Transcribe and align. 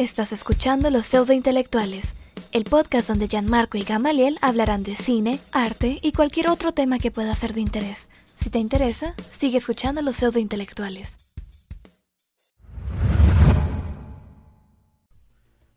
Estás 0.00 0.32
escuchando 0.32 0.88
Los 0.88 1.04
Pseudo 1.04 1.34
Intelectuales, 1.34 2.14
el 2.52 2.64
podcast 2.64 3.06
donde 3.06 3.26
Gianmarco 3.26 3.76
y 3.76 3.82
Gamaliel 3.82 4.38
hablarán 4.40 4.82
de 4.82 4.94
cine, 4.94 5.40
arte 5.52 5.98
y 6.00 6.12
cualquier 6.12 6.48
otro 6.48 6.72
tema 6.72 6.98
que 6.98 7.10
pueda 7.10 7.34
ser 7.34 7.52
de 7.52 7.60
interés. 7.60 8.08
Si 8.34 8.48
te 8.48 8.58
interesa, 8.58 9.14
sigue 9.28 9.58
escuchando 9.58 10.00
Los 10.00 10.16
Pseudo 10.16 10.38
Intelectuales. 10.38 11.18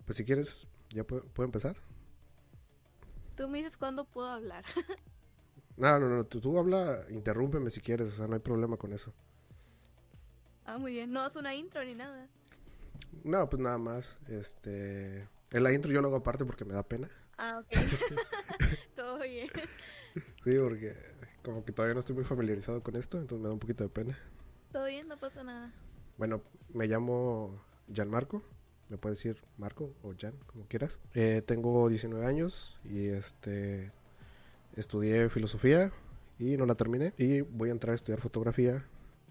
Pues 0.05 0.15
si 0.15 0.24
quieres, 0.24 0.69
ya 0.92 1.04
puedo, 1.04 1.25
¿puedo 1.25 1.43
empezar. 1.47 1.75
Tú 3.36 3.50
me 3.50 3.57
dices 3.57 3.75
cuándo 3.75 4.05
puedo 4.05 4.29
hablar. 4.29 4.64
No, 5.75 6.00
no, 6.00 6.07
no, 6.07 6.24
tú, 6.24 6.39
tú 6.39 6.57
habla, 6.60 7.04
interrúmpeme 7.10 7.71
si 7.71 7.82
quieres, 7.82 8.05
o 8.05 8.11
sea, 8.11 8.28
no 8.28 8.36
hay 8.36 8.39
problema 8.39 8.78
con 8.78 8.93
eso. 8.93 9.11
ah, 10.65 10.78
muy 10.78 10.93
bien. 10.93 11.11
No 11.11 11.25
es 11.25 11.36
una 11.36 11.55
intro 11.55 11.83
ni 11.83 11.96
nada. 11.96 12.29
No, 13.23 13.49
pues 13.49 13.61
nada 13.61 13.77
más, 13.77 14.17
este... 14.27 15.27
En 15.51 15.63
la 15.63 15.71
intro 15.71 15.91
yo 15.91 16.01
lo 16.01 16.07
hago 16.07 16.17
aparte 16.17 16.45
porque 16.45 16.65
me 16.65 16.73
da 16.73 16.83
pena. 16.83 17.09
Ah, 17.37 17.59
ok. 17.59 17.67
Todo 18.95 19.19
bien. 19.19 19.49
Sí, 20.43 20.57
porque 20.57 20.95
como 21.43 21.63
que 21.65 21.71
todavía 21.71 21.93
no 21.93 21.99
estoy 21.99 22.15
muy 22.15 22.23
familiarizado 22.23 22.81
con 22.81 22.95
esto, 22.95 23.17
entonces 23.17 23.41
me 23.41 23.47
da 23.47 23.53
un 23.53 23.59
poquito 23.59 23.83
de 23.83 23.89
pena. 23.89 24.17
Todo 24.71 24.86
bien, 24.86 25.07
no 25.07 25.17
pasa 25.17 25.43
nada. 25.43 25.71
Bueno, 26.17 26.41
me 26.73 26.87
llamo 26.87 27.63
Gianmarco, 27.91 28.43
me 28.89 28.97
puedes 28.97 29.19
decir 29.19 29.43
Marco 29.57 29.93
o 30.03 30.14
Jan, 30.17 30.36
como 30.47 30.67
quieras. 30.67 31.00
Eh, 31.14 31.41
tengo 31.45 31.89
19 31.89 32.25
años 32.25 32.80
y 32.83 33.08
este 33.08 33.91
estudié 34.75 35.30
filosofía 35.30 35.91
y 36.39 36.58
no 36.58 36.66
la 36.66 36.75
terminé 36.75 37.14
y 37.17 37.41
voy 37.41 37.69
a 37.69 37.72
entrar 37.72 37.91
a 37.94 37.95
estudiar 37.95 38.19
fotografía 38.19 38.86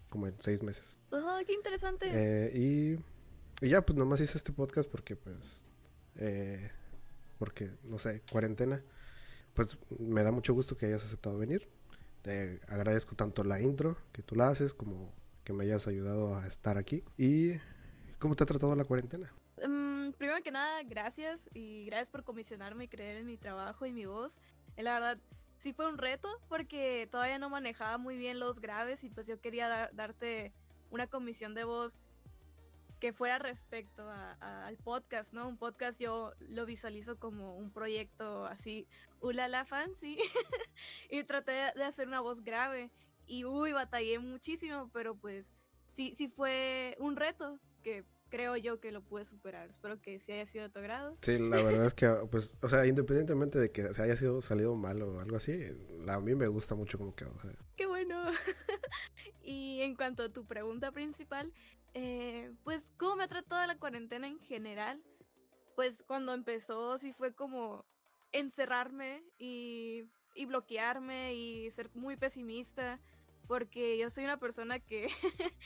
como 0.09 0.27
en 0.27 0.35
seis 0.41 0.63
meses. 0.63 0.99
Oh, 1.11 1.39
qué 1.47 1.55
interesante. 1.55 2.11
Eh, 2.13 2.53
y, 2.55 2.99
y 3.63 3.69
ya, 3.71 3.81
pues 3.83 3.97
nomás 3.99 4.21
hice 4.21 4.37
este 4.37 4.53
podcast 4.53 4.89
porque 4.91 5.17
pues, 5.17 5.61
eh, 6.17 6.71
porque, 7.39 7.71
no 7.85 7.99
sé, 7.99 8.23
cuarentena. 8.31 8.83
Pues 9.55 9.77
me 9.99 10.23
da 10.23 10.33
mucho 10.33 10.55
gusto 10.55 10.77
que 10.77 10.87
hayas 10.87 11.05
aceptado 11.05 11.39
venir. 11.39 11.69
Te 12.23 12.61
agradezco 12.69 13.15
tanto 13.17 13.43
la 13.45 13.61
intro 13.61 13.97
que 14.13 14.23
tú 14.23 14.35
la 14.37 14.49
haces 14.49 14.73
como 14.75 15.13
que 15.45 15.53
me 15.53 15.65
hayas 15.65 15.87
ayudado 15.87 16.37
a 16.37 16.47
estar 16.47 16.79
aquí. 16.79 17.03
¿Y 17.19 17.55
cómo 18.19 18.37
te 18.37 18.45
ha 18.45 18.47
tratado 18.47 18.75
la 18.77 18.85
cuarentena? 18.85 19.33
Mm, 19.67 20.13
primero 20.13 20.43
que 20.43 20.51
nada, 20.53 20.83
gracias 20.85 21.41
y 21.53 21.85
gracias 21.87 22.11
por 22.11 22.23
comisionarme 22.25 22.85
y 22.85 22.89
creer 22.89 23.17
en 23.17 23.27
mi 23.27 23.37
trabajo 23.37 23.87
y 23.87 23.93
mi 23.93 24.07
voz. 24.07 24.39
Eh, 24.77 24.83
La 24.83 24.95
verdad, 24.95 25.19
sí 25.59 25.73
fue 25.73 25.89
un 25.89 25.99
reto 25.99 26.29
porque 26.49 27.09
todavía 27.11 27.39
no 27.39 27.51
manejaba 27.51 27.99
muy 27.99 28.17
bien 28.17 28.39
los 28.39 28.61
graves 28.61 29.03
y 29.05 29.11
pues 29.11 29.27
yo 29.27 29.41
quería 29.41 29.69
dar- 29.69 29.95
darte 29.95 30.53
una 30.91 31.07
comisión 31.09 31.55
de 31.55 31.65
voz 31.65 31.99
que 33.03 33.13
fuera 33.13 33.37
respecto 33.41 34.09
a- 34.09 34.37
a- 34.41 34.67
al 34.69 34.77
podcast, 34.77 35.33
¿no? 35.33 35.49
Un 35.49 35.57
podcast 35.59 35.99
yo 36.01 36.35
lo 36.39 36.65
visualizo 36.67 37.19
como 37.19 37.57
un 37.57 37.73
proyecto 37.73 38.47
así, 38.47 38.87
ulala 39.21 39.65
fancy, 39.65 40.17
y 41.11 41.25
traté 41.25 41.51
de- 41.75 41.83
hacer 41.83 42.07
una 42.07 42.21
voz 42.21 42.45
grave 42.45 42.93
y 43.27 43.45
uy, 43.45 43.73
batallé 43.73 44.21
muchísimo, 44.21 44.89
pero 44.93 45.17
pues 45.17 45.51
sí, 45.91 46.15
sí 46.17 46.29
fue 46.29 46.97
un 47.01 47.17
reto 47.17 47.59
que 47.83 48.05
creo 48.29 48.57
yo 48.57 48.79
que 48.79 48.93
lo 48.93 49.03
pude 49.03 49.25
superar. 49.25 49.69
Espero 49.69 50.01
que 50.01 50.21
sí 50.21 50.31
haya 50.31 50.47
sido 50.47 50.63
de 50.63 50.71
tu 50.71 50.79
agrado. 50.79 51.19
Sí, 51.23 51.41
la 51.41 51.57
verdad 51.65 51.87
es 51.87 51.95
que, 51.95 52.07
pues, 52.31 52.57
o 52.63 52.69
sea, 52.69 52.87
independientemente 52.87 53.59
de 53.59 53.73
que 53.73 53.83
se 53.95 54.01
haya 54.01 54.15
sido 54.15 54.41
salido 54.43 54.77
mal 54.77 55.03
o 55.03 55.19
algo 55.19 55.37
así, 55.39 55.53
a 56.09 56.21
mí 56.21 56.37
me 56.37 56.47
gusta 56.47 56.77
mucho 56.77 56.99
cómo 56.99 57.17
quedó. 57.17 57.35
o 57.35 57.41
sea, 57.41 57.51
Qué 57.77 57.87
bueno. 57.87 58.23
y 59.43 59.81
en 59.81 59.97
cuanto 59.97 60.23
a 60.23 60.29
tu 60.29 60.45
pregunta 60.47 60.93
principal, 60.93 61.53
eh, 61.95 62.53
pues, 62.65 62.93
¿cómo 62.97 63.17
me 63.17 63.25
ha 63.25 63.29
tratado 63.29 63.67
la 63.67 63.79
cuarentena 63.79 64.27
en 64.27 64.39
general? 64.41 65.03
Pues 65.75 66.03
cuando 66.03 66.35
empezó 66.35 66.99
sí 66.99 67.13
fue 67.13 67.35
como 67.35 67.85
encerrarme 68.33 69.23
y, 69.39 70.05
y 70.35 70.47
bloquearme 70.47 71.35
y 71.35 71.71
ser 71.71 71.91
muy 71.95 72.17
pesimista, 72.17 73.01
porque 73.47 73.99
yo 73.99 74.11
soy 74.11 74.25
una 74.25 74.39
persona 74.39 74.79
que, 74.79 75.09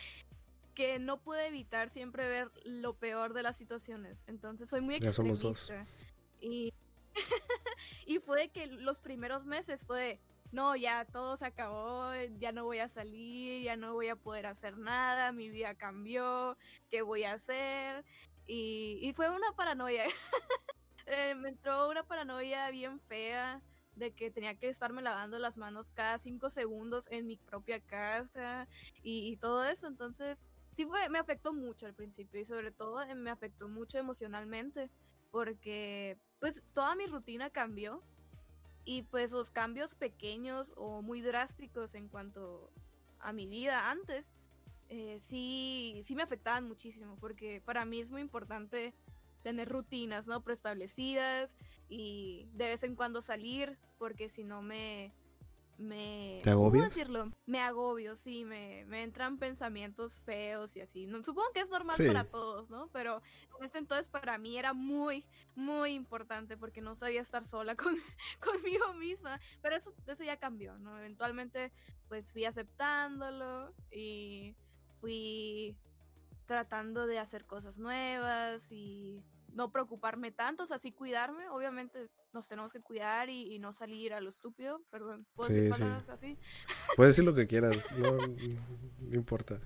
que 0.74 0.98
no 0.98 1.20
puede 1.22 1.46
evitar 1.48 1.90
siempre 1.90 2.28
ver 2.28 2.50
lo 2.64 2.94
peor 2.94 3.32
de 3.34 3.42
las 3.42 3.56
situaciones. 3.56 4.24
Entonces 4.26 4.68
soy 4.68 4.80
muy 4.80 4.98
Ya 5.00 5.12
somos 5.12 5.40
dos. 5.40 5.70
extremista. 5.70 5.92
Y, 6.40 6.72
y 8.06 8.18
fue 8.18 8.48
que 8.48 8.66
los 8.66 9.00
primeros 9.00 9.46
meses 9.46 9.84
fue 9.84 10.00
de, 10.00 10.20
no, 10.52 10.76
ya 10.76 11.04
todo 11.04 11.36
se 11.36 11.46
acabó, 11.46 12.12
ya 12.38 12.52
no 12.52 12.64
voy 12.64 12.78
a 12.78 12.88
salir, 12.88 13.62
ya 13.62 13.76
no 13.76 13.94
voy 13.94 14.08
a 14.08 14.16
poder 14.16 14.46
hacer 14.46 14.78
nada, 14.78 15.32
mi 15.32 15.50
vida 15.50 15.74
cambió, 15.74 16.56
¿qué 16.90 17.02
voy 17.02 17.24
a 17.24 17.34
hacer? 17.34 18.04
Y, 18.46 19.12
fue 19.16 19.30
una 19.30 19.52
paranoia. 19.52 20.04
Eh, 21.08 21.36
me 21.36 21.50
entró 21.50 21.88
una 21.88 22.02
paranoia 22.02 22.68
bien 22.70 22.98
fea 22.98 23.62
de 23.94 24.10
que 24.10 24.32
tenía 24.32 24.56
que 24.56 24.68
estarme 24.68 25.02
lavando 25.02 25.38
las 25.38 25.56
manos 25.56 25.88
cada 25.92 26.18
cinco 26.18 26.50
segundos 26.50 27.06
en 27.12 27.28
mi 27.28 27.36
propia 27.36 27.78
casa 27.78 28.66
y, 29.04 29.28
y 29.28 29.36
todo 29.36 29.64
eso. 29.64 29.86
Entonces, 29.86 30.44
sí 30.76 30.84
fue, 30.84 31.08
me 31.08 31.18
afectó 31.18 31.52
mucho 31.52 31.86
al 31.86 31.94
principio 31.94 32.40
y 32.40 32.44
sobre 32.44 32.70
todo 32.70 33.02
eh, 33.02 33.14
me 33.14 33.30
afectó 33.30 33.68
mucho 33.68 33.98
emocionalmente 33.98 34.90
porque 35.30 36.18
pues 36.38 36.62
toda 36.74 36.94
mi 36.94 37.06
rutina 37.06 37.50
cambió 37.50 38.02
y 38.86 39.02
pues 39.02 39.32
los 39.32 39.50
cambios 39.50 39.94
pequeños 39.94 40.72
o 40.76 41.02
muy 41.02 41.20
drásticos 41.20 41.94
en 41.94 42.08
cuanto 42.08 42.70
a 43.18 43.32
mi 43.32 43.46
vida 43.46 43.90
antes, 43.90 44.32
eh, 44.88 45.18
sí, 45.28 46.00
sí 46.06 46.14
me 46.14 46.22
afectaban 46.22 46.66
muchísimo, 46.66 47.16
porque 47.20 47.60
para 47.60 47.84
mí 47.84 48.00
es 48.00 48.10
muy 48.10 48.22
importante 48.22 48.94
tener 49.42 49.68
rutinas, 49.68 50.28
¿no? 50.28 50.42
Preestablecidas 50.42 51.50
y 51.88 52.48
de 52.54 52.68
vez 52.68 52.84
en 52.84 52.94
cuando 52.94 53.20
salir, 53.20 53.76
porque 53.98 54.28
si 54.28 54.44
no 54.44 54.62
me... 54.62 55.12
me 55.78 56.38
¿Te 56.42 56.52
¿cómo 56.52 56.64
agobias? 56.66 56.94
decirlo? 56.94 57.30
Me 57.44 57.60
agobio, 57.60 58.16
sí, 58.16 58.44
me, 58.44 58.84
me 58.86 59.02
entran 59.02 59.38
pensamientos 59.38 60.22
feos 60.22 60.74
y 60.76 60.80
así. 60.80 61.06
No, 61.06 61.22
supongo 61.22 61.50
que 61.52 61.60
es 61.60 61.70
normal 61.70 61.96
Sí. 61.96 62.06
para 62.06 62.24
todos, 62.24 62.70
¿no? 62.70 62.88
Pero 62.92 63.22
en 63.58 63.64
ese 63.66 63.78
entonces 63.78 64.08
para 64.08 64.38
mí 64.38 64.58
era 64.58 64.72
muy, 64.72 65.24
muy 65.54 65.92
importante 65.92 66.56
porque 66.56 66.80
no 66.80 66.94
sabía 66.94 67.20
estar 67.20 67.44
sola 67.44 67.76
con, 67.76 67.96
conmigo 68.40 68.94
misma. 68.94 69.38
Pero 69.62 69.76
eso, 69.76 69.92
eso 70.06 70.24
ya 70.24 70.38
cambió, 70.38 70.78
¿no? 70.78 70.96
Eventualmente 70.98 71.72
pues 72.08 72.32
fui 72.32 72.44
aceptándolo 72.44 73.74
y 73.90 74.54
fui 75.00 75.76
tratando 76.46 77.06
de 77.06 77.18
hacer 77.18 77.44
cosas 77.44 77.76
nuevas 77.78 78.70
y 78.70 79.20
no 79.56 79.72
preocuparme 79.72 80.32
tanto, 80.32 80.64
o 80.64 80.66
sea, 80.66 80.78
sí 80.78 80.92
cuidarme, 80.92 81.48
obviamente 81.50 82.10
nos 82.32 82.48
tenemos 82.48 82.72
que 82.72 82.82
cuidar 82.82 83.30
y, 83.30 83.54
y 83.54 83.58
no 83.58 83.72
salir 83.72 84.14
a 84.14 84.20
lo 84.20 84.30
estúpido, 84.30 84.82
perdón, 84.90 85.26
¿puedo 85.34 85.48
Sí, 85.48 85.54
decir 85.54 85.66
sí. 85.72 85.72
palabras 85.72 86.08
así? 86.10 86.38
puedes 86.96 87.12
decir 87.16 87.24
lo 87.24 87.34
que 87.34 87.46
quieras, 87.46 87.76
no, 87.92 88.16
no 88.98 89.16
importa. 89.16 89.60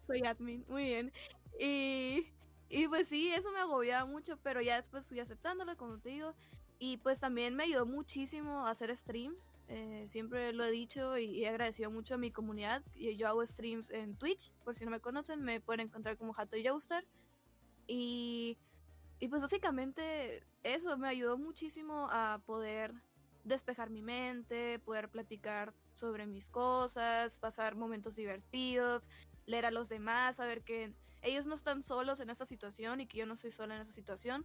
Soy 0.00 0.24
admin, 0.24 0.64
muy 0.68 0.84
bien. 0.84 1.12
Y, 1.58 2.26
y 2.68 2.88
pues 2.88 3.08
sí, 3.08 3.28
eso 3.32 3.50
me 3.52 3.58
agobiaba 3.58 4.04
mucho, 4.06 4.36
pero 4.42 4.60
ya 4.60 4.76
después 4.76 5.06
fui 5.06 5.20
aceptándolo, 5.20 5.76
como 5.76 5.98
te 5.98 6.10
digo. 6.10 6.34
Y 6.78 6.98
pues 6.98 7.18
también 7.20 7.54
me 7.56 7.64
ayudó 7.64 7.86
muchísimo 7.86 8.66
a 8.66 8.70
hacer 8.70 8.94
streams. 8.96 9.50
eh, 9.68 10.04
siempre 10.08 10.52
lo 10.52 10.64
he 10.64 10.70
dicho 10.70 11.18
y, 11.18 11.24
y 11.24 11.44
he 11.44 11.48
agradecido 11.48 11.90
mucho 11.90 12.14
a 12.14 12.18
mi 12.18 12.30
comunidad. 12.30 12.84
y 12.94 13.16
Yo 13.16 13.28
hago 13.28 13.44
streams 13.46 13.90
en 13.90 14.16
Twitch, 14.16 14.52
por 14.64 14.74
si 14.76 14.84
no 14.84 14.90
me 14.90 15.00
conocen, 15.00 15.42
me 15.42 15.60
pueden 15.60 15.80
encontrar 15.88 16.16
como 16.18 16.32
Jato 16.34 16.56
Joustar. 16.62 17.04
Y, 17.86 18.58
y 19.18 19.28
pues 19.28 19.42
básicamente 19.42 20.42
eso 20.62 20.96
me 20.98 21.08
ayudó 21.08 21.38
muchísimo 21.38 22.08
a 22.10 22.40
poder 22.44 22.92
despejar 23.44 23.90
mi 23.90 24.02
mente, 24.02 24.78
poder 24.80 25.08
platicar 25.08 25.72
sobre 25.94 26.26
mis 26.26 26.50
cosas, 26.50 27.38
pasar 27.38 27.76
momentos 27.76 28.16
divertidos, 28.16 29.08
leer 29.46 29.66
a 29.66 29.70
los 29.70 29.88
demás, 29.88 30.36
saber 30.36 30.62
que 30.62 30.92
ellos 31.22 31.46
no 31.46 31.54
están 31.54 31.82
solos 31.82 32.20
en 32.20 32.30
esa 32.30 32.44
situación 32.44 33.00
y 33.00 33.06
que 33.06 33.18
yo 33.18 33.26
no 33.26 33.36
soy 33.36 33.52
sola 33.52 33.76
en 33.76 33.82
esa 33.82 33.92
situación. 33.92 34.44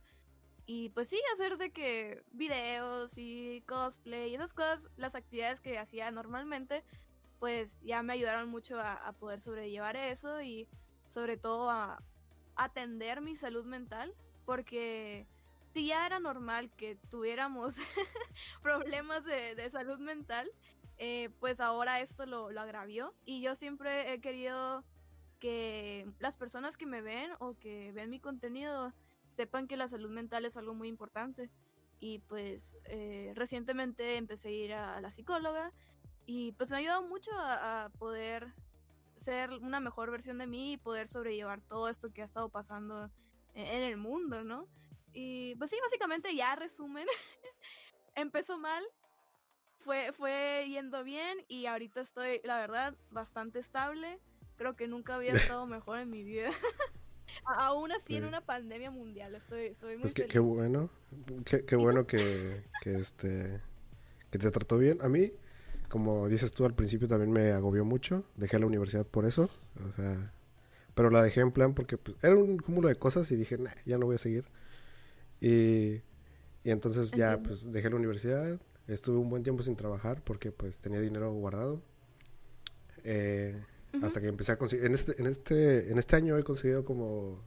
Y 0.66 0.90
pues 0.90 1.10
sí, 1.10 1.20
hacer 1.34 1.58
de 1.58 1.72
que 1.72 2.24
videos 2.32 3.18
y 3.18 3.64
cosplay 3.68 4.32
y 4.32 4.36
esas 4.36 4.54
cosas, 4.54 4.88
las 4.96 5.16
actividades 5.16 5.60
que 5.60 5.80
hacía 5.80 6.12
normalmente, 6.12 6.84
pues 7.40 7.78
ya 7.82 8.04
me 8.04 8.14
ayudaron 8.14 8.50
mucho 8.50 8.80
a, 8.80 8.94
a 8.94 9.14
poder 9.14 9.40
sobrellevar 9.40 9.98
eso 9.98 10.42
y 10.42 10.70
sobre 11.08 11.36
todo 11.36 11.70
a 11.70 12.02
atender 12.56 13.22
mi 13.22 13.36
salud 13.36 13.66
mental, 13.66 14.14
porque 14.46 15.28
si 15.74 15.88
ya 15.88 16.06
era 16.06 16.20
normal 16.20 16.70
que 16.78 16.96
tuviéramos 17.10 17.76
problemas 18.62 19.24
de, 19.24 19.56
de 19.56 19.70
salud 19.70 20.00
mental, 20.00 20.52
eh, 20.98 21.30
pues 21.40 21.60
ahora 21.60 22.00
esto 22.00 22.26
lo, 22.26 22.52
lo 22.52 22.62
agravió 22.62 23.14
y 23.26 23.42
yo 23.42 23.56
siempre 23.56 24.14
he 24.14 24.22
querido 24.22 24.84
que 25.40 26.08
las 26.20 26.38
personas 26.38 26.78
que 26.78 26.86
me 26.86 27.02
ven 27.02 27.32
o 27.40 27.56
que 27.58 27.92
ven 27.94 28.12
mi 28.12 28.20
contenido 28.20 28.94
sepan 29.28 29.68
que 29.68 29.78
la 29.78 29.88
salud 29.88 30.12
mental 30.12 30.46
es 30.46 30.58
algo 30.58 30.76
muy 30.76 30.88
importante. 30.88 31.50
Y 32.00 32.20
pues 32.20 32.78
eh, 32.86 33.32
recientemente 33.36 34.18
empecé 34.18 34.50
a 34.50 34.52
ir 34.52 34.74
a, 34.74 35.02
la 35.02 35.10
psicóloga 35.10 35.72
y 36.26 36.52
pues 36.54 36.70
me 36.70 36.76
ha 36.76 36.80
ayudado 36.80 37.08
mucho 37.08 37.32
a, 37.34 37.86
a 37.86 37.90
poder 37.90 38.54
ser 39.18 39.52
una 39.52 39.80
mejor 39.80 40.12
versión 40.12 40.38
de 40.38 40.48
mí 40.48 40.74
y 40.74 40.78
poder 40.78 41.08
sobrellevar 41.08 41.62
todo 41.62 41.90
esto 41.90 42.12
que 42.12 42.22
ha 42.22 42.26
estado 42.26 42.50
pasando 42.50 43.10
en 43.54 43.84
el 43.84 43.98
mundo, 43.98 44.44
¿no? 44.44 44.68
Y 45.14 45.56
pues 45.56 45.70
sí, 45.70 45.78
básicamente 45.82 46.36
ya 46.36 46.56
resumen, 46.56 47.06
empezó 48.16 48.58
mal, 48.58 48.84
fue, 49.80 50.12
fue 50.14 50.66
yendo 50.70 51.04
bien 51.04 51.38
y 51.48 51.66
ahorita 51.66 52.02
estoy, 52.02 52.42
la 52.44 52.58
verdad, 52.60 52.96
bastante 53.10 53.60
estable. 53.60 54.20
Creo 54.58 54.76
que 54.76 54.88
nunca 54.88 55.16
había 55.16 55.34
estado 55.36 55.66
mejor 55.66 56.00
en 56.00 56.10
mi 56.10 56.24
vida. 56.24 56.52
Aún 57.46 57.92
así, 57.94 58.16
en 58.16 58.26
una 58.26 58.42
pandemia 58.42 58.92
mundial, 58.92 59.34
estoy, 59.36 59.68
estoy 59.68 59.94
muy 59.94 60.02
Pues 60.02 60.14
qué, 60.14 60.24
feliz. 60.24 60.34
qué 60.34 60.40
bueno, 60.40 60.90
qué, 61.46 61.66
qué 61.66 61.76
bueno 61.78 62.06
que, 62.06 62.64
que, 62.82 62.96
este, 62.96 63.62
que 64.30 64.38
te 64.38 64.52
trató 64.52 64.78
bien. 64.78 65.00
A 65.02 65.08
mí, 65.08 65.32
como 65.90 66.28
dices 66.28 66.52
tú 66.52 66.66
al 66.66 66.76
principio, 66.76 67.08
también 67.08 67.32
me 67.32 67.52
agobió 67.52 67.86
mucho. 67.86 68.26
Dejé 68.36 68.60
la 68.60 68.66
universidad 68.66 69.06
por 69.08 69.26
eso, 69.26 69.50
o 69.80 69.94
sea, 69.96 70.34
pero 70.96 71.10
la 71.10 71.24
dejé 71.24 71.42
en 71.42 71.52
plan 71.52 71.74
porque 71.74 71.98
pues, 71.98 72.18
era 72.24 72.36
un 72.36 72.58
cúmulo 72.58 72.88
de 72.88 72.96
cosas 72.96 73.32
y 73.32 73.36
dije, 73.36 73.58
"Nah, 73.58 73.72
ya 73.86 73.98
no 73.98 74.06
voy 74.06 74.16
a 74.16 74.20
seguir. 74.20 74.46
Y, 75.40 76.02
y 76.64 76.72
entonces 76.72 77.12
ya 77.12 77.34
Entiendo. 77.34 77.50
pues 77.50 77.72
dejé 77.72 77.90
la 77.90 77.96
universidad, 77.96 78.60
estuve 78.88 79.18
un 79.18 79.30
buen 79.30 79.44
tiempo 79.44 79.64
sin 79.64 79.76
trabajar 79.76 80.22
porque 80.24 80.52
pues 80.52 80.78
tenía 80.80 81.00
dinero 81.00 81.32
guardado. 81.34 81.82
Eh, 83.04 83.64
Ujú. 83.94 84.06
hasta 84.06 84.22
que 84.22 84.28
empecé 84.28 84.52
a 84.52 84.58
conseguir 84.58 84.86
en 84.86 84.94
este 84.94 85.20
en 85.20 85.28
este 85.28 85.92
en 85.92 85.98
este 85.98 86.16
año 86.16 86.38
he 86.38 86.44
conseguido 86.44 86.86
como 86.86 87.42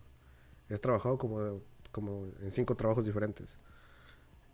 he 0.69 0.77
trabajado 0.79 1.17
como 1.17 1.61
como 1.93 2.27
en 2.43 2.51
cinco 2.51 2.75
trabajos 2.75 3.07
diferentes 3.07 3.59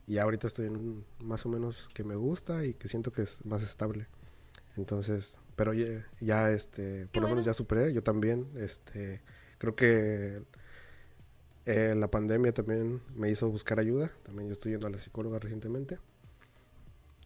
y 0.06 0.18
ahorita 0.18 0.46
estoy 0.46 0.66
en 0.66 0.76
un 0.76 1.04
más 1.20 1.46
o 1.46 1.48
menos 1.48 1.88
que 1.94 2.04
me 2.04 2.16
gusta 2.16 2.64
y 2.64 2.74
que 2.74 2.86
siento 2.86 3.12
que 3.12 3.22
es 3.22 3.38
más 3.46 3.62
estable 3.62 4.06
entonces 4.76 5.38
pero 5.60 5.74
ya, 5.74 6.06
ya 6.20 6.50
este 6.50 7.06
por 7.08 7.16
lo 7.16 7.28
bueno. 7.28 7.34
menos 7.36 7.44
ya 7.44 7.52
superé 7.52 7.92
yo 7.92 8.02
también 8.02 8.48
este 8.56 9.20
creo 9.58 9.76
que 9.76 10.42
eh, 11.66 11.94
la 11.94 12.10
pandemia 12.10 12.54
también 12.54 13.02
me 13.14 13.28
hizo 13.28 13.46
buscar 13.50 13.78
ayuda 13.78 14.10
también 14.22 14.48
yo 14.48 14.54
estoy 14.54 14.72
yendo 14.72 14.86
a 14.86 14.90
la 14.90 14.98
psicóloga 14.98 15.38
recientemente 15.38 15.98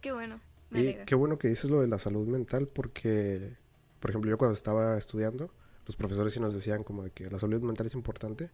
Qué 0.01 0.11
bueno. 0.11 0.39
Me 0.69 0.79
y 0.81 0.81
alegra. 0.81 1.05
qué 1.05 1.15
bueno 1.15 1.37
que 1.37 1.47
dices 1.47 1.69
lo 1.71 1.79
de 1.81 1.87
la 1.87 1.97
salud 1.97 2.27
mental 2.27 2.67
porque, 2.67 3.55
por 4.01 4.09
ejemplo, 4.11 4.29
yo 4.29 4.37
cuando 4.37 4.53
estaba 4.53 4.97
estudiando, 4.97 5.49
los 5.87 5.95
profesores 5.95 6.33
sí 6.33 6.39
nos 6.39 6.53
decían 6.53 6.83
como 6.83 7.03
de 7.03 7.11
que 7.11 7.29
la 7.31 7.39
salud 7.39 7.61
mental 7.61 7.87
es 7.87 7.95
importante 7.95 8.51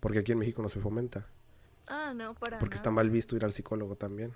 porque 0.00 0.20
aquí 0.20 0.32
en 0.32 0.38
México 0.38 0.62
no 0.62 0.68
se 0.70 0.80
fomenta, 0.80 1.26
Ah, 1.86 2.12
no, 2.16 2.34
para 2.34 2.58
porque 2.58 2.76
está 2.76 2.90
mal 2.90 3.10
visto 3.10 3.36
ir 3.36 3.44
al 3.44 3.52
psicólogo 3.52 3.94
también. 3.96 4.32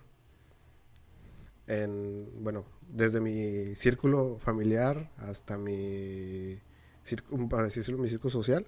En, 1.73 2.43
bueno, 2.45 2.65
desde 2.89 3.21
mi 3.21 3.75
círculo 3.77 4.39
familiar 4.39 5.11
hasta 5.17 5.57
mi 5.57 6.61
círculo, 7.03 7.49
para 7.49 7.65
decirlo, 7.65 7.99
mi 7.99 8.09
círculo 8.09 8.31
social, 8.31 8.67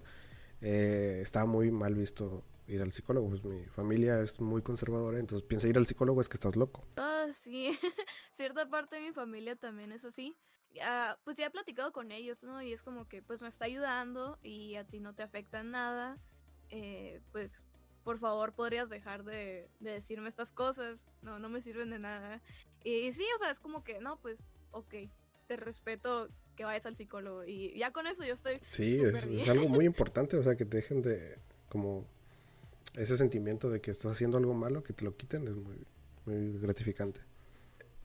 eh, 0.61 1.19
está 1.23 1.45
muy 1.45 1.71
mal 1.71 1.95
visto 1.95 2.45
ir 2.67 2.81
al 2.83 2.93
psicólogo. 2.93 3.29
Pues 3.29 3.45
mi 3.45 3.65
familia 3.67 4.21
es 4.21 4.41
muy 4.41 4.63
conservadora, 4.63 5.19
entonces 5.19 5.47
piensa 5.47 5.69
ir 5.69 5.77
al 5.77 5.87
psicólogo 5.87 6.21
es 6.21 6.29
que 6.29 6.37
estás 6.37 6.57
loco. 6.57 6.87
Ah, 6.97 7.27
sí. 7.33 7.79
Cierta 8.33 8.69
parte 8.69 8.97
de 8.97 9.03
mi 9.03 9.13
familia 9.13 9.57
también 9.57 9.93
es 9.93 10.05
así. 10.05 10.37
Ya, 10.71 11.19
pues 11.25 11.37
ya 11.37 11.47
he 11.47 11.51
platicado 11.51 11.93
con 11.93 12.11
ellos, 12.11 12.43
¿no? 12.43 12.61
Y 12.63 12.73
es 12.73 12.83
como 12.83 13.07
que 13.09 13.23
pues 13.23 13.43
me 13.43 13.49
está 13.49 13.67
ayudando 13.67 14.39
y 14.43 14.77
a 14.77 14.85
ti 14.85 15.01
no 15.01 15.15
te 15.15 15.23
afecta 15.23 15.63
nada. 15.63 16.19
eh, 16.71 17.21
pues 17.33 17.65
por 18.03 18.19
favor 18.19 18.53
podrías 18.55 18.91
dejar 18.91 19.25
de, 19.25 19.71
de 19.81 19.93
decirme 19.93 20.29
estas 20.29 20.53
cosas. 20.53 20.99
No, 21.23 21.39
no 21.39 21.49
me 21.49 21.61
sirven 21.63 21.91
de 21.91 21.99
nada. 21.99 22.43
Y, 22.85 23.13
sí, 23.13 23.25
o 23.35 23.39
sea, 23.39 23.51
es 23.51 23.59
como 23.59 23.83
que, 23.83 23.99
no, 24.01 24.19
pues, 24.21 24.39
ok, 24.71 24.95
te 25.47 25.57
respeto 25.57 26.29
que 26.55 26.65
vayas 26.65 26.87
al 26.87 26.97
psicólogo. 26.97 27.45
Y 27.45 27.77
ya 27.77 27.93
con 27.93 28.07
eso 28.07 28.23
yo 28.25 28.35
estoy... 28.35 28.61
Sí, 28.69 29.01
es, 29.03 29.27
es 29.27 29.49
algo 29.49 29.69
muy 29.69 29.85
importante, 29.87 30.37
o 30.37 30.43
sea, 30.43 30.55
que 30.55 30.65
te 30.65 30.77
dejen 30.77 31.03
de 31.03 31.39
como 31.69 32.07
ese 32.97 33.17
sentimiento 33.17 33.71
de 33.71 33.81
que 33.81 33.91
estás 33.91 34.13
haciendo 34.13 34.39
algo 34.39 34.55
malo, 34.55 34.83
que 34.83 34.93
te 34.93 35.05
lo 35.05 35.17
quiten, 35.17 35.49
es 35.49 35.57
muy, 35.57 35.87
muy 36.27 36.59
gratificante. 36.59 37.21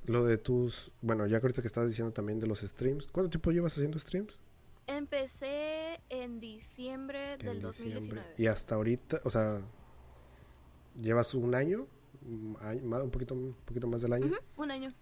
Lo 0.06 0.24
de 0.24 0.38
tus, 0.38 0.92
bueno, 1.02 1.28
ya 1.28 1.40
que 1.40 1.46
ahorita 1.46 1.62
que 1.62 1.68
estabas 1.68 1.90
diciendo 1.90 2.14
también 2.14 2.40
de 2.40 2.48
los 2.48 2.62
streams, 2.62 3.08
¿cuánto 3.08 3.30
tiempo 3.30 3.52
llevas 3.52 3.74
haciendo 3.74 4.00
streams? 4.00 4.40
Empecé 4.88 6.00
en 6.10 6.40
diciembre 6.40 7.34
En 7.34 7.40
del 7.40 7.62
diciembre. 7.62 7.96
2019. 7.96 8.34
Y 8.38 8.48
hasta 8.48 8.76
ahorita, 8.76 9.22
o 9.24 9.30
sea, 9.30 9.62
llevas 11.00 11.36
un 11.36 11.54
año, 11.54 11.88
un 12.22 13.12
poquito, 13.12 13.36
un 13.36 13.54
poquito 13.66 13.88
más 13.88 14.02
del 14.02 14.14
año. 14.14 14.32
Un 14.58 14.72
año. 14.72 14.94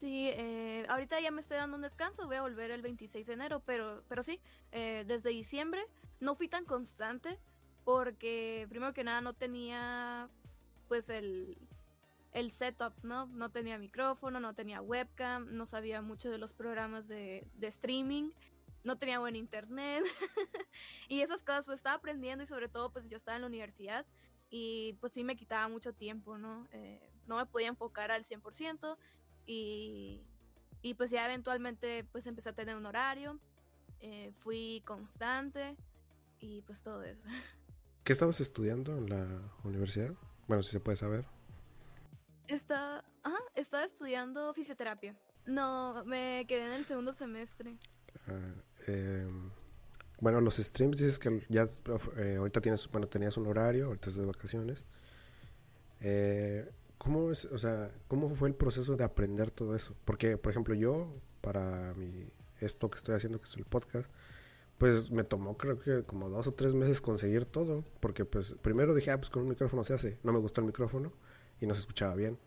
Sí, 0.00 0.30
eh, 0.32 0.86
ahorita 0.88 1.20
ya 1.20 1.30
me 1.30 1.42
estoy 1.42 1.58
dando 1.58 1.76
un 1.76 1.82
descanso, 1.82 2.26
voy 2.26 2.36
a 2.36 2.42
volver 2.42 2.70
el 2.70 2.80
26 2.80 3.26
de 3.26 3.32
enero, 3.34 3.60
pero, 3.66 4.02
pero 4.08 4.22
sí, 4.22 4.40
eh, 4.72 5.04
desde 5.06 5.28
diciembre 5.28 5.84
no 6.20 6.34
fui 6.34 6.48
tan 6.48 6.64
constante 6.64 7.38
porque 7.84 8.66
primero 8.70 8.94
que 8.94 9.04
nada 9.04 9.20
no 9.20 9.34
tenía 9.34 10.30
pues 10.88 11.10
el, 11.10 11.58
el 12.32 12.50
setup, 12.50 12.94
¿no? 13.02 13.26
No 13.26 13.50
tenía 13.50 13.76
micrófono, 13.76 14.40
no 14.40 14.54
tenía 14.54 14.80
webcam, 14.80 15.54
no 15.54 15.66
sabía 15.66 16.00
mucho 16.00 16.30
de 16.30 16.38
los 16.38 16.54
programas 16.54 17.06
de, 17.06 17.46
de 17.56 17.66
streaming, 17.66 18.30
no 18.84 18.96
tenía 18.96 19.18
buen 19.18 19.36
internet 19.36 20.02
y 21.08 21.20
esas 21.20 21.42
cosas 21.42 21.66
pues 21.66 21.80
estaba 21.80 21.96
aprendiendo 21.96 22.42
y 22.44 22.46
sobre 22.46 22.68
todo 22.68 22.90
pues 22.90 23.08
yo 23.08 23.18
estaba 23.18 23.36
en 23.36 23.42
la 23.42 23.48
universidad 23.48 24.06
y 24.50 24.94
pues 25.00 25.12
sí 25.12 25.24
me 25.24 25.36
quitaba 25.36 25.68
mucho 25.68 25.92
tiempo, 25.92 26.36
¿no? 26.36 26.68
Eh, 26.72 27.00
no 27.26 27.36
me 27.36 27.46
podía 27.46 27.68
enfocar 27.68 28.10
al 28.10 28.24
100% 28.24 28.96
y, 29.46 30.22
y 30.82 30.94
pues 30.94 31.10
ya 31.10 31.24
eventualmente 31.24 32.04
pues 32.10 32.26
empecé 32.26 32.48
a 32.48 32.52
tener 32.52 32.76
un 32.76 32.84
horario, 32.84 33.38
eh, 34.00 34.32
fui 34.40 34.82
constante 34.84 35.76
y 36.40 36.62
pues 36.62 36.82
todo 36.82 37.02
eso. 37.02 37.22
¿Qué 38.04 38.12
estabas 38.12 38.40
estudiando 38.40 38.96
en 38.96 39.08
la 39.08 39.52
universidad? 39.62 40.14
Bueno, 40.48 40.62
si 40.62 40.72
se 40.72 40.80
puede 40.80 40.96
saber. 40.96 41.26
Está, 42.48 43.04
ajá, 43.22 43.38
estaba 43.54 43.84
estudiando 43.84 44.52
fisioterapia. 44.54 45.14
No, 45.46 46.04
me 46.04 46.44
quedé 46.48 46.66
en 46.66 46.72
el 46.72 46.86
segundo 46.86 47.12
semestre. 47.12 47.78
Ah, 48.26 48.54
em, 48.88 49.50
bueno, 50.20 50.40
los 50.40 50.56
streams 50.56 50.98
dices 50.98 51.18
que 51.18 51.42
ya 51.48 51.68
eh, 52.16 52.36
ahorita 52.38 52.60
tienes, 52.60 52.88
bueno, 52.90 53.08
tenías 53.08 53.36
un 53.36 53.46
horario, 53.46 53.86
ahorita 53.86 54.08
estás 54.08 54.22
de 54.22 54.26
vacaciones. 54.26 54.84
Eh, 56.00 56.68
¿Cómo 56.98 57.30
es, 57.30 57.46
o 57.46 57.58
sea, 57.58 57.90
cómo 58.08 58.28
fue 58.34 58.48
el 58.48 58.54
proceso 58.54 58.96
de 58.96 59.04
aprender 59.04 59.50
todo 59.50 59.74
eso? 59.74 59.94
Porque, 60.04 60.36
por 60.36 60.52
ejemplo, 60.52 60.74
yo, 60.74 61.12
para 61.40 61.94
mi, 61.94 62.28
esto 62.60 62.90
que 62.90 62.96
estoy 62.96 63.14
haciendo, 63.14 63.40
que 63.40 63.46
es 63.46 63.56
el 63.56 63.64
podcast, 63.64 64.10
pues 64.80 65.10
me 65.10 65.24
tomó 65.24 65.58
creo 65.58 65.78
que 65.78 66.04
como 66.04 66.30
dos 66.30 66.46
o 66.46 66.54
tres 66.54 66.72
meses 66.72 67.02
conseguir 67.02 67.44
todo, 67.44 67.84
porque 68.00 68.24
pues 68.24 68.54
primero 68.62 68.94
dije, 68.94 69.10
ah, 69.10 69.18
pues 69.18 69.28
con 69.28 69.42
un 69.42 69.50
micrófono 69.50 69.84
se 69.84 69.92
hace, 69.92 70.18
no 70.22 70.32
me 70.32 70.38
gustó 70.38 70.62
el 70.62 70.66
micrófono 70.66 71.12
y 71.60 71.66
no 71.66 71.74
se 71.74 71.80
escuchaba 71.80 72.14
bien. 72.14 72.38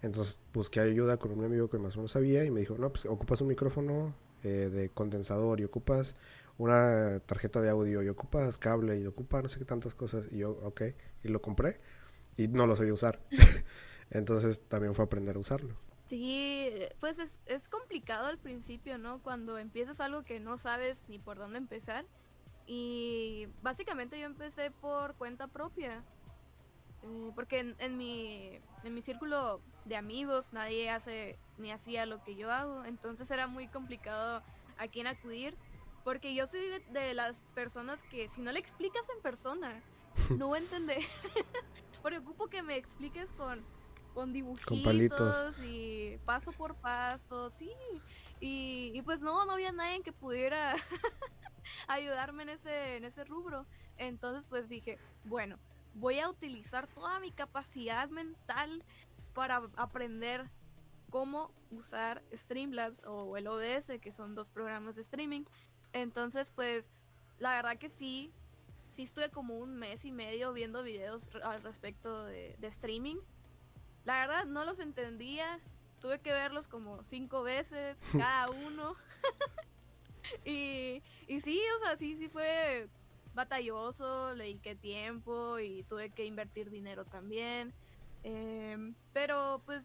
Entonces 0.00 0.38
busqué 0.54 0.80
ayuda 0.80 1.18
con 1.18 1.32
un 1.32 1.44
amigo 1.44 1.68
que 1.68 1.78
más 1.78 1.94
o 1.94 1.98
menos 1.98 2.12
sabía 2.12 2.44
y 2.44 2.50
me 2.50 2.60
dijo, 2.60 2.76
no, 2.78 2.90
pues 2.90 3.04
ocupas 3.04 3.42
un 3.42 3.48
micrófono 3.48 4.14
eh, 4.42 4.70
de 4.72 4.88
condensador 4.88 5.60
y 5.60 5.64
ocupas 5.64 6.16
una 6.58 7.20
tarjeta 7.20 7.60
de 7.60 7.70
audio 7.70 8.02
y 8.02 8.08
ocupas 8.08 8.58
cable 8.58 8.98
y 8.98 9.06
ocupas 9.06 9.42
no 9.42 9.48
sé 9.48 9.58
qué 9.58 9.64
tantas 9.64 9.94
cosas. 9.94 10.30
Y 10.32 10.38
yo, 10.38 10.52
ok, 10.62 10.82
y 11.24 11.28
lo 11.28 11.40
compré 11.40 11.80
y 12.36 12.48
no 12.48 12.66
lo 12.66 12.76
sabía 12.76 12.92
usar. 12.92 13.20
Entonces 14.10 14.60
también 14.68 14.94
fue 14.94 15.04
aprender 15.04 15.36
a 15.36 15.38
usarlo. 15.38 15.74
Sí, 16.06 16.68
pues 17.00 17.18
es, 17.18 17.38
es 17.46 17.68
complicado 17.68 18.26
al 18.26 18.38
principio, 18.38 18.98
¿no? 18.98 19.22
Cuando 19.22 19.58
empiezas 19.58 20.00
algo 20.00 20.24
que 20.24 20.40
no 20.40 20.58
sabes 20.58 21.02
ni 21.08 21.18
por 21.18 21.38
dónde 21.38 21.58
empezar. 21.58 22.04
Y 22.66 23.48
básicamente 23.62 24.18
yo 24.20 24.26
empecé 24.26 24.70
por 24.70 25.14
cuenta 25.14 25.46
propia. 25.46 26.04
Eh, 27.02 27.32
porque 27.34 27.60
en, 27.60 27.76
en 27.78 27.96
mi, 27.96 28.60
en 28.84 28.94
mi 28.94 29.02
círculo 29.02 29.60
de 29.84 29.96
amigos 29.96 30.52
nadie 30.52 30.90
hace 30.90 31.38
ni 31.58 31.72
hacía 31.72 32.04
lo 32.06 32.22
que 32.22 32.36
yo 32.36 32.52
hago. 32.52 32.84
Entonces 32.84 33.30
era 33.30 33.46
muy 33.46 33.68
complicado 33.68 34.42
a 34.78 34.88
quién 34.88 35.06
acudir. 35.06 35.56
Porque 36.04 36.34
yo 36.34 36.46
soy 36.46 36.60
de, 36.68 36.80
de 36.80 37.14
las 37.14 37.42
personas 37.54 38.02
que 38.04 38.28
si 38.28 38.40
no 38.40 38.50
le 38.52 38.58
explicas 38.58 39.08
en 39.14 39.22
persona, 39.22 39.82
no 40.36 40.50
va 40.50 40.56
a 40.56 40.60
entender. 40.60 40.98
porque 42.02 42.18
ocupo 42.18 42.48
que 42.48 42.62
me 42.62 42.76
expliques 42.76 43.30
con, 43.32 43.64
con 44.14 44.32
dibujitos 44.32 44.80
palitos. 44.82 45.58
y 45.60 46.18
paso 46.24 46.52
por 46.52 46.74
paso, 46.76 47.50
sí. 47.50 47.70
Y, 48.40 48.90
y 48.94 49.02
pues 49.02 49.20
no, 49.20 49.46
no 49.46 49.52
había 49.52 49.72
nadie 49.72 50.02
que 50.02 50.12
pudiera 50.12 50.74
ayudarme 51.88 52.42
en 52.42 52.48
ese, 52.50 52.96
en 52.96 53.04
ese 53.04 53.24
rubro. 53.24 53.66
Entonces 53.96 54.48
pues 54.48 54.68
dije, 54.68 54.98
bueno, 55.24 55.58
voy 55.94 56.18
a 56.18 56.28
utilizar 56.28 56.88
toda 56.88 57.20
mi 57.20 57.30
capacidad 57.30 58.08
mental 58.08 58.84
para 59.32 59.62
aprender 59.76 60.50
cómo 61.10 61.52
usar 61.70 62.22
Streamlabs 62.32 63.02
o 63.04 63.36
el 63.36 63.46
OBS, 63.46 64.00
que 64.00 64.12
son 64.12 64.34
dos 64.34 64.50
programas 64.50 64.96
de 64.96 65.02
streaming. 65.02 65.44
Entonces, 65.92 66.50
pues, 66.50 66.88
la 67.38 67.52
verdad 67.52 67.76
que 67.76 67.88
sí, 67.88 68.32
sí 68.92 69.02
estuve 69.02 69.30
como 69.30 69.58
un 69.58 69.76
mes 69.76 70.04
y 70.04 70.12
medio 70.12 70.52
viendo 70.52 70.82
videos 70.82 71.28
al 71.42 71.62
respecto 71.62 72.24
de, 72.24 72.56
de 72.58 72.66
streaming. 72.68 73.16
La 74.04 74.20
verdad 74.20 74.44
no 74.46 74.64
los 74.64 74.78
entendía, 74.78 75.60
tuve 76.00 76.20
que 76.20 76.32
verlos 76.32 76.68
como 76.68 77.02
cinco 77.04 77.42
veces 77.42 77.98
cada 78.12 78.50
uno. 78.50 78.96
y, 80.44 81.02
y 81.28 81.40
sí, 81.40 81.60
o 81.76 81.84
sea, 81.84 81.96
sí, 81.96 82.16
sí 82.16 82.28
fue 82.28 82.88
batalloso, 83.34 84.34
le 84.34 84.44
dediqué 84.44 84.74
tiempo 84.74 85.58
y 85.58 85.84
tuve 85.84 86.10
que 86.10 86.26
invertir 86.26 86.70
dinero 86.70 87.04
también. 87.04 87.72
Em, 88.24 88.94
pero 89.12 89.62
pues 89.64 89.84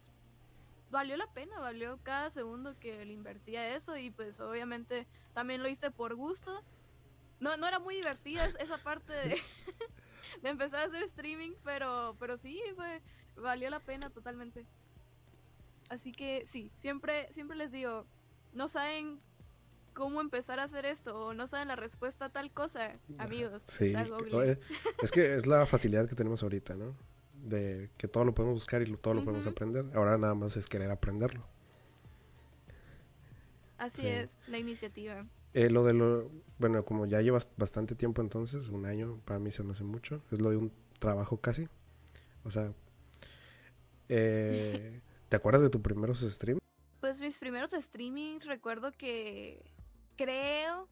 valió 0.90 1.16
la 1.16 1.26
pena, 1.32 1.58
valió 1.58 1.98
cada 2.02 2.30
segundo 2.30 2.78
que 2.78 3.04
le 3.04 3.12
invertía 3.12 3.74
eso 3.74 3.96
y 3.96 4.10
pues 4.10 4.40
obviamente 4.40 5.06
también 5.34 5.62
lo 5.62 5.68
hice 5.68 5.90
por 5.90 6.14
gusto. 6.14 6.62
No, 7.40 7.56
no 7.56 7.66
era 7.66 7.78
muy 7.78 7.94
divertida 7.96 8.44
esa 8.58 8.78
parte 8.78 9.12
de, 9.12 9.40
de 10.42 10.48
empezar 10.48 10.80
a 10.80 10.84
hacer 10.84 11.02
streaming, 11.04 11.52
pero, 11.64 12.16
pero 12.18 12.36
sí, 12.36 12.60
fue, 12.74 13.00
valió 13.36 13.70
la 13.70 13.80
pena 13.80 14.10
totalmente. 14.10 14.66
Así 15.90 16.12
que 16.12 16.46
sí, 16.50 16.70
siempre, 16.76 17.32
siempre 17.32 17.56
les 17.56 17.70
digo, 17.70 18.06
no 18.52 18.68
saben 18.68 19.20
cómo 19.94 20.20
empezar 20.20 20.60
a 20.60 20.64
hacer 20.64 20.86
esto 20.86 21.26
o 21.26 21.34
no 21.34 21.46
saben 21.48 21.68
la 21.68 21.76
respuesta 21.76 22.26
a 22.26 22.28
tal 22.28 22.50
cosa, 22.52 22.98
amigos. 23.18 23.62
Sí, 23.66 23.94
es 25.02 25.10
que 25.10 25.34
es 25.34 25.46
la 25.46 25.66
facilidad 25.66 26.08
que 26.08 26.14
tenemos 26.14 26.42
ahorita, 26.42 26.74
¿no? 26.76 26.94
De 27.48 27.90
que 27.96 28.08
todo 28.08 28.24
lo 28.24 28.34
podemos 28.34 28.54
buscar 28.54 28.82
y 28.82 28.96
todo 28.96 29.14
lo 29.14 29.24
podemos 29.24 29.46
aprender. 29.46 29.86
Ahora 29.94 30.18
nada 30.18 30.34
más 30.34 30.56
es 30.56 30.68
querer 30.68 30.90
aprenderlo. 30.90 31.46
Así 33.78 34.06
es, 34.06 34.36
la 34.48 34.58
iniciativa. 34.58 35.24
Eh, 35.54 35.70
lo 35.70 35.84
de 35.84 35.94
lo, 35.94 36.30
bueno, 36.58 36.84
como 36.84 37.06
ya 37.06 37.22
llevas 37.22 37.50
bastante 37.56 37.94
tiempo 37.94 38.20
entonces, 38.20 38.68
un 38.68 38.86
año, 38.86 39.20
para 39.24 39.38
mí 39.38 39.50
se 39.50 39.62
me 39.62 39.70
hace 39.70 39.84
mucho, 39.84 40.22
es 40.30 40.40
lo 40.40 40.50
de 40.50 40.56
un 40.56 40.72
trabajo 40.98 41.40
casi. 41.40 41.68
O 42.44 42.50
sea, 42.50 42.72
eh, 44.08 45.00
¿te 45.28 45.36
acuerdas 45.36 45.62
de 45.62 45.70
tus 45.70 45.80
primeros 45.80 46.20
streams? 46.20 46.60
Pues 47.00 47.20
mis 47.20 47.38
primeros 47.38 47.70
streamings 47.70 48.44
recuerdo 48.46 48.92
que 48.92 49.62
creo, 50.16 50.88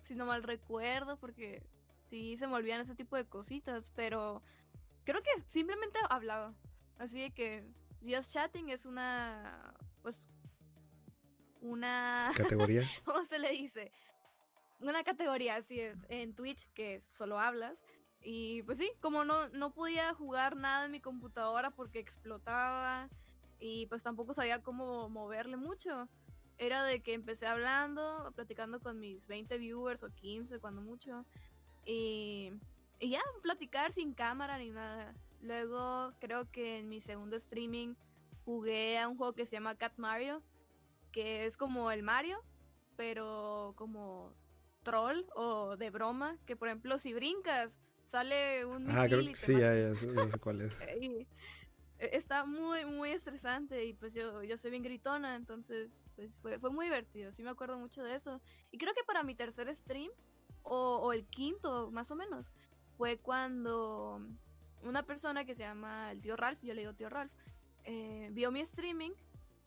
si 0.00 0.14
no 0.14 0.26
mal 0.26 0.42
recuerdo, 0.42 1.16
porque 1.18 1.62
sí 2.08 2.36
se 2.36 2.46
me 2.46 2.54
olvidan 2.54 2.80
ese 2.80 2.94
tipo 2.94 3.16
de 3.16 3.26
cositas, 3.26 3.90
pero 3.94 4.42
creo 5.10 5.22
que 5.22 5.42
simplemente 5.46 5.98
hablaba. 6.08 6.54
Así 6.98 7.20
de 7.20 7.30
que 7.30 7.64
Just 8.02 8.32
Chatting 8.32 8.70
es 8.70 8.86
una, 8.86 9.74
pues, 10.02 10.28
una... 11.60 12.32
Categoría. 12.36 12.88
¿Cómo 13.04 13.24
se 13.24 13.38
le 13.38 13.50
dice? 13.52 13.92
Una 14.80 15.04
categoría, 15.04 15.56
así 15.56 15.80
es, 15.80 15.98
en 16.08 16.34
Twitch, 16.34 16.66
que 16.72 17.00
solo 17.12 17.38
hablas. 17.38 17.84
Y 18.22 18.62
pues 18.62 18.78
sí, 18.78 18.90
como 19.00 19.24
no, 19.24 19.48
no 19.48 19.72
podía 19.72 20.12
jugar 20.14 20.56
nada 20.56 20.86
en 20.86 20.90
mi 20.90 21.00
computadora 21.00 21.70
porque 21.70 21.98
explotaba 21.98 23.08
y 23.58 23.86
pues 23.86 24.02
tampoco 24.02 24.34
sabía 24.34 24.62
cómo 24.62 25.08
moverle 25.08 25.56
mucho 25.56 26.08
era 26.60 26.84
de 26.84 27.00
que 27.00 27.14
empecé 27.14 27.46
hablando, 27.46 28.30
platicando 28.36 28.80
con 28.80 29.00
mis 29.00 29.26
20 29.26 29.56
viewers 29.56 30.02
o 30.02 30.10
15 30.10 30.58
cuando 30.58 30.82
mucho. 30.82 31.24
Y, 31.86 32.52
y 33.00 33.10
ya, 33.10 33.22
platicar 33.42 33.92
sin 33.92 34.12
cámara 34.12 34.58
ni 34.58 34.70
nada. 34.70 35.14
Luego 35.40 36.12
creo 36.20 36.50
que 36.50 36.78
en 36.78 36.88
mi 36.88 37.00
segundo 37.00 37.36
streaming 37.36 37.94
jugué 38.44 38.98
a 38.98 39.08
un 39.08 39.16
juego 39.16 39.32
que 39.32 39.46
se 39.46 39.52
llama 39.52 39.76
Cat 39.76 39.94
Mario, 39.96 40.42
que 41.10 41.46
es 41.46 41.56
como 41.56 41.90
el 41.90 42.02
Mario, 42.02 42.42
pero 42.96 43.72
como 43.76 44.34
troll 44.82 45.24
o 45.34 45.76
de 45.76 45.90
broma, 45.90 46.36
que 46.46 46.56
por 46.56 46.68
ejemplo 46.68 46.98
si 46.98 47.14
brincas 47.14 47.78
sale 48.04 48.66
un... 48.66 48.90
Ah, 48.90 49.06
creo 49.06 49.20
que 49.20 49.34
sí, 49.34 49.52
ya, 49.52 49.74
ya, 49.74 49.94
sé 49.94 50.38
cuál 50.38 50.60
es. 50.60 50.78
E-, 52.00 52.16
está 52.16 52.44
muy, 52.44 52.84
muy 52.86 53.10
estresante 53.10 53.84
y 53.84 53.92
pues 53.92 54.14
yo, 54.14 54.42
yo 54.42 54.56
soy 54.56 54.70
bien 54.70 54.82
gritona, 54.82 55.36
entonces 55.36 56.02
pues 56.16 56.38
fue, 56.40 56.58
fue 56.58 56.70
muy 56.70 56.86
divertido, 56.86 57.30
sí 57.30 57.42
me 57.42 57.50
acuerdo 57.50 57.78
mucho 57.78 58.02
de 58.02 58.14
eso. 58.14 58.40
Y 58.70 58.78
creo 58.78 58.94
que 58.94 59.04
para 59.04 59.22
mi 59.22 59.34
tercer 59.34 59.74
stream, 59.74 60.10
o, 60.62 60.96
o 60.96 61.12
el 61.12 61.26
quinto 61.26 61.90
más 61.90 62.10
o 62.10 62.16
menos, 62.16 62.50
fue 63.00 63.16
cuando 63.16 64.20
una 64.82 65.02
persona 65.04 65.46
que 65.46 65.54
se 65.54 65.62
llama 65.62 66.12
el 66.12 66.20
tío 66.20 66.36
Ralph, 66.36 66.62
yo 66.62 66.74
le 66.74 66.82
digo 66.82 66.92
tío 66.92 67.08
Ralph, 67.08 67.32
eh, 67.84 68.28
vio 68.32 68.50
mi 68.50 68.60
streaming 68.60 69.12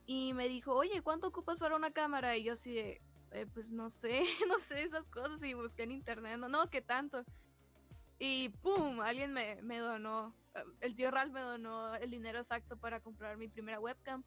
y 0.06 0.36
me 0.36 0.48
dijo, 0.48 0.76
oye, 0.76 1.02
¿cuánto 1.02 1.30
ocupas 1.30 1.58
para 1.58 1.76
una 1.76 1.90
cámara? 1.90 2.38
Y 2.38 2.44
yo 2.44 2.54
así 2.54 2.76
de, 2.76 3.02
eh, 3.32 3.48
pues 3.52 3.72
no 3.72 3.90
sé, 3.90 4.22
no 4.48 4.60
sé 4.60 4.84
esas 4.84 5.08
cosas 5.08 5.42
y 5.42 5.56
busqué 5.56 5.82
en 5.82 5.94
internet, 5.94 6.38
no, 6.38 6.48
no, 6.48 6.70
¿qué 6.70 6.84
tanto? 6.84 7.26
Y 8.20 8.50
¡pum! 8.62 9.00
Alguien 9.00 9.34
me, 9.34 9.60
me 9.64 9.80
donó 9.80 10.36
el 10.82 10.96
tío 10.96 11.10
Ralph 11.10 11.34
me 11.34 11.42
donó 11.42 11.96
el 11.96 12.12
dinero 12.12 12.38
exacto 12.38 12.78
para 12.78 13.00
comprar 13.00 13.36
mi 13.38 13.48
primera 13.48 13.80
webcam. 13.80 14.24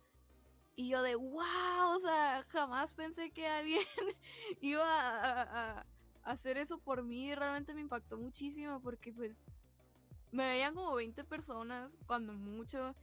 Y 0.74 0.88
yo 0.88 1.00
de, 1.02 1.14
wow, 1.14 1.94
o 1.94 1.98
sea, 2.00 2.44
jamás 2.48 2.92
pensé 2.92 3.30
que 3.30 3.46
alguien 3.46 3.86
iba 4.60 4.82
a, 5.42 5.86
hacer 6.26 6.58
eso 6.58 6.78
por 6.78 7.02
mí. 7.02 7.34
Realmente 7.34 7.74
me 7.74 7.80
impactó 7.80 8.18
muchísimo 8.18 8.80
porque 8.82 9.12
pues 9.12 9.44
me 10.32 10.46
veían 10.48 10.74
como 10.74 10.94
20 10.94 11.24
personas, 11.24 11.90
cuando 12.06 12.34
mucho. 12.34 12.94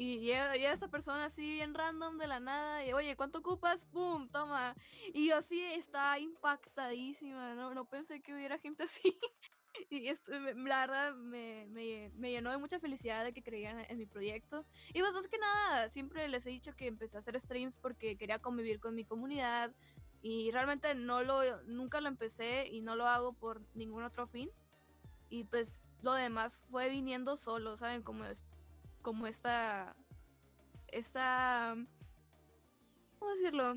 Y 0.00 0.20
llega, 0.20 0.54
esta 0.54 0.86
persona 0.86 1.24
así 1.24 1.42
bien 1.42 1.74
random 1.74 2.18
de 2.18 2.28
la 2.28 2.38
nada. 2.38 2.86
Y 2.86 2.92
oye, 2.92 3.16
¿cuánto 3.16 3.38
ocupas? 3.38 3.84
¡Pum! 3.86 4.28
Toma. 4.28 4.76
Y 5.12 5.28
yo 5.28 5.36
así 5.36 5.60
estaba 5.60 6.18
impactadísima. 6.20 7.54
No, 7.54 7.74
no 7.74 7.84
pensé 7.84 8.20
que 8.20 8.32
hubiera 8.32 8.58
gente 8.58 8.84
así. 8.84 9.18
y 9.90 10.06
esto, 10.06 10.30
la 10.30 10.86
verdad 10.86 11.14
me, 11.14 11.66
me, 11.70 12.12
me, 12.14 12.30
llenó 12.30 12.50
de 12.52 12.58
mucha 12.58 12.78
felicidad 12.78 13.24
de 13.24 13.32
que 13.32 13.42
creían 13.42 13.84
en 13.88 13.98
mi 13.98 14.06
proyecto. 14.06 14.64
Y 14.94 15.00
pues 15.00 15.12
más 15.14 15.26
que 15.26 15.38
nada, 15.38 15.88
siempre 15.88 16.28
les 16.28 16.46
he 16.46 16.50
dicho 16.50 16.76
que 16.76 16.86
empecé 16.86 17.16
a 17.16 17.20
hacer 17.20 17.38
streams 17.40 17.76
porque 17.76 18.16
quería 18.16 18.38
convivir 18.38 18.78
con 18.78 18.94
mi 18.94 19.04
comunidad 19.04 19.74
y 20.22 20.50
realmente 20.50 20.94
no 20.94 21.22
lo, 21.22 21.62
nunca 21.64 22.00
lo 22.00 22.08
empecé 22.08 22.66
y 22.66 22.80
no 22.80 22.96
lo 22.96 23.06
hago 23.06 23.32
por 23.32 23.62
ningún 23.74 24.02
otro 24.02 24.26
fin. 24.26 24.50
Y 25.30 25.44
pues 25.44 25.80
lo 26.02 26.12
demás 26.12 26.58
fue 26.70 26.88
viniendo 26.88 27.36
solo, 27.36 27.76
¿saben? 27.76 28.02
Como, 28.02 28.24
es, 28.24 28.44
como 29.02 29.26
esta, 29.26 29.94
esta, 30.88 31.76
¿cómo 33.18 33.30
decirlo? 33.32 33.76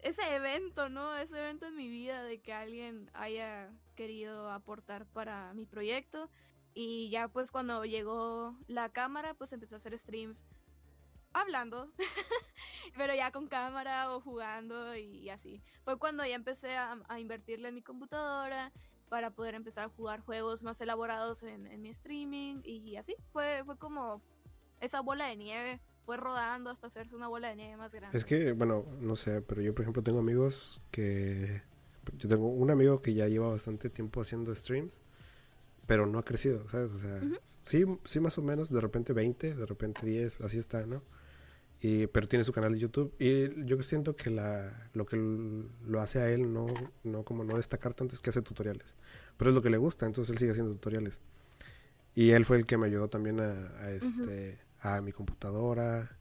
ese 0.00 0.34
evento, 0.34 0.88
¿no? 0.88 1.16
Ese 1.16 1.38
evento 1.38 1.66
en 1.66 1.76
mi 1.76 1.88
vida 1.88 2.22
de 2.22 2.40
que 2.40 2.52
alguien 2.52 3.10
haya 3.14 3.70
querido 3.96 4.50
aportar 4.50 5.06
para 5.06 5.52
mi 5.54 5.66
proyecto. 5.66 6.30
Y 6.74 7.10
ya 7.10 7.28
pues 7.28 7.50
cuando 7.50 7.84
llegó 7.84 8.56
la 8.68 8.90
cámara, 8.90 9.34
pues 9.34 9.52
empecé 9.52 9.74
a 9.74 9.78
hacer 9.78 9.98
streams 9.98 10.44
hablando, 11.32 11.92
pero 12.96 13.14
ya 13.14 13.30
con 13.30 13.46
cámara 13.46 14.14
o 14.14 14.20
jugando 14.20 14.96
y, 14.96 15.28
así. 15.30 15.62
Fue 15.84 15.98
cuando 15.98 16.24
ya 16.24 16.34
empecé 16.34 16.76
a, 16.76 16.98
invertirle 17.18 17.68
en 17.68 17.74
mi 17.74 17.82
computadora 17.82 18.72
para 19.08 19.30
poder 19.30 19.54
empezar 19.54 19.84
a 19.84 19.88
jugar 19.88 20.20
juegos 20.20 20.62
más 20.62 20.80
elaborados 20.80 21.42
en, 21.42 21.66
en 21.66 21.80
mi 21.80 21.88
streaming 21.88 22.60
y 22.64 22.96
así. 22.96 23.16
Fue, 23.32 23.62
fue 23.64 23.76
como 23.78 24.22
esa 24.80 25.00
bola 25.00 25.26
de 25.26 25.36
nieve 25.36 25.80
fue 26.08 26.16
rodando 26.16 26.70
hasta 26.70 26.86
hacerse 26.86 27.14
una 27.14 27.28
bola 27.28 27.50
de 27.50 27.56
nieve 27.56 27.76
más 27.76 27.92
grande. 27.92 28.16
Es 28.16 28.24
que, 28.24 28.52
bueno, 28.52 28.86
no 28.98 29.14
sé, 29.14 29.42
pero 29.42 29.60
yo 29.60 29.74
por 29.74 29.82
ejemplo 29.82 30.02
tengo 30.02 30.20
amigos 30.20 30.80
que... 30.90 31.60
Yo 32.16 32.30
tengo 32.30 32.48
un 32.48 32.70
amigo 32.70 33.02
que 33.02 33.12
ya 33.12 33.28
lleva 33.28 33.48
bastante 33.48 33.90
tiempo 33.90 34.22
haciendo 34.22 34.54
streams, 34.54 34.98
pero 35.86 36.06
no 36.06 36.18
ha 36.18 36.24
crecido, 36.24 36.66
¿sabes? 36.70 36.92
O 36.92 36.98
sea, 36.98 37.20
sí, 37.60 37.84
sí 38.06 38.20
más 38.20 38.38
o 38.38 38.42
menos, 38.42 38.72
de 38.72 38.80
repente 38.80 39.12
20, 39.12 39.54
de 39.54 39.66
repente 39.66 40.06
10, 40.06 40.40
así 40.40 40.56
está, 40.56 40.86
¿no? 40.86 41.02
Y, 41.80 42.08
pero 42.08 42.26
tiene 42.26 42.44
su 42.44 42.52
canal 42.52 42.72
de 42.72 42.80
YouTube 42.80 43.14
y 43.20 43.64
yo 43.64 43.80
siento 43.82 44.16
que 44.16 44.30
la, 44.30 44.90
lo 44.94 45.06
que 45.06 45.16
lo 45.16 46.00
hace 46.00 46.18
a 46.18 46.28
él 46.28 46.52
no, 46.52 46.66
no 47.04 47.22
como 47.22 47.44
no 47.44 47.56
destacar 47.56 47.94
tanto 47.94 48.16
es 48.16 48.20
que 48.20 48.30
hace 48.30 48.42
tutoriales, 48.42 48.96
pero 49.36 49.50
es 49.50 49.54
lo 49.54 49.62
que 49.62 49.70
le 49.70 49.76
gusta, 49.76 50.04
entonces 50.04 50.32
él 50.32 50.38
sigue 50.38 50.50
haciendo 50.50 50.72
tutoriales. 50.72 51.20
Y 52.16 52.32
él 52.32 52.44
fue 52.44 52.56
el 52.56 52.66
que 52.66 52.76
me 52.76 52.86
ayudó 52.86 53.08
también 53.08 53.38
a, 53.38 53.90
este 53.90 54.58
a 54.80 55.00
mi 55.00 55.12
computadora, 55.12 56.18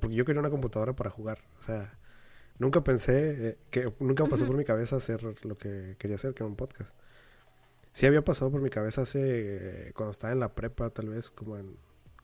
porque 0.00 0.16
yo 0.16 0.24
quería 0.24 0.40
una 0.40 0.50
computadora 0.50 0.96
para 0.96 1.10
jugar. 1.10 1.38
O 1.60 1.62
sea, 1.62 1.96
nunca 2.58 2.82
pensé, 2.82 3.50
eh, 3.50 3.58
que 3.70 3.92
nunca 4.00 4.24
pasó 4.26 4.44
por 4.44 4.56
mi 4.56 4.64
cabeza 4.64 4.96
hacer 4.96 5.22
lo 5.22 5.56
que 5.56 5.94
quería 5.98 6.16
hacer, 6.16 6.34
que 6.34 6.42
era 6.42 6.48
un 6.48 6.56
podcast. 6.56 6.90
Sí 7.92 8.06
había 8.06 8.24
pasado 8.24 8.50
por 8.50 8.60
mi 8.60 8.70
cabeza 8.70 9.02
hace, 9.02 9.20
eh, 9.88 9.92
cuando 9.94 10.10
estaba 10.10 10.32
en 10.32 10.40
la 10.40 10.54
prepa, 10.54 10.90
tal 10.90 11.10
vez 11.10 11.30
como 11.30 11.56
en 11.56 11.76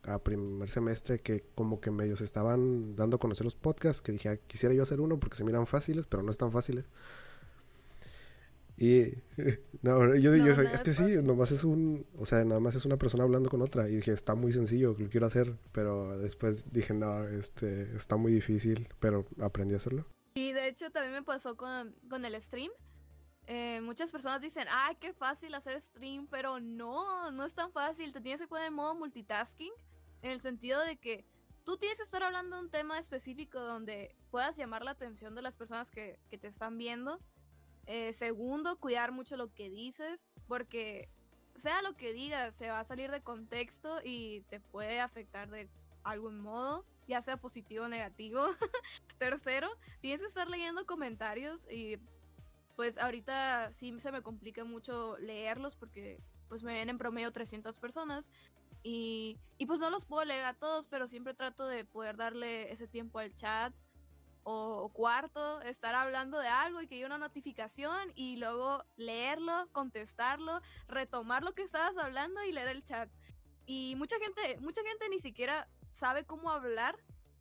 a 0.04 0.18
primer 0.18 0.68
semestre, 0.68 1.18
que 1.18 1.44
como 1.54 1.80
que 1.80 1.90
medios 1.90 2.20
estaban 2.20 2.96
dando 2.96 3.16
a 3.16 3.18
conocer 3.18 3.44
los 3.44 3.54
podcasts, 3.54 4.02
que 4.02 4.12
dije, 4.12 4.28
ah, 4.28 4.36
quisiera 4.36 4.74
yo 4.74 4.82
hacer 4.82 5.00
uno 5.00 5.18
porque 5.18 5.36
se 5.36 5.44
miran 5.44 5.66
fáciles, 5.66 6.06
pero 6.06 6.22
no 6.22 6.30
están 6.30 6.50
fáciles. 6.50 6.86
Y 8.76 9.14
no, 9.82 10.14
yo, 10.16 10.32
digo, 10.32 10.48
es 10.48 10.82
que 10.82 10.92
sí, 10.92 11.16
nomás 11.22 11.52
es 11.52 11.64
un, 11.64 12.06
o 12.18 12.26
sea, 12.26 12.44
nada 12.44 12.60
más 12.60 12.74
es 12.74 12.84
una 12.84 12.96
persona 12.96 13.24
hablando 13.24 13.48
con 13.48 13.62
otra. 13.62 13.88
Y 13.88 13.96
dije, 13.96 14.12
está 14.12 14.34
muy 14.34 14.52
sencillo, 14.52 14.96
lo 14.98 15.08
quiero 15.08 15.26
hacer. 15.26 15.56
Pero 15.72 16.18
después 16.18 16.72
dije, 16.72 16.94
no, 16.94 17.26
este, 17.28 17.94
está 17.94 18.16
muy 18.16 18.32
difícil, 18.32 18.88
pero 18.98 19.24
aprendí 19.40 19.74
a 19.74 19.76
hacerlo. 19.76 20.06
Y 20.34 20.52
de 20.52 20.68
hecho 20.68 20.90
también 20.90 21.12
me 21.14 21.22
pasó 21.22 21.56
con, 21.56 21.94
con 22.08 22.24
el 22.24 22.40
stream. 22.42 22.70
Eh, 23.46 23.80
muchas 23.82 24.10
personas 24.10 24.40
dicen, 24.40 24.66
ay, 24.70 24.96
qué 25.00 25.12
fácil 25.12 25.54
hacer 25.54 25.80
stream, 25.80 26.26
pero 26.28 26.60
no, 26.60 27.30
no 27.30 27.44
es 27.44 27.54
tan 27.54 27.70
fácil. 27.72 28.12
Te 28.12 28.20
tienes 28.20 28.40
que 28.40 28.48
poner 28.48 28.68
en 28.68 28.74
modo 28.74 28.94
multitasking, 28.94 29.72
en 30.22 30.30
el 30.32 30.40
sentido 30.40 30.80
de 30.80 30.96
que 30.96 31.24
tú 31.64 31.76
tienes 31.76 31.98
que 31.98 32.04
estar 32.04 32.22
hablando 32.22 32.56
de 32.56 32.62
un 32.62 32.70
tema 32.70 32.98
específico 32.98 33.60
donde 33.60 34.16
puedas 34.30 34.56
llamar 34.56 34.84
la 34.84 34.92
atención 34.92 35.34
de 35.34 35.42
las 35.42 35.54
personas 35.54 35.90
que, 35.90 36.18
que 36.30 36.38
te 36.38 36.48
están 36.48 36.78
viendo 36.78 37.18
Eh, 37.86 38.12
segundo, 38.12 38.76
cuidar 38.78 39.10
mucho 39.12 39.36
lo 39.36 39.52
que 39.52 39.68
dices, 39.68 40.24
porque 40.46 41.08
sea 41.56 41.82
lo 41.82 41.96
que 41.96 42.12
digas, 42.12 42.54
se 42.54 42.68
va 42.68 42.80
a 42.80 42.84
salir 42.84 43.10
de 43.10 43.22
contexto 43.22 44.00
y 44.04 44.42
te 44.42 44.60
puede 44.60 45.00
afectar 45.00 45.50
de 45.50 45.68
algún 46.04 46.40
modo, 46.40 46.84
ya 47.08 47.22
sea 47.22 47.36
positivo 47.38 47.84
o 47.84 47.88
negativo. 47.88 48.46
Tercero, 49.18 49.68
tienes 50.00 50.20
que 50.20 50.28
estar 50.28 50.48
leyendo 50.48 50.86
comentarios 50.86 51.66
y 51.70 51.98
pues 52.76 52.98
ahorita 52.98 53.72
sí 53.74 53.98
se 54.00 54.12
me 54.12 54.22
complica 54.22 54.64
mucho 54.64 55.16
leerlos 55.18 55.76
porque 55.76 56.20
pues 56.48 56.62
me 56.62 56.74
ven 56.74 56.88
en 56.88 56.98
promedio 56.98 57.32
300 57.32 57.78
personas 57.78 58.30
y, 58.82 59.38
y 59.58 59.66
pues 59.66 59.80
no 59.80 59.90
los 59.90 60.04
puedo 60.04 60.24
leer 60.24 60.44
a 60.44 60.54
todos, 60.54 60.86
pero 60.88 61.06
siempre 61.06 61.34
trato 61.34 61.66
de 61.66 61.84
poder 61.84 62.16
darle 62.16 62.72
ese 62.72 62.86
tiempo 62.86 63.18
al 63.18 63.34
chat 63.34 63.72
o, 64.44 64.90
cuarto, 64.92 65.60
estar 65.62 65.94
hablando 65.94 66.38
de 66.38 66.48
algo 66.48 66.80
y 66.80 66.86
que 66.86 66.96
haya 66.96 67.06
una 67.06 67.18
notificación 67.18 68.12
y 68.14 68.36
luego 68.36 68.84
leerlo, 68.96 69.68
contestarlo, 69.72 70.60
retomar 70.88 71.44
lo 71.44 71.54
que 71.54 71.62
estabas 71.62 71.96
hablando 71.96 72.42
y 72.42 72.52
leer 72.52 72.68
el 72.68 72.82
chat. 72.82 73.08
Y 73.66 73.94
mucha 73.96 74.16
gente, 74.18 74.58
mucha 74.60 74.82
gente 74.82 75.08
ni 75.08 75.20
siquiera 75.20 75.68
sabe 75.92 76.24
cómo 76.24 76.50
hablar 76.50 76.96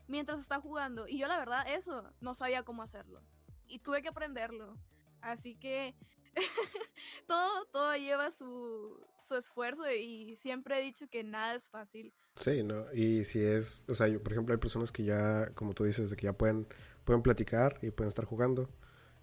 mientras 0.07 0.39
está 0.39 0.59
jugando. 0.59 1.07
Y 1.07 1.17
yo 1.17 1.27
la 1.27 1.39
verdad 1.39 1.67
eso 1.67 2.03
no 2.19 2.35
sabía 2.35 2.63
cómo 2.63 2.83
hacerlo. 2.83 3.21
Y 3.67 3.79
tuve 3.79 4.01
que 4.01 4.09
aprenderlo. 4.09 4.75
Así 5.21 5.55
que 5.55 5.95
todo, 7.27 7.65
todo 7.71 7.95
lleva 7.95 8.31
su, 8.31 8.99
su 9.21 9.35
esfuerzo 9.35 9.89
y 9.91 10.35
siempre 10.35 10.79
he 10.79 10.83
dicho 10.83 11.07
que 11.09 11.23
nada 11.23 11.55
es 11.55 11.67
fácil. 11.67 12.13
Sí, 12.35 12.63
¿no? 12.63 12.91
Y 12.93 13.25
si 13.25 13.41
es, 13.41 13.83
o 13.87 13.95
sea, 13.95 14.07
yo, 14.07 14.21
por 14.21 14.33
ejemplo, 14.33 14.53
hay 14.53 14.59
personas 14.59 14.91
que 14.91 15.03
ya, 15.03 15.51
como 15.53 15.73
tú 15.73 15.83
dices, 15.83 16.09
de 16.09 16.15
que 16.15 16.25
ya 16.25 16.33
pueden, 16.33 16.67
pueden 17.03 17.21
platicar 17.21 17.77
y 17.81 17.91
pueden 17.91 18.09
estar 18.09 18.25
jugando, 18.25 18.69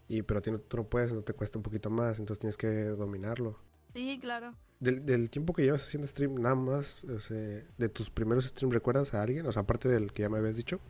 y 0.09 0.23
pero 0.23 0.41
tú 0.43 0.77
no 0.77 0.85
puedes, 0.89 1.13
no 1.13 1.23
te 1.23 1.33
cuesta 1.33 1.59
un 1.59 1.63
poquito 1.63 1.91
más, 1.91 2.19
entonces 2.19 2.41
tienes 2.41 2.57
que 2.57 2.69
dominarlo. 2.85 3.59
Sí, 3.95 4.19
claro. 4.21 4.55
Del, 4.81 5.05
del 5.05 5.29
tiempo 5.29 5.55
que 5.55 5.63
llevas 5.63 5.87
haciendo 5.87 6.07
stream, 6.07 6.37
nada 6.37 6.55
más, 6.55 7.05
o 7.05 7.19
sea, 7.19 7.37
de 7.37 7.89
tus 7.89 8.11
primeros 8.11 8.45
streams, 8.45 8.75
¿recuerdas 8.75 9.13
a 9.15 9.23
alguien? 9.23 9.47
O 9.47 9.53
sea, 9.53 9.63
aparte 9.63 9.89
del 9.89 10.13
que 10.13 10.23
ya 10.23 10.29
me 10.29 10.39
habías 10.39 10.57
dicho, 10.57 10.81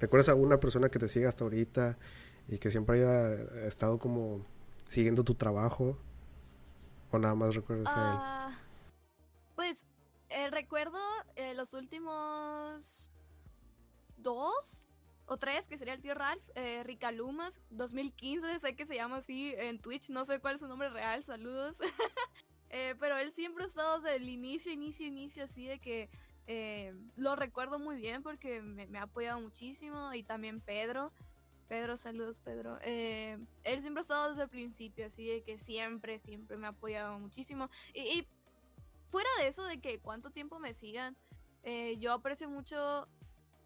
¿recuerdas 0.00 0.28
a 0.28 0.34
una 0.34 0.60
persona 0.60 0.88
que 0.88 0.98
te 0.98 1.08
sigue 1.08 1.26
hasta 1.26 1.44
ahorita 1.44 1.98
y 2.48 2.58
que 2.58 2.70
siempre 2.70 2.98
haya 2.98 3.66
estado 3.66 3.98
como 3.98 4.46
siguiendo 4.88 5.24
tu 5.24 5.34
trabajo? 5.34 5.98
¿O 7.10 7.18
nada 7.18 7.34
más 7.34 7.54
recuerdas 7.54 7.94
a 7.96 8.12
él? 8.12 8.18
Ah, 8.20 8.58
pues 9.54 9.84
eh, 10.30 10.50
recuerdo 10.50 10.98
eh, 11.36 11.54
los 11.54 11.72
últimos 11.74 13.10
dos 14.16 14.86
o 15.26 15.36
tres, 15.36 15.68
que 15.68 15.78
sería 15.78 15.94
el 15.94 16.00
tío 16.00 16.14
Ralph, 16.14 16.42
eh, 16.56 16.82
Ricalumas, 16.82 17.60
2015, 17.70 18.58
sé 18.58 18.74
que 18.74 18.84
se 18.84 18.96
llama 18.96 19.18
así 19.18 19.54
en 19.56 19.78
Twitch, 19.78 20.10
no 20.10 20.24
sé 20.24 20.40
cuál 20.40 20.56
es 20.56 20.60
su 20.60 20.68
nombre 20.68 20.88
real, 20.90 21.24
saludos. 21.24 21.78
Eh, 22.76 22.96
pero 22.98 23.16
él 23.16 23.32
siempre 23.32 23.62
ha 23.62 23.68
estado 23.68 24.00
desde 24.00 24.16
el 24.16 24.28
inicio, 24.28 24.72
inicio, 24.72 25.06
inicio, 25.06 25.44
así 25.44 25.64
de 25.64 25.78
que 25.78 26.10
lo 27.14 27.36
recuerdo 27.36 27.78
muy 27.78 27.94
bien 27.94 28.24
porque 28.24 28.62
me, 28.62 28.88
me, 28.88 28.98
ha 28.98 29.02
apoyado 29.02 29.40
muchísimo 29.40 30.12
y 30.12 30.24
también 30.24 30.60
Pedro. 30.60 31.12
Pedro, 31.68 31.96
saludos 31.96 32.40
Pedro. 32.40 32.78
Eh, 32.82 33.38
él 33.64 33.80
siempre 33.80 34.00
ha 34.00 34.02
estado 34.02 34.30
desde 34.30 34.42
el 34.44 34.48
principio, 34.48 35.06
así 35.06 35.26
de 35.26 35.42
que 35.42 35.58
siempre, 35.58 36.18
siempre 36.18 36.56
me 36.56 36.66
ha 36.66 36.70
apoyado 36.70 37.18
muchísimo. 37.18 37.70
Y, 37.94 38.26
fuera 39.10 39.28
de 39.38 39.48
eso, 39.48 39.64
de 39.64 39.80
que 39.80 39.98
cuánto 39.98 40.30
tiempo 40.30 40.58
me 40.58 40.74
sigan, 40.74 41.16
eh, 41.62 41.96
yo 41.98 42.12
aprecio 42.12 42.48
mucho 42.48 43.08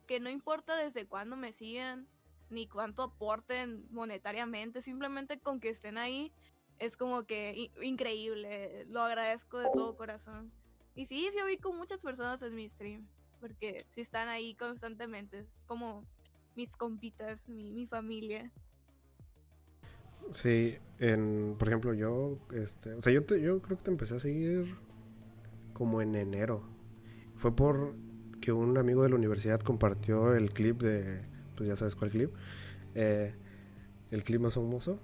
que 0.06 0.20
no 0.20 0.30
importa 0.30 0.76
desde 0.76 1.06
cuándo 1.06 1.36
me 1.36 1.52
sigan, 1.52 2.06
ni 2.50 2.66
cuánto 2.66 3.02
aporten 3.02 3.86
monetariamente, 3.90 4.80
simplemente 4.80 5.38
con 5.38 5.60
que 5.60 5.68
estén 5.70 5.98
ahí, 5.98 6.32
es 6.78 6.96
como 6.96 7.24
que 7.24 7.70
increíble, 7.82 8.86
lo 8.86 9.02
agradezco 9.02 9.58
de 9.58 9.68
todo 9.72 9.96
corazón. 9.96 10.52
Y 10.94 11.06
sí, 11.06 11.28
sí 11.32 11.38
vi 11.46 11.58
con 11.58 11.76
muchas 11.76 12.02
personas 12.02 12.42
en 12.42 12.54
mi 12.54 12.68
stream, 12.68 13.06
porque 13.40 13.84
sí 13.90 14.00
están 14.00 14.28
ahí 14.28 14.54
constantemente, 14.54 15.46
es 15.56 15.66
como 15.66 16.04
mis 16.58 16.76
compitas, 16.76 17.48
mi, 17.48 17.70
mi 17.70 17.86
familia. 17.86 18.50
Sí, 20.32 20.76
en, 20.98 21.54
por 21.56 21.68
ejemplo, 21.68 21.94
yo, 21.94 22.36
este, 22.52 22.94
o 22.94 23.00
sea, 23.00 23.12
yo, 23.12 23.22
te, 23.22 23.40
yo 23.40 23.62
creo 23.62 23.78
que 23.78 23.84
te 23.84 23.90
empecé 23.92 24.16
a 24.16 24.18
seguir 24.18 24.74
como 25.72 26.02
en 26.02 26.16
enero. 26.16 26.64
Fue 27.36 27.54
por 27.54 27.94
que 28.40 28.50
un 28.50 28.76
amigo 28.76 29.04
de 29.04 29.10
la 29.10 29.14
universidad 29.14 29.60
compartió 29.60 30.34
el 30.34 30.50
clip 30.52 30.82
de, 30.82 31.22
pues 31.56 31.68
ya 31.68 31.76
sabes 31.76 31.94
cuál 31.94 32.10
clip, 32.10 32.34
eh, 32.96 33.36
el 34.10 34.24
clip 34.24 34.40
más 34.40 34.54
famoso. 34.54 34.98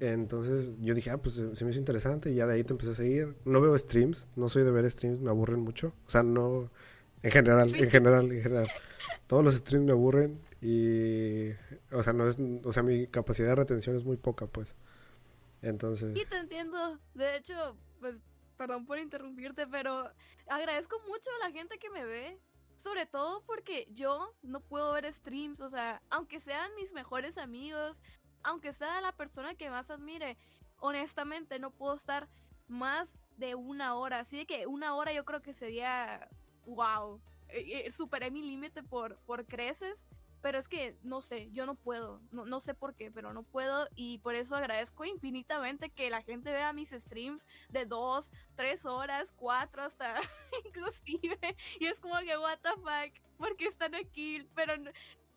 Entonces 0.00 0.72
yo 0.80 0.94
dije, 0.94 1.10
ah, 1.10 1.18
pues 1.18 1.34
se 1.34 1.64
me 1.64 1.72
hizo 1.72 1.78
interesante 1.78 2.30
y 2.30 2.36
ya 2.36 2.46
de 2.46 2.54
ahí 2.54 2.64
te 2.64 2.72
empecé 2.72 2.92
a 2.92 2.94
seguir. 2.94 3.36
No 3.44 3.60
veo 3.60 3.76
streams, 3.76 4.26
no 4.34 4.48
soy 4.48 4.62
de 4.62 4.70
ver 4.70 4.90
streams, 4.90 5.20
me 5.20 5.28
aburren 5.28 5.60
mucho. 5.60 5.92
O 6.06 6.10
sea, 6.10 6.22
no, 6.22 6.70
en 7.22 7.30
general, 7.30 7.74
en 7.74 7.90
general, 7.90 8.32
en 8.32 8.42
general. 8.42 8.68
Todos 9.26 9.44
los 9.44 9.54
streams 9.56 9.86
me 9.86 9.92
aburren 9.92 10.40
y, 10.60 11.50
o 11.92 12.02
sea, 12.02 12.12
no 12.12 12.28
es, 12.28 12.38
o 12.64 12.72
sea, 12.72 12.82
mi 12.82 13.06
capacidad 13.06 13.48
de 13.48 13.54
retención 13.56 13.96
es 13.96 14.04
muy 14.04 14.16
poca, 14.16 14.46
pues. 14.46 14.74
Entonces. 15.62 16.14
Sí, 16.16 16.24
te 16.28 16.36
entiendo. 16.36 16.98
De 17.14 17.36
hecho, 17.36 17.76
pues 18.00 18.16
perdón 18.56 18.86
por 18.86 18.98
interrumpirte, 18.98 19.66
pero 19.66 20.10
agradezco 20.48 21.00
mucho 21.08 21.30
a 21.36 21.46
la 21.46 21.52
gente 21.52 21.78
que 21.78 21.90
me 21.90 22.04
ve. 22.04 22.38
Sobre 22.76 23.06
todo 23.06 23.42
porque 23.44 23.88
yo 23.90 24.32
no 24.42 24.60
puedo 24.60 24.92
ver 24.92 25.12
streams, 25.12 25.60
o 25.60 25.68
sea, 25.68 26.00
aunque 26.10 26.38
sean 26.38 26.72
mis 26.76 26.92
mejores 26.92 27.36
amigos, 27.36 28.00
aunque 28.44 28.72
sea 28.72 29.00
la 29.00 29.10
persona 29.10 29.56
que 29.56 29.68
más 29.68 29.90
admire, 29.90 30.36
honestamente 30.78 31.58
no 31.58 31.72
puedo 31.72 31.96
estar 31.96 32.28
más 32.68 33.08
de 33.36 33.56
una 33.56 33.96
hora. 33.96 34.20
Así 34.20 34.36
de 34.38 34.46
que 34.46 34.66
una 34.68 34.94
hora 34.94 35.12
yo 35.12 35.24
creo 35.24 35.42
que 35.42 35.54
sería, 35.54 36.28
wow, 36.68 37.20
eh, 37.48 37.90
superé 37.92 38.30
mi 38.30 38.42
límite 38.42 38.82
por, 38.82 39.18
por 39.20 39.46
creces. 39.46 40.04
Pero 40.40 40.60
es 40.60 40.68
que 40.68 40.96
no 41.02 41.20
sé, 41.20 41.50
yo 41.50 41.66
no 41.66 41.74
puedo, 41.74 42.20
no, 42.30 42.44
no, 42.46 42.60
sé 42.60 42.72
por 42.72 42.94
qué, 42.94 43.10
pero 43.10 43.32
no 43.32 43.42
puedo 43.42 43.88
y 43.96 44.18
por 44.18 44.36
eso 44.36 44.54
agradezco 44.54 45.04
infinitamente 45.04 45.90
que 45.90 46.10
la 46.10 46.22
gente 46.22 46.52
vea 46.52 46.72
mis 46.72 46.90
streams 46.90 47.44
de 47.70 47.86
dos, 47.86 48.30
tres 48.54 48.86
horas, 48.86 49.32
cuatro 49.34 49.82
hasta 49.82 50.14
inclusive 50.64 51.56
y 51.80 51.86
es 51.86 51.98
como 51.98 52.16
que 52.20 52.38
what 52.38 52.60
the 52.62 52.70
fuck, 52.70 53.20
porque 53.36 53.66
están 53.66 53.96
aquí, 53.96 54.48
pero 54.54 54.74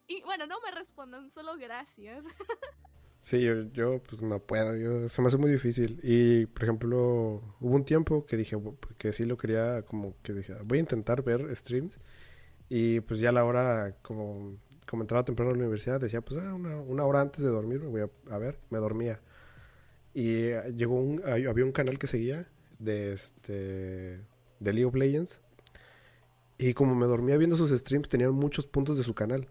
y 0.06 0.22
bueno, 0.22 0.46
no 0.46 0.62
me 0.62 0.70
respondan, 0.70 1.32
solo 1.32 1.58
gracias. 1.58 2.24
sí, 3.22 3.42
yo, 3.42 3.64
yo 3.74 4.02
pues 4.04 4.22
no 4.22 4.40
puedo, 4.40 4.76
yo, 4.76 5.10
se 5.10 5.22
me 5.22 5.28
hace 5.28 5.38
muy 5.38 5.52
difícil 5.52 6.00
y 6.04 6.46
por 6.48 6.64
ejemplo 6.64 7.42
hubo 7.60 7.76
un 7.76 7.86
tiempo 7.86 8.26
que 8.26 8.38
dije 8.38 8.58
que 8.98 9.14
sí 9.14 9.26
lo 9.26 9.38
quería 9.38 9.84
como 9.84 10.16
que 10.24 10.34
dije 10.34 10.56
voy 10.64 10.80
a 10.80 10.82
intentar 10.82 11.24
ver 11.24 11.56
streams 11.56 12.00
y 12.70 13.02
pues 13.02 13.20
ya 13.20 13.30
a 13.30 13.34
la 13.34 13.46
hora 13.46 13.96
como 14.02 14.58
como 14.92 15.04
entraba 15.04 15.24
temprano 15.24 15.52
a 15.52 15.54
la 15.54 15.60
universidad, 15.60 16.02
decía, 16.02 16.20
pues 16.20 16.42
ah, 16.44 16.54
una, 16.54 16.76
una, 16.82 17.06
hora 17.06 17.22
antes 17.22 17.42
de 17.42 17.50
dormir 17.50 17.80
me 17.80 17.88
voy 17.88 18.02
a, 18.30 18.38
ver, 18.38 18.60
me 18.70 18.78
dormía. 18.78 19.22
Y 20.14 20.48
eh, 20.48 20.74
llegó 20.76 20.96
un, 20.96 21.24
había 21.26 21.64
un 21.64 21.72
canal 21.72 21.98
que 21.98 22.08
seguía 22.08 22.50
de 22.78 23.14
este 23.14 24.20
de 24.60 24.74
League 24.74 24.86
of 24.86 24.96
Legends. 24.96 25.40
Y 26.58 26.74
como 26.74 26.94
me 26.94 27.06
dormía 27.06 27.38
viendo 27.38 27.56
sus 27.56 27.72
streams, 27.72 28.10
tenían 28.10 28.34
muchos 28.34 28.66
puntos 28.66 28.98
de 28.98 29.04
su 29.04 29.14
canal. 29.14 29.48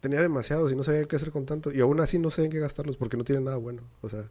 Tenía 0.00 0.20
demasiados 0.22 0.72
y 0.72 0.76
no 0.76 0.82
sabía 0.82 1.04
qué 1.04 1.16
hacer 1.16 1.30
con 1.30 1.46
tanto. 1.46 1.72
Y 1.72 1.80
aún 1.80 2.00
así 2.00 2.18
no 2.18 2.30
sé 2.30 2.44
en 2.44 2.50
qué 2.50 2.58
gastarlos 2.58 2.96
porque 2.96 3.16
no 3.16 3.24
tienen 3.24 3.44
nada 3.44 3.56
bueno. 3.56 3.82
O 4.00 4.08
sea, 4.08 4.30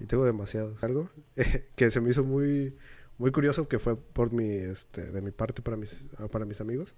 y 0.00 0.06
tengo 0.06 0.24
demasiados. 0.24 0.82
Algo 0.82 1.08
que 1.76 1.90
se 1.90 2.00
me 2.00 2.10
hizo 2.10 2.24
muy, 2.24 2.76
muy 3.18 3.30
curioso 3.30 3.68
que 3.68 3.78
fue 3.78 3.96
por 3.96 4.32
mi, 4.32 4.50
este, 4.50 5.10
de 5.12 5.22
mi 5.22 5.30
parte 5.30 5.62
para 5.62 5.76
mis, 5.76 6.06
para 6.30 6.44
mis 6.44 6.60
amigos 6.60 6.94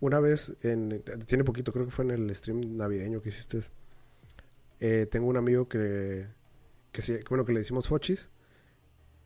una 0.00 0.20
vez, 0.20 0.52
en, 0.62 1.02
tiene 1.26 1.44
poquito, 1.44 1.72
creo 1.72 1.86
que 1.86 1.90
fue 1.90 2.04
en 2.04 2.10
el 2.10 2.34
stream 2.34 2.76
navideño 2.76 3.22
que 3.22 3.30
hiciste. 3.30 3.62
Eh, 4.80 5.06
tengo 5.10 5.26
un 5.26 5.36
amigo 5.36 5.68
que, 5.68 6.26
que, 6.92 7.24
bueno, 7.28 7.44
que 7.44 7.52
le 7.52 7.60
decimos 7.60 7.88
Fochis. 7.88 8.28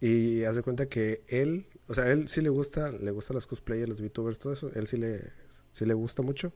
Y 0.01 0.45
haz 0.45 0.57
de 0.57 0.63
cuenta 0.63 0.87
que 0.87 1.23
él, 1.29 1.67
o 1.89 1.95
sea, 1.95 2.11
él 2.11 2.29
sí 2.29 2.41
le 2.41 2.49
gusta, 2.49 2.91
le 2.91 3.11
gustan 3.11 3.35
las 3.35 3.47
cosplayers, 3.47 3.89
los 3.89 4.01
VTubers, 4.01 4.39
todo 4.39 4.53
eso. 4.53 4.71
Él 4.75 4.87
sí 4.87 4.97
le, 4.97 5.33
sí 5.73 5.85
le 5.85 5.95
gusta 5.95 6.23
mucho. 6.23 6.53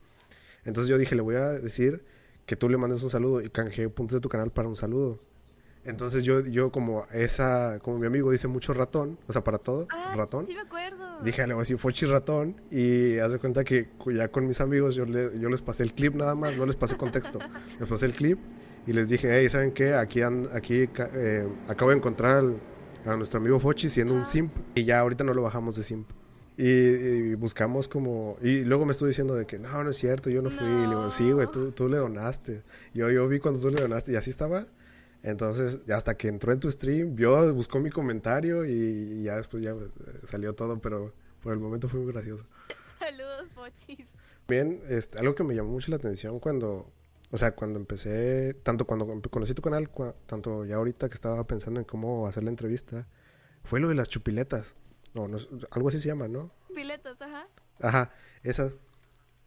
Entonces 0.65 0.89
yo 0.89 0.99
dije, 0.99 1.15
le 1.15 1.23
voy 1.23 1.37
a 1.37 1.51
decir 1.51 2.05
que 2.47 2.57
tú 2.57 2.69
le 2.69 2.77
mandes 2.77 3.03
un 3.03 3.11
saludo 3.11 3.41
y 3.41 3.49
canjeé 3.51 3.89
puntos 3.89 4.17
de 4.17 4.21
tu 4.21 4.29
canal 4.29 4.51
para 4.51 4.69
un 4.69 4.77
saludo. 4.77 5.19
Entonces 5.85 6.25
yo, 6.25 6.41
yo 6.41 6.73
como 6.73 7.07
esa, 7.13 7.79
como 7.83 7.99
mi 7.99 8.07
amigo 8.07 8.31
dice 8.31 8.49
mucho 8.49 8.73
ratón, 8.73 9.19
o 9.29 9.33
sea, 9.33 9.45
para 9.45 9.59
todo, 9.59 9.87
ah, 9.91 10.15
ratón. 10.17 10.47
Sí 10.47 10.55
me 10.55 10.61
acuerdo. 10.61 11.21
Dije, 11.23 11.47
le 11.47 11.53
voy 11.53 11.61
a 11.61 11.65
decir 11.65 11.77
Fochi 11.77 12.07
ratón 12.07 12.61
y 12.71 13.19
haz 13.19 13.33
de 13.33 13.39
cuenta 13.39 13.65
que 13.65 13.91
ya 14.07 14.29
con 14.29 14.47
mis 14.47 14.61
amigos 14.61 14.95
yo, 14.95 15.05
le, 15.05 15.39
yo 15.39 15.49
les 15.51 15.61
pasé 15.61 15.83
el 15.83 15.93
clip 15.93 16.15
nada 16.15 16.35
más, 16.35 16.57
no 16.57 16.65
les 16.65 16.77
pasé 16.77 16.97
contexto. 16.97 17.39
les 17.79 17.89
pasé 17.89 18.07
el 18.07 18.15
clip 18.15 18.39
y 18.87 18.93
les 18.95 19.11
dije, 19.11 19.29
hey, 19.31 19.49
¿saben 19.51 19.73
qué? 19.73 19.95
Aquí, 19.95 20.23
aquí 20.23 20.89
eh, 20.99 21.47
acabo 21.69 21.91
de 21.91 21.99
encontrar 21.99 22.37
al, 22.37 22.57
a 23.05 23.17
nuestro 23.17 23.39
amigo 23.39 23.61
Fochi 23.61 23.91
siendo 23.91 24.15
un 24.15 24.25
simp 24.25 24.57
y 24.75 24.85
ya 24.85 25.01
ahorita 25.01 25.23
no 25.23 25.35
lo 25.35 25.43
bajamos 25.43 25.77
de 25.77 25.83
simp. 25.83 26.09
Y, 26.57 26.69
y, 26.69 27.35
buscamos 27.35 27.89
como... 27.89 28.37
Y 28.41 28.65
luego 28.65 28.85
me 28.85 28.93
estuvo 28.93 29.09
diciendo 29.09 29.35
de 29.35 29.45
que 29.45 29.59
no, 29.59 29.83
no 29.83 29.91
es 29.91 29.97
cierto, 29.97 30.31
yo 30.31 30.41
no 30.41 30.51
fui. 30.51 30.67
No. 30.67 30.79
Y 30.79 30.83
le 30.83 30.89
digo, 30.89 31.11
sí, 31.11 31.33
güey, 31.33 31.49
tú, 31.51 31.73
tú 31.73 31.89
le 31.89 31.97
donaste. 31.97 32.63
Yo, 32.93 33.11
yo 33.11 33.27
vi 33.27 33.41
cuando 33.41 33.61
tú 33.61 33.71
le 33.71 33.81
donaste 33.81 34.13
y 34.13 34.17
así 34.17 34.31
estaba 34.31 34.67
Entonces, 35.23 35.81
hasta 35.91 36.17
que 36.17 36.29
entró 36.29 36.53
en 36.53 36.61
tu 36.61 36.71
stream, 36.71 37.17
vio, 37.17 37.53
buscó 37.53 37.81
mi 37.81 37.91
comentario 37.91 38.65
y, 38.65 39.25
ya 39.25 39.37
después 39.37 39.63
ya 39.63 39.73
eh, 39.73 39.91
salió 40.25 40.55
todo, 40.55 40.79
pero 40.79 41.13
por 41.43 41.53
el 41.53 41.59
momento 41.59 41.89
fue 41.89 42.01
muy 42.01 42.13
gracioso. 42.13 42.47
Saludos, 42.99 43.51
Pochis. 43.55 44.07
Bien, 44.47 44.81
este, 44.89 45.19
algo 45.19 45.35
que 45.35 45.43
me 45.43 45.55
llamó 45.55 45.71
mucho 45.71 45.91
la 45.91 45.97
atención 45.97 46.39
cuando, 46.39 46.93
o 47.31 47.39
sea, 47.39 47.55
cuando 47.55 47.79
empecé, 47.79 48.55
tanto 48.63 48.87
cuando 48.87 49.21
conocí 49.31 49.55
tu 49.55 49.63
canal, 49.63 49.91
tanto 50.27 50.65
ya 50.67 50.77
ahorita 50.77 51.09
que 51.09 51.15
estaba 51.15 51.45
pensando 51.47 51.81
en 51.81 51.85
cómo 51.87 52.27
hacer 52.27 52.45
la 52.45 52.51
entrevista, 52.51 53.09
fue 53.65 53.81
lo 53.81 53.89
de 53.89 53.95
las 53.95 54.09
chupiletas. 54.09 54.75
No, 55.15 55.29
no 55.29 55.39
algo 55.71 55.89
así 55.89 56.01
se 56.01 56.09
llama, 56.09 56.29
¿no? 56.29 56.51
Chupiletas, 56.69 57.23
ajá. 57.23 57.49
Ajá, 57.81 58.13
esas. 58.43 58.75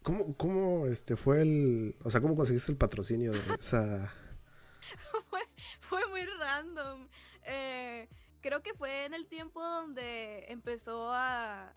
¿Cómo, 0.02 0.36
cómo 0.38 0.88
este 0.88 1.16
fue 1.18 1.42
el, 1.42 1.96
o 2.04 2.10
sea, 2.10 2.22
cómo 2.22 2.36
conseguiste 2.36 2.72
el 2.72 2.78
patrocinio 2.78 3.34
de 3.34 3.40
esa 3.60 4.14
fue 5.82 6.06
muy 6.08 6.26
random. 6.26 7.08
Eh, 7.44 8.08
creo 8.42 8.62
que 8.62 8.74
fue 8.74 9.06
en 9.06 9.14
el 9.14 9.28
tiempo 9.28 9.64
donde 9.64 10.46
empezó 10.50 11.12
a, 11.12 11.74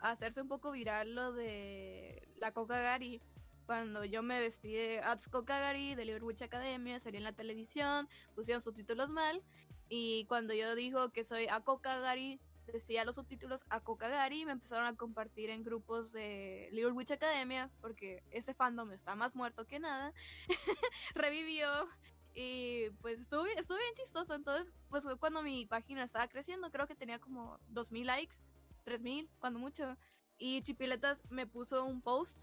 hacerse 0.00 0.42
un 0.42 0.48
poco 0.48 0.72
viral 0.72 1.14
lo 1.14 1.32
de 1.32 2.26
la 2.38 2.52
Coca 2.52 2.80
Gary. 2.80 3.20
Cuando 3.66 4.04
yo 4.04 4.22
me 4.22 4.40
vestí 4.40 4.72
de 4.72 5.00
Ats 5.00 5.28
Coca 5.28 5.60
Gary 5.60 5.94
de 5.94 6.18
Witch 6.20 6.42
Academia, 6.42 6.98
salí 6.98 7.18
en 7.18 7.24
la 7.24 7.32
televisión, 7.32 8.08
pusieron 8.34 8.60
subtítulos 8.60 9.10
mal. 9.10 9.42
Y 9.88 10.24
cuando 10.24 10.54
yo 10.54 10.74
dijo 10.74 11.10
que 11.10 11.22
soy 11.22 11.46
a 11.48 11.60
Coca 11.60 12.00
Gary, 12.00 12.40
decía 12.66 13.04
los 13.04 13.16
subtítulos 13.16 13.64
a 13.68 13.80
Coca 13.80 14.08
Gary, 14.08 14.44
me 14.44 14.52
empezaron 14.52 14.86
a 14.86 14.96
compartir 14.96 15.50
en 15.50 15.64
grupos 15.64 16.12
de 16.12 16.68
Little 16.72 16.92
Witch 16.92 17.10
Academia, 17.10 17.70
porque 17.80 18.22
ese 18.30 18.54
fandom 18.54 18.92
está 18.92 19.14
más 19.14 19.34
muerto 19.34 19.66
que 19.66 19.78
nada. 19.78 20.12
Revivió 21.14 21.88
y 22.34 22.90
pues 23.00 23.20
estuvo, 23.20 23.44
estuvo 23.46 23.78
bien 23.78 23.94
chistoso. 23.94 24.34
Entonces, 24.34 24.74
pues 24.88 25.04
fue 25.04 25.18
cuando 25.18 25.42
mi 25.42 25.66
página 25.66 26.04
estaba 26.04 26.28
creciendo. 26.28 26.70
Creo 26.70 26.86
que 26.86 26.94
tenía 26.94 27.18
como 27.18 27.58
2000 27.68 28.06
likes, 28.06 28.36
3000, 28.84 29.28
cuando 29.38 29.58
mucho. 29.58 29.96
Y 30.38 30.62
Chipiletas 30.62 31.22
me 31.30 31.46
puso 31.46 31.84
un 31.84 32.00
post. 32.00 32.38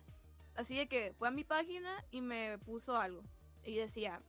Así 0.55 0.75
de 0.75 0.87
que 0.87 1.13
fue 1.17 1.27
a 1.27 1.31
mi 1.31 1.43
página 1.43 2.03
y 2.11 2.21
me 2.21 2.57
puso 2.59 2.97
algo. 2.97 3.23
Y 3.63 3.75
decía: 3.75 4.21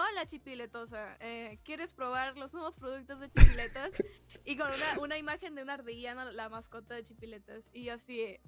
Hola 0.00 0.28
Chipiletosa, 0.28 1.16
eh, 1.18 1.58
¿quieres 1.64 1.92
probar 1.92 2.38
los 2.38 2.54
nuevos 2.54 2.76
productos 2.76 3.18
de 3.18 3.32
Chipiletas? 3.32 4.00
y 4.44 4.56
con 4.56 4.68
una, 4.68 5.00
una 5.02 5.18
imagen 5.18 5.56
de 5.56 5.62
una 5.62 5.74
ardilla, 5.74 6.14
la 6.14 6.48
mascota 6.48 6.94
de 6.94 7.02
Chipiletas. 7.02 7.68
Y 7.72 7.88
así, 7.88 8.38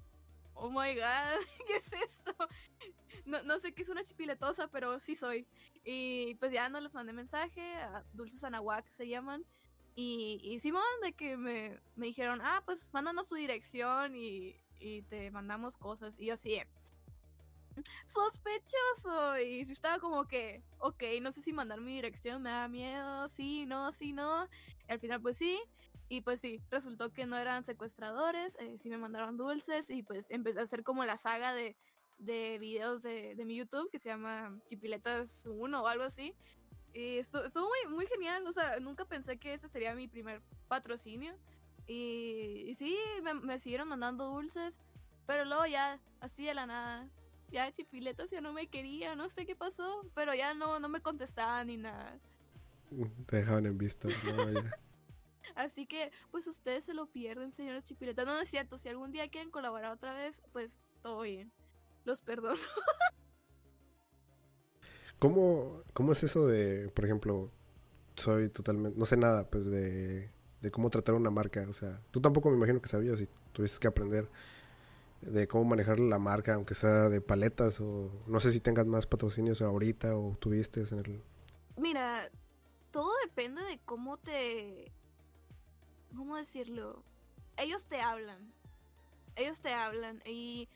oh 0.55 0.71
my 0.71 0.95
god, 0.95 1.41
¿qué 1.67 1.77
es 1.79 1.93
esto? 2.05 2.37
No, 3.25 3.43
no 3.43 3.59
sé 3.59 3.73
qué 3.73 3.83
es 3.83 3.89
una 3.89 4.05
chipiletosa, 4.05 4.69
pero 4.69 5.01
sí 5.01 5.17
soy. 5.17 5.45
Y 5.83 6.37
pues 6.37 6.53
ya 6.53 6.69
no 6.69 6.79
les 6.79 6.95
mandé 6.95 7.13
mensaje, 7.13 7.75
a 7.75 8.05
Dulces 8.13 8.45
Anahuac 8.45 8.89
se 8.89 9.09
llaman. 9.09 9.45
Y, 9.97 10.39
y 10.45 10.61
Simón, 10.61 10.85
de 11.03 11.15
que 11.15 11.37
me, 11.37 11.81
me, 11.97 12.07
dijeron, 12.07 12.39
ah, 12.45 12.63
pues 12.65 12.89
mándanos 12.93 13.27
tu 13.27 13.35
dirección 13.35 14.15
y, 14.15 14.55
y 14.79 15.03
te 15.03 15.33
mandamos 15.33 15.77
cosas. 15.77 16.17
Y 16.17 16.27
yo 16.27 16.35
así, 16.35 16.63
sospechoso. 18.07 19.39
Y 19.39 19.63
estaba 19.71 19.99
como 19.99 20.27
que, 20.27 20.63
ok, 20.79 21.03
no 21.21 21.33
sé 21.33 21.43
si 21.43 21.53
mandar 21.53 21.81
mi 21.81 21.95
dirección, 21.95 22.43
me 22.43 22.51
da 22.51 22.69
miedo, 22.69 23.29
sí, 23.29 23.67
no, 23.67 23.93
sí, 23.93 24.13
no. 24.13 24.49
Y 24.89 24.93
al 24.93 25.01
final, 25.01 25.21
pues 25.21 25.37
sí. 25.37 25.61
Y 26.09 26.23
pues 26.23 26.41
sí, 26.41 26.61
resultó 26.71 27.13
que 27.13 27.25
no 27.27 27.39
eran 27.39 27.63
secuestradores, 27.63 28.57
eh, 28.59 28.79
sí 28.79 28.91
me 28.91 28.99
mandaron 28.99 29.37
dulces 29.37 29.91
y 29.91 30.03
pues 30.03 30.27
empecé 30.29 30.59
a 30.59 30.65
hacer 30.65 30.83
como 30.83 31.05
la 31.05 31.17
saga 31.17 31.55
de, 31.55 31.77
de 32.19 32.59
videos 32.59 33.03
de, 33.05 33.37
de 33.37 33.45
mi 33.45 33.55
YouTube 33.55 33.89
que 33.93 34.01
se 34.01 34.09
llama 34.09 34.59
Chipiletas 34.67 35.47
1 35.47 35.83
o 35.83 35.87
algo 35.87 36.03
así. 36.03 36.35
Y 36.93 37.19
estuvo, 37.19 37.43
muy, 37.69 37.95
muy 37.95 38.07
genial, 38.07 38.47
o 38.47 38.53
sea, 38.53 38.81
nunca 38.81 39.05
pensé 39.05 39.39
que 39.39 39.55
ese 39.55 39.69
sería 39.69 39.95
mi 39.95 40.09
primer 40.09 40.43
patrocinio. 40.69 41.35
Y, 41.87 42.65
y 42.67 42.75
sí, 42.75 42.97
me, 43.23 43.35
me, 43.35 43.59
siguieron 43.59 43.89
mandando 43.89 44.27
dulces, 44.27 44.81
pero 45.27 45.45
luego 45.45 45.67
ya, 45.67 46.01
así 46.21 46.45
de 46.45 46.55
la 46.55 46.67
nada, 46.67 47.09
ya 47.51 47.71
Chipiletas 47.73 48.31
ya 48.31 48.41
no 48.41 48.53
me 48.53 48.69
quería, 48.69 49.15
no 49.17 49.29
sé 49.29 49.47
qué 49.47 49.57
pasó, 49.57 50.07
pero 50.15 50.35
ya 50.35 50.55
no, 50.55 50.81
no 50.81 50.89
me 50.89 51.01
contestaban 51.01 51.67
ni 51.67 51.77
nada. 51.77 52.19
Te 53.27 53.37
dejaban 53.37 53.67
en 53.67 53.79
visto, 53.79 54.09
no, 54.09 54.51
ya. 54.53 54.71
Así 55.55 55.87
que, 55.87 56.11
pues 56.31 56.47
ustedes 56.47 56.85
se 56.85 56.95
lo 56.95 57.07
pierden, 57.07 57.53
señores 57.53 57.85
chipiletas. 57.85 58.27
No, 58.27 58.35
no 58.35 58.41
es 58.41 58.49
cierto. 58.49 58.79
Si 58.79 58.89
algún 58.89 59.13
día 59.13 59.29
quieren 59.29 59.51
colaborar 59.51 59.93
otra 59.93 60.15
vez, 60.15 60.41
pues 60.53 60.79
todo 61.03 61.23
bien. 61.23 61.53
Los 62.05 62.23
perdono. 62.23 62.61
¿Cómo, 65.19 65.83
¿Cómo 65.93 66.13
es 66.13 66.23
eso 66.23 66.47
de, 66.47 66.89
por 66.91 67.05
ejemplo, 67.05 67.51
soy 68.17 68.49
totalmente, 68.49 68.99
no 68.99 69.05
sé 69.05 69.19
nada, 69.19 69.51
pues 69.51 69.67
de, 69.67 70.31
de 70.63 70.71
cómo 70.71 70.89
tratar 70.89 71.15
una 71.15 71.31
marca? 71.31 71.67
O 71.69 71.75
sea, 71.75 72.01
tú 72.11 72.23
tampoco 72.23 72.49
me 72.49 72.57
imagino 72.57 72.81
que 72.81 72.89
sabías 72.89 73.21
y 73.21 73.29
tuviste 73.53 73.81
que 73.81 73.89
aprender 73.89 74.31
de 75.21 75.47
cómo 75.49 75.65
manejar 75.65 75.99
la 75.99 76.19
marca, 76.19 76.55
aunque 76.55 76.75
sea 76.75 77.09
de 77.09 77.21
paletas 77.21 77.81
o 77.81 78.11
no 78.27 78.41
sé 78.41 78.53
si 78.53 78.61
tengas 78.61 78.87
más 78.87 79.07
patrocinios 79.07 79.61
ahorita 79.61 80.17
o 80.17 80.37
tuviste 80.41 80.81
en 80.81 81.01
el... 81.01 81.23
Mira, 81.77 82.31
todo 82.91 83.13
depende 83.25 83.63
de 83.65 83.79
cómo 83.85 84.17
te 84.17 84.93
¿cómo 86.17 86.37
decirlo? 86.37 87.03
Ellos 87.57 87.85
te 87.85 88.01
hablan. 88.01 88.53
Ellos 89.37 89.61
te 89.61 89.73
hablan 89.73 90.23
y 90.25 90.69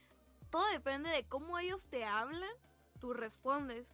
todo 0.50 0.64
depende 0.70 1.11
de 1.11 1.24
cómo 1.24 1.59
ellos 1.59 1.87
te 1.87 2.04
hablan, 2.04 2.52
tú 3.00 3.12
respondes. 3.12 3.87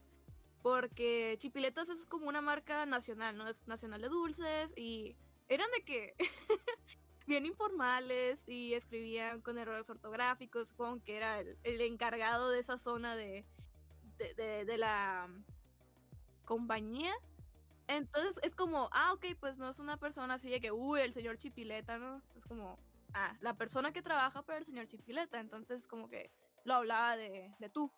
Porque 0.63 1.37
Chipiletas 1.39 1.89
es 1.89 2.05
como 2.05 2.29
una 2.29 2.43
marca 2.43 2.85
nacional, 2.85 3.37
¿no? 3.37 3.49
Es 3.49 3.67
nacional 3.67 4.03
de 4.03 4.09
dulces 4.09 4.77
y 4.77 5.17
eran 5.49 5.71
de 5.71 5.85
que 5.85 6.15
bien 7.27 7.47
informales 7.47 8.43
y 8.49 8.75
escribían 8.75 9.41
con 9.41 9.59
errores 9.59 9.89
ortográficos. 9.91 10.69
Supongo 10.69 11.03
que 11.05 11.17
era 11.17 11.41
el, 11.41 11.81
encargado 11.81 12.51
de 12.51 12.61
esa 12.61 12.79
zona 12.79 13.17
de, 13.17 13.45
de, 14.37 14.65
de 14.65 14.79
la 14.79 15.29
compañía. 16.45 17.13
Entonces 17.87 18.39
es 18.43 18.55
como, 18.55 18.89
ah, 18.93 19.13
ok, 19.13 19.27
pues 19.39 19.57
no 19.57 19.69
es 19.69 19.79
una 19.79 19.97
persona 19.97 20.35
así 20.35 20.49
de 20.49 20.61
que, 20.61 20.71
uy, 20.71 21.01
el 21.01 21.13
señor 21.13 21.39
Chipileta, 21.39 21.99
¿no? 21.99 22.23
Es 22.37 22.45
como, 22.47 22.79
ah, 23.15 23.37
la 23.41 23.55
persona 23.55 23.93
que 23.93 24.03
trabaja 24.03 24.43
para 24.43 24.59
el 24.59 24.65
señor 24.65 24.87
Chipileta. 24.87 25.41
Entonces 25.41 25.87
como 25.87 26.09
que 26.09 26.31
lo 26.65 26.75
hablaba 26.75 27.17
de, 27.17 27.55
de 27.59 27.69
tú, 27.69 27.93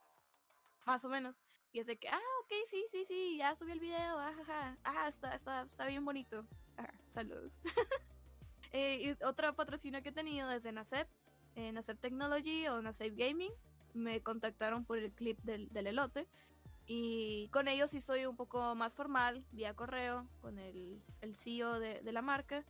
más 0.87 1.05
o 1.05 1.09
menos. 1.09 1.37
Y 1.73 1.81
es 1.81 1.87
de 1.87 1.99
que, 1.99 2.09
ah, 2.09 2.21
ok, 2.43 2.53
sí, 2.69 2.85
sí, 2.91 3.05
sí, 3.05 3.37
ya 3.39 3.55
subí 3.55 3.73
el 3.73 3.81
video, 3.81 4.19
ajá, 4.19 4.77
ah, 4.85 5.09
está, 5.09 5.35
está, 5.35 5.63
está 5.63 5.87
bien 5.87 6.05
bonito. 6.05 6.47
saludos. 7.09 7.59
eh, 8.73 9.17
y 9.19 9.25
otra 9.25 9.53
patrocina 9.53 10.03
que 10.03 10.09
he 10.09 10.13
tenido 10.13 10.49
desde 10.49 10.73
Nasep, 10.73 11.09
eh, 11.55 11.73
Nasep 11.73 12.01
Technology 12.01 12.67
o 12.69 12.81
Nasep 12.81 13.15
Gaming. 13.17 13.53
Me 13.95 14.23
contactaron 14.23 14.85
por 14.85 14.99
el 14.99 15.13
clip 15.13 15.39
del, 15.43 15.69
del 15.71 15.89
elote. 15.89 16.27
Y 16.87 17.49
con 17.49 17.69
ellos 17.69 17.91
sí 17.91 18.01
soy 18.01 18.27
un 18.27 18.37
poco 18.37 18.75
más 18.75 18.95
formal, 18.95 19.45
vía 19.53 19.75
correo, 19.75 20.27
con 20.41 20.59
el, 20.59 21.01
el 21.21 21.35
CEO 21.37 21.79
de, 21.79 22.01
de, 22.01 22.13
la 22.13 22.23
marca. 22.23 22.65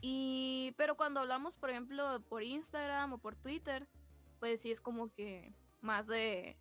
Y, 0.00 0.72
pero 0.76 0.96
cuando 0.96 1.20
hablamos, 1.20 1.56
por 1.56 1.70
ejemplo, 1.70 2.22
por 2.28 2.42
Instagram 2.42 3.14
o 3.14 3.18
por 3.18 3.34
Twitter, 3.34 3.88
pues 4.38 4.60
sí 4.60 4.70
es 4.70 4.80
como 4.80 5.12
que 5.12 5.52
más 5.80 6.06
de 6.06 6.56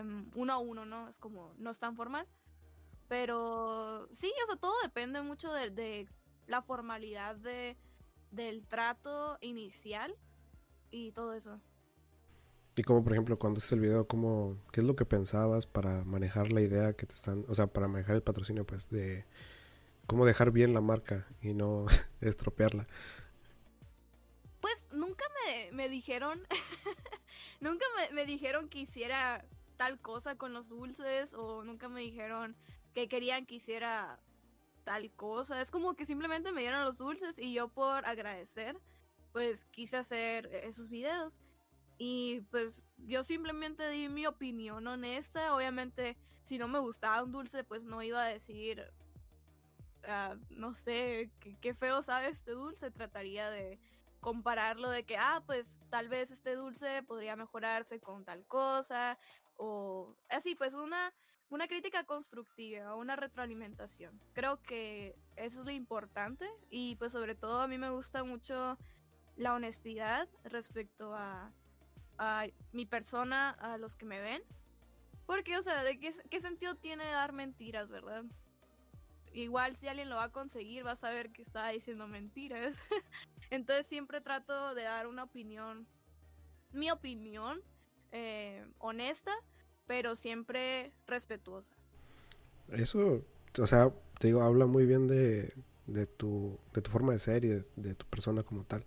um, 0.00 0.30
uno 0.34 0.54
a 0.54 0.58
uno, 0.58 0.86
¿no? 0.86 1.08
Es 1.08 1.18
como, 1.18 1.52
no 1.58 1.70
es 1.70 1.78
tan 1.78 1.96
formal. 1.96 2.26
Pero 3.08 4.08
sí, 4.12 4.32
o 4.42 4.46
sea, 4.46 4.56
todo 4.56 4.74
depende 4.82 5.20
mucho 5.22 5.52
de, 5.52 5.70
de 5.70 6.08
la 6.46 6.62
formalidad 6.62 7.36
de, 7.36 7.76
del 8.30 8.66
trato 8.66 9.38
inicial 9.40 10.14
y 10.90 11.12
todo 11.12 11.32
eso. 11.32 11.60
Y 12.76 12.82
como 12.82 13.02
por 13.02 13.12
ejemplo 13.12 13.38
cuando 13.38 13.58
haces 13.58 13.72
el 13.72 13.80
video, 13.80 14.06
¿cómo, 14.06 14.58
¿qué 14.70 14.80
es 14.80 14.86
lo 14.86 14.96
que 14.96 15.06
pensabas 15.06 15.66
para 15.66 16.04
manejar 16.04 16.52
la 16.52 16.60
idea 16.60 16.92
que 16.92 17.06
te 17.06 17.14
están, 17.14 17.46
o 17.48 17.54
sea, 17.54 17.66
para 17.68 17.88
manejar 17.88 18.16
el 18.16 18.22
patrocinio, 18.22 18.66
pues, 18.66 18.90
de 18.90 19.24
cómo 20.06 20.26
dejar 20.26 20.50
bien 20.50 20.74
la 20.74 20.82
marca 20.82 21.26
y 21.40 21.54
no 21.54 21.86
estropearla? 22.20 22.84
Pues 24.60 24.86
nunca 24.92 25.24
me, 25.46 25.72
me 25.72 25.88
dijeron, 25.88 26.38
nunca 27.60 27.86
me, 27.96 28.14
me, 28.14 28.26
dijeron 28.26 28.68
que 28.68 28.80
hiciera 28.80 29.42
tal 29.78 29.98
cosa 29.98 30.36
con 30.36 30.52
los 30.52 30.68
dulces 30.68 31.32
o 31.32 31.64
nunca 31.64 31.88
me 31.88 32.02
dijeron 32.02 32.56
que 32.92 33.08
querían 33.08 33.46
que 33.46 33.54
hiciera 33.54 34.18
tal 34.86 35.10
cosa. 35.10 35.60
Es 35.60 35.72
como 35.72 35.96
que 35.96 36.06
simplemente 36.06 36.52
me 36.52 36.60
dieron 36.60 36.84
los 36.84 36.96
dulces 36.96 37.40
y 37.40 37.52
yo 37.52 37.68
por 37.68 38.06
agradecer, 38.06 38.78
pues 39.32 39.64
quise 39.66 39.96
hacer 39.96 40.46
esos 40.62 40.88
videos. 40.88 41.42
Y 41.98 42.42
pues 42.52 42.84
yo 42.98 43.24
simplemente 43.24 43.88
di 43.90 44.08
mi 44.08 44.26
opinión 44.26 44.86
honesta. 44.86 45.54
Obviamente, 45.56 46.16
si 46.44 46.56
no 46.56 46.68
me 46.68 46.78
gustaba 46.78 47.24
un 47.24 47.32
dulce, 47.32 47.64
pues 47.64 47.82
no 47.82 48.00
iba 48.00 48.22
a 48.22 48.28
decir, 48.28 48.84
uh, 50.04 50.36
no 50.50 50.74
sé, 50.74 51.32
qué 51.60 51.74
feo 51.74 52.00
sabe 52.02 52.28
este 52.28 52.52
dulce. 52.52 52.92
Trataría 52.92 53.50
de 53.50 53.80
compararlo 54.20 54.88
de 54.88 55.04
que, 55.04 55.16
ah, 55.16 55.42
pues 55.46 55.80
tal 55.90 56.08
vez 56.08 56.30
este 56.30 56.54
dulce 56.54 57.02
podría 57.02 57.34
mejorarse 57.34 57.98
con 57.98 58.24
tal 58.24 58.46
cosa. 58.46 59.18
O 59.56 60.14
así, 60.28 60.54
pues 60.54 60.74
una 60.74 61.12
una 61.50 61.68
crítica 61.68 62.04
constructiva, 62.04 62.96
una 62.96 63.16
retroalimentación. 63.16 64.20
Creo 64.32 64.60
que 64.62 65.16
eso 65.36 65.60
es 65.60 65.66
lo 65.66 65.70
importante 65.70 66.48
y 66.70 66.96
pues 66.96 67.12
sobre 67.12 67.34
todo 67.34 67.60
a 67.60 67.68
mí 67.68 67.78
me 67.78 67.90
gusta 67.90 68.24
mucho 68.24 68.78
la 69.36 69.54
honestidad 69.54 70.28
respecto 70.44 71.14
a, 71.14 71.52
a 72.18 72.46
mi 72.72 72.86
persona, 72.86 73.50
a 73.50 73.78
los 73.78 73.94
que 73.96 74.06
me 74.06 74.20
ven. 74.20 74.42
Porque, 75.26 75.58
o 75.58 75.62
sea, 75.62 75.82
¿de 75.82 75.98
qué, 75.98 76.14
qué 76.30 76.40
sentido 76.40 76.76
tiene 76.76 77.04
dar 77.04 77.32
mentiras, 77.32 77.90
verdad? 77.90 78.24
Igual 79.32 79.76
si 79.76 79.88
alguien 79.88 80.08
lo 80.08 80.16
va 80.16 80.24
a 80.24 80.32
conseguir, 80.32 80.86
va 80.86 80.92
a 80.92 80.96
saber 80.96 81.30
que 81.30 81.42
está 81.42 81.68
diciendo 81.68 82.06
mentiras. 82.06 82.76
Entonces 83.50 83.86
siempre 83.86 84.20
trato 84.20 84.74
de 84.74 84.82
dar 84.84 85.06
una 85.06 85.24
opinión, 85.24 85.86
mi 86.72 86.90
opinión, 86.90 87.60
eh, 88.12 88.66
honesta, 88.78 89.32
pero 89.86 90.16
siempre 90.16 90.92
respetuosa. 91.06 91.70
Eso, 92.72 93.22
o 93.58 93.66
sea, 93.66 93.92
te 94.18 94.28
digo, 94.28 94.42
habla 94.42 94.66
muy 94.66 94.86
bien 94.86 95.06
de, 95.06 95.52
de, 95.86 96.06
tu, 96.06 96.58
de 96.74 96.82
tu 96.82 96.90
forma 96.90 97.12
de 97.12 97.18
ser 97.18 97.44
y 97.44 97.48
de, 97.76 97.94
tu 97.94 98.06
persona 98.06 98.42
como 98.42 98.64
tal. 98.64 98.84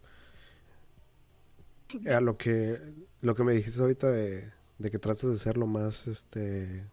A 2.14 2.20
lo 2.20 2.38
que, 2.38 2.80
lo 3.22 3.36
que 3.36 3.44
me 3.44 3.54
dijiste 3.54 3.82
ahorita 3.82 4.12
de, 4.12 4.52
de 4.78 4.92
que 4.92 5.00
tratas 5.00 5.32
de 5.32 5.38
ser 5.38 5.58
lo 5.58 5.66
más 5.66 6.08
este, 6.08 6.86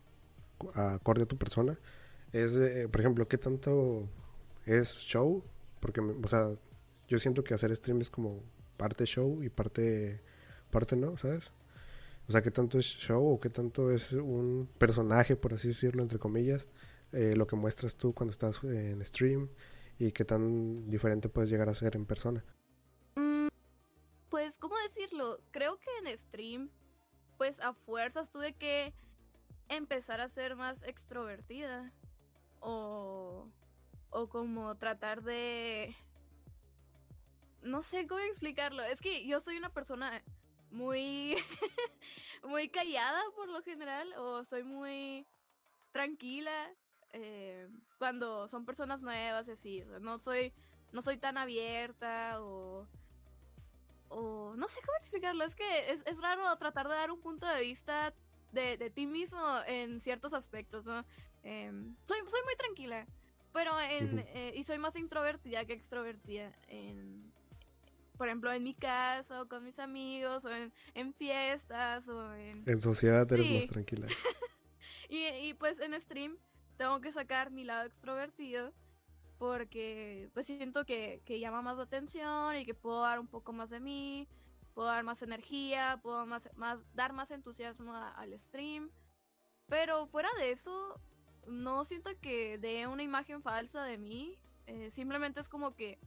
acorde 0.75 1.25
a 1.25 1.27
tu 1.27 1.37
persona, 1.37 1.79
es, 2.33 2.59
por 2.91 3.01
ejemplo, 3.01 3.29
¿qué 3.29 3.39
tanto 3.39 4.09
es 4.65 5.01
show? 5.01 5.43
Porque, 5.81 6.01
o 6.01 6.29
sea, 6.29 6.49
yo 7.09 7.19
siento 7.19 7.45
que 7.45 7.55
hacer 7.55 7.75
stream 7.75 8.01
es 8.01 8.11
como 8.11 8.43
parte 8.77 9.05
show 9.07 9.43
y 9.43 9.49
parte, 9.49 10.21
parte 10.71 10.97
no, 10.97 11.17
¿sabes? 11.17 11.53
O 12.29 12.33
sea, 12.33 12.43
qué 12.43 12.51
tanto 12.51 12.79
es 12.79 12.87
show 12.87 13.25
o 13.25 13.39
qué 13.39 13.51
tanto 13.51 13.91
es 13.91 14.13
un 14.13 14.69
personaje, 14.79 15.37
por 15.37 15.55
así 15.55 15.69
decirlo, 15.69 16.03
entre 16.03 16.19
comillas, 16.19 16.69
eh, 17.13 17.35
lo 17.37 17.47
que 17.47 17.55
muestras 17.55 17.97
tú 17.97 18.15
cuando 18.15 18.33
estás 18.33 18.63
en 18.65 19.05
stream 19.05 19.49
y 19.99 20.11
qué 20.11 20.25
tan 20.25 20.91
diferente 20.91 21.29
puedes 21.29 21.51
llegar 21.51 21.69
a 21.69 21.75
ser 21.75 21.95
en 21.95 22.05
persona. 22.05 22.45
Mm, 23.15 23.47
pues, 24.29 24.59
¿cómo 24.59 24.77
decirlo? 24.79 25.41
Creo 25.53 25.79
que 25.79 25.89
en 26.03 26.19
stream, 26.19 26.71
pues 27.39 27.61
a 27.61 27.75
fuerzas 27.75 28.31
tuve 28.31 28.55
que 28.55 28.93
empezar 29.69 30.21
a 30.21 30.29
ser 30.29 30.57
más 30.57 30.83
extrovertida 30.83 31.93
o, 32.61 33.49
o 34.11 34.29
como 34.29 34.75
tratar 34.77 35.23
de... 35.23 35.95
No 37.63 37.83
sé 37.83 38.07
cómo 38.07 38.21
explicarlo. 38.21 38.83
Es 38.83 39.01
que 39.01 39.27
yo 39.27 39.41
soy 39.41 39.57
una 39.57 39.71
persona 39.71 40.23
muy, 40.71 41.37
muy 42.45 42.69
callada 42.69 43.23
por 43.35 43.49
lo 43.49 43.63
general 43.63 44.13
o 44.19 44.45
soy 44.45 44.63
muy 44.63 45.27
tranquila 45.93 46.71
eh, 47.13 47.69
cuando 47.99 48.49
son 48.49 48.65
personas 48.67 49.01
nuevas 49.01 49.49
y 49.49 49.53
así. 49.53 49.85
no 50.01 50.19
soy, 50.19 50.53
no 50.93 51.03
soy 51.03 51.17
tan 51.17 51.39
abierta 51.39 52.43
o, 52.43 52.87
o 54.09 54.55
no 54.57 54.69
sé 54.69 54.81
cómo 54.85 54.99
explicarlo. 54.99 55.45
Es 55.45 55.55
que 55.55 55.91
es, 55.91 56.03
es 56.07 56.21
raro 56.21 56.57
tratar 56.59 56.89
de 56.89 56.95
dar 56.95 57.11
un 57.11 57.21
punto 57.21 57.47
de 57.47 57.61
vista 57.63 58.13
de, 58.53 58.77
de 58.77 58.91
ti 58.91 59.07
mismo 59.07 59.41
en 59.67 60.01
ciertos 60.01 60.33
aspectos, 60.33 60.85
¿no? 60.85 61.05
Em, 61.43 61.95
soy, 62.05 62.19
soy 62.29 62.41
muy 62.45 62.57
tranquila, 62.57 63.07
pero 63.53 63.79
en, 63.81 64.19
eh, 64.19 64.53
y 64.57 64.65
soy 64.65 64.79
más 64.79 64.97
introvertida 64.97 65.65
que 65.65 65.75
extrovertida 65.75 66.53
en, 66.67 67.33
por 68.17 68.29
ejemplo, 68.29 68.53
en 68.53 68.63
mi 68.63 68.75
casa 68.75 69.43
o 69.43 69.49
con 69.49 69.65
mis 69.65 69.79
amigos 69.79 70.45
o 70.45 70.51
en, 70.51 70.73
en 70.95 71.15
fiestas 71.15 72.09
o 72.09 72.35
en... 72.35 72.69
En 72.69 72.81
sociedad 72.81 73.31
eres 73.33 73.51
más 73.51 73.67
tranquila. 73.69 74.07
y, 75.09 75.27
y, 75.27 75.55
pues 75.55 75.81
en 75.81 76.01
stream 76.01 76.37
tengo 76.77 77.01
que 77.01 77.13
sacar 77.13 77.51
mi 77.51 77.65
lado 77.65 77.87
extrovertido 77.87 78.73
porque 79.39 80.31
pues 80.33 80.47
siento 80.47 80.85
que, 80.85 81.21
que, 81.25 81.39
llama 81.41 81.63
más 81.63 81.77
la 81.77 81.85
atención 81.85 82.57
y 82.57 82.65
que 82.65 82.75
puedo 82.75 83.03
dar 83.03 83.21
un 83.21 83.27
poco 83.27 83.53
más 83.53 83.71
de 83.71 83.81
mí, 83.81 84.29
puedo 84.75 84.89
dar 84.89 85.05
más 85.05 85.23
energía, 85.23 85.99
puedo 86.03 86.25
más, 86.27 86.49
más, 86.57 86.79
dar 86.95 87.13
más 87.13 87.31
entusiasmo 87.31 87.95
al 87.95 88.39
stream. 88.39 88.91
Pero 89.69 90.07
fuera 90.07 90.29
de 90.39 90.53
eso, 90.53 91.01
no 91.47 91.85
siento 91.85 92.11
que 92.21 92.59
dé 92.59 92.87
una 92.87 93.03
imagen 93.03 93.43
falsa 93.43 93.85
de 93.85 93.99
mí. 93.99 94.39
Eh, 94.67 94.91
simplemente 94.91 95.41
es 95.41 95.49
como 95.49 95.75
que 95.75 95.99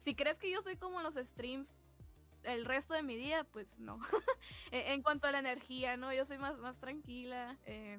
si 0.00 0.14
crees 0.14 0.38
que 0.38 0.50
yo 0.50 0.62
soy 0.62 0.76
como 0.76 1.02
los 1.02 1.14
streams 1.14 1.68
el 2.42 2.64
resto 2.64 2.94
de 2.94 3.02
mi 3.02 3.16
día, 3.16 3.44
pues 3.44 3.78
no. 3.78 4.00
E, 4.72 4.94
en 4.94 5.02
cuanto 5.02 5.26
a 5.26 5.32
la 5.32 5.40
energía, 5.40 5.96
¿no? 5.98 6.12
Yo 6.12 6.24
soy 6.24 6.38
más, 6.38 6.56
más 6.58 6.78
tranquila. 6.78 7.58
Eh, 7.66 7.98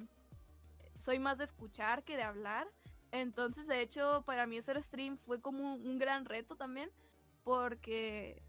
soy 0.97 1.19
más 1.19 1.37
de 1.37 1.43
escuchar 1.43 2.03
que 2.03 2.17
de 2.17 2.23
hablar. 2.23 2.67
Entonces, 3.11 3.67
de 3.67 3.81
hecho, 3.81 4.23
para 4.25 4.47
mí 4.47 4.57
hacer 4.57 4.81
stream 4.81 5.17
fue 5.19 5.39
como 5.41 5.75
un, 5.75 5.99
gran 5.99 6.25
reto 6.25 6.55
también. 6.55 6.89
Porque 7.43 8.41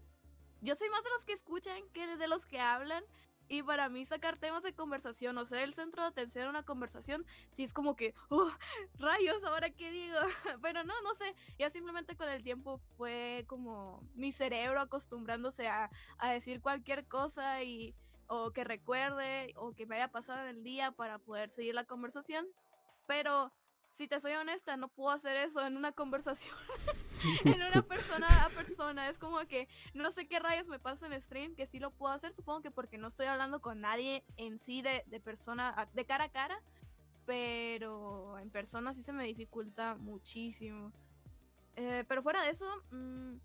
yo 0.61 0.75
soy 0.75 0.89
más 0.89 1.03
de 1.03 1.11
los 1.11 1.23
que 1.25 1.33
escuchan 1.33 1.79
que 1.93 2.17
de 2.17 2.27
los 2.27 2.47
que 2.47 2.59
hablan. 2.59 3.03
Y 3.47 3.61
para 3.63 3.89
mí 3.89 4.05
sacar 4.05 4.37
temas 4.37 4.63
de 4.63 4.73
conversación 4.73 5.37
o 5.37 5.45
ser 5.45 5.59
el 5.59 5.73
centro 5.73 6.01
de 6.01 6.07
atención 6.07 6.45
en 6.45 6.49
una 6.49 6.63
conversación, 6.63 7.25
sí 7.51 7.63
es 7.63 7.73
como 7.73 7.95
que, 7.95 8.13
oh, 8.29 8.49
rayos, 8.97 9.43
ahora 9.43 9.69
qué 9.69 9.91
digo. 9.91 10.17
Pero 10.61 10.83
no, 10.83 10.93
no 11.01 11.13
sé, 11.15 11.35
ya 11.57 11.69
simplemente 11.69 12.15
con 12.15 12.29
el 12.29 12.43
tiempo 12.43 12.79
fue 12.97 13.45
como 13.47 14.01
mi 14.15 14.31
cerebro 14.31 14.79
acostumbrándose 14.79 15.67
a, 15.67 15.89
a 16.17 16.31
decir 16.31 16.61
cualquier 16.61 17.05
cosa 17.05 17.63
y 17.63 17.95
o 18.27 18.51
que 18.51 18.63
recuerde 18.63 19.53
o 19.57 19.73
que 19.73 19.85
me 19.85 19.97
haya 19.97 20.07
pasado 20.07 20.41
en 20.43 20.57
el 20.57 20.63
día 20.63 20.91
para 20.91 21.19
poder 21.19 21.51
seguir 21.51 21.75
la 21.75 21.85
conversación. 21.85 22.47
Pero 23.05 23.51
si 23.93 24.07
te 24.07 24.19
soy 24.19 24.33
honesta, 24.33 24.75
no 24.75 24.87
puedo 24.87 25.11
hacer 25.11 25.37
eso 25.37 25.65
en 25.65 25.77
una 25.77 25.91
conversación, 25.91 26.55
en 27.45 27.61
una 27.61 27.83
persona 27.83 28.27
a 28.43 28.49
persona. 28.49 29.07
Es 29.07 29.19
como 29.19 29.37
que 29.47 29.67
no 29.93 30.11
sé 30.11 30.27
qué 30.27 30.39
rayos 30.39 30.67
me 30.67 30.79
pasa 30.79 31.05
en 31.05 31.21
stream, 31.21 31.55
que 31.55 31.67
sí 31.67 31.79
lo 31.79 31.91
puedo 31.91 32.11
hacer, 32.11 32.33
supongo 32.33 32.63
que 32.63 32.71
porque 32.71 32.97
no 32.97 33.07
estoy 33.07 33.27
hablando 33.27 33.61
con 33.61 33.81
nadie 33.81 34.23
en 34.35 34.57
sí 34.57 34.81
de, 34.81 35.03
de 35.05 35.19
persona, 35.19 35.87
de 35.93 36.05
cara 36.05 36.25
a 36.25 36.31
cara, 36.31 36.59
pero 37.25 38.39
en 38.39 38.49
persona 38.49 38.95
sí 38.95 39.03
se 39.03 39.13
me 39.13 39.25
dificulta 39.25 39.93
muchísimo. 39.95 40.91
Eh, 41.75 42.03
pero 42.07 42.23
fuera 42.23 42.41
de 42.41 42.49
eso, 42.49 42.65
mmm, 42.89 43.35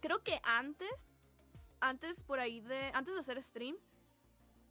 creo 0.00 0.24
que 0.24 0.40
antes, 0.42 1.08
antes 1.78 2.24
por 2.24 2.40
ahí 2.40 2.60
de, 2.60 2.90
antes 2.94 3.14
de 3.14 3.20
hacer 3.20 3.40
stream, 3.44 3.76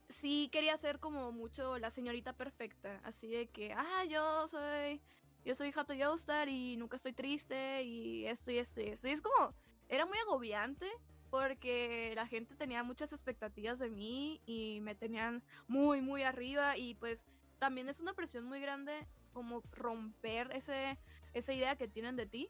sí 0.10 0.50
quería 0.52 0.78
ser 0.78 1.00
como 1.00 1.32
mucho 1.32 1.78
la 1.78 1.92
señorita 1.92 2.34
perfecta, 2.34 3.00
así 3.04 3.28
de 3.28 3.48
que, 3.48 3.74
ah, 3.74 4.04
yo 4.06 4.48
soy, 4.48 5.02
yo 5.46 5.56
soy 5.56 5.74
Hato 5.76 5.94
Joestar 5.96 6.50
y 6.50 6.78
nunca 6.78 6.96
estoy 6.96 7.14
triste 7.14 7.84
y 7.84 8.26
esto 8.26 8.52
y 8.52 8.58
esto 8.58 8.82
y 8.82 8.86
esto. 8.86 9.08
Y 9.08 9.12
es 9.12 9.22
como, 9.22 9.54
era 9.90 10.06
muy 10.06 10.18
agobiante 10.20 10.88
porque 11.30 12.14
la 12.16 12.26
gente 12.26 12.56
tenía 12.56 12.84
muchas 12.84 13.12
expectativas 13.12 13.80
de 13.80 13.90
mí 13.90 14.42
y 14.46 14.80
me 14.82 14.96
tenían 14.96 15.44
muy, 15.68 16.02
muy 16.02 16.24
arriba 16.24 16.78
y 16.78 16.96
pues 16.96 17.26
también 17.60 17.90
es 17.90 18.00
una 18.00 18.14
presión 18.14 18.46
muy 18.46 18.62
grande 18.62 19.08
como 19.34 19.62
romper 19.72 20.52
ese, 20.54 20.98
esa 21.34 21.54
idea 21.54 21.76
que 21.76 21.88
tienen 21.88 22.16
de 22.16 22.26
ti. 22.26 22.50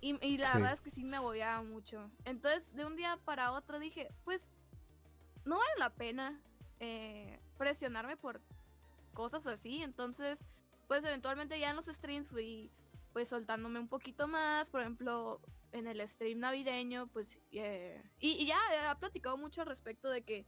Y, 0.00 0.18
y 0.24 0.36
la 0.36 0.52
verdad 0.54 0.72
es 0.72 0.80
que 0.80 0.90
sí 0.90 1.04
me 1.04 1.16
agobiaba 1.16 1.62
mucho. 1.62 2.10
Entonces, 2.24 2.74
de 2.74 2.84
un 2.84 2.96
día 2.96 3.18
para 3.24 3.52
otro 3.52 3.78
dije, 3.78 4.08
pues, 4.24 4.50
no 5.44 5.58
vale 5.58 5.72
la 5.78 5.90
pena 5.90 6.40
eh, 6.82 7.38
presionarme 7.58 8.16
por 8.16 8.40
cosas 9.14 9.46
así. 9.46 9.82
Entonces, 9.82 10.44
pues 10.88 11.04
eventualmente 11.04 11.58
ya 11.58 11.70
en 11.70 11.76
los 11.76 11.86
streams 11.86 12.28
fui 12.28 12.72
pues 13.12 13.28
soltándome 13.28 13.78
un 13.78 13.88
poquito 13.88 14.26
más. 14.26 14.68
Por 14.68 14.80
ejemplo, 14.80 15.40
en 15.70 15.86
el 15.86 16.06
stream 16.08 16.40
navideño, 16.40 17.06
pues... 17.06 17.38
Eh, 17.52 18.02
y, 18.18 18.44
ya 18.46 18.58
he 18.72 18.96
platicado 18.96 19.36
mucho 19.36 19.60
al 19.60 19.68
respecto 19.68 20.10
de 20.10 20.22
que 20.22 20.44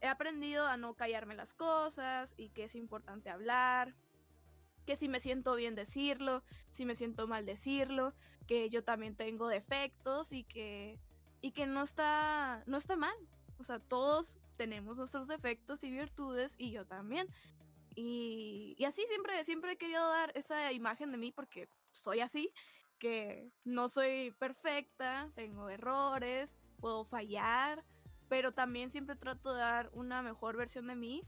he 0.00 0.06
aprendido 0.06 0.66
a 0.66 0.76
no 0.76 0.94
callarme 0.94 1.34
las 1.34 1.52
cosas 1.52 2.32
y 2.36 2.50
que 2.50 2.64
es 2.64 2.76
importante 2.76 3.28
hablar. 3.28 3.96
Que 4.86 4.96
si 4.96 5.08
me 5.08 5.18
siento 5.18 5.56
bien 5.56 5.74
decirlo, 5.74 6.44
si 6.70 6.84
me 6.84 6.94
siento 6.94 7.26
mal 7.26 7.44
decirlo, 7.44 8.14
que 8.46 8.70
yo 8.70 8.84
también 8.84 9.16
tengo 9.16 9.48
defectos 9.48 10.30
y 10.30 10.44
que, 10.44 11.00
y 11.40 11.50
que 11.50 11.66
no, 11.66 11.82
está, 11.82 12.62
no 12.66 12.78
está 12.78 12.94
mal. 12.94 13.16
O 13.58 13.64
sea, 13.64 13.78
todos 13.78 14.36
tenemos 14.56 14.96
nuestros 14.96 15.28
defectos 15.28 15.82
y 15.84 15.90
virtudes 15.90 16.54
y 16.58 16.70
yo 16.70 16.86
también. 16.86 17.28
Y, 17.94 18.74
y, 18.78 18.84
así 18.84 19.04
siempre, 19.08 19.44
siempre 19.44 19.72
he 19.72 19.76
querido 19.76 20.08
dar 20.08 20.32
esa 20.34 20.72
imagen 20.72 21.12
de 21.12 21.18
mí 21.18 21.30
porque 21.30 21.68
soy 21.90 22.20
así, 22.20 22.52
que 22.98 23.50
no 23.64 23.88
soy 23.88 24.30
perfecta, 24.38 25.30
tengo 25.34 25.68
errores, 25.68 26.56
puedo 26.80 27.04
fallar, 27.04 27.84
pero 28.28 28.52
también 28.52 28.90
siempre 28.90 29.14
trato 29.16 29.52
de 29.52 29.60
dar 29.60 29.90
una 29.92 30.22
mejor 30.22 30.56
versión 30.56 30.86
de 30.86 30.96
mí 30.96 31.22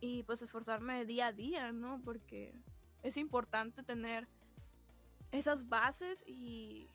y 0.00 0.24
pues 0.24 0.42
esforzarme 0.42 1.04
día 1.04 1.28
a 1.28 1.32
día, 1.32 1.72
¿no? 1.72 2.00
Porque 2.04 2.54
es 3.02 3.16
importante 3.16 3.82
tener 3.82 4.28
esas 5.32 5.68
bases 5.68 6.22
y, 6.26 6.88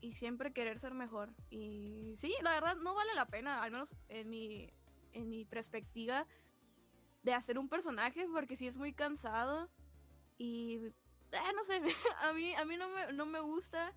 y 0.00 0.14
siempre 0.14 0.52
querer 0.52 0.78
ser 0.78 0.94
mejor. 0.94 1.30
Y 1.50 2.14
sí, 2.16 2.34
la 2.42 2.52
verdad 2.52 2.76
no 2.76 2.94
vale 2.94 3.14
la 3.14 3.26
pena, 3.26 3.62
al 3.62 3.70
menos 3.70 3.94
en 4.08 4.28
mi, 4.28 4.72
en 5.12 5.28
mi 5.28 5.44
perspectiva, 5.44 6.26
de 7.22 7.34
hacer 7.34 7.58
un 7.58 7.68
personaje, 7.68 8.26
porque 8.32 8.56
sí 8.56 8.66
es 8.66 8.76
muy 8.76 8.92
cansado. 8.92 9.68
Y 10.36 10.76
eh, 11.32 11.52
no 11.54 11.64
sé, 11.64 11.80
a 12.22 12.32
mí, 12.32 12.54
a 12.54 12.64
mí 12.64 12.76
no, 12.76 12.88
me, 12.88 13.12
no 13.12 13.26
me 13.26 13.40
gusta 13.40 13.94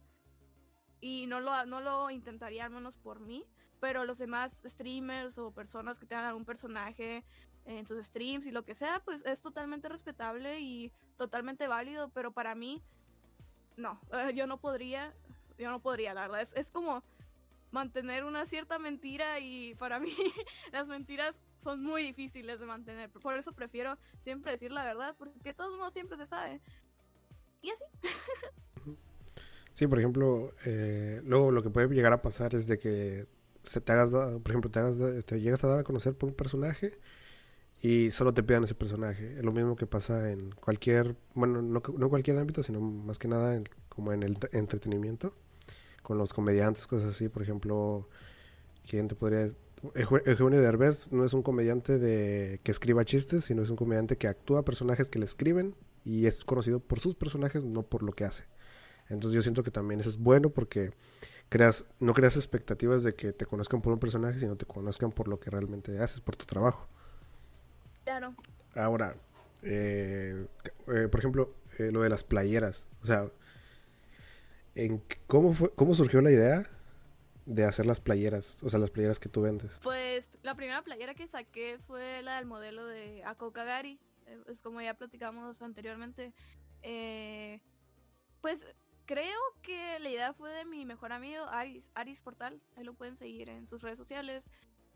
y 1.01 1.25
no 1.25 1.39
lo, 1.39 1.65
no 1.65 1.81
lo 1.81 2.09
intentaría 2.11 2.65
al 2.65 2.71
menos 2.71 2.97
por 2.97 3.19
mí, 3.19 3.43
pero 3.79 4.05
los 4.05 4.19
demás 4.19 4.61
streamers 4.65 5.37
o 5.39 5.51
personas 5.51 5.97
que 5.99 6.05
tengan 6.05 6.25
algún 6.25 6.45
personaje 6.45 7.25
en 7.65 7.85
sus 7.85 8.03
streams 8.05 8.45
y 8.45 8.51
lo 8.51 8.63
que 8.63 8.75
sea, 8.75 9.01
pues 9.03 9.25
es 9.25 9.41
totalmente 9.41 9.89
respetable 9.89 10.61
y 10.61 10.91
totalmente 11.17 11.67
válido, 11.67 12.09
pero 12.09 12.31
para 12.31 12.55
mí, 12.55 12.81
no, 13.77 13.99
yo 14.35 14.47
no 14.47 14.59
podría, 14.59 15.13
yo 15.61 15.69
no 15.69 15.79
podría, 15.79 16.13
la 16.13 16.41
es, 16.41 16.51
es 16.55 16.69
como 16.71 17.03
mantener 17.71 18.25
una 18.25 18.45
cierta 18.45 18.79
mentira 18.79 19.39
y 19.39 19.75
para 19.75 19.99
mí 20.01 20.13
las 20.71 20.87
mentiras 20.87 21.35
son 21.63 21.83
muy 21.83 22.03
difíciles 22.03 22.59
de 22.59 22.65
mantener, 22.65 23.09
por 23.09 23.37
eso 23.37 23.53
prefiero 23.53 23.97
siempre 24.19 24.51
decir 24.51 24.71
la 24.71 24.83
verdad, 24.83 25.15
porque 25.17 25.39
de 25.43 25.53
todos 25.53 25.77
modos 25.77 25.93
siempre 25.93 26.17
se 26.17 26.25
sabe. 26.25 26.59
Y 27.61 27.69
así. 27.69 27.85
Sí, 29.73 29.87
por 29.87 29.97
ejemplo, 29.97 30.53
eh, 30.65 31.21
luego 31.23 31.49
lo 31.49 31.63
que 31.63 31.69
puede 31.69 31.87
llegar 31.87 32.13
a 32.13 32.21
pasar 32.21 32.53
es 32.53 32.67
de 32.67 32.77
que 32.77 33.25
se 33.63 33.81
te 33.81 33.91
hagas, 33.93 34.11
por 34.11 34.49
ejemplo, 34.49 34.69
te, 34.69 34.79
hagas, 34.79 34.97
te 35.25 35.39
llegas 35.39 35.63
a 35.63 35.67
dar 35.67 35.79
a 35.79 35.83
conocer 35.83 36.13
por 36.13 36.29
un 36.29 36.35
personaje 36.35 36.99
y 37.81 38.11
solo 38.11 38.33
te 38.33 38.43
pidan 38.43 38.63
ese 38.63 38.75
personaje. 38.75 39.37
Es 39.37 39.43
lo 39.43 39.51
mismo 39.51 39.75
que 39.75 39.87
pasa 39.87 40.31
en 40.31 40.51
cualquier, 40.51 41.15
bueno, 41.33 41.61
no, 41.61 41.81
no 41.97 42.09
cualquier 42.09 42.37
ámbito, 42.37 42.63
sino 42.63 42.79
más 42.79 43.17
que 43.17 43.27
nada 43.27 43.55
en, 43.55 43.67
como 43.89 44.13
en 44.13 44.23
el 44.23 44.37
entretenimiento, 44.51 45.33
con 46.01 46.17
los 46.17 46.33
comediantes, 46.33 46.87
cosas 46.87 47.09
así. 47.09 47.29
Por 47.29 47.41
ejemplo, 47.41 48.07
¿quién 48.87 49.07
te 49.07 49.15
podría 49.15 49.49
Eugenio 49.95 50.61
Derbez 50.61 51.11
no 51.11 51.25
es 51.25 51.33
un 51.33 51.41
comediante 51.41 51.97
de 51.97 52.59
que 52.63 52.71
escriba 52.71 53.03
chistes, 53.03 53.45
sino 53.45 53.63
es 53.63 53.69
un 53.69 53.75
comediante 53.75 54.17
que 54.17 54.27
actúa 54.27 54.63
personajes 54.63 55.09
que 55.09 55.17
le 55.17 55.25
escriben 55.25 55.75
y 56.05 56.27
es 56.27 56.45
conocido 56.45 56.79
por 56.79 56.99
sus 56.99 57.15
personajes, 57.15 57.65
no 57.65 57.83
por 57.83 58.03
lo 58.03 58.11
que 58.11 58.25
hace. 58.25 58.43
Entonces 59.09 59.35
yo 59.35 59.41
siento 59.41 59.63
que 59.63 59.71
también 59.71 59.99
eso 59.99 60.09
es 60.09 60.17
bueno 60.17 60.51
porque 60.51 60.91
creas, 61.49 61.85
no 61.99 62.13
creas 62.13 62.35
expectativas 62.35 63.03
de 63.03 63.15
que 63.15 63.33
te 63.33 63.45
conozcan 63.45 63.81
por 63.81 63.91
un 63.91 63.99
personaje, 63.99 64.39
sino 64.39 64.55
te 64.55 64.65
conozcan 64.65 65.11
por 65.11 65.27
lo 65.27 65.39
que 65.39 65.49
realmente 65.49 65.97
haces, 65.99 66.21
por 66.21 66.35
tu 66.35 66.45
trabajo. 66.45 66.87
Claro. 68.03 68.35
Ahora, 68.75 69.15
eh, 69.63 70.45
eh, 70.87 71.07
por 71.09 71.19
ejemplo, 71.19 71.55
eh, 71.79 71.91
lo 71.91 72.01
de 72.01 72.09
las 72.09 72.23
playeras. 72.23 72.87
O 73.01 73.05
sea, 73.05 73.29
en 74.75 75.03
¿cómo, 75.27 75.53
fue, 75.53 75.73
¿cómo 75.73 75.93
surgió 75.93 76.21
la 76.21 76.31
idea 76.31 76.69
de 77.45 77.65
hacer 77.65 77.85
las 77.85 77.99
playeras? 77.99 78.61
O 78.63 78.69
sea, 78.69 78.79
las 78.79 78.89
playeras 78.89 79.19
que 79.19 79.29
tú 79.29 79.41
vendes. 79.41 79.79
Pues 79.81 80.29
la 80.43 80.55
primera 80.55 80.81
playera 80.83 81.13
que 81.13 81.27
saqué 81.27 81.79
fue 81.87 82.21
la 82.21 82.37
del 82.37 82.45
modelo 82.45 82.85
de 82.85 83.23
Akokagari. 83.23 83.99
Es 84.47 84.61
como 84.61 84.81
ya 84.81 84.93
platicamos 84.93 85.61
anteriormente. 85.61 86.33
pues 88.41 88.65
creo 89.05 89.39
que 89.61 89.99
la 89.99 90.09
idea 90.09 90.33
fue 90.33 90.51
de 90.51 90.65
mi 90.65 90.85
mejor 90.85 91.11
amigo, 91.11 91.43
Aris, 91.45 91.83
Aris 91.95 92.21
Portal. 92.21 92.61
Ahí 92.75 92.83
lo 92.83 92.93
pueden 92.93 93.17
seguir 93.17 93.49
en 93.49 93.67
sus 93.67 93.81
redes 93.81 93.97
sociales. 93.97 94.49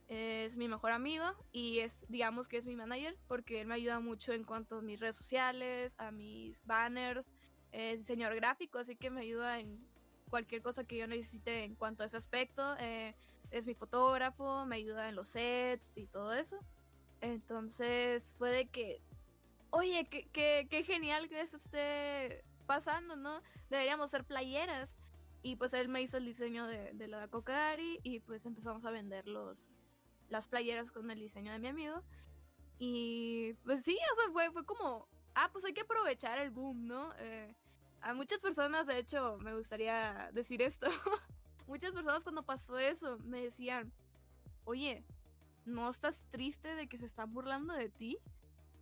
Es 0.07 0.55
mi 0.55 0.67
mejor 0.67 0.91
amigo 0.91 1.25
y 1.51 1.79
es, 1.79 2.05
digamos 2.09 2.47
que 2.47 2.57
es 2.57 2.65
mi 2.67 2.75
manager 2.75 3.17
porque 3.27 3.61
él 3.61 3.67
me 3.67 3.73
ayuda 3.73 3.99
mucho 3.99 4.33
en 4.33 4.43
cuanto 4.43 4.77
a 4.77 4.81
mis 4.81 4.99
redes 4.99 5.15
sociales, 5.15 5.95
a 5.97 6.11
mis 6.11 6.63
banners, 6.63 7.33
es 7.75 7.99
diseñador 7.99 8.35
gráfico, 8.35 8.79
así 8.79 8.95
que 8.95 9.09
me 9.09 9.21
ayuda 9.21 9.59
en 9.59 9.85
cualquier 10.29 10.61
cosa 10.61 10.85
que 10.85 10.97
yo 10.97 11.07
necesite 11.07 11.63
en 11.63 11.75
cuanto 11.75 12.03
a 12.03 12.05
ese 12.05 12.17
aspecto. 12.17 12.75
Eh, 12.79 13.15
es 13.51 13.65
mi 13.65 13.75
fotógrafo, 13.75 14.65
me 14.65 14.77
ayuda 14.77 15.09
en 15.09 15.15
los 15.15 15.29
sets 15.29 15.91
y 15.95 16.07
todo 16.07 16.33
eso. 16.33 16.57
Entonces 17.21 18.33
fue 18.37 18.49
de 18.49 18.67
que, 18.67 19.01
oye, 19.71 20.07
qué, 20.09 20.27
qué, 20.31 20.67
qué 20.69 20.83
genial 20.83 21.27
que 21.29 21.41
esto 21.41 21.57
esté 21.57 22.43
pasando, 22.65 23.15
¿no? 23.15 23.41
Deberíamos 23.69 24.11
ser 24.11 24.23
playeras. 24.23 24.95
Y 25.43 25.57
pues 25.57 25.73
él 25.73 25.89
me 25.89 26.01
hizo 26.01 26.17
el 26.17 26.25
diseño 26.25 26.65
de, 26.67 26.93
de 26.93 27.07
la 27.07 27.27
Cocari 27.27 27.99
y 28.03 28.19
pues 28.21 28.45
empezamos 28.45 28.83
a 28.85 28.91
vender 28.91 29.27
los, 29.27 29.69
las 30.29 30.47
playeras 30.47 30.91
con 30.91 31.11
el 31.11 31.19
diseño 31.19 31.51
de 31.51 31.59
mi 31.59 31.67
amigo. 31.67 32.01
Y 32.79 33.53
pues 33.63 33.83
sí, 33.83 33.97
o 34.27 34.31
fue, 34.31 34.51
fue 34.51 34.65
como, 34.65 35.07
ah, 35.35 35.49
pues 35.51 35.63
hay 35.65 35.73
que 35.73 35.81
aprovechar 35.81 36.39
el 36.39 36.49
boom, 36.49 36.87
¿no? 36.87 37.13
Eh, 37.19 37.55
a 38.01 38.13
muchas 38.13 38.41
personas, 38.41 38.87
de 38.87 38.99
hecho, 38.99 39.37
me 39.39 39.55
gustaría 39.55 40.29
decir 40.33 40.61
esto. 40.61 40.87
muchas 41.67 41.93
personas 41.93 42.23
cuando 42.23 42.43
pasó 42.43 42.77
eso 42.77 43.17
me 43.19 43.41
decían, 43.41 43.91
oye, 44.63 45.03
¿no 45.65 45.89
estás 45.89 46.23
triste 46.31 46.75
de 46.75 46.87
que 46.87 46.97
se 46.97 47.05
están 47.05 47.33
burlando 47.33 47.73
de 47.73 47.89
ti? 47.89 48.19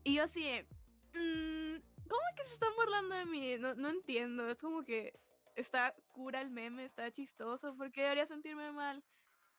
Y 0.03 0.15
yo 0.15 0.23
así, 0.23 0.45
mmm, 1.13 1.77
¿Cómo 2.07 2.21
que 2.35 2.45
se 2.45 2.53
están 2.53 2.75
burlando 2.75 3.15
de 3.15 3.25
mí? 3.25 3.57
No, 3.57 3.75
no 3.75 3.89
entiendo. 3.89 4.49
Es 4.49 4.59
como 4.59 4.83
que 4.83 5.19
está 5.55 5.95
cura 6.11 6.41
el 6.41 6.49
meme, 6.49 6.85
está 6.85 7.09
chistoso. 7.11 7.75
¿Por 7.75 7.91
qué 7.91 8.01
debería 8.03 8.25
sentirme 8.25 8.71
mal? 8.71 9.03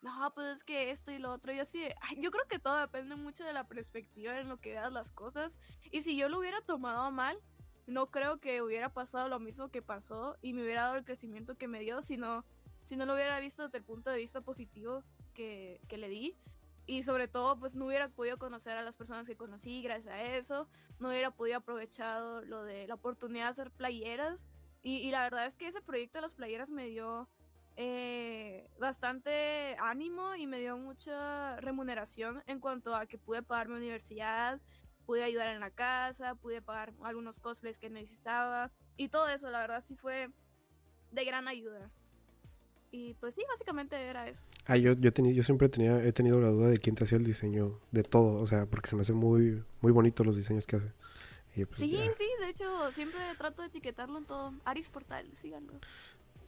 No, 0.02 0.32
pues 0.34 0.58
es 0.58 0.64
que 0.64 0.90
esto 0.90 1.10
y 1.10 1.18
lo 1.18 1.32
otro. 1.32 1.52
Y 1.52 1.60
así, 1.60 1.88
yo 2.18 2.30
creo 2.30 2.46
que 2.46 2.58
todo 2.58 2.78
depende 2.78 3.16
mucho 3.16 3.44
de 3.44 3.52
la 3.52 3.66
perspectiva 3.66 4.38
en 4.38 4.48
lo 4.48 4.58
que 4.60 4.72
veas 4.72 4.92
las 4.92 5.12
cosas. 5.12 5.56
Y 5.90 6.02
si 6.02 6.16
yo 6.16 6.28
lo 6.28 6.38
hubiera 6.38 6.60
tomado 6.60 7.10
mal, 7.10 7.40
no 7.86 8.10
creo 8.10 8.38
que 8.38 8.62
hubiera 8.62 8.92
pasado 8.92 9.28
lo 9.28 9.38
mismo 9.38 9.70
que 9.70 9.82
pasó 9.82 10.36
y 10.40 10.52
me 10.52 10.62
hubiera 10.62 10.82
dado 10.82 10.96
el 10.96 11.04
crecimiento 11.04 11.56
que 11.56 11.68
me 11.68 11.80
dio, 11.80 12.02
sino 12.02 12.44
si 12.82 12.96
no 12.96 13.06
lo 13.06 13.14
hubiera 13.14 13.40
visto 13.40 13.64
desde 13.64 13.78
el 13.78 13.84
punto 13.84 14.10
de 14.10 14.18
vista 14.18 14.40
positivo 14.40 15.02
que, 15.34 15.80
que 15.88 15.98
le 15.98 16.08
di. 16.08 16.36
Y 16.86 17.02
sobre 17.02 17.28
todo 17.28 17.58
pues 17.58 17.74
no 17.74 17.86
hubiera 17.86 18.08
podido 18.08 18.38
conocer 18.38 18.76
a 18.76 18.82
las 18.82 18.96
personas 18.96 19.26
que 19.26 19.36
conocí 19.36 19.82
gracias 19.82 20.14
a 20.14 20.22
eso, 20.22 20.68
no 20.98 21.08
hubiera 21.08 21.30
podido 21.30 21.58
aprovechado 21.58 22.42
lo 22.42 22.62
de 22.62 22.86
la 22.86 22.94
oportunidad 22.94 23.44
de 23.44 23.50
hacer 23.50 23.70
playeras. 23.70 24.44
Y, 24.82 25.10
la 25.10 25.22
verdad 25.22 25.46
es 25.46 25.56
que 25.56 25.66
ese 25.66 25.80
proyecto 25.80 26.18
de 26.18 26.22
las 26.22 26.34
playeras 26.34 26.68
me 26.68 26.86
dio 26.86 27.26
eh, 27.76 28.68
bastante 28.78 29.76
ánimo 29.80 30.34
y 30.34 30.46
me 30.46 30.58
dio 30.58 30.76
mucha 30.76 31.56
remuneración 31.56 32.42
en 32.46 32.60
cuanto 32.60 32.94
a 32.94 33.06
que 33.06 33.16
pude 33.16 33.42
pagar 33.42 33.68
mi 33.68 33.76
universidad, 33.76 34.60
pude 35.06 35.22
ayudar 35.22 35.48
en 35.48 35.60
la 35.60 35.70
casa, 35.70 36.34
pude 36.34 36.62
pagar 36.62 36.92
algunos 37.02 37.38
cosplays 37.40 37.78
que 37.78 37.90
necesitaba 37.90 38.70
y 38.96 39.08
todo 39.08 39.28
eso 39.28 39.50
la 39.50 39.60
verdad 39.60 39.84
sí 39.86 39.96
fue 39.96 40.30
de 41.10 41.24
gran 41.24 41.48
ayuda. 41.48 41.90
Y 42.90 43.14
pues 43.14 43.34
sí, 43.34 43.42
básicamente 43.48 43.96
era 43.96 44.28
eso. 44.28 44.44
Ah, 44.66 44.76
yo, 44.76 44.92
yo, 44.92 45.12
tenía, 45.12 45.32
yo 45.32 45.42
siempre 45.42 45.68
tenía, 45.68 46.04
he 46.04 46.12
tenido 46.12 46.40
la 46.40 46.48
duda 46.48 46.68
de 46.68 46.78
quién 46.78 46.94
te 46.94 47.02
hacía 47.02 47.18
el 47.18 47.24
diseño 47.24 47.80
de 47.90 48.04
todo, 48.04 48.40
o 48.40 48.46
sea, 48.46 48.66
porque 48.66 48.88
se 48.88 48.94
me 48.94 49.02
hacen 49.02 49.16
muy, 49.16 49.64
muy 49.80 49.90
bonitos 49.90 50.24
los 50.24 50.36
diseños 50.36 50.64
que 50.64 50.76
hace. 50.76 50.92
Pues, 51.54 51.78
sí, 51.78 51.96
sí, 52.16 52.26
de 52.40 52.48
hecho, 52.48 52.90
siempre 52.90 53.20
trato 53.38 53.62
de 53.62 53.68
etiquetarlo 53.68 54.18
en 54.18 54.24
todo. 54.24 54.54
Aris 54.64 54.90
Portal, 54.90 55.26
síganlo. 55.36 55.72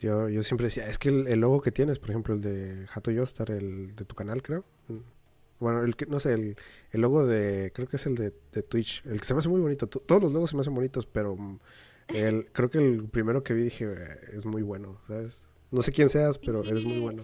Yo, 0.01 0.29
yo 0.29 0.43
siempre 0.43 0.67
decía, 0.67 0.89
es 0.89 0.99
que 0.99 1.09
el, 1.09 1.41
logo 1.41 1.63
que 1.63 1.71
tienes, 1.71 1.99
por 1.99 2.11
ejemplo, 2.11 2.35
el 2.35 2.41
de 2.41 2.87
Hato 2.93 3.11
Yostar, 3.11 3.51
el 3.53 3.95
de 3.95 4.05
tu 4.05 4.15
canal, 4.15 4.43
creo. 4.43 4.65
Bueno, 5.59 5.83
el 5.83 5.97
que, 5.97 6.07
no 6.07 6.21
sé, 6.21 6.33
el, 6.33 6.57
el 6.93 7.01
logo 7.01 7.27
de, 7.27 7.73
creo 7.75 7.89
que 7.89 7.97
es 7.97 8.07
el 8.07 8.15
de, 8.15 8.33
de 8.53 8.63
Twitch, 8.63 9.05
el 9.07 9.21
que 9.21 9.27
se 9.27 9.35
me 9.35 9.39
hace 9.39 9.49
muy 9.49 9.61
bonito. 9.61 9.87
todos 9.87 10.23
los 10.23 10.33
logos 10.33 10.51
se 10.51 10.57
me 10.57 10.61
hacen 10.61 10.75
bonitos, 10.75 11.07
pero 11.07 11.37
mm, 11.37 11.59
el, 12.09 12.45
creo 12.53 12.71
que 12.71 12.79
el 12.79 13.09
primero 13.09 13.43
que 13.43 13.55
vi 13.55 13.63
dije, 13.63 13.87
es 14.33 14.45
muy 14.45 14.63
bueno, 14.63 15.01
¿sabes? 15.07 15.49
No 15.71 15.83
sé 15.83 15.93
quién 15.93 16.09
seas, 16.09 16.39
pero 16.39 16.63
eres 16.63 16.85
muy 16.85 17.01
bueno. 17.01 17.23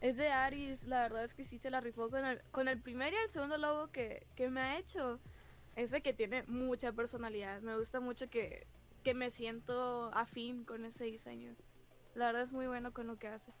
Es 0.00 0.16
de 0.16 0.28
Aris, 0.28 0.84
la 0.84 1.02
verdad 1.02 1.24
es 1.24 1.34
que 1.34 1.44
sí 1.44 1.58
se 1.58 1.70
la 1.70 1.80
rifó 1.80 2.08
con 2.08 2.24
el, 2.24 2.40
con 2.52 2.68
el 2.68 2.80
primer 2.80 3.12
y 3.12 3.16
el 3.16 3.30
segundo 3.30 3.58
logo 3.58 3.90
que, 3.90 4.24
me 4.50 4.60
ha 4.60 4.78
hecho. 4.78 5.20
Es 5.76 5.90
de 5.90 6.00
que 6.00 6.14
tiene 6.14 6.42
mucha 6.44 6.92
personalidad. 6.92 7.60
Me 7.60 7.76
gusta 7.76 8.00
mucho 8.00 8.28
que, 8.28 8.66
que 9.04 9.14
me 9.14 9.30
siento 9.30 10.10
afín 10.14 10.64
con 10.64 10.84
ese 10.84 11.04
diseño. 11.04 11.54
La 12.14 12.26
verdad 12.26 12.42
es 12.42 12.52
muy 12.52 12.66
bueno 12.66 12.92
con 12.92 13.06
lo 13.06 13.18
que 13.18 13.28
hace. 13.28 13.52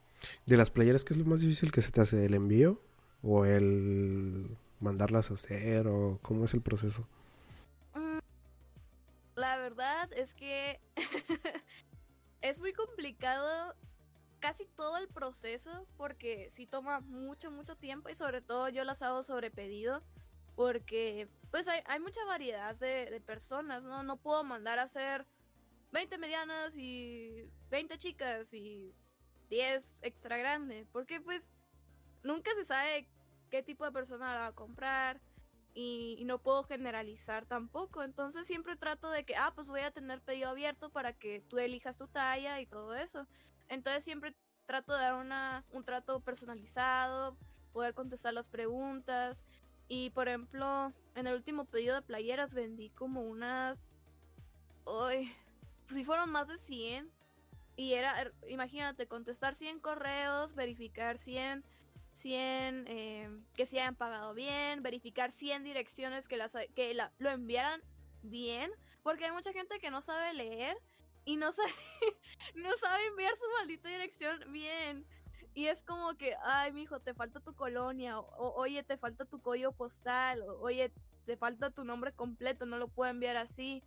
De 0.46 0.56
las 0.56 0.70
playeras, 0.70 1.04
¿qué 1.04 1.14
es 1.14 1.18
lo 1.18 1.26
más 1.26 1.40
difícil 1.40 1.70
que 1.72 1.82
se 1.82 1.92
te 1.92 2.00
hace? 2.00 2.24
¿El 2.24 2.34
envío? 2.34 2.80
¿O 3.22 3.44
el 3.44 4.56
mandarlas 4.80 5.30
a 5.30 5.34
hacer? 5.34 5.86
¿O 5.86 6.18
cómo 6.22 6.44
es 6.44 6.54
el 6.54 6.62
proceso? 6.62 7.06
Mm, 7.94 8.18
la 9.34 9.56
verdad 9.58 10.10
es 10.12 10.34
que 10.34 10.80
es 12.40 12.58
muy 12.58 12.72
complicado 12.72 13.74
casi 14.40 14.64
todo 14.64 14.96
el 14.96 15.08
proceso 15.08 15.86
porque 15.96 16.50
sí 16.50 16.66
toma 16.66 17.00
mucho, 17.00 17.50
mucho 17.50 17.76
tiempo 17.76 18.08
y 18.08 18.14
sobre 18.14 18.40
todo 18.40 18.68
yo 18.70 18.84
las 18.84 19.02
hago 19.02 19.22
sobre 19.22 19.50
pedido 19.50 20.02
porque 20.56 21.28
pues 21.50 21.68
hay, 21.68 22.00
mucha 22.00 22.24
variedad 22.24 22.74
de, 22.76 23.20
personas, 23.24 23.82
¿no? 23.82 24.02
No 24.02 24.16
puedo 24.16 24.44
mandar 24.44 24.78
a 24.78 24.84
hacer 24.84 25.26
20 25.92 26.18
medianas 26.18 26.76
y 26.76 27.48
20 27.70 27.98
chicas 27.98 28.52
y 28.52 28.94
10 29.48 29.94
extra 30.02 30.36
grandes 30.36 30.86
porque 30.92 31.20
pues 31.20 31.48
nunca 32.22 32.50
se 32.54 32.64
sabe 32.64 33.06
qué 33.50 33.62
tipo 33.62 33.84
de 33.84 33.92
persona 33.92 34.34
la 34.34 34.40
va 34.40 34.46
a 34.48 34.54
comprar 34.54 35.20
y, 35.74 36.22
no 36.24 36.38
puedo 36.38 36.62
generalizar 36.64 37.46
tampoco. 37.46 38.02
Entonces 38.02 38.46
siempre 38.46 38.76
trato 38.76 39.10
de 39.10 39.24
que, 39.24 39.36
ah, 39.36 39.52
pues 39.54 39.68
voy 39.68 39.80
a 39.80 39.90
tener 39.90 40.20
pedido 40.20 40.50
abierto 40.50 40.90
para 40.90 41.12
que 41.12 41.42
tú 41.48 41.58
elijas 41.58 41.96
tu 41.96 42.06
talla 42.06 42.60
y 42.60 42.66
todo 42.66 42.94
eso. 42.94 43.26
Entonces 43.68 44.04
siempre 44.04 44.34
trato 44.66 44.92
de 44.92 45.00
dar 45.00 45.14
una, 45.14 45.64
un 45.72 45.84
trato 45.84 46.20
personalizado, 46.20 47.36
poder 47.72 47.94
contestar 47.94 48.34
las 48.34 48.48
preguntas. 48.48 49.44
Y 49.88 50.10
por 50.10 50.28
ejemplo, 50.28 50.92
en 51.14 51.26
el 51.26 51.34
último 51.34 51.64
pedido 51.64 51.94
de 51.94 52.02
playeras 52.02 52.54
vendí 52.54 52.90
como 52.90 53.22
unas 53.22 53.90
Hoy, 54.84 55.32
si 55.88 56.04
fueron 56.04 56.30
más 56.30 56.48
de 56.48 56.58
100. 56.58 57.08
Y 57.76 57.94
era, 57.94 58.20
er, 58.20 58.34
imagínate, 58.48 59.06
contestar 59.06 59.54
100 59.54 59.80
correos, 59.80 60.54
verificar 60.54 61.16
100, 61.16 61.64
100 62.20 62.84
eh, 62.88 63.28
que 63.54 63.66
se 63.66 63.80
hayan 63.80 63.96
pagado 63.96 64.34
bien, 64.34 64.82
verificar 64.82 65.32
100 65.32 65.64
direcciones 65.64 66.28
que, 66.28 66.36
las, 66.36 66.52
que 66.74 66.96
lo 67.18 67.30
enviaran 67.30 67.82
bien, 68.22 68.70
porque 69.02 69.24
hay 69.24 69.32
mucha 69.32 69.52
gente 69.52 69.78
que 69.78 69.90
no 69.90 70.02
sabe 70.02 70.34
leer 70.34 70.76
y 71.24 71.36
no 71.36 71.52
sabe, 71.52 71.72
no 72.54 72.76
sabe 72.76 73.06
enviar 73.06 73.34
su 73.36 73.44
maldita 73.58 73.88
dirección 73.88 74.52
bien. 74.52 75.06
Y 75.52 75.66
es 75.66 75.82
como 75.82 76.14
que, 76.14 76.36
ay, 76.44 76.72
mijo, 76.72 77.00
te 77.00 77.12
falta 77.12 77.40
tu 77.40 77.54
colonia, 77.54 78.20
o, 78.20 78.54
oye, 78.54 78.82
te 78.84 78.96
falta 78.96 79.24
tu 79.24 79.40
código 79.40 79.72
postal, 79.72 80.42
o, 80.42 80.60
oye, 80.60 80.92
te 81.26 81.36
falta 81.36 81.70
tu 81.70 81.84
nombre 81.84 82.12
completo, 82.12 82.66
no 82.66 82.78
lo 82.78 82.88
puedo 82.88 83.10
enviar 83.10 83.36
así. 83.36 83.82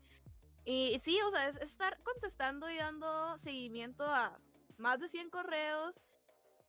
Y 0.66 0.98
sí, 1.02 1.20
o 1.22 1.32
sea, 1.32 1.50
es 1.50 1.58
estar 1.58 2.02
contestando 2.04 2.70
y 2.70 2.78
dando 2.78 3.38
seguimiento 3.38 4.06
a 4.06 4.40
más 4.78 5.00
de 5.00 5.10
100 5.10 5.30
correos 5.30 6.00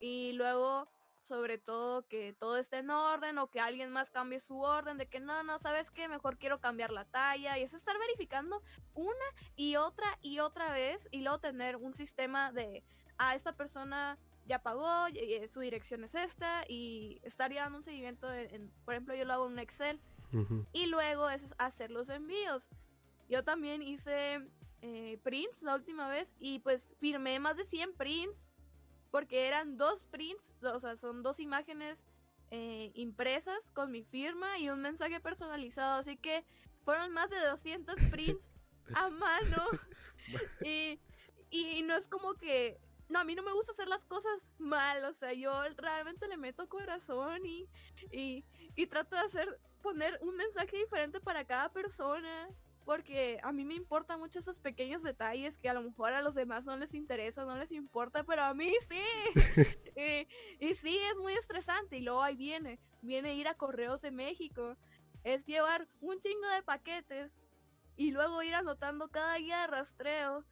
y 0.00 0.32
luego, 0.32 0.88
sobre 1.24 1.58
todo, 1.58 2.06
que 2.06 2.34
todo 2.38 2.56
esté 2.58 2.78
en 2.78 2.90
orden 2.90 3.38
o 3.38 3.50
que 3.50 3.60
alguien 3.60 3.90
más 3.90 4.10
cambie 4.10 4.40
su 4.40 4.60
orden, 4.60 4.98
de 4.98 5.06
que 5.06 5.20
no, 5.20 5.42
no, 5.42 5.58
sabes 5.58 5.90
qué, 5.90 6.06
mejor 6.08 6.38
quiero 6.38 6.60
cambiar 6.60 6.92
la 6.92 7.04
talla. 7.06 7.58
Y 7.58 7.62
es 7.62 7.74
estar 7.74 7.98
verificando 7.98 8.62
una 8.94 9.26
y 9.56 9.76
otra 9.76 10.18
y 10.20 10.38
otra 10.38 10.70
vez 10.72 11.08
y 11.10 11.22
luego 11.22 11.40
tener 11.40 11.76
un 11.76 11.94
sistema 11.94 12.52
de, 12.52 12.84
a 13.18 13.30
ah, 13.30 13.34
esta 13.34 13.56
persona 13.56 14.18
ya 14.46 14.62
pagó, 14.62 15.08
y, 15.08 15.48
su 15.48 15.60
dirección 15.60 16.04
es 16.04 16.14
esta 16.14 16.64
y 16.68 17.20
estaría 17.22 17.62
dando 17.62 17.78
un 17.78 17.84
seguimiento, 17.84 18.32
en, 18.32 18.70
por 18.84 18.94
ejemplo, 18.94 19.14
yo 19.14 19.24
lo 19.24 19.32
hago 19.32 19.46
en 19.46 19.52
un 19.52 19.58
Excel. 19.58 20.00
Y 20.72 20.86
luego 20.86 21.30
es 21.30 21.42
hacer 21.58 21.92
los 21.92 22.08
envíos. 22.08 22.68
Yo 23.28 23.44
también 23.44 23.82
hice 23.82 24.44
eh, 24.82 25.16
prints 25.22 25.62
la 25.62 25.76
última 25.76 26.08
vez 26.08 26.34
y 26.40 26.58
pues 26.58 26.88
firmé 26.98 27.38
más 27.38 27.56
de 27.56 27.64
100 27.64 27.94
prints 27.94 28.50
porque 29.14 29.46
eran 29.46 29.76
dos 29.76 30.06
prints, 30.06 30.50
o 30.60 30.80
sea, 30.80 30.96
son 30.96 31.22
dos 31.22 31.38
imágenes 31.38 32.02
eh, 32.50 32.90
impresas 32.94 33.70
con 33.72 33.92
mi 33.92 34.02
firma 34.02 34.58
y 34.58 34.70
un 34.70 34.80
mensaje 34.80 35.20
personalizado, 35.20 36.00
así 36.00 36.16
que 36.16 36.44
fueron 36.84 37.12
más 37.12 37.30
de 37.30 37.38
200 37.38 37.94
prints 38.10 38.50
a 38.92 39.10
mano. 39.10 39.62
Y, 40.64 40.98
y 41.50 41.82
no 41.82 41.94
es 41.94 42.08
como 42.08 42.34
que 42.34 42.80
no, 43.08 43.20
a 43.20 43.24
mí 43.24 43.34
no 43.34 43.42
me 43.42 43.52
gusta 43.52 43.72
hacer 43.72 43.86
las 43.86 44.04
cosas 44.06 44.42
mal, 44.58 45.04
o 45.04 45.12
sea, 45.12 45.32
yo 45.34 45.52
realmente 45.76 46.26
le 46.26 46.38
meto 46.38 46.66
corazón 46.68 47.44
y, 47.44 47.68
y, 48.10 48.42
y 48.74 48.86
trato 48.86 49.14
de 49.14 49.22
hacer, 49.22 49.60
poner 49.82 50.18
un 50.22 50.34
mensaje 50.34 50.78
diferente 50.78 51.20
para 51.20 51.44
cada 51.44 51.70
persona, 51.70 52.48
porque 52.84 53.38
a 53.42 53.52
mí 53.52 53.64
me 53.64 53.74
importan 53.74 54.20
mucho 54.20 54.38
esos 54.38 54.58
pequeños 54.58 55.02
detalles 55.02 55.58
que 55.58 55.68
a 55.68 55.74
lo 55.74 55.82
mejor 55.82 56.12
a 56.12 56.22
los 56.22 56.34
demás 56.34 56.64
no 56.64 56.76
les 56.76 56.94
interesa, 56.94 57.44
no 57.44 57.56
les 57.56 57.72
importa, 57.72 58.24
pero 58.24 58.42
a 58.42 58.54
mí 58.54 58.72
sí. 58.88 59.70
y, 59.96 60.28
y, 60.66 60.74
sí, 60.74 60.98
es 61.10 61.16
muy 61.16 61.32
estresante. 61.34 61.98
Y 61.98 62.02
luego 62.02 62.22
ahí 62.22 62.36
viene, 62.36 62.78
viene 63.02 63.34
ir 63.34 63.48
a 63.48 63.54
Correos 63.54 64.02
de 64.02 64.10
México, 64.10 64.76
es 65.22 65.46
llevar 65.46 65.88
un 66.00 66.20
chingo 66.20 66.46
de 66.48 66.62
paquetes 66.62 67.32
y 67.96 68.10
luego 68.10 68.42
ir 68.42 68.54
anotando 68.54 69.08
cada 69.08 69.38
guía 69.38 69.62
de 69.62 69.66
rastreo 69.68 70.44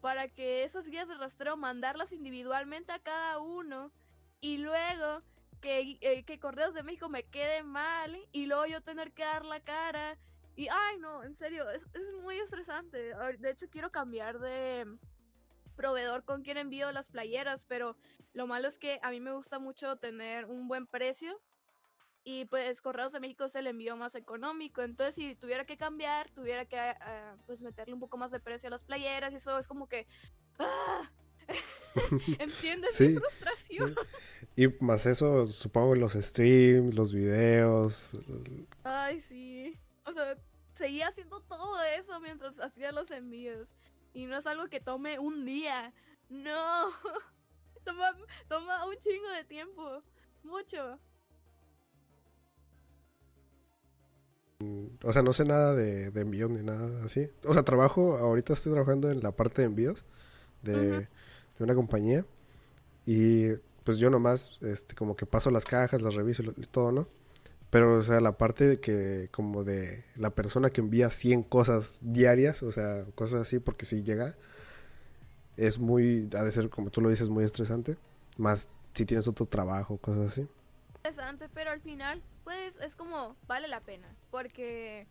para 0.00 0.28
que 0.28 0.64
esas 0.64 0.86
guías 0.86 1.08
de 1.08 1.14
rastreo 1.14 1.56
mandarlas 1.56 2.12
individualmente 2.12 2.92
a 2.92 2.98
cada 2.98 3.38
uno 3.38 3.92
y 4.40 4.58
luego 4.58 5.22
que, 5.60 5.98
eh, 6.00 6.24
que 6.24 6.40
Correos 6.40 6.74
de 6.74 6.82
México 6.82 7.08
me 7.08 7.22
quede 7.22 7.62
mal 7.62 8.18
y 8.32 8.46
luego 8.46 8.66
yo 8.66 8.80
tener 8.82 9.12
que 9.12 9.22
dar 9.22 9.44
la 9.44 9.60
cara. 9.60 10.18
Y, 10.56 10.68
ay, 10.68 10.98
no, 10.98 11.24
en 11.24 11.34
serio, 11.34 11.70
es, 11.70 11.86
es 11.94 12.14
muy 12.22 12.38
estresante. 12.38 13.14
De 13.38 13.50
hecho, 13.50 13.68
quiero 13.70 13.90
cambiar 13.90 14.38
de 14.38 14.86
proveedor 15.76 16.24
con 16.24 16.42
quien 16.42 16.58
envío 16.58 16.92
las 16.92 17.08
playeras, 17.08 17.64
pero 17.64 17.96
lo 18.34 18.46
malo 18.46 18.68
es 18.68 18.78
que 18.78 18.98
a 19.02 19.10
mí 19.10 19.20
me 19.20 19.32
gusta 19.32 19.58
mucho 19.58 19.96
tener 19.96 20.44
un 20.44 20.68
buen 20.68 20.86
precio 20.86 21.40
y 22.24 22.44
pues 22.44 22.80
Correos 22.80 23.12
de 23.12 23.20
México 23.20 23.44
es 23.44 23.54
el 23.56 23.66
envío 23.66 23.96
más 23.96 24.14
económico. 24.14 24.82
Entonces, 24.82 25.14
si 25.14 25.34
tuviera 25.34 25.64
que 25.64 25.76
cambiar, 25.76 26.30
tuviera 26.30 26.64
que 26.64 26.78
ah, 26.78 27.36
pues 27.46 27.62
meterle 27.62 27.94
un 27.94 28.00
poco 28.00 28.16
más 28.16 28.30
de 28.30 28.40
precio 28.40 28.68
a 28.68 28.70
las 28.70 28.84
playeras 28.84 29.32
y 29.32 29.36
eso 29.36 29.58
es 29.58 29.66
como 29.66 29.88
que... 29.88 30.06
¡ah! 30.58 31.10
¿Entiendes 32.38 33.00
mi 33.00 33.16
frustración? 33.16 33.94
Y 34.54 34.68
más 34.80 35.06
eso, 35.06 35.46
supongo, 35.46 35.94
los 35.96 36.12
streams, 36.12 36.94
los 36.94 37.12
videos. 37.12 38.12
Ay, 38.84 39.20
sí. 39.20 39.78
O 40.04 40.12
sea, 40.12 40.36
seguía 40.74 41.08
haciendo 41.08 41.40
todo 41.42 41.82
eso 41.98 42.20
mientras 42.20 42.58
hacía 42.60 42.92
los 42.92 43.10
envíos. 43.10 43.68
Y 44.14 44.26
no 44.26 44.36
es 44.36 44.46
algo 44.46 44.68
que 44.68 44.80
tome 44.80 45.18
un 45.18 45.44
día. 45.44 45.92
No. 46.28 46.90
toma, 47.84 48.16
toma 48.48 48.86
un 48.86 48.96
chingo 48.96 49.28
de 49.28 49.44
tiempo. 49.44 50.02
Mucho. 50.42 50.98
O 55.02 55.12
sea, 55.12 55.22
no 55.22 55.32
sé 55.32 55.44
nada 55.44 55.74
de, 55.74 56.10
de 56.10 56.20
envíos 56.20 56.50
ni 56.50 56.62
nada 56.62 57.04
así. 57.04 57.28
O 57.44 57.52
sea, 57.52 57.64
trabajo, 57.64 58.16
ahorita 58.18 58.52
estoy 58.52 58.72
trabajando 58.72 59.10
en 59.10 59.20
la 59.22 59.32
parte 59.32 59.62
de 59.62 59.66
envíos 59.66 60.04
de, 60.62 61.08
una 61.58 61.74
compañía. 61.74 62.24
Y 63.06 63.52
pues 63.84 63.98
yo 63.98 64.10
nomás, 64.10 64.58
este, 64.62 64.94
como 64.94 65.16
que 65.16 65.26
paso 65.26 65.50
las 65.50 65.64
cajas, 65.64 66.02
las 66.02 66.14
reviso 66.14 66.42
y, 66.42 66.66
todo, 66.66 66.92
¿no? 66.92 67.08
Pero, 67.72 67.96
o 67.96 68.02
sea, 68.02 68.20
la 68.20 68.36
parte 68.36 68.68
de 68.68 68.80
que, 68.80 69.30
como 69.32 69.64
de 69.64 70.04
la 70.14 70.28
persona 70.28 70.68
que 70.68 70.82
envía 70.82 71.08
100 71.08 71.42
cosas 71.42 72.00
diarias, 72.02 72.62
o 72.62 72.70
sea, 72.70 73.06
cosas 73.14 73.40
así, 73.40 73.60
porque 73.60 73.86
si 73.86 74.02
llega, 74.02 74.36
es 75.56 75.78
muy, 75.78 76.28
ha 76.36 76.42
de 76.42 76.52
ser, 76.52 76.68
como 76.68 76.90
tú 76.90 77.00
lo 77.00 77.08
dices, 77.08 77.30
muy 77.30 77.44
estresante. 77.44 77.96
Más 78.36 78.68
si 78.92 79.06
tienes 79.06 79.26
otro 79.26 79.46
trabajo, 79.46 79.96
cosas 79.96 80.26
así. 80.26 80.46
Estresante, 81.02 81.48
pero 81.48 81.70
al 81.70 81.80
final 81.80 82.22
pues 82.44 82.76
es 82.76 82.94
como 82.94 83.36
vale 83.46 83.68
la 83.68 83.80
pena, 83.80 84.06
porque 84.30 85.06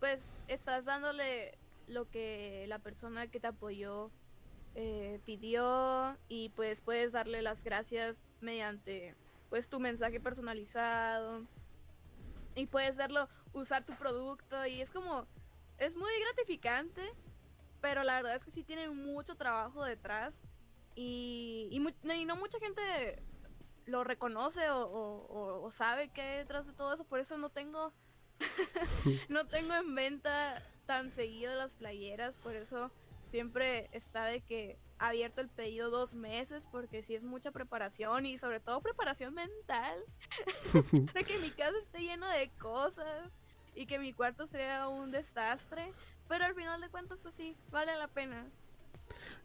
pues 0.00 0.22
estás 0.48 0.86
dándole 0.86 1.58
lo 1.88 2.08
que 2.08 2.64
la 2.68 2.78
persona 2.78 3.26
que 3.26 3.38
te 3.38 3.48
apoyó 3.48 4.10
eh, 4.76 5.20
pidió 5.26 6.16
y 6.30 6.48
pues 6.56 6.80
puedes 6.80 7.12
darle 7.12 7.42
las 7.42 7.62
gracias 7.62 8.24
mediante 8.40 9.14
pues 9.50 9.68
tu 9.68 9.78
mensaje 9.78 10.20
personalizado 10.20 11.42
y 12.54 12.66
puedes 12.66 12.96
verlo 12.96 13.28
usar 13.52 13.84
tu 13.84 13.94
producto 13.94 14.66
y 14.66 14.80
es 14.80 14.90
como 14.90 15.26
es 15.78 15.96
muy 15.96 16.12
gratificante 16.20 17.02
pero 17.80 18.04
la 18.04 18.16
verdad 18.16 18.36
es 18.36 18.44
que 18.44 18.50
sí 18.50 18.62
tiene 18.62 18.88
mucho 18.90 19.34
trabajo 19.34 19.84
detrás 19.84 20.40
y, 20.94 21.68
y 21.70 22.24
no 22.24 22.36
mucha 22.36 22.58
gente 22.60 23.22
lo 23.86 24.04
reconoce 24.04 24.62
o, 24.70 25.68
sabe 25.72 26.08
que 26.08 26.22
hay 26.22 26.38
detrás 26.38 26.66
de 26.66 26.72
todo 26.72 26.94
eso, 26.94 27.04
por 27.04 27.18
eso 27.18 27.36
no 27.38 27.50
tengo 27.50 27.92
no 29.28 29.46
tengo 29.46 29.74
en 29.74 29.94
venta 29.94 30.62
tan 30.86 31.12
seguido 31.12 31.54
las 31.54 31.74
playeras, 31.74 32.36
por 32.38 32.56
eso 32.56 32.90
siempre 33.26 33.88
está 33.92 34.24
de 34.24 34.40
que 34.40 34.78
abierto 35.02 35.40
el 35.40 35.48
pedido 35.48 35.90
dos 35.90 36.14
meses 36.14 36.64
porque 36.70 37.02
si 37.02 37.16
es 37.16 37.24
mucha 37.24 37.50
preparación 37.50 38.24
y 38.24 38.38
sobre 38.38 38.60
todo 38.60 38.80
preparación 38.80 39.34
mental 39.34 39.98
de 40.92 41.24
que 41.24 41.38
mi 41.38 41.50
casa 41.50 41.76
esté 41.82 42.02
lleno 42.02 42.28
de 42.28 42.50
cosas 42.60 43.30
y 43.74 43.86
que 43.86 43.98
mi 43.98 44.12
cuarto 44.12 44.46
sea 44.46 44.88
un 44.88 45.10
desastre, 45.10 45.92
pero 46.28 46.44
al 46.44 46.54
final 46.54 46.80
de 46.80 46.88
cuentas 46.88 47.18
pues 47.20 47.34
sí, 47.34 47.56
vale 47.70 47.96
la 47.96 48.06
pena. 48.06 48.46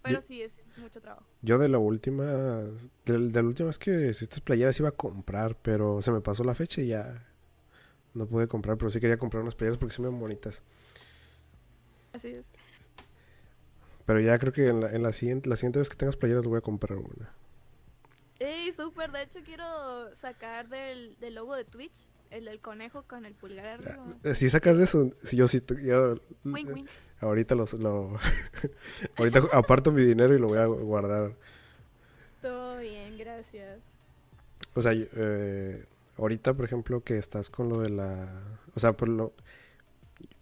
Pero 0.03 0.22
sí, 0.22 0.41
es, 0.41 0.53
mucho 0.78 1.01
trabajo. 1.01 1.26
Yo 1.41 1.58
de 1.58 1.68
la 1.68 1.80
última, 1.80 2.24
de, 3.05 3.20
la 3.20 3.41
última 3.41 3.70
es 3.70 3.80
que 3.80 4.10
estas 4.10 4.39
playeras 4.39 4.80
iba 4.80 4.89
a 4.89 4.93
comprar, 4.93 5.58
pero 5.58 6.01
se 6.01 6.12
me 6.12 6.22
pasó 6.22 6.43
la 6.43 6.55
fecha 6.55 6.82
y 6.82 6.88
ya 6.88 7.26
no 8.14 8.28
pude 8.28 8.47
comprar, 8.47 8.78
pero 8.78 8.91
sí 8.91 8.99
quería 8.99 9.18
comprar 9.18 9.41
unas 9.41 9.55
playeras 9.55 9.80
porque 9.80 9.95
son 9.95 10.05
muy 10.12 10.20
bonitas. 10.22 10.62
Así 12.14 12.30
es. 12.30 12.51
Pero 14.08 14.22
ya 14.22 14.39
creo 14.39 14.53
que 14.53 14.68
en 14.68 15.03
la, 15.03 15.12
siguiente, 15.12 15.49
la 15.49 15.58
siguiente 15.58 15.80
vez 15.80 15.89
que 15.89 15.97
tengas 15.97 16.16
playeras 16.16 16.45
voy 16.45 16.58
a 16.58 16.62
comprar 16.62 16.97
una. 16.97 17.34
¡Ey, 18.39 18.72
súper! 18.72 19.12
De 19.12 19.22
hecho 19.22 19.39
quiero 19.43 20.16
sacar 20.16 20.70
del, 20.70 21.20
del 21.20 21.36
logo 21.36 21.55
de 21.55 21.66
Twitch 21.66 22.08
el 22.32 22.45
del 22.45 22.62
conejo 22.62 23.03
con 23.03 23.26
el 23.26 23.34
pulgar 23.34 23.66
arriba. 23.66 24.16
Eh, 24.24 24.34
si 24.34 24.49
sacas 24.49 24.78
de 24.78 24.86
eso, 24.86 25.12
si 25.24 25.36
yo 25.36 25.47
sí, 25.49 25.62
yo, 25.84 26.16
ahorita 27.20 27.55
los, 27.55 27.74
lo, 27.74 28.18
ahorita 29.18 29.43
aparto 29.53 29.91
mi 29.91 30.03
dinero 30.03 30.36
y 30.36 30.39
lo 30.39 30.47
voy 30.47 30.58
a 30.58 30.66
guardar. 30.66 31.34
Todo 32.41 32.80
bien, 32.80 33.18
gracias. 33.18 33.80
O 34.74 34.82
sea, 34.82 34.93
eh, 34.95 35.86
ahorita, 36.18 36.53
por 36.53 36.64
ejemplo, 36.64 37.03
que 37.03 37.18
estás 37.18 37.49
con 37.49 37.68
lo 37.70 37.82
de 37.82 37.89
la, 37.89 38.41
o 38.74 38.80
sea, 38.80 38.93
por 38.93 39.10
lo, 39.10 39.34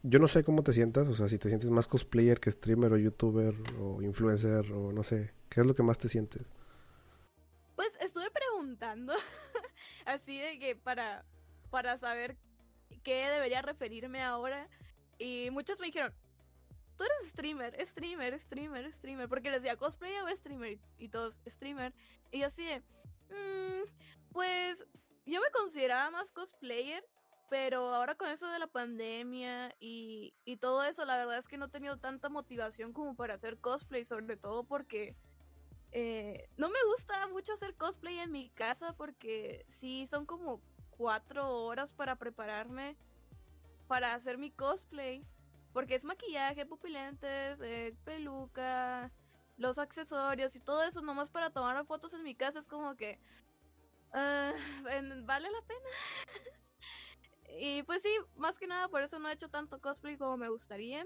yo 0.08 0.20
no 0.20 0.28
sé 0.28 0.44
cómo 0.44 0.64
te 0.64 0.72
sientas, 0.74 1.08
o 1.08 1.14
sea, 1.16 1.28
si 1.28 1.38
te 1.40 1.50
sientes 1.50 1.70
más 1.70 1.88
cosplayer 1.88 2.40
que 2.40 2.52
streamer 2.52 2.94
o 2.94 2.98
youtuber 2.98 3.56
o 3.80 4.02
influencer 4.02 4.72
o 4.72 4.92
no 4.92 5.04
sé, 5.04 5.34
¿qué 5.50 5.62
es 5.62 5.66
lo 5.66 5.74
que 5.74 5.84
más 5.84 5.98
te 5.98 6.10
sientes? 6.10 6.44
Pues 7.76 7.90
estuve 8.00 8.30
preguntando, 8.32 9.14
así 10.06 10.38
de 10.40 10.60
que 10.60 10.76
para 10.76 11.26
para 11.70 11.98
saber 11.98 12.38
qué 13.04 13.28
debería 13.28 13.62
referirme 13.62 14.22
ahora. 14.22 14.70
Y 15.18 15.50
muchos 15.52 15.80
me 15.80 15.88
dijeron, 15.88 16.14
tú 16.98 17.04
eres 17.04 17.32
streamer, 17.32 17.76
streamer, 17.88 18.40
streamer, 18.40 18.94
streamer. 18.94 19.28
Porque 19.28 19.52
les 19.52 19.62
decía 19.62 19.76
cosplayer 19.76 20.24
o 20.24 20.36
streamer. 20.36 20.78
Y 20.98 21.10
todos, 21.10 21.42
streamer. 21.48 21.94
Y 22.32 22.40
yo 22.40 22.48
así 22.48 22.64
de, 22.64 22.80
"Mm, 23.30 23.84
pues 24.32 24.86
yo 25.26 25.42
me 25.42 25.50
consideraba 25.52 26.10
más 26.12 26.32
cosplayer. 26.32 27.04
Pero 27.50 27.94
ahora 27.94 28.16
con 28.16 28.30
eso 28.30 28.48
de 28.50 28.60
la 28.60 28.68
pandemia 28.68 29.76
y, 29.80 30.34
y 30.46 30.58
todo 30.58 30.84
eso, 30.84 31.06
la 31.06 31.18
verdad 31.18 31.38
es 31.38 31.48
que 31.48 31.58
no 31.58 31.66
he 31.66 31.70
tenido 31.70 31.98
tanta 31.98 32.30
motivación 32.30 32.92
como 32.92 33.16
para 33.16 33.36
hacer 33.36 33.58
cosplay. 33.60 34.04
Sobre 34.04 34.36
todo 34.38 34.64
porque 34.64 35.16
eh, 35.92 36.50
no 36.58 36.70
me 36.70 36.80
gusta 36.92 37.28
mucho 37.28 37.54
hacer 37.54 37.76
cosplay 37.76 38.20
en 38.20 38.32
mi 38.32 38.50
casa. 38.50 38.94
Porque 38.94 39.64
sí, 39.68 40.08
son 40.08 40.26
como 40.26 40.62
cuatro 40.92 41.50
horas 41.66 41.94
para 41.94 42.16
prepararme 42.16 42.98
para 43.88 44.14
hacer 44.16 44.38
mi 44.38 44.52
cosplay. 44.52 45.24
Porque 45.72 45.96
es 45.96 46.06
maquillaje, 46.06 46.66
pupilentes, 46.66 47.60
eh, 47.62 47.94
peluca, 48.06 49.12
los 49.58 49.78
accesorios 49.78 50.56
y 50.56 50.60
todo 50.62 50.84
eso 50.84 51.02
nomás 51.02 51.30
para 51.30 51.50
tomar 51.50 51.86
fotos 51.86 52.14
en 52.14 52.24
mi 52.24 52.34
casa. 52.34 52.60
Es 52.60 52.68
como 52.68 52.96
que... 52.96 53.20
en- 54.14 55.26
¿Vale 55.26 55.50
la 55.52 55.62
pena? 55.68 55.90
y 57.60 57.84
pues 57.84 58.02
sí, 58.02 58.10
más 58.36 58.58
que 58.58 58.68
nada 58.68 58.88
por 58.88 59.02
eso 59.02 59.20
no 59.20 59.30
he 59.30 59.34
hecho 59.34 59.50
tanto 59.50 59.80
cosplay 59.80 60.18
como 60.18 60.38
me 60.38 60.50
gustaría. 60.50 61.06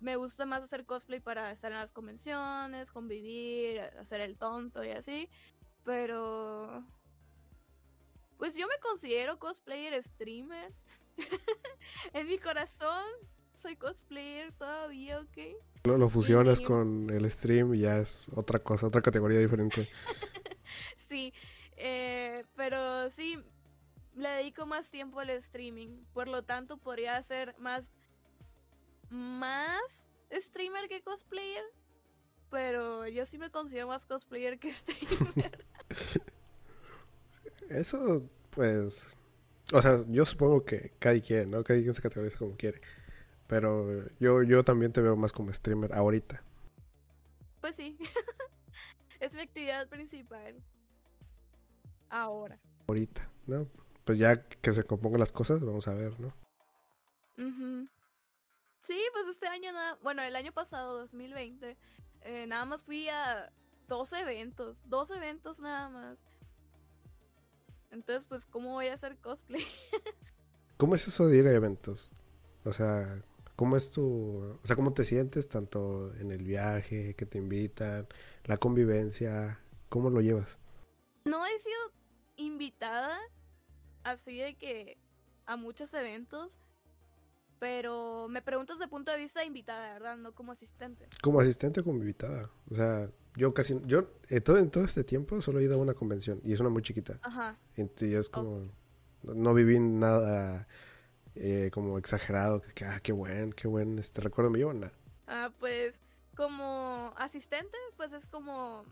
Me 0.00 0.16
gusta 0.16 0.44
más 0.44 0.62
hacer 0.62 0.84
cosplay 0.84 1.20
para 1.20 1.50
estar 1.50 1.72
en 1.72 1.78
las 1.78 1.92
convenciones, 1.92 2.90
convivir, 2.90 3.80
hacer 3.80 4.20
el 4.20 4.36
tonto 4.36 4.84
y 4.84 4.90
así. 4.90 5.28
Pero... 5.84 6.84
Pues 8.36 8.56
yo 8.56 8.66
me 8.66 8.78
considero 8.80 9.38
cosplayer 9.38 10.02
streamer. 10.02 10.72
en 12.12 12.26
mi 12.26 12.38
corazón 12.38 13.04
soy 13.56 13.76
cosplayer 13.76 14.52
todavía, 14.52 15.20
¿ok? 15.20 15.38
Lo, 15.84 15.96
lo 15.96 16.08
fusionas 16.08 16.60
con 16.60 17.08
el 17.10 17.30
stream 17.30 17.74
y 17.74 17.80
ya 17.80 17.98
es 17.98 18.28
otra 18.34 18.58
cosa, 18.58 18.86
otra 18.86 19.00
categoría 19.00 19.38
diferente. 19.38 19.88
Sí, 21.08 21.32
eh, 21.76 22.44
pero 22.56 23.10
sí, 23.10 23.38
le 24.16 24.28
dedico 24.28 24.66
más 24.66 24.90
tiempo 24.90 25.20
al 25.20 25.30
streaming. 25.30 26.04
Por 26.12 26.28
lo 26.28 26.42
tanto, 26.42 26.76
podría 26.76 27.22
ser 27.22 27.54
más, 27.58 27.92
más 29.10 30.04
streamer 30.32 30.88
que 30.88 31.02
cosplayer. 31.02 31.64
Pero 32.50 33.06
yo 33.08 33.26
sí 33.26 33.38
me 33.38 33.50
considero 33.50 33.88
más 33.88 34.06
cosplayer 34.06 34.58
que 34.58 34.72
streamer. 34.72 35.66
Eso, 37.68 38.28
pues. 38.50 39.16
O 39.72 39.80
sea, 39.80 40.04
yo 40.08 40.24
supongo 40.26 40.64
que 40.64 40.92
cada 40.98 41.18
quien, 41.20 41.50
¿no? 41.50 41.64
Cada 41.64 41.80
quien 41.80 41.94
se 41.94 42.02
categoriza 42.02 42.38
como 42.38 42.56
quiere. 42.56 42.80
Pero 43.46 44.08
yo, 44.18 44.42
yo 44.42 44.62
también 44.62 44.92
te 44.92 45.00
veo 45.00 45.16
más 45.16 45.32
como 45.32 45.52
streamer 45.52 45.92
ahorita. 45.92 46.42
pues 47.60 47.74
sí, 47.76 47.96
es 49.20 49.34
mi 49.34 49.40
actividad 49.40 49.88
principal. 49.88 50.62
Ahora. 52.10 52.58
Ahorita, 52.86 53.28
¿no? 53.46 53.66
Pues 54.04 54.18
ya 54.18 54.42
que 54.42 54.72
se 54.72 54.84
compongan 54.84 55.20
las 55.20 55.32
cosas, 55.32 55.60
vamos 55.60 55.88
a 55.88 55.94
ver, 55.94 56.18
¿no? 56.20 56.28
Ujú. 57.38 57.88
Sí, 58.82 59.02
pues 59.12 59.28
este 59.28 59.46
año, 59.46 59.72
nada, 59.72 59.98
bueno, 60.02 60.22
el 60.22 60.36
año 60.36 60.52
pasado, 60.52 60.98
2020, 60.98 61.76
eh, 62.22 62.46
nada 62.46 62.66
más 62.66 62.82
fui 62.84 63.08
a 63.08 63.50
dos 63.88 64.12
eventos, 64.12 64.78
dos 64.84 65.10
eventos 65.10 65.58
nada 65.58 65.88
más. 65.88 66.18
Entonces, 67.90 68.26
pues, 68.26 68.44
¿cómo 68.44 68.72
voy 68.72 68.88
a 68.88 68.94
hacer 68.94 69.16
cosplay? 69.18 69.64
¿Cómo 70.76 70.94
es 70.94 71.06
eso 71.06 71.28
de 71.28 71.38
ir 71.38 71.46
a 71.46 71.52
eventos? 71.52 72.10
O 72.64 72.72
sea, 72.72 73.22
¿cómo 73.56 73.76
es 73.76 73.90
tu... 73.90 74.58
O 74.62 74.66
sea, 74.66 74.76
¿cómo 74.76 74.92
te 74.92 75.04
sientes 75.04 75.48
tanto 75.48 76.12
en 76.16 76.32
el 76.32 76.42
viaje, 76.42 77.14
que 77.14 77.24
te 77.24 77.38
invitan, 77.38 78.08
la 78.44 78.56
convivencia? 78.56 79.60
¿Cómo 79.88 80.10
lo 80.10 80.20
llevas? 80.20 80.58
No 81.24 81.46
he 81.46 81.58
sido 81.58 81.92
invitada 82.36 83.18
así 84.04 84.38
de 84.38 84.54
que 84.54 84.98
a 85.46 85.56
muchos 85.56 85.92
eventos, 85.94 86.58
pero 87.58 88.28
me 88.28 88.42
preguntas 88.42 88.78
de 88.78 88.88
punto 88.88 89.10
de 89.10 89.18
vista 89.18 89.40
de 89.40 89.46
invitada, 89.46 89.94
¿verdad? 89.94 90.16
No 90.16 90.34
como 90.34 90.52
asistente. 90.52 91.08
Como 91.22 91.40
asistente 91.40 91.80
o 91.80 91.84
como 91.84 91.98
invitada. 91.98 92.50
O 92.70 92.74
sea, 92.74 93.10
yo 93.36 93.52
casi... 93.54 93.80
Yo 93.86 94.04
en 94.28 94.42
todo, 94.42 94.58
en 94.58 94.70
todo 94.70 94.84
este 94.84 95.04
tiempo 95.04 95.40
solo 95.40 95.60
he 95.60 95.64
ido 95.64 95.74
a 95.74 95.78
una 95.78 95.94
convención 95.94 96.40
y 96.44 96.52
es 96.52 96.60
una 96.60 96.70
muy 96.70 96.82
chiquita. 96.82 97.18
Ajá. 97.22 97.58
Entonces 97.76 98.12
es 98.12 98.28
como... 98.28 98.70
No, 99.22 99.34
no 99.34 99.54
viví 99.54 99.78
nada 99.78 100.68
eh, 101.34 101.70
como 101.72 101.98
exagerado. 101.98 102.60
Que, 102.60 102.72
que, 102.74 102.84
ah, 102.84 103.00
qué 103.02 103.12
buen, 103.12 103.52
qué 103.52 103.66
buen 103.66 103.98
este 103.98 104.20
recuerdo 104.20 104.50
me 104.50 104.58
llevo. 104.58 104.74
Nada. 104.74 104.92
Ah, 105.26 105.50
pues 105.58 105.98
como 106.36 107.14
asistente, 107.16 107.78
pues 107.96 108.12
es 108.12 108.26
como... 108.26 108.84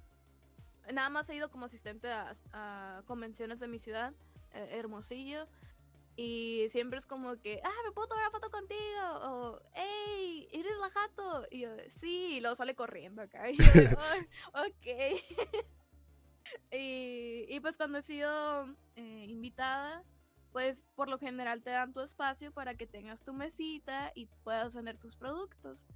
Nada 0.92 1.10
más 1.10 1.28
he 1.28 1.36
ido 1.36 1.50
como 1.50 1.66
asistente 1.66 2.10
a, 2.10 2.32
a 2.52 3.02
convenciones 3.06 3.60
de 3.60 3.68
mi 3.68 3.78
ciudad, 3.78 4.12
eh, 4.54 4.68
Hermosillo. 4.78 5.46
Y 6.16 6.66
siempre 6.70 6.98
es 6.98 7.06
como 7.06 7.36
que, 7.40 7.60
ah, 7.64 7.72
¿me 7.86 7.92
puedo 7.92 8.08
tomar 8.08 8.24
una 8.24 8.30
foto 8.30 8.50
contigo? 8.50 8.80
O, 9.22 9.60
hey, 9.74 10.48
¿eres 10.52 10.76
la 10.78 10.90
jato? 10.90 11.46
Y 11.50 11.60
yo, 11.60 11.70
sí, 12.00 12.36
y 12.36 12.40
luego 12.40 12.54
sale 12.56 12.74
corriendo 12.74 13.22
acá. 13.22 13.44
Y 13.50 13.56
yo, 13.56 13.98
"Ay, 13.98 14.28
ok. 14.52 15.66
y, 16.70 17.46
y 17.48 17.60
pues 17.60 17.76
cuando 17.76 17.98
he 17.98 18.02
sido 18.02 18.66
eh, 18.96 19.26
invitada, 19.28 20.04
pues 20.52 20.84
por 20.94 21.08
lo 21.08 21.18
general 21.18 21.62
te 21.62 21.70
dan 21.70 21.92
tu 21.94 22.00
espacio 22.00 22.52
para 22.52 22.74
que 22.74 22.86
tengas 22.86 23.22
tu 23.22 23.32
mesita 23.32 24.12
y 24.14 24.26
puedas 24.44 24.74
vender 24.74 24.98
tus 24.98 25.16
productos. 25.16 25.86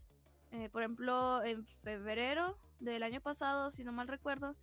Eh, 0.53 0.71
por 0.71 0.83
ejemplo, 0.83 1.43
en 1.45 1.67
febrero 1.83 2.57
del 2.81 3.03
año 3.03 3.21
pasado, 3.21 3.71
si 3.71 3.85
no 3.85 3.93
mal 3.93 4.09
recuerdo, 4.09 4.57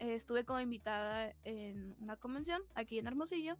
eh, 0.00 0.14
estuve 0.14 0.44
como 0.44 0.60
invitada 0.60 1.34
en 1.44 1.94
una 2.00 2.16
convención 2.16 2.62
aquí 2.74 2.98
en 2.98 3.06
Hermosillo. 3.06 3.56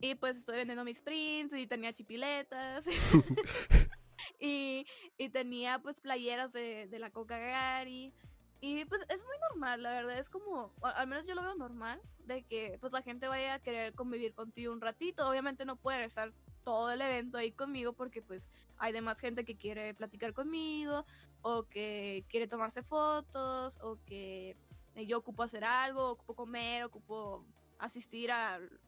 Y 0.00 0.14
pues 0.16 0.36
estoy 0.36 0.56
vendiendo 0.56 0.84
mis 0.84 1.00
prints 1.00 1.54
y 1.54 1.66
tenía 1.66 1.92
chipiletas. 1.92 2.84
y, 4.40 4.86
y 5.16 5.28
tenía 5.30 5.78
pues 5.78 6.00
playeras 6.00 6.52
de, 6.52 6.86
de 6.88 6.98
la 6.98 7.10
Coca 7.10 7.38
Gary. 7.38 8.12
Y 8.60 8.84
pues 8.84 9.02
es 9.08 9.24
muy 9.24 9.36
normal, 9.50 9.82
la 9.82 9.90
verdad. 9.90 10.18
Es 10.18 10.28
como, 10.28 10.72
al 10.82 11.08
menos 11.08 11.26
yo 11.26 11.34
lo 11.34 11.42
veo 11.42 11.54
normal, 11.54 12.00
de 12.26 12.44
que 12.44 12.78
pues 12.80 12.92
la 12.92 13.02
gente 13.02 13.26
vaya 13.26 13.54
a 13.54 13.58
querer 13.58 13.94
convivir 13.94 14.34
contigo 14.34 14.72
un 14.72 14.80
ratito. 14.80 15.28
Obviamente 15.28 15.64
no 15.64 15.76
pueden 15.76 16.02
estar 16.02 16.32
todo 16.62 16.90
el 16.92 17.00
evento 17.00 17.38
ahí 17.38 17.50
conmigo 17.50 17.92
porque 17.92 18.22
pues 18.22 18.48
hay 18.78 18.92
demás 18.92 19.18
gente 19.18 19.44
que 19.44 19.56
quiere 19.56 19.94
platicar 19.94 20.32
conmigo 20.32 21.04
o 21.40 21.64
que 21.64 22.24
quiere 22.28 22.46
tomarse 22.46 22.82
fotos 22.82 23.78
o 23.82 23.98
que 24.06 24.56
yo 24.96 25.18
ocupo 25.18 25.42
hacer 25.42 25.64
algo, 25.64 26.10
ocupo 26.10 26.34
comer, 26.34 26.84
ocupo 26.84 27.44
asistir 27.78 28.30
al, 28.30 28.80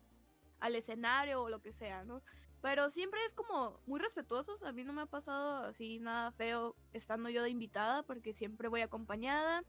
al 0.61 0.77
escenario 0.77 1.43
o 1.43 1.49
lo 1.49 1.61
que 1.61 1.73
sea, 1.73 2.05
¿no? 2.05 2.23
Pero 2.65 2.89
siempre 2.89 3.23
es 3.27 3.35
como 3.35 3.79
muy 3.87 4.01
respetuosos. 4.01 4.63
A 4.63 4.73
mí 4.73 4.85
no 4.85 4.95
me 4.95 5.03
ha 5.03 5.07
pasado 5.07 5.65
así 5.65 5.99
nada 5.99 6.33
feo 6.33 6.75
estando 6.95 7.29
yo 7.29 7.43
de 7.43 7.51
invitada 7.51 8.03
porque 8.03 8.33
siempre 8.33 8.69
voy 8.69 8.81
acompañada 8.81 9.63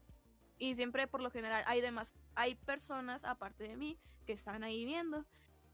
y 0.58 0.74
siempre 0.76 1.06
por 1.06 1.20
lo 1.20 1.30
general 1.30 1.62
hay 1.66 1.82
demás, 1.82 2.14
hay 2.34 2.54
personas 2.54 3.22
aparte 3.24 3.64
de 3.64 3.76
mí 3.76 3.98
que 4.24 4.32
están 4.32 4.64
ahí 4.64 4.86
viendo. 4.86 5.26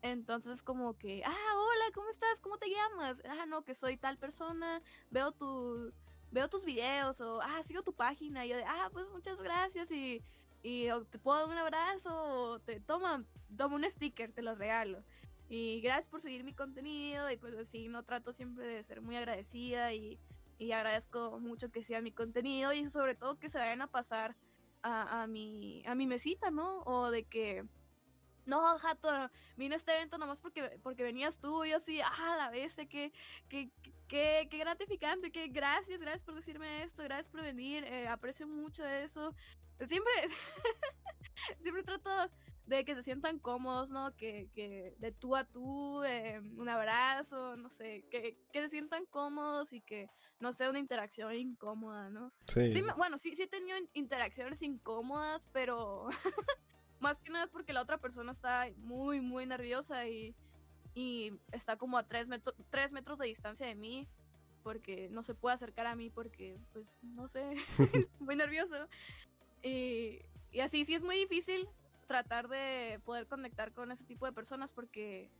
Entonces 0.02 0.64
como 0.64 0.98
que, 0.98 1.22
ah, 1.24 1.54
hola, 1.54 1.84
¿cómo 1.94 2.10
estás? 2.10 2.40
¿Cómo 2.40 2.58
te 2.58 2.68
llamas? 2.68 3.22
Ah, 3.24 3.46
no, 3.46 3.62
que 3.62 3.74
soy 3.74 3.96
tal 3.96 4.18
persona, 4.18 4.82
veo 5.10 5.30
tu, 5.30 5.92
veo 6.32 6.48
tus 6.48 6.64
videos 6.64 7.20
o, 7.20 7.40
ah, 7.40 7.62
sigo 7.62 7.82
tu 7.84 7.92
página. 7.92 8.44
Y 8.44 8.48
yo 8.48 8.56
de, 8.56 8.64
ah, 8.64 8.90
pues 8.92 9.06
muchas 9.10 9.38
gracias 9.38 9.92
y, 9.92 10.24
y 10.62 10.86
te 11.10 11.18
puedo 11.18 11.40
dar 11.40 11.48
un 11.48 11.58
abrazo 11.58 12.10
o 12.12 12.58
te 12.60 12.80
toma, 12.80 13.24
toma 13.56 13.76
un 13.76 13.84
sticker, 13.84 14.32
te 14.32 14.42
lo 14.42 14.54
regalo. 14.54 15.02
Y 15.48 15.80
gracias 15.80 16.08
por 16.08 16.20
seguir 16.20 16.44
mi 16.44 16.54
contenido 16.54 17.30
y 17.30 17.36
pues 17.36 17.54
así, 17.54 17.88
no 17.88 18.04
trato 18.04 18.32
siempre 18.32 18.66
de 18.66 18.82
ser 18.82 19.02
muy 19.02 19.16
agradecida 19.16 19.92
y, 19.92 20.18
y 20.58 20.72
agradezco 20.72 21.38
mucho 21.40 21.70
que 21.70 21.84
sea 21.84 22.00
mi 22.00 22.12
contenido 22.12 22.72
y 22.72 22.88
sobre 22.88 23.14
todo 23.14 23.38
que 23.38 23.48
se 23.48 23.58
vayan 23.58 23.82
a 23.82 23.88
pasar 23.88 24.36
a, 24.82 25.22
a, 25.22 25.26
mi, 25.26 25.82
a 25.86 25.94
mi 25.94 26.06
mesita, 26.06 26.50
¿no? 26.50 26.80
O 26.82 27.10
de 27.10 27.24
que 27.24 27.64
no, 28.44 28.78
Jato, 28.78 29.08
vine 29.56 29.74
a 29.74 29.78
este 29.78 29.94
evento 29.94 30.18
nomás 30.18 30.40
porque, 30.40 30.78
porque 30.82 31.02
venías 31.02 31.38
tú, 31.38 31.64
y 31.64 31.70
yo 31.70 31.76
así, 31.76 32.00
ah, 32.00 32.34
la 32.36 32.50
vez, 32.50 32.74
que, 32.74 33.12
que, 33.48 33.70
que, 34.08 34.48
que 34.50 34.58
gratificante, 34.58 35.30
que 35.30 35.48
gracias, 35.48 36.00
gracias 36.00 36.24
por 36.24 36.34
decirme 36.34 36.82
esto, 36.82 37.02
gracias 37.02 37.28
por 37.28 37.42
venir, 37.42 37.84
eh, 37.84 38.08
aprecio 38.08 38.46
mucho 38.46 38.84
eso. 38.86 39.34
Siempre, 39.80 40.12
siempre 41.60 41.82
trato 41.82 42.10
de 42.66 42.84
que 42.84 42.94
se 42.94 43.02
sientan 43.02 43.38
cómodos, 43.38 43.90
¿no? 43.90 44.14
Que, 44.16 44.48
que 44.54 44.94
de 44.98 45.12
tú 45.12 45.36
a 45.36 45.44
tú, 45.44 46.02
eh, 46.04 46.40
un 46.56 46.68
abrazo, 46.68 47.56
no 47.56 47.68
sé, 47.70 48.04
que, 48.10 48.36
que 48.52 48.62
se 48.62 48.68
sientan 48.68 49.04
cómodos 49.06 49.72
y 49.72 49.80
que 49.80 50.08
no 50.38 50.52
sea 50.52 50.70
una 50.70 50.78
interacción 50.78 51.34
incómoda, 51.34 52.08
¿no? 52.10 52.32
Sí. 52.46 52.72
sí 52.72 52.82
bueno, 52.96 53.18
sí, 53.18 53.34
sí 53.36 53.42
he 53.42 53.48
tenido 53.48 53.76
interacciones 53.94 54.62
incómodas, 54.62 55.48
pero 55.52 56.08
más 57.02 57.20
que 57.20 57.30
nada 57.30 57.44
es 57.44 57.50
porque 57.50 57.72
la 57.72 57.82
otra 57.82 57.98
persona 57.98 58.32
está 58.32 58.68
muy, 58.78 59.20
muy 59.20 59.44
nerviosa 59.44 60.06
y, 60.08 60.34
y 60.94 61.32
está 61.50 61.76
como 61.76 61.98
a 61.98 62.04
tres, 62.04 62.28
metro, 62.28 62.54
tres 62.70 62.92
metros 62.92 63.18
de 63.18 63.26
distancia 63.26 63.66
de 63.66 63.74
mí. 63.74 64.08
porque 64.62 65.08
no 65.10 65.22
se 65.24 65.34
puede 65.34 65.54
acercar 65.56 65.86
a 65.86 65.96
mí 65.96 66.08
porque, 66.08 66.56
pues, 66.72 66.86
no 67.02 67.26
sé, 67.26 67.56
muy 68.20 68.36
nervioso. 68.36 68.88
Y, 69.62 70.20
y 70.52 70.60
así 70.60 70.84
sí 70.84 70.94
es 70.94 71.02
muy 71.02 71.16
difícil 71.16 71.68
tratar 72.06 72.48
de 72.48 73.00
poder 73.04 73.26
conectar 73.26 73.72
con 73.72 73.90
ese 73.90 74.04
tipo 74.04 74.26
de 74.26 74.32
personas 74.32 74.72
porque 74.72 75.30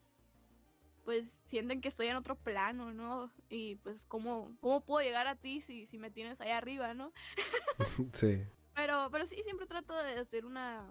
pues 1.04 1.40
sienten 1.44 1.80
que 1.80 1.88
estoy 1.88 2.06
en 2.06 2.16
otro 2.16 2.36
plano, 2.36 2.92
¿no? 2.92 3.30
Y 3.48 3.76
pues 3.76 4.06
cómo, 4.06 4.56
cómo 4.60 4.80
puedo 4.80 5.04
llegar 5.04 5.26
a 5.26 5.34
ti 5.36 5.60
si, 5.62 5.86
si 5.86 5.98
me 5.98 6.10
tienes 6.10 6.40
ahí 6.40 6.50
arriba, 6.50 6.94
¿no? 6.94 7.12
sí. 8.12 8.44
Pero, 8.74 9.08
pero 9.10 9.26
sí, 9.26 9.42
siempre 9.44 9.66
trato 9.66 9.94
de 9.94 10.14
hacer 10.14 10.46
una, 10.46 10.88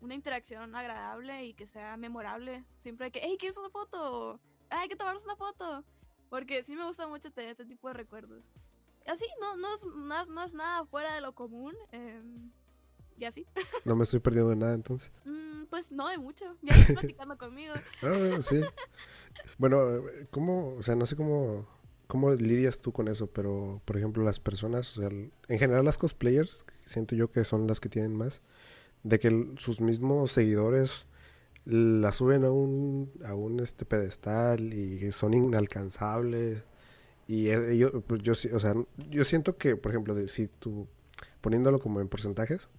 una 0.00 0.14
interacción 0.14 0.74
agradable 0.74 1.44
y 1.44 1.54
que 1.54 1.66
sea 1.66 1.96
memorable. 1.96 2.64
Siempre 2.78 3.06
hay 3.06 3.10
que, 3.10 3.20
hey, 3.22 3.36
¿quieres 3.38 3.58
una 3.58 3.70
foto? 3.70 4.40
Hay 4.70 4.88
que 4.88 4.96
tomarnos 4.96 5.24
una 5.24 5.36
foto. 5.36 5.84
Porque 6.28 6.62
sí 6.62 6.76
me 6.76 6.84
gusta 6.84 7.06
mucho 7.06 7.30
tener 7.30 7.50
ese 7.50 7.64
tipo 7.64 7.88
de 7.88 7.94
recuerdos. 7.94 8.44
Así, 9.06 9.24
no, 9.40 9.56
no, 9.56 9.74
es, 9.74 9.84
no, 10.28 10.44
es 10.44 10.52
nada 10.52 10.84
fuera 10.84 11.14
de 11.14 11.20
lo 11.22 11.32
común. 11.32 11.74
Eh, 11.92 12.22
y 13.16 13.24
así. 13.24 13.46
No 13.84 13.96
me 13.96 14.04
estoy 14.04 14.20
perdiendo 14.20 14.50
de 14.50 14.56
nada 14.56 14.74
entonces. 14.74 15.10
Mm, 15.24 15.64
pues 15.70 15.90
no 15.90 16.08
de 16.08 16.18
mucho. 16.18 16.56
Ya 16.62 16.74
estás 16.74 16.96
platicando 16.96 17.38
conmigo. 17.38 17.74
Ah, 18.02 18.42
sí. 18.42 18.60
Bueno, 19.56 20.02
¿cómo, 20.30 20.74
o 20.76 20.82
sea, 20.82 20.94
no 20.94 21.06
sé 21.06 21.16
cómo, 21.16 21.66
cómo 22.06 22.32
lidias 22.32 22.80
tú 22.80 22.92
con 22.92 23.08
eso, 23.08 23.28
pero 23.28 23.80
por 23.84 23.96
ejemplo 23.96 24.22
las 24.22 24.40
personas, 24.40 24.98
o 24.98 25.00
sea, 25.00 25.10
en 25.10 25.58
general 25.58 25.84
las 25.84 25.98
cosplayers, 25.98 26.64
siento 26.84 27.14
yo 27.14 27.30
que 27.30 27.44
son 27.44 27.66
las 27.66 27.80
que 27.80 27.88
tienen 27.88 28.14
más, 28.16 28.42
de 29.02 29.18
que 29.18 29.54
sus 29.58 29.80
mismos 29.80 30.32
seguidores 30.32 31.06
la 31.64 32.12
suben 32.12 32.44
a 32.44 32.50
un, 32.50 33.12
a 33.24 33.34
un 33.34 33.60
este 33.60 33.84
pedestal 33.84 34.72
y 34.72 35.12
son 35.12 35.34
inalcanzables. 35.34 36.62
Y 37.26 37.50
ellos, 37.50 37.92
pues 38.06 38.22
yo, 38.22 38.32
o 38.32 38.58
sea, 38.60 38.74
yo 39.10 39.24
siento 39.24 39.58
que, 39.58 39.76
por 39.76 39.92
ejemplo, 39.92 40.16
si 40.28 40.48
tú, 40.48 40.88
poniéndolo 41.42 41.78
como 41.78 42.00
en 42.00 42.08
porcentajes, 42.08 42.70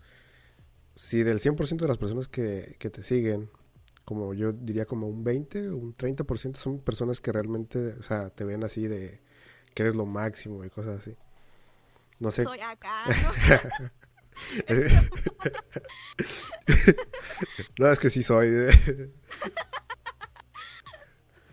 si 0.95 1.22
del 1.22 1.39
100% 1.39 1.78
de 1.78 1.88
las 1.88 1.99
personas 1.99 2.28
que, 2.28 2.76
que, 2.80 2.89
te 2.89 3.03
siguen, 3.03 3.51
como 4.05 4.34
yo 4.34 4.51
diría 4.51 4.86
como 4.86 5.07
un 5.07 5.24
20 5.24 5.70
o 5.70 5.78
un 5.78 5.95
30% 5.95 6.55
son 6.55 6.80
personas 6.80 7.22
que 7.22 7.32
realmente, 7.32 7.93
o 7.99 8.03
sea, 8.03 8.32
te 8.32 8.43
ven 8.43 8.63
así 8.63 8.88
de 8.88 9.22
que 9.76 9.84
eres 9.84 9.95
lo 9.95 10.07
máximo 10.07 10.65
y 10.65 10.70
cosas 10.72 10.99
así. 10.99 11.15
No 12.17 12.32
sé. 12.32 12.43
Soy 12.43 12.59
acá, 12.59 13.03
¿no? 13.07 13.91
es 17.77 17.99
que 17.99 18.09
sí 18.09 18.23
soy. 18.23 18.49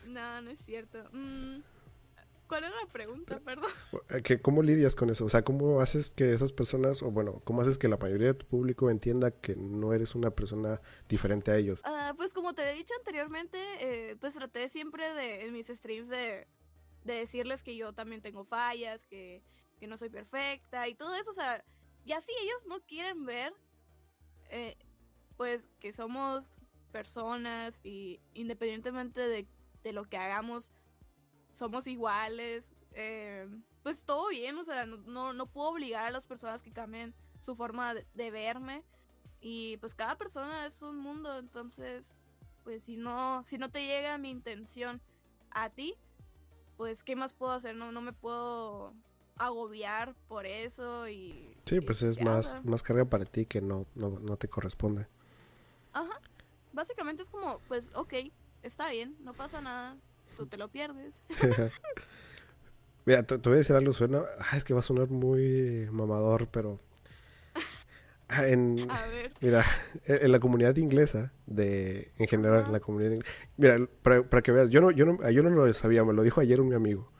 no, 0.06 0.42
no 0.42 0.50
es 0.50 0.60
cierto. 0.60 1.04
Mm, 1.12 1.60
¿Cuál 2.48 2.64
era 2.64 2.74
la 2.80 2.86
pregunta, 2.92 3.40
perdón? 3.40 3.70
Eh, 4.10 4.38
¿Cómo 4.40 4.62
lidias 4.62 4.94
con 4.94 5.10
eso? 5.10 5.24
O 5.24 5.28
sea, 5.28 5.42
¿cómo 5.42 5.80
haces 5.80 6.10
que 6.10 6.32
esas 6.32 6.52
personas, 6.52 7.02
o 7.02 7.10
bueno, 7.10 7.40
cómo 7.44 7.62
haces 7.62 7.76
que 7.76 7.88
la 7.88 7.96
mayoría 7.96 8.28
de 8.28 8.34
tu 8.34 8.46
público 8.46 8.88
entienda 8.88 9.32
que 9.32 9.56
no 9.56 9.92
eres 9.92 10.14
una 10.14 10.30
persona 10.30 10.80
diferente 11.08 11.50
a 11.50 11.56
ellos? 11.56 11.82
Uh, 11.84 12.14
pues 12.16 12.32
como 12.32 12.54
te 12.54 12.70
he 12.70 12.74
dicho 12.74 12.94
anteriormente, 12.98 13.58
eh, 13.80 14.16
pues 14.20 14.34
traté 14.34 14.68
siempre 14.68 15.12
de, 15.14 15.46
en 15.46 15.52
mis 15.52 15.66
streams 15.66 16.08
de, 16.08 16.46
de, 17.04 17.14
decirles 17.14 17.64
que 17.64 17.76
yo 17.76 17.92
también 17.92 18.22
tengo 18.22 18.44
fallas, 18.44 19.04
que, 19.06 19.42
que, 19.80 19.88
no 19.88 19.96
soy 19.96 20.08
perfecta 20.08 20.86
y 20.86 20.94
todo 20.94 21.16
eso. 21.16 21.32
O 21.32 21.34
sea, 21.34 21.64
ya 22.06 22.20
si 22.20 22.32
ellos 22.42 22.66
no 22.66 22.80
quieren 22.80 23.26
ver, 23.26 23.52
eh, 24.48 24.76
pues 25.36 25.68
que 25.80 25.92
somos 25.92 26.44
personas 26.92 27.80
y 27.84 28.20
independientemente 28.32 29.20
de, 29.20 29.46
de 29.82 29.92
lo 29.92 30.04
que 30.04 30.16
hagamos, 30.16 30.72
somos 31.52 31.86
iguales, 31.86 32.74
eh, 32.92 33.46
pues 33.82 34.04
todo 34.04 34.28
bien, 34.28 34.56
o 34.56 34.64
sea, 34.64 34.86
no, 34.86 35.32
no, 35.32 35.46
puedo 35.46 35.68
obligar 35.68 36.06
a 36.06 36.10
las 36.10 36.26
personas 36.26 36.62
que 36.62 36.72
cambien 36.72 37.14
su 37.40 37.54
forma 37.54 37.94
de, 37.94 38.30
verme 38.30 38.82
y 39.40 39.76
pues 39.76 39.94
cada 39.94 40.16
persona 40.16 40.66
es 40.66 40.80
un 40.80 40.96
mundo, 40.96 41.38
entonces, 41.38 42.14
pues 42.64 42.84
si 42.84 42.96
no, 42.96 43.44
si 43.44 43.58
no 43.58 43.70
te 43.70 43.86
llega 43.86 44.16
mi 44.16 44.30
intención 44.30 45.02
a 45.50 45.68
ti, 45.68 45.94
pues 46.76 47.04
qué 47.04 47.16
más 47.16 47.34
puedo 47.34 47.52
hacer, 47.52 47.76
no, 47.76 47.92
no 47.92 48.00
me 48.00 48.12
puedo 48.12 48.94
agobiar 49.36 50.14
por 50.28 50.46
eso 50.46 51.08
y... 51.08 51.54
Sí, 51.64 51.80
pues 51.80 52.02
es 52.02 52.20
más, 52.20 52.64
más 52.64 52.82
carga 52.82 53.04
para 53.04 53.24
ti 53.24 53.46
que 53.46 53.60
no, 53.60 53.86
no, 53.94 54.18
no 54.20 54.36
te 54.36 54.48
corresponde. 54.48 55.06
Ajá, 55.92 56.20
básicamente 56.72 57.22
es 57.22 57.30
como, 57.30 57.58
pues 57.68 57.90
ok, 57.94 58.14
está 58.62 58.90
bien, 58.90 59.16
no 59.22 59.32
pasa 59.32 59.60
nada, 59.60 59.96
tú 60.36 60.46
te 60.46 60.56
lo 60.56 60.68
pierdes. 60.68 61.22
Mira, 63.06 63.22
te, 63.22 63.36
voy 63.36 63.54
a 63.54 63.58
decir 63.58 63.76
algo, 63.76 63.92
suena, 63.92 64.24
es 64.54 64.64
que 64.64 64.74
va 64.74 64.80
a 64.80 64.82
sonar 64.82 65.08
muy 65.08 65.88
mamador, 65.92 66.48
pero 66.48 66.80
en, 68.28 68.90
a 68.90 69.06
ver. 69.06 69.32
Mira, 69.40 69.64
en, 70.06 70.32
la 70.32 70.40
comunidad 70.40 70.76
inglesa, 70.76 71.32
de, 71.46 72.12
en 72.18 72.26
general, 72.26 72.66
en 72.66 72.72
la 72.72 72.80
comunidad 72.80 73.12
inglesa, 73.12 73.32
mira, 73.56 73.88
para, 74.02 74.42
que 74.42 74.50
veas, 74.50 74.70
yo 74.70 74.80
no, 74.80 74.90
yo 74.90 75.06
no, 75.06 75.30
yo 75.30 75.42
no 75.42 75.50
lo 75.50 75.72
sabía, 75.72 76.04
me 76.04 76.12
lo 76.12 76.22
dijo 76.22 76.40
ayer 76.40 76.60
un 76.60 76.68
mi 76.68 76.74
amigo, 76.74 77.12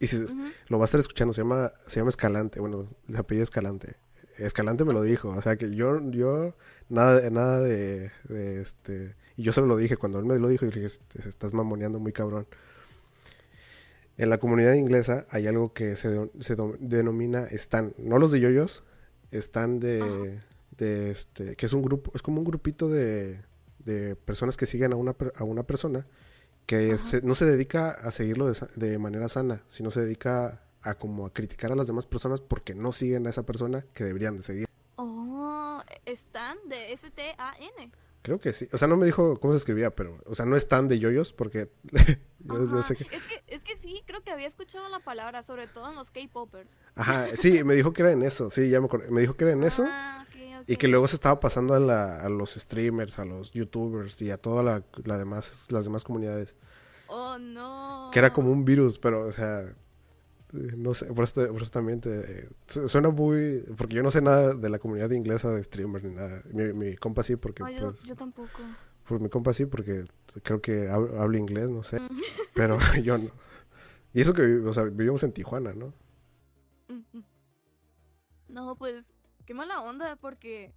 y 0.00 0.06
si 0.06 0.24
lo 0.68 0.78
va 0.78 0.84
a 0.84 0.86
estar 0.86 1.00
escuchando, 1.00 1.32
se 1.32 1.42
llama, 1.42 1.72
se 1.86 2.00
llama 2.00 2.10
Escalante, 2.10 2.60
bueno, 2.60 2.88
le 3.08 3.18
apellido 3.18 3.44
Escalante, 3.44 3.96
Escalante 4.38 4.84
me 4.84 4.92
lo 4.92 5.02
dijo, 5.02 5.30
o 5.30 5.42
sea 5.42 5.56
que 5.56 5.74
yo, 5.74 6.00
yo, 6.10 6.54
nada, 6.88 7.28
nada 7.30 7.60
de, 7.60 8.10
de 8.28 8.60
este, 8.60 9.14
y 9.36 9.42
yo 9.42 9.52
se 9.52 9.60
lo 9.60 9.76
dije, 9.76 9.96
cuando 9.96 10.18
él 10.18 10.24
me 10.24 10.38
lo 10.38 10.48
dijo, 10.48 10.66
y 10.66 10.70
le 10.70 10.80
dije, 10.80 10.98
estás 11.26 11.52
mamoneando 11.52 11.98
muy 11.98 12.12
cabrón. 12.12 12.46
En 14.18 14.30
la 14.30 14.38
comunidad 14.38 14.74
inglesa 14.74 15.26
hay 15.30 15.46
algo 15.46 15.72
que 15.72 15.96
se, 15.96 16.30
se 16.40 16.56
denomina 16.80 17.46
Stan, 17.50 17.94
no 17.98 18.18
los 18.18 18.30
de 18.30 18.40
yoyos, 18.40 18.84
Stan 19.30 19.80
de, 19.80 20.38
de, 20.76 21.10
este, 21.10 21.56
que 21.56 21.66
es 21.66 21.72
un 21.72 21.82
grupo, 21.82 22.12
es 22.14 22.22
como 22.22 22.38
un 22.38 22.44
grupito 22.44 22.88
de, 22.88 23.40
de 23.84 24.16
personas 24.16 24.56
que 24.56 24.66
siguen 24.66 24.92
a 24.92 24.96
una, 24.96 25.16
a 25.34 25.44
una 25.44 25.62
persona 25.62 26.06
que 26.66 26.96
no 27.22 27.34
se 27.34 27.44
dedica 27.44 27.90
a 27.90 28.12
seguirlo 28.12 28.52
de, 28.52 28.66
de, 28.76 28.98
manera 28.98 29.28
sana, 29.28 29.62
sino 29.68 29.90
se 29.90 30.00
dedica 30.00 30.62
a 30.82 30.94
como 30.94 31.26
a 31.26 31.32
criticar 31.32 31.72
a 31.72 31.76
las 31.76 31.86
demás 31.86 32.06
personas 32.06 32.40
porque 32.40 32.74
no 32.74 32.92
siguen 32.92 33.26
a 33.26 33.30
esa 33.30 33.44
persona 33.44 33.84
que 33.94 34.04
deberían 34.04 34.36
de 34.36 34.42
seguir. 34.42 34.66
Oh, 34.96 35.80
Stan 36.04 36.58
de 36.68 36.92
S-T-A-N. 36.92 37.92
Creo 38.22 38.38
que 38.38 38.52
sí. 38.52 38.68
O 38.72 38.78
sea, 38.78 38.86
no 38.86 38.96
me 38.96 39.04
dijo 39.04 39.38
cómo 39.40 39.52
se 39.52 39.58
escribía, 39.58 39.90
pero, 39.90 40.20
o 40.26 40.34
sea, 40.34 40.46
no 40.46 40.54
es 40.54 40.68
tan 40.68 40.86
de 40.86 41.00
yoyos 41.00 41.32
porque 41.32 41.70
yo, 42.38 42.82
sé 42.84 42.94
que... 42.94 43.04
Es, 43.04 43.22
que... 43.24 43.42
Es 43.48 43.64
que 43.64 43.76
sí, 43.76 44.02
creo 44.06 44.22
que 44.22 44.30
había 44.30 44.46
escuchado 44.46 44.88
la 44.88 45.00
palabra, 45.00 45.42
sobre 45.42 45.66
todo 45.66 45.90
en 45.90 45.96
los 45.96 46.10
K-popers. 46.10 46.70
Ajá, 46.94 47.36
sí, 47.36 47.64
me 47.64 47.74
dijo 47.74 47.92
que 47.92 48.02
era 48.02 48.12
en 48.12 48.22
eso, 48.22 48.48
sí, 48.48 48.68
ya 48.68 48.80
me 48.80 48.86
acordé. 48.86 49.10
Me 49.10 49.20
dijo 49.20 49.34
que 49.34 49.44
era 49.44 49.52
en 49.52 49.64
eso. 49.64 49.84
Y 50.66 50.76
que 50.76 50.88
luego 50.88 51.06
se 51.06 51.16
estaba 51.16 51.40
pasando 51.40 51.74
a, 51.74 51.80
la, 51.80 52.16
a 52.16 52.28
los 52.28 52.54
streamers, 52.54 53.18
a 53.18 53.24
los 53.24 53.50
youtubers 53.52 54.20
y 54.22 54.30
a 54.30 54.38
toda 54.38 54.62
la, 54.62 54.82
la 55.04 55.18
demás, 55.18 55.66
las 55.70 55.84
demás 55.84 56.04
comunidades. 56.04 56.56
Oh, 57.08 57.38
no. 57.38 58.10
Que 58.12 58.18
era 58.18 58.32
como 58.32 58.50
un 58.50 58.64
virus, 58.64 58.98
pero, 58.98 59.26
o 59.26 59.32
sea, 59.32 59.74
no 60.52 60.92
sé, 60.92 61.06
por 61.06 61.24
eso, 61.24 61.46
por 61.52 61.62
eso 61.62 61.70
también 61.70 62.00
te, 62.00 62.48
suena 62.66 63.08
muy, 63.08 63.64
porque 63.76 63.96
yo 63.96 64.02
no 64.02 64.10
sé 64.10 64.20
nada 64.20 64.54
de 64.54 64.68
la 64.68 64.78
comunidad 64.78 65.10
inglesa 65.10 65.50
de 65.50 65.64
streamers 65.64 66.04
ni 66.04 66.14
nada. 66.14 66.42
Mi, 66.52 66.72
mi 66.72 66.96
compa 66.96 67.22
sí, 67.22 67.36
porque 67.36 67.62
yo, 67.74 67.90
pues, 67.90 68.04
yo, 68.04 68.14
tampoco. 68.14 68.58
Por 69.08 69.20
mi 69.20 69.28
compa 69.28 69.52
sí, 69.52 69.66
porque 69.66 70.04
creo 70.42 70.60
que 70.60 70.88
habla, 70.88 71.38
inglés, 71.38 71.68
no 71.70 71.82
sé, 71.82 72.00
mm. 72.00 72.20
pero 72.54 72.78
yo 73.02 73.18
no. 73.18 73.30
Y 74.12 74.20
eso 74.20 74.34
que, 74.34 74.42
o 74.42 74.72
sea, 74.74 74.84
vivimos 74.84 75.22
en 75.22 75.32
Tijuana, 75.32 75.72
¿no? 75.72 75.94
No, 78.48 78.76
pues, 78.76 79.14
qué 79.52 79.54
mala 79.54 79.82
onda, 79.82 80.16
porque 80.16 80.72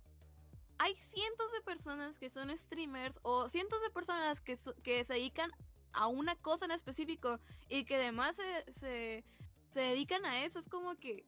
hay 0.79 0.95
cientos 1.13 1.51
de 1.53 1.61
personas 1.61 2.17
que 2.17 2.29
son 2.29 2.55
streamers 2.57 3.19
o 3.23 3.47
cientos 3.47 3.81
de 3.81 3.89
personas 3.89 4.41
que, 4.41 4.57
que 4.83 5.05
se 5.05 5.13
dedican 5.13 5.49
a 5.93 6.07
una 6.07 6.35
cosa 6.35 6.65
en 6.65 6.71
específico 6.71 7.39
y 7.69 7.85
que 7.85 7.95
además 7.95 8.35
se 8.35 9.23
se 9.75 9.81
dedican 9.81 10.25
a 10.25 10.45
eso. 10.45 10.57
Es 10.57 10.69
como 10.69 10.95
que 10.95 11.25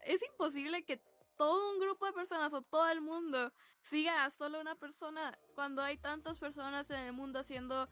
es 0.00 0.22
imposible 0.22 0.82
que 0.84 0.98
todo 1.36 1.72
un 1.72 1.78
grupo 1.78 2.06
de 2.06 2.14
personas 2.14 2.54
o 2.54 2.62
todo 2.62 2.88
el 2.88 3.02
mundo 3.02 3.52
siga 3.82 4.24
a 4.24 4.30
solo 4.30 4.58
una 4.62 4.76
persona 4.76 5.38
cuando 5.54 5.82
hay 5.82 5.98
tantas 5.98 6.38
personas 6.38 6.90
en 6.90 7.00
el 7.00 7.12
mundo 7.12 7.38
haciendo 7.38 7.86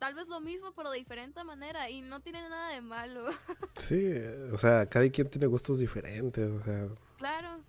tal 0.00 0.14
vez 0.14 0.26
lo 0.26 0.40
mismo 0.40 0.72
pero 0.74 0.90
de 0.90 0.98
diferente 0.98 1.44
manera 1.44 1.88
y 1.88 2.00
no 2.00 2.20
tiene 2.20 2.48
nada 2.48 2.70
de 2.70 2.80
malo. 2.80 3.30
Sí, 3.76 4.12
o 4.52 4.56
sea, 4.56 4.86
cada 4.86 5.08
quien 5.08 5.30
tiene 5.30 5.46
gustos 5.46 5.78
diferentes, 5.78 6.50
o 6.50 6.64
sea. 6.64 6.88
Claro. 7.18 7.60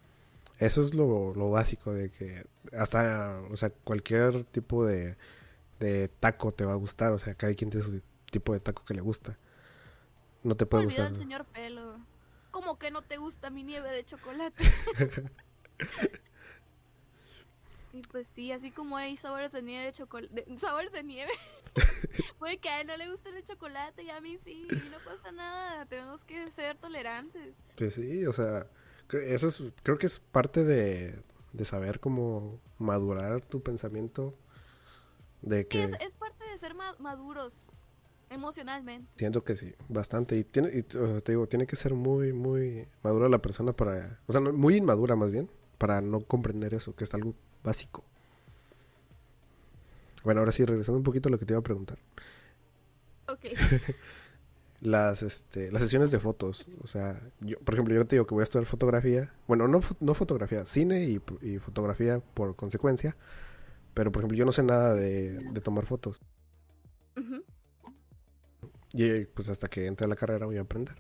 Eso 0.60 0.82
es 0.82 0.94
lo, 0.94 1.34
lo 1.34 1.50
básico 1.50 1.94
de 1.94 2.12
que 2.12 2.46
hasta, 2.74 3.42
o 3.50 3.58
sea, 3.58 3.70
cualquier 3.70 4.44
tipo 4.46 4.86
de, 4.86 5.16
de 5.80 6.10
taco 6.10 6.52
te 6.52 6.66
va 6.66 6.74
a 6.74 6.76
gustar, 6.76 7.14
o 7.14 7.20
sea, 7.20 7.34
cada 7.36 7.54
quien 7.54 7.70
tiene 7.70 7.86
su 7.86 8.02
tipo 8.30 8.54
de 8.54 8.60
taco 8.60 8.84
que 8.86 8.94
le 8.94 9.02
gusta. 9.02 9.38
No 10.44 10.56
te 10.56 10.66
puede 10.66 10.86
gustar. 10.86 11.12
el 11.12 11.18
señor 11.18 11.46
pelo. 11.46 11.98
¿Cómo 12.52 12.78
que 12.78 12.92
no 12.92 13.02
te 13.02 13.18
gusta 13.18 13.50
mi 13.50 13.64
nieve 13.64 13.92
de 13.92 14.04
chocolate? 14.04 14.64
Y 17.92 18.02
pues 18.04 18.28
sí, 18.28 18.52
así 18.52 18.72
como 18.72 18.98
hay 18.98 19.18
sabores 19.18 19.52
de 19.52 19.62
nieve 19.62 19.86
de 19.86 19.94
chocolate, 19.94 20.46
sabores 20.60 20.92
de 20.92 21.04
nieve. 21.04 21.32
Puede 22.40 22.58
que 22.60 22.70
a 22.70 22.82
él 22.82 22.88
no 22.88 22.96
le 22.96 23.10
guste 23.10 23.30
el 23.30 23.44
chocolate 23.44 24.04
y 24.04 24.10
a 24.10 24.22
mí 24.22 24.38
sí, 24.44 24.68
y 24.70 24.90
no 24.90 25.00
pasa 25.04 25.32
nada, 25.32 25.86
tenemos 25.86 26.24
que 26.24 26.52
ser 26.52 26.78
tolerantes. 26.78 27.56
Pues 27.78 27.96
sí, 27.96 28.26
o 28.26 28.34
sea, 28.34 28.68
eso 29.12 29.48
es, 29.48 29.64
creo 29.84 29.98
que 29.98 30.08
es 30.08 30.20
parte 30.20 30.64
de, 30.64 31.22
de 31.54 31.66
saber 31.66 32.00
cómo 32.00 32.60
madurar 32.78 33.42
tu 33.42 33.62
pensamiento. 33.62 34.36
De 35.42 35.68
que... 35.68 35.84
Es, 35.84 35.92
es 35.94 36.12
parte 36.12 36.44
de 36.46 36.58
ser 36.60 36.76
maduros 37.00 37.62
emocionalmente. 38.30 39.10
Siento 39.16 39.44
que 39.44 39.56
sí, 39.56 39.74
bastante. 39.88 40.38
Y, 40.38 40.44
tiene, 40.44 40.70
y 40.78 40.84
te 40.84 41.32
digo, 41.32 41.48
tiene 41.48 41.66
que 41.66 41.76
ser 41.76 41.94
muy, 41.94 42.34
muy 42.34 42.88
madura 43.04 43.30
la 43.30 43.42
persona 43.42 43.74
para... 43.74 44.20
O 44.28 44.32
sea, 44.32 44.42
muy 44.42 44.76
inmadura 44.76 45.16
más 45.16 45.32
bien, 45.32 45.50
para 45.78 46.02
no 46.02 46.22
comprender 46.22 46.74
eso, 46.74 46.96
que 46.96 47.04
es 47.04 47.14
algo 47.14 47.36
básico. 47.64 48.04
Bueno, 50.24 50.42
ahora 50.42 50.52
sí, 50.52 50.66
regresando 50.66 50.98
un 50.98 51.04
poquito 51.04 51.30
a 51.30 51.32
lo 51.32 51.40
que 51.40 51.46
te 51.46 51.54
iba 51.54 51.60
a 51.60 51.64
preguntar. 51.64 51.98
Ok. 53.28 53.46
las, 54.82 55.24
este, 55.24 55.72
las 55.72 55.82
sesiones 55.82 56.12
de 56.12 56.20
fotos. 56.20 56.68
O 56.82 56.88
sea, 56.88 57.22
yo, 57.42 57.60
por 57.60 57.74
ejemplo, 57.74 57.94
yo 57.94 58.06
te 58.06 58.16
digo 58.16 58.26
que 58.26 58.34
voy 58.34 58.42
a 58.42 58.44
estudiar 58.44 58.66
fotografía. 58.66 59.34
Bueno, 59.48 59.68
no, 59.68 59.82
no 60.00 60.14
fotografía, 60.14 60.66
cine 60.66 61.04
y, 61.04 61.20
fotografía 61.60 62.20
por 62.20 62.56
consecuencia. 62.56 63.16
Pero, 63.94 64.12
por 64.12 64.22
ejemplo, 64.22 64.38
yo 64.38 64.46
no 64.46 64.52
sé 64.52 64.64
nada 64.64 64.94
de, 64.94 65.42
tomar 65.62 65.86
fotos. 65.86 66.22
Y 68.94 69.26
pues 69.26 69.50
hasta 69.50 69.68
que 69.68 69.86
entre 69.86 70.06
a 70.06 70.08
la 70.08 70.16
carrera 70.16 70.46
voy 70.46 70.58
a 70.58 70.62
aprender. 70.62 70.96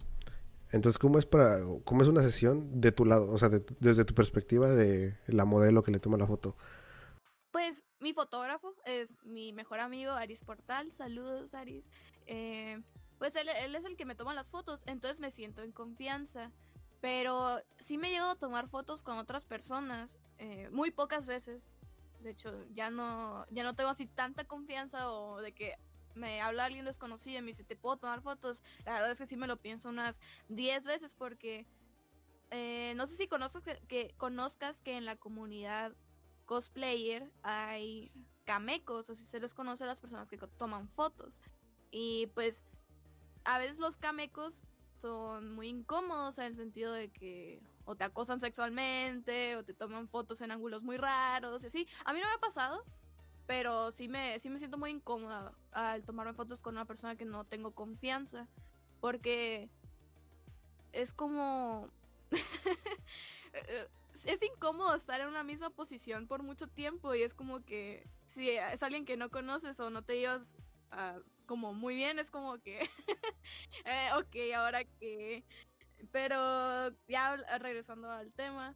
Entonces, 0.71 0.99
¿cómo 0.99 1.17
es 1.17 1.25
para, 1.25 1.61
cómo 1.83 2.03
es 2.03 2.07
una 2.07 2.21
sesión 2.21 2.81
de 2.81 2.91
tu 2.91 3.05
lado? 3.05 3.31
O 3.31 3.37
sea, 3.37 3.49
desde 3.79 4.05
tu 4.05 4.13
perspectiva 4.13 4.69
de 4.69 5.17
la 5.25 5.45
modelo 5.45 5.81
que 5.81 5.91
le 5.91 5.99
toma 5.99 6.17
la 6.17 6.27
foto. 6.27 6.55
Pues 7.51 7.83
mi 7.99 8.13
fotógrafo 8.13 8.75
es 8.85 9.09
mi 9.23 9.53
mejor 9.53 9.79
amigo, 9.79 10.11
Aris 10.11 10.43
Portal. 10.43 10.91
Saludos, 10.91 11.55
Aris. 11.55 11.89
Eh, 12.27 12.79
pues 13.19 13.35
él, 13.35 13.49
es 13.49 13.85
el 13.85 13.97
que 13.97 14.05
me 14.05 14.15
toma 14.15 14.33
las 14.33 14.49
fotos, 14.49 14.81
entonces 14.85 15.19
me 15.19 15.29
siento 15.29 15.61
en 15.61 15.71
confianza. 15.71 16.51
Pero 17.01 17.61
sí 17.79 17.97
me 17.97 18.11
he 18.11 18.19
a 18.19 18.35
tomar 18.35 18.67
fotos 18.67 19.03
con 19.03 19.17
otras 19.17 19.45
personas, 19.45 20.17
eh, 20.37 20.69
muy 20.71 20.91
pocas 20.91 21.27
veces. 21.27 21.71
De 22.21 22.31
hecho, 22.31 22.65
ya 22.73 22.89
no, 22.89 23.45
ya 23.51 23.63
no 23.63 23.75
tengo 23.75 23.89
así 23.89 24.05
tanta 24.05 24.45
confianza 24.45 25.11
o 25.11 25.41
de 25.41 25.53
que 25.53 25.75
me 26.15 26.41
habla 26.41 26.65
alguien 26.65 26.85
desconocido 26.85 27.39
y 27.39 27.41
me 27.41 27.47
dice, 27.49 27.63
¿te 27.63 27.77
puedo 27.77 27.97
tomar 27.97 28.21
fotos? 28.21 28.61
La 28.85 28.93
verdad 28.93 29.11
es 29.11 29.17
que 29.17 29.27
sí 29.27 29.37
me 29.37 29.47
lo 29.47 29.57
pienso 29.57 29.89
unas 29.89 30.19
10 30.49 30.83
veces 30.83 31.13
porque 31.13 31.65
eh, 32.51 32.93
no 32.95 33.05
sé 33.05 33.15
si 33.15 33.27
conozcas 33.27 33.63
que, 33.87 34.13
conozcas 34.17 34.81
que 34.81 34.97
en 34.97 35.05
la 35.05 35.15
comunidad 35.15 35.93
cosplayer 36.45 37.31
hay 37.43 38.11
camecos, 38.43 39.07
si 39.07 39.25
se 39.25 39.39
les 39.39 39.53
conoce 39.53 39.83
a 39.83 39.87
las 39.87 39.99
personas 39.99 40.29
que 40.29 40.37
toman 40.37 40.89
fotos. 40.89 41.41
Y 41.91 42.27
pues 42.27 42.65
a 43.49 43.57
veces 43.57 43.79
los 43.79 43.97
camecos 43.97 44.61
son 44.97 45.55
muy 45.55 45.69
incómodos 45.69 46.37
en 46.37 46.45
el 46.45 46.55
sentido 46.55 46.93
de 46.93 47.09
que 47.09 47.59
o 47.85 47.95
te 47.95 48.03
acosan 48.03 48.39
sexualmente 48.39 49.55
o 49.55 49.63
te 49.63 49.73
toman 49.73 50.07
fotos 50.07 50.41
en 50.41 50.51
ángulos 50.51 50.83
muy 50.83 50.97
raros 50.97 51.63
y 51.63 51.67
así. 51.67 51.87
A 52.05 52.13
mí 52.13 52.19
no 52.19 52.27
me 52.27 52.33
ha 52.33 52.37
pasado, 52.37 52.83
pero 53.47 53.91
sí 53.91 54.07
me, 54.07 54.37
sí 54.37 54.51
me 54.51 54.59
siento 54.59 54.77
muy 54.77 54.91
incómoda 54.91 55.51
al 55.71 56.03
tomarme 56.03 56.33
fotos 56.33 56.61
con 56.61 56.75
una 56.75 56.85
persona 56.85 57.15
que 57.15 57.25
no 57.25 57.43
tengo 57.43 57.71
confianza. 57.71 58.47
Porque 58.99 59.67
es 60.91 61.11
como... 61.11 61.89
es 64.25 64.43
incómodo 64.43 64.93
estar 64.93 65.21
en 65.21 65.27
una 65.27 65.43
misma 65.43 65.71
posición 65.71 66.27
por 66.27 66.43
mucho 66.43 66.67
tiempo 66.67 67.15
y 67.15 67.23
es 67.23 67.33
como 67.33 67.65
que 67.65 68.05
si 68.27 68.51
es 68.51 68.83
alguien 68.83 69.05
que 69.05 69.17
no 69.17 69.31
conoces 69.31 69.79
o 69.79 69.89
no 69.89 70.03
te 70.03 70.19
llevas 70.19 70.43
uh, 70.91 71.19
como 71.49 71.73
muy 71.73 71.95
bien, 71.95 72.19
es 72.19 72.29
como 72.29 72.59
que, 72.59 72.79
eh, 73.85 74.09
ok, 74.15 74.55
ahora 74.55 74.83
que... 74.83 75.43
Pero 76.11 76.95
ya 77.07 77.35
regresando 77.57 78.09
al 78.09 78.31
tema, 78.33 78.75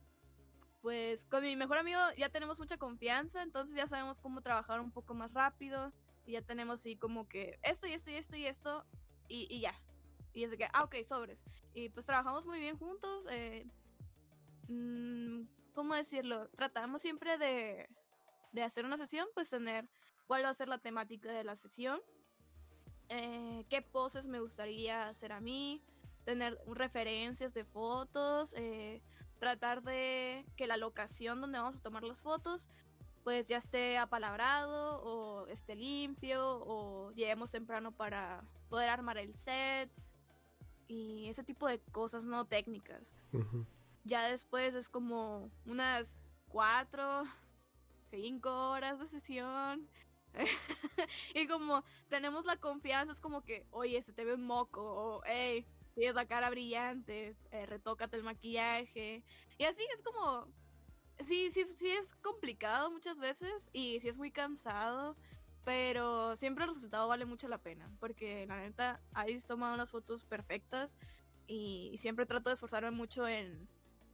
pues 0.82 1.24
con 1.26 1.44
mi 1.44 1.56
mejor 1.56 1.78
amigo 1.78 2.00
ya 2.18 2.30
tenemos 2.30 2.60
mucha 2.60 2.78
confianza, 2.78 3.44
entonces 3.44 3.76
ya 3.76 3.88
sabemos 3.88 4.20
cómo 4.20 4.42
trabajar 4.42 4.82
un 4.82 4.92
poco 4.92 5.14
más 5.14 5.32
rápido 5.34 5.94
y 6.26 6.34
ya 6.34 6.42
tenemos 6.42 6.80
así 6.80 6.98
como 6.98 7.30
que 7.30 7.60
esto 7.62 7.88
y 7.88 7.94
esto 7.94 8.10
y 8.10 8.16
esto 8.16 8.36
y 8.36 8.46
esto 8.48 8.86
y, 9.28 9.62
ya. 9.62 9.80
Y 10.34 10.44
es 10.44 10.52
de 10.52 10.58
que, 10.58 10.66
ah, 10.74 10.84
ok, 10.84 10.96
sobres. 11.08 11.40
Y 11.76 11.90
pues 11.90 12.08
trabajamos 12.08 12.46
muy 12.46 12.60
bien 12.60 12.78
juntos. 12.78 13.28
Eh, 13.30 13.68
mm, 14.68 15.44
¿Cómo 15.74 15.94
decirlo? 15.94 16.50
Tratamos 16.50 17.04
siempre 17.04 17.38
de, 17.38 17.88
de 18.52 18.64
hacer 18.64 18.84
una 18.84 18.98
sesión, 18.98 19.28
pues 19.36 19.50
tener 19.50 19.88
cuál 20.26 20.44
va 20.44 20.50
a 20.50 20.56
ser 20.56 20.68
la 20.68 20.80
temática 20.80 21.32
de 21.32 21.44
la 21.44 21.56
sesión 21.56 22.02
eh, 23.14 23.66
qué 23.70 23.82
poses 23.82 24.26
me 24.26 24.40
gustaría 24.40 25.08
hacer 25.08 25.32
a 25.32 25.40
mí, 25.40 25.84
tener 26.24 26.58
referencias 26.68 27.54
de 27.54 27.64
fotos, 27.64 28.54
eh, 28.58 29.02
tratar 29.40 29.84
de 29.84 30.46
que 30.56 30.68
la 30.68 30.78
locación 30.78 31.42
donde 31.42 31.60
vamos 31.60 31.76
a 31.76 31.82
tomar 31.82 32.04
las 32.04 32.24
fotos 32.24 32.70
pues 33.24 33.48
ya 33.48 33.58
esté 33.58 33.98
apalabrado 33.98 35.02
o 35.04 35.48
esté 35.48 35.76
limpio 35.76 36.62
o 36.66 37.12
lleguemos 37.14 37.52
temprano 37.52 37.92
para 37.92 38.44
poder 38.70 38.90
armar 38.90 39.18
el 39.18 39.34
set 39.36 39.90
y 40.88 41.30
ese 41.30 41.44
tipo 41.44 41.68
de 41.68 41.80
cosas 41.80 42.26
no 42.26 42.46
técnicas. 42.46 43.16
Ya 44.04 44.28
después 44.28 44.76
es 44.76 44.90
como 44.90 45.50
unas 45.66 46.20
cuatro, 46.50 47.24
cinco 48.10 48.70
horas 48.70 49.00
de 49.00 49.08
sesión 49.08 49.88
y 51.34 51.48
como 51.48 51.84
tenemos 52.10 52.46
la 52.46 52.58
confianza, 52.58 53.14
es 53.14 53.20
como 53.20 53.44
que, 53.44 53.66
oye, 53.72 54.02
se 54.02 54.14
te 54.14 54.26
ve 54.26 54.34
un 54.34 54.46
moco, 54.46 54.82
o 54.82 55.22
hey, 55.26 55.66
tienes 55.94 56.16
la 56.16 56.26
cara 56.26 56.50
brillante, 56.50 57.36
eh, 57.52 57.66
retócate 57.66 58.18
el 58.18 58.24
maquillaje. 58.24 59.24
Y 59.58 59.64
así 59.66 59.84
es 59.96 60.02
como, 60.02 60.48
sí, 61.20 61.52
sí, 61.52 61.66
sí 61.66 61.90
es 61.90 62.16
complicado 62.16 62.92
muchas 62.92 63.18
veces 63.18 63.70
y 63.74 64.00
sí 64.00 64.10
es 64.10 64.18
muy 64.18 64.32
cansado, 64.32 65.16
pero 65.64 66.36
siempre 66.36 66.66
el 66.66 66.74
resultado 66.74 67.08
vale 67.08 67.26
mucho 67.26 67.48
la 67.48 67.58
pena, 67.58 67.90
porque 68.00 68.46
la 68.48 68.58
neta, 68.58 69.02
ahí 69.14 69.40
tomado 69.40 69.74
unas 69.74 69.92
fotos 69.92 70.24
perfectas 70.26 70.98
y, 71.48 71.96
siempre 71.98 72.26
trato 72.26 72.50
de 72.50 72.56
esforzarme 72.56 72.92
mucho 72.92 73.28
en, 73.28 73.68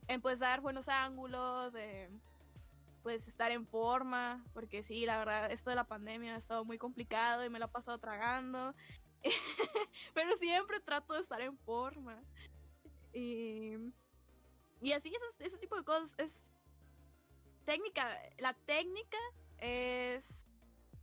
en 0.07 0.21
pues 0.21 0.39
dar 0.39 0.61
buenos 0.61 0.87
ángulos, 0.89 1.73
eh, 1.75 2.09
pues 3.03 3.27
estar 3.27 3.51
en 3.51 3.65
forma, 3.65 4.43
porque 4.53 4.83
sí, 4.83 5.05
la 5.05 5.17
verdad, 5.17 5.51
esto 5.51 5.69
de 5.69 5.75
la 5.75 5.87
pandemia 5.87 6.35
ha 6.35 6.37
estado 6.37 6.65
muy 6.65 6.77
complicado 6.77 7.45
y 7.45 7.49
me 7.49 7.59
lo 7.59 7.65
ha 7.65 7.71
pasado 7.71 7.97
tragando, 7.97 8.73
pero 10.13 10.35
siempre 10.37 10.79
trato 10.79 11.13
de 11.13 11.21
estar 11.21 11.41
en 11.41 11.57
forma. 11.57 12.21
Y, 13.13 13.75
y 14.81 14.91
así, 14.91 15.09
ese, 15.09 15.47
ese 15.47 15.57
tipo 15.57 15.75
de 15.75 15.83
cosas 15.83 16.13
es 16.17 16.51
técnica, 17.65 18.17
la 18.39 18.53
técnica 18.53 19.17
es, 19.59 20.25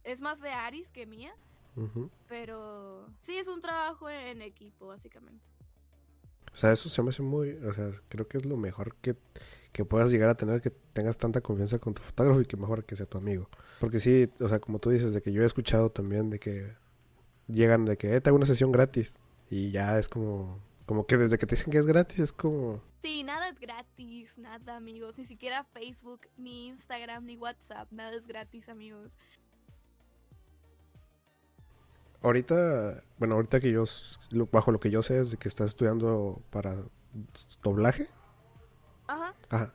es 0.04 0.20
más 0.20 0.40
de 0.40 0.50
Aris 0.50 0.90
que 0.90 1.06
mía, 1.06 1.34
pero 2.26 3.08
sí 3.18 3.36
es 3.36 3.48
un 3.48 3.60
trabajo 3.60 4.08
en 4.08 4.42
equipo, 4.42 4.86
básicamente. 4.86 5.44
O 6.52 6.56
sea, 6.56 6.72
eso 6.72 6.88
se 6.88 7.02
me 7.02 7.10
hace 7.10 7.22
muy, 7.22 7.50
o 7.50 7.72
sea, 7.72 7.90
creo 8.08 8.26
que 8.26 8.38
es 8.38 8.46
lo 8.46 8.56
mejor 8.56 8.96
que, 8.96 9.14
que 9.76 9.84
puedas 9.84 10.10
llegar 10.10 10.30
a 10.30 10.34
tener, 10.34 10.62
que 10.62 10.70
tengas 10.70 11.18
tanta 11.18 11.42
confianza 11.42 11.78
con 11.78 11.92
tu 11.92 12.00
fotógrafo 12.00 12.40
y 12.40 12.46
que 12.46 12.56
mejor 12.56 12.86
que 12.86 12.96
sea 12.96 13.04
tu 13.04 13.18
amigo. 13.18 13.50
Porque 13.78 14.00
sí, 14.00 14.30
o 14.40 14.48
sea, 14.48 14.58
como 14.58 14.78
tú 14.78 14.88
dices, 14.88 15.12
de 15.12 15.20
que 15.20 15.32
yo 15.32 15.42
he 15.42 15.44
escuchado 15.44 15.90
también 15.90 16.30
de 16.30 16.38
que 16.38 16.72
llegan 17.46 17.84
de 17.84 17.98
que 17.98 18.16
eh, 18.16 18.20
te 18.22 18.30
hago 18.30 18.36
una 18.36 18.46
sesión 18.46 18.72
gratis 18.72 19.16
y 19.50 19.72
ya 19.72 19.98
es 19.98 20.08
como, 20.08 20.62
como 20.86 21.06
que 21.06 21.18
desde 21.18 21.36
que 21.36 21.44
te 21.44 21.56
dicen 21.56 21.70
que 21.70 21.76
es 21.76 21.84
gratis 21.84 22.20
es 22.20 22.32
como... 22.32 22.80
Sí, 23.02 23.22
nada 23.22 23.50
es 23.50 23.60
gratis, 23.60 24.38
nada 24.38 24.76
amigos, 24.76 25.18
ni 25.18 25.26
siquiera 25.26 25.62
Facebook, 25.62 26.22
ni 26.38 26.68
Instagram, 26.68 27.26
ni 27.26 27.36
WhatsApp, 27.36 27.92
nada 27.92 28.16
es 28.16 28.26
gratis 28.26 28.70
amigos. 28.70 29.14
Ahorita, 32.22 33.04
bueno, 33.18 33.34
ahorita 33.34 33.60
que 33.60 33.70
yo, 33.70 33.84
bajo 34.50 34.72
lo 34.72 34.80
que 34.80 34.90
yo 34.90 35.02
sé 35.02 35.20
es 35.20 35.32
de 35.32 35.36
que 35.36 35.48
estás 35.48 35.66
estudiando 35.66 36.40
para 36.48 36.78
doblaje. 37.62 38.08
Ajá. 39.06 39.34
Ajá. 39.50 39.72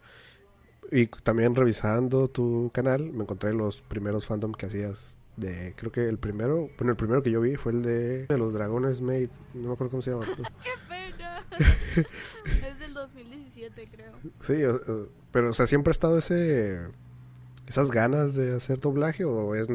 Y 0.91 1.07
también 1.07 1.55
revisando 1.55 2.27
tu 2.27 2.69
canal, 2.73 3.11
me 3.11 3.23
encontré 3.23 3.53
los 3.53 3.81
primeros 3.81 4.25
fandom 4.25 4.51
que 4.51 4.65
hacías. 4.65 5.17
De, 5.37 5.73
creo 5.77 5.91
que 5.91 6.07
el 6.07 6.17
primero, 6.17 6.69
bueno, 6.77 6.91
el 6.91 6.97
primero 6.97 7.23
que 7.23 7.31
yo 7.31 7.39
vi 7.39 7.55
fue 7.55 7.71
el 7.71 7.81
de, 7.83 8.27
de 8.27 8.37
los 8.37 8.53
Dragones 8.53 8.99
Made. 8.99 9.29
No 9.53 9.69
me 9.69 9.73
acuerdo 9.73 9.91
cómo 9.91 10.01
se 10.01 10.11
llama. 10.11 10.25
¡Qué 10.63 10.71
pena! 10.89 11.45
es 12.67 12.79
del 12.79 12.93
2017, 12.93 13.89
creo. 13.89 14.13
Sí, 14.41 14.61
pero, 15.31 15.51
o 15.51 15.53
sea, 15.53 15.67
¿siempre 15.67 15.91
ha 15.91 15.93
estado 15.93 16.17
ese, 16.17 16.81
esas 17.67 17.91
ganas 17.91 18.35
de 18.35 18.55
hacer 18.55 18.79
doblaje 18.79 19.23
o 19.23 19.55
es 19.55 19.67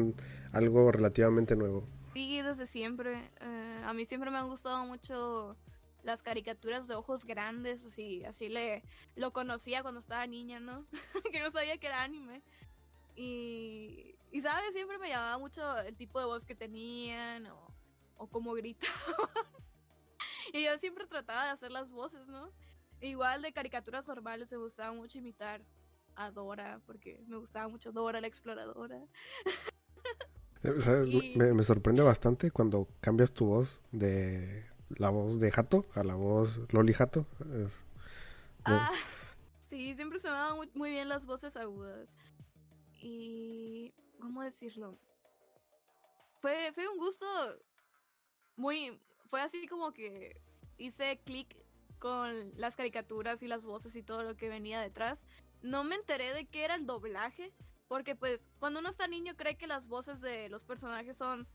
algo 0.51 0.91
relativamente 0.91 1.55
nuevo? 1.55 1.83
Sí, 2.13 2.41
desde 2.41 2.67
siempre. 2.67 3.29
Eh, 3.41 3.81
a 3.83 3.93
mí 3.93 4.05
siempre 4.05 4.29
me 4.29 4.37
han 4.37 4.47
gustado 4.47 4.85
mucho 4.85 5.55
las 6.07 6.23
caricaturas 6.23 6.87
de 6.87 6.95
ojos 6.95 7.25
grandes, 7.25 7.83
así, 7.85 8.23
así 8.23 8.47
le 8.49 8.81
lo 9.15 9.31
conocía 9.33 9.81
cuando 9.83 9.99
estaba 9.99 10.25
niña, 10.25 10.59
¿no? 10.59 10.87
que 11.31 11.39
no 11.41 11.51
sabía 11.51 11.77
que 11.77 11.87
era 11.87 12.01
anime. 12.01 12.41
Y, 13.15 14.15
y 14.31 14.41
¿sabes? 14.41 14.71
Siempre 14.73 14.97
me 14.97 15.09
llamaba 15.09 15.37
mucho 15.37 15.77
el 15.79 15.95
tipo 15.95 16.19
de 16.19 16.25
voz 16.25 16.45
que 16.45 16.55
tenían 16.55 17.45
o, 17.47 17.67
o 18.17 18.27
cómo 18.27 18.53
gritaban. 18.53 18.95
y 20.53 20.63
yo 20.63 20.77
siempre 20.79 21.05
trataba 21.07 21.45
de 21.45 21.51
hacer 21.51 21.71
las 21.71 21.89
voces, 21.91 22.25
¿no? 22.27 22.51
Igual 23.01 23.41
de 23.41 23.51
caricaturas 23.51 24.07
normales 24.07 24.49
me 24.49 24.57
gustaba 24.57 24.93
mucho 24.93 25.17
imitar 25.17 25.61
a 26.15 26.31
Dora, 26.31 26.79
porque 26.85 27.21
me 27.27 27.37
gustaba 27.37 27.67
mucho 27.67 27.91
Dora 27.91 28.21
la 28.21 28.27
exploradora. 28.27 29.01
Eh, 30.63 30.73
¿sabes? 30.81 31.07
Y- 31.09 31.33
Me, 31.37 31.53
me 31.53 31.63
sorprende 31.63 32.01
bastante 32.01 32.49
cuando 32.49 32.87
cambias 32.99 33.31
tu 33.31 33.45
voz 33.45 33.79
de 33.91 34.65
la 34.89 35.09
voz 35.09 35.39
de 35.39 35.51
Jato 35.51 35.85
a 35.95 36.03
la 36.03 36.15
voz 36.15 36.59
Loli 36.71 36.93
Jato. 36.93 37.25
Es- 37.63 37.83
Ah, 38.63 38.91
sí, 39.69 39.95
siempre 39.95 40.19
se 40.19 40.29
me 40.29 40.53
muy, 40.53 40.69
muy 40.73 40.91
bien 40.91 41.07
las 41.09 41.25
voces 41.25 41.55
agudas. 41.55 42.15
Y. 43.01 43.93
¿Cómo 44.19 44.41
decirlo? 44.41 44.97
Fue, 46.41 46.71
fue 46.73 46.87
un 46.89 46.97
gusto 46.97 47.25
muy. 48.55 48.99
Fue 49.29 49.41
así 49.41 49.67
como 49.67 49.93
que 49.93 50.41
hice 50.77 51.19
clic 51.23 51.55
con 51.99 52.51
las 52.59 52.75
caricaturas 52.75 53.41
y 53.43 53.47
las 53.47 53.63
voces 53.63 53.95
y 53.95 54.03
todo 54.03 54.23
lo 54.23 54.35
que 54.35 54.49
venía 54.49 54.81
detrás. 54.81 55.25
No 55.61 55.83
me 55.83 55.95
enteré 55.95 56.33
de 56.33 56.45
qué 56.45 56.63
era 56.65 56.75
el 56.75 56.85
doblaje, 56.85 57.51
porque 57.87 58.15
pues 58.15 58.39
cuando 58.59 58.79
uno 58.79 58.89
está 58.89 59.07
niño 59.07 59.35
cree 59.35 59.57
que 59.57 59.67
las 59.67 59.87
voces 59.87 60.19
de 60.21 60.49
los 60.49 60.63
personajes 60.65 61.17
son 61.17 61.47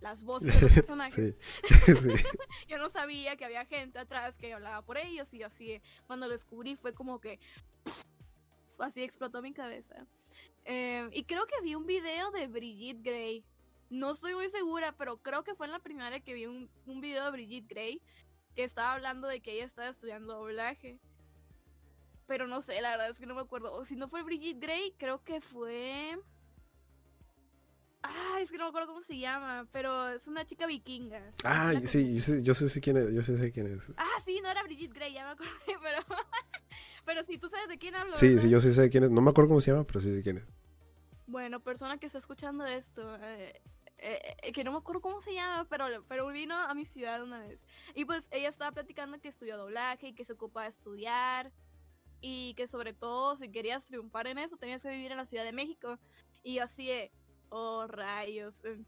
las 0.00 0.22
voces 0.24 0.54
de 0.54 0.60
los 0.60 0.72
personajes. 0.72 1.36
sí. 1.84 1.94
sí. 1.94 2.24
Yo 2.68 2.78
no 2.78 2.88
sabía 2.88 3.36
que 3.36 3.44
había 3.44 3.64
gente 3.66 3.98
atrás 3.98 4.36
que 4.36 4.52
hablaba 4.52 4.82
por 4.82 4.98
ellos 4.98 5.32
y 5.32 5.42
así 5.42 5.80
cuando 6.06 6.26
lo 6.26 6.32
descubrí 6.32 6.76
fue 6.76 6.92
como 6.94 7.20
que 7.20 7.38
así 8.78 9.02
explotó 9.02 9.42
mi 9.42 9.52
cabeza. 9.52 10.06
Eh, 10.64 11.08
y 11.12 11.24
creo 11.24 11.46
que 11.46 11.60
vi 11.62 11.74
un 11.74 11.86
video 11.86 12.30
de 12.30 12.46
Brigitte 12.46 13.02
Grey. 13.02 13.44
No 13.88 14.12
estoy 14.12 14.34
muy 14.34 14.48
segura, 14.50 14.92
pero 14.92 15.18
creo 15.18 15.42
que 15.42 15.54
fue 15.54 15.66
en 15.66 15.72
la 15.72 15.80
primaria 15.80 16.20
que 16.20 16.34
vi 16.34 16.46
un, 16.46 16.70
un 16.86 17.00
video 17.00 17.24
de 17.24 17.30
Brigitte 17.32 17.68
Grey 17.68 18.00
que 18.54 18.64
estaba 18.64 18.92
hablando 18.92 19.26
de 19.26 19.40
que 19.40 19.52
ella 19.52 19.64
estaba 19.64 19.88
estudiando 19.88 20.34
doblaje. 20.34 20.98
Pero 22.26 22.46
no 22.46 22.62
sé, 22.62 22.80
la 22.80 22.90
verdad 22.90 23.10
es 23.10 23.18
que 23.18 23.26
no 23.26 23.34
me 23.34 23.40
acuerdo. 23.40 23.74
O 23.74 23.84
si 23.84 23.96
no 23.96 24.08
fue 24.08 24.22
Brigitte 24.22 24.60
Grey, 24.60 24.94
creo 24.96 25.22
que 25.24 25.40
fue. 25.40 26.16
Ah, 28.02 28.38
es 28.40 28.50
que 28.50 28.56
no 28.56 28.64
me 28.64 28.68
acuerdo 28.70 28.88
cómo 28.88 29.02
se 29.02 29.18
llama, 29.18 29.66
pero 29.72 30.08
es 30.08 30.26
una 30.26 30.44
chica 30.46 30.66
vikinga. 30.66 31.20
sí, 31.32 31.42
Ah, 31.44 31.72
sí, 31.84 32.14
yo 32.14 32.22
sé, 32.22 32.42
yo 32.42 32.54
sé 32.54 32.80
quién 32.80 32.96
es, 32.96 33.12
yo 33.12 33.22
sé, 33.22 33.52
quién 33.52 33.66
es. 33.66 33.78
Ah, 33.96 34.06
sí, 34.24 34.40
no 34.42 34.48
era 34.50 34.62
Brigitte 34.62 34.94
Grey, 34.94 35.12
ya 35.12 35.24
me 35.24 35.30
acordé, 35.32 35.50
pero. 35.82 35.98
pero 37.04 37.24
sí, 37.24 37.36
tú 37.38 37.48
sabes 37.48 37.68
de 37.68 37.78
quién 37.78 37.94
hablo. 37.94 38.16
Sí, 38.16 38.28
¿verdad? 38.28 38.42
sí, 38.42 38.50
yo 38.50 38.60
sí 38.60 38.72
sé 38.72 38.88
quién 38.88 39.04
es. 39.04 39.10
No 39.10 39.20
me 39.20 39.30
acuerdo 39.30 39.48
cómo 39.48 39.60
se 39.60 39.70
llama, 39.70 39.84
pero 39.84 40.00
sí 40.00 40.14
sé 40.14 40.22
quién 40.22 40.38
es. 40.38 40.44
Bueno, 41.26 41.60
persona 41.60 41.98
que 41.98 42.06
está 42.06 42.18
escuchando 42.18 42.64
esto, 42.64 43.16
eh, 43.22 43.60
eh, 43.98 44.34
eh, 44.42 44.52
que 44.52 44.64
no 44.64 44.72
me 44.72 44.78
acuerdo 44.78 45.00
cómo 45.02 45.20
se 45.20 45.34
llama, 45.34 45.66
pero, 45.68 45.84
pero 46.08 46.26
vino 46.28 46.56
a 46.56 46.72
mi 46.74 46.86
ciudad 46.86 47.22
una 47.22 47.40
vez. 47.40 47.60
Y 47.94 48.04
pues 48.06 48.26
ella 48.30 48.48
estaba 48.48 48.72
platicando 48.72 49.20
que 49.20 49.28
estudió 49.28 49.56
doblaje 49.58 50.08
y 50.08 50.14
que 50.14 50.24
se 50.24 50.32
ocupa 50.32 50.62
de 50.62 50.70
estudiar. 50.70 51.52
Y 52.22 52.54
que 52.54 52.66
sobre 52.66 52.92
todo, 52.94 53.36
si 53.36 53.48
querías 53.50 53.86
triunfar 53.86 54.26
en 54.26 54.38
eso, 54.38 54.56
tenías 54.56 54.82
que 54.82 54.88
vivir 54.90 55.10
en 55.10 55.18
la 55.18 55.24
Ciudad 55.24 55.44
de 55.44 55.52
México. 55.52 55.98
Y 56.42 56.54
yo 56.54 56.64
así 56.64 56.86
de, 56.86 57.12
oh 57.50 57.86
rayos. 57.86 58.60
eh, 58.64 58.82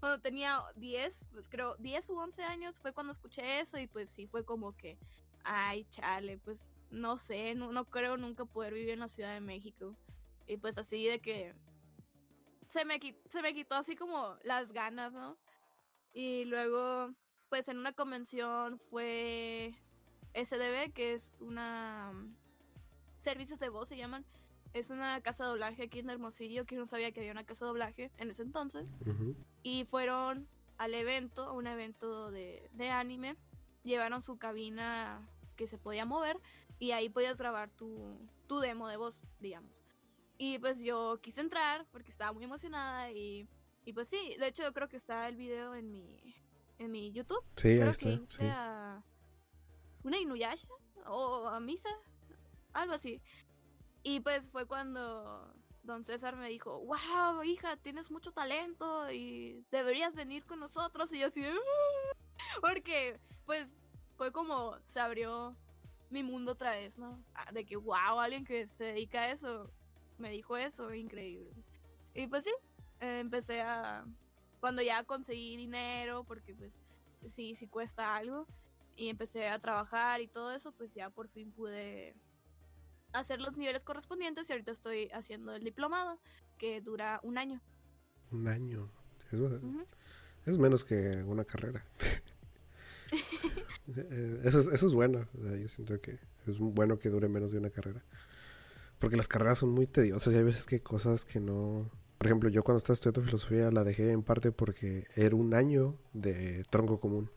Cuando 0.00 0.20
tenía 0.20 0.62
10, 0.76 1.26
pues 1.32 1.48
creo 1.48 1.76
10 1.76 2.10
u 2.10 2.16
11 2.18 2.44
años 2.44 2.78
fue 2.78 2.92
cuando 2.92 3.12
escuché 3.12 3.60
eso 3.60 3.78
y 3.78 3.86
pues 3.86 4.10
sí 4.10 4.26
fue 4.26 4.44
como 4.44 4.76
que, 4.76 4.98
ay, 5.44 5.84
chale, 5.90 6.38
pues 6.38 6.68
no 6.90 7.18
sé, 7.18 7.54
no, 7.54 7.84
creo 7.86 8.16
nunca 8.16 8.44
poder 8.44 8.74
vivir 8.74 8.90
en 8.90 9.00
la 9.00 9.08
Ciudad 9.08 9.32
de 9.34 9.40
México. 9.40 9.96
Y 10.46 10.56
pues 10.56 10.78
así 10.78 11.06
de 11.06 11.20
que 11.20 11.54
se 12.68 12.84
me, 12.84 13.00
se 13.28 13.42
me 13.42 13.54
quitó 13.54 13.74
así 13.74 13.96
como 13.96 14.36
las 14.44 14.72
ganas, 14.72 15.12
¿no? 15.12 15.36
Y 16.12 16.44
luego, 16.44 17.14
pues 17.48 17.68
en 17.68 17.78
una 17.78 17.92
convención 17.92 18.78
fue 18.90 19.74
SDB, 20.34 20.92
que 20.92 21.14
es 21.14 21.32
una... 21.40 22.12
mm, 22.12 22.36
Servicios 23.18 23.60
de 23.60 23.68
voz 23.68 23.88
se 23.88 23.96
llaman. 23.96 24.26
Es 24.72 24.90
una 24.90 25.20
casa 25.20 25.44
de 25.44 25.50
doblaje 25.50 25.82
aquí 25.84 25.98
en 25.98 26.10
Hermosillo, 26.10 26.64
que 26.64 26.76
no 26.76 26.86
sabía 26.86 27.12
que 27.12 27.20
había 27.20 27.32
una 27.32 27.44
casa 27.44 27.64
de 27.64 27.68
doblaje 27.70 28.10
en 28.16 28.30
ese 28.30 28.42
entonces. 28.42 28.88
Y 29.62 29.84
fueron 29.84 30.48
al 30.78 30.94
evento, 30.94 31.44
a 31.44 31.52
un 31.52 31.66
evento 31.66 32.30
de, 32.30 32.68
de 32.72 32.90
anime. 32.90 33.36
Llevaron 33.84 34.22
su 34.22 34.38
cabina 34.38 35.28
que 35.56 35.66
se 35.66 35.76
podía 35.78 36.04
mover 36.06 36.38
y 36.78 36.92
ahí 36.92 37.08
podías 37.10 37.36
grabar 37.38 37.68
tu, 37.70 38.18
tu 38.46 38.60
demo 38.60 38.88
de 38.88 38.96
voz, 38.96 39.22
digamos. 39.40 39.82
Y 40.38 40.58
pues 40.58 40.80
yo 40.80 41.20
quise 41.20 41.40
entrar 41.42 41.86
porque 41.92 42.10
estaba 42.10 42.32
muy 42.32 42.44
emocionada 42.44 43.10
y, 43.12 43.46
y 43.84 43.92
pues 43.92 44.08
sí, 44.08 44.36
de 44.38 44.48
hecho 44.48 44.62
yo 44.62 44.72
creo 44.72 44.88
que 44.88 44.96
está 44.96 45.28
el 45.28 45.36
video 45.36 45.74
en 45.74 45.90
mi, 45.92 46.34
en 46.78 46.90
mi 46.90 47.12
YouTube. 47.12 47.44
Sí, 47.56 47.68
ahí 47.68 47.78
Creo 47.78 47.90
está. 47.90 48.06
que 48.06 48.12
hice 48.14 48.38
Sí. 48.38 48.44
a 48.48 49.02
una 50.02 50.18
Inuyasha 50.18 50.68
o 51.06 51.46
a 51.46 51.60
Misa, 51.60 51.90
algo 52.72 52.94
así. 52.94 53.20
Y 54.02 54.20
pues 54.20 54.48
fue 54.50 54.66
cuando 54.66 55.52
don 55.82 56.04
César 56.04 56.36
me 56.36 56.48
dijo, 56.48 56.78
wow, 56.80 57.42
hija, 57.44 57.76
tienes 57.76 58.10
mucho 58.10 58.32
talento 58.32 59.10
y 59.10 59.64
deberías 59.70 60.14
venir 60.14 60.44
con 60.44 60.60
nosotros. 60.60 61.12
Y 61.12 61.18
yo 61.20 61.28
así, 61.28 61.44
"Ah", 61.44 62.16
porque 62.60 63.18
pues 63.46 63.68
fue 64.16 64.32
como 64.32 64.78
se 64.86 65.00
abrió 65.00 65.56
mi 66.10 66.22
mundo 66.22 66.52
otra 66.52 66.72
vez, 66.72 66.98
¿no? 66.98 67.22
Ah, 67.34 67.50
De 67.52 67.64
que, 67.64 67.76
wow, 67.76 68.20
alguien 68.20 68.44
que 68.44 68.66
se 68.68 68.84
dedica 68.84 69.22
a 69.22 69.30
eso 69.32 69.70
me 70.18 70.30
dijo 70.30 70.56
eso, 70.56 70.92
increíble. 70.94 71.52
Y 72.14 72.26
pues 72.26 72.44
sí, 72.44 72.52
eh, 73.00 73.20
empecé 73.20 73.62
a, 73.62 74.04
cuando 74.60 74.82
ya 74.82 75.02
conseguí 75.04 75.56
dinero, 75.56 76.24
porque 76.24 76.54
pues 76.54 76.72
sí, 77.28 77.56
sí 77.56 77.66
cuesta 77.66 78.14
algo, 78.14 78.46
y 78.94 79.08
empecé 79.08 79.48
a 79.48 79.58
trabajar 79.58 80.20
y 80.20 80.28
todo 80.28 80.52
eso, 80.52 80.72
pues 80.72 80.92
ya 80.92 81.08
por 81.10 81.28
fin 81.28 81.50
pude 81.50 82.14
hacer 83.12 83.40
los 83.40 83.56
niveles 83.56 83.84
correspondientes 83.84 84.48
y 84.48 84.52
ahorita 84.52 84.72
estoy 84.72 85.10
haciendo 85.12 85.54
el 85.54 85.64
diplomado, 85.64 86.18
que 86.58 86.80
dura 86.80 87.20
un 87.22 87.38
año. 87.38 87.60
Un 88.30 88.48
año. 88.48 88.90
Es, 90.44 90.58
menos 90.58 90.84
que 90.84 91.22
una 91.26 91.44
carrera. 91.44 91.84
Eh, 93.94 94.40
eso, 94.44 94.58
es, 94.60 94.68
eso 94.68 94.86
es 94.86 94.94
bueno. 94.94 95.26
o 95.38 95.42
sea, 95.42 95.54
yo 95.54 95.68
siento 95.68 96.00
que 96.00 96.18
es 96.46 96.58
bueno 96.58 96.98
que 96.98 97.10
dure 97.10 97.28
menos 97.28 97.52
de 97.52 97.58
una 97.58 97.68
carrera. 97.68 98.02
Porque 98.98 99.16
las 99.16 99.28
carreras 99.28 99.58
son 99.58 99.68
muy 99.68 99.86
tediosas 99.86 100.32
y 100.32 100.38
hay 100.38 100.44
veces 100.44 100.64
que 100.64 100.76
hay 100.76 100.80
cosas 100.80 101.26
que 101.26 101.38
no... 101.38 101.90
Por 102.16 102.28
ejemplo, 102.28 102.48
yo 102.48 102.64
cuando 102.64 102.78
estaba 102.78 102.94
estudiando 102.94 103.20
filosofía 103.22 103.70
la 103.70 103.84
dejé 103.84 104.12
en 104.12 104.22
parte 104.22 104.50
porque 104.50 105.08
era 105.14 105.36
un 105.36 105.52
año 105.52 105.98
de 106.14 106.64
tronco 106.70 107.00
común. 107.00 107.30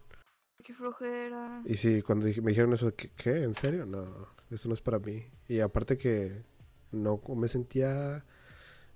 Qué 0.64 0.74
flojera. 0.74 1.62
Y 1.66 1.76
sí, 1.76 2.02
cuando 2.02 2.28
me 2.28 2.52
dijeron 2.52 2.72
eso, 2.72 2.96
¿qué, 2.96 3.10
¿qué? 3.10 3.44
¿En 3.44 3.54
serio? 3.54 3.86
No, 3.86 4.30
esto 4.52 4.68
no 4.68 4.74
es 4.74 4.82
para 4.82 5.00
mí. 5.00 5.26
Y 5.48 5.60
aparte 5.60 5.98
que 5.98 6.44
no 6.92 7.22
me 7.36 7.48
sentía 7.48 8.26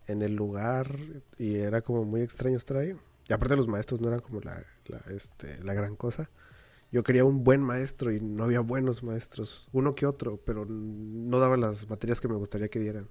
en 0.07 0.21
el 0.21 0.35
lugar 0.35 0.95
y 1.37 1.55
era 1.55 1.81
como 1.81 2.03
muy 2.03 2.21
extraño 2.21 2.57
estar 2.57 2.77
ahí. 2.77 2.95
Y 3.27 3.33
aparte 3.33 3.55
los 3.55 3.67
maestros 3.67 4.01
no 4.01 4.07
eran 4.07 4.21
como 4.21 4.41
la, 4.41 4.61
este, 5.11 5.63
la 5.63 5.73
gran 5.73 5.95
cosa. 5.95 6.29
Yo 6.91 7.03
quería 7.03 7.23
un 7.23 7.43
buen 7.43 7.61
maestro 7.61 8.11
y 8.11 8.19
no 8.19 8.43
había 8.43 8.61
buenos 8.61 9.03
maestros, 9.03 9.69
uno 9.71 9.93
que 9.93 10.07
otro, 10.07 10.37
pero 10.37 10.65
no 10.65 11.39
daba 11.39 11.55
las 11.55 11.87
materias 11.87 12.19
que 12.19 12.27
me 12.27 12.35
gustaría 12.35 12.69
que 12.69 12.79
dieran. 12.79 13.07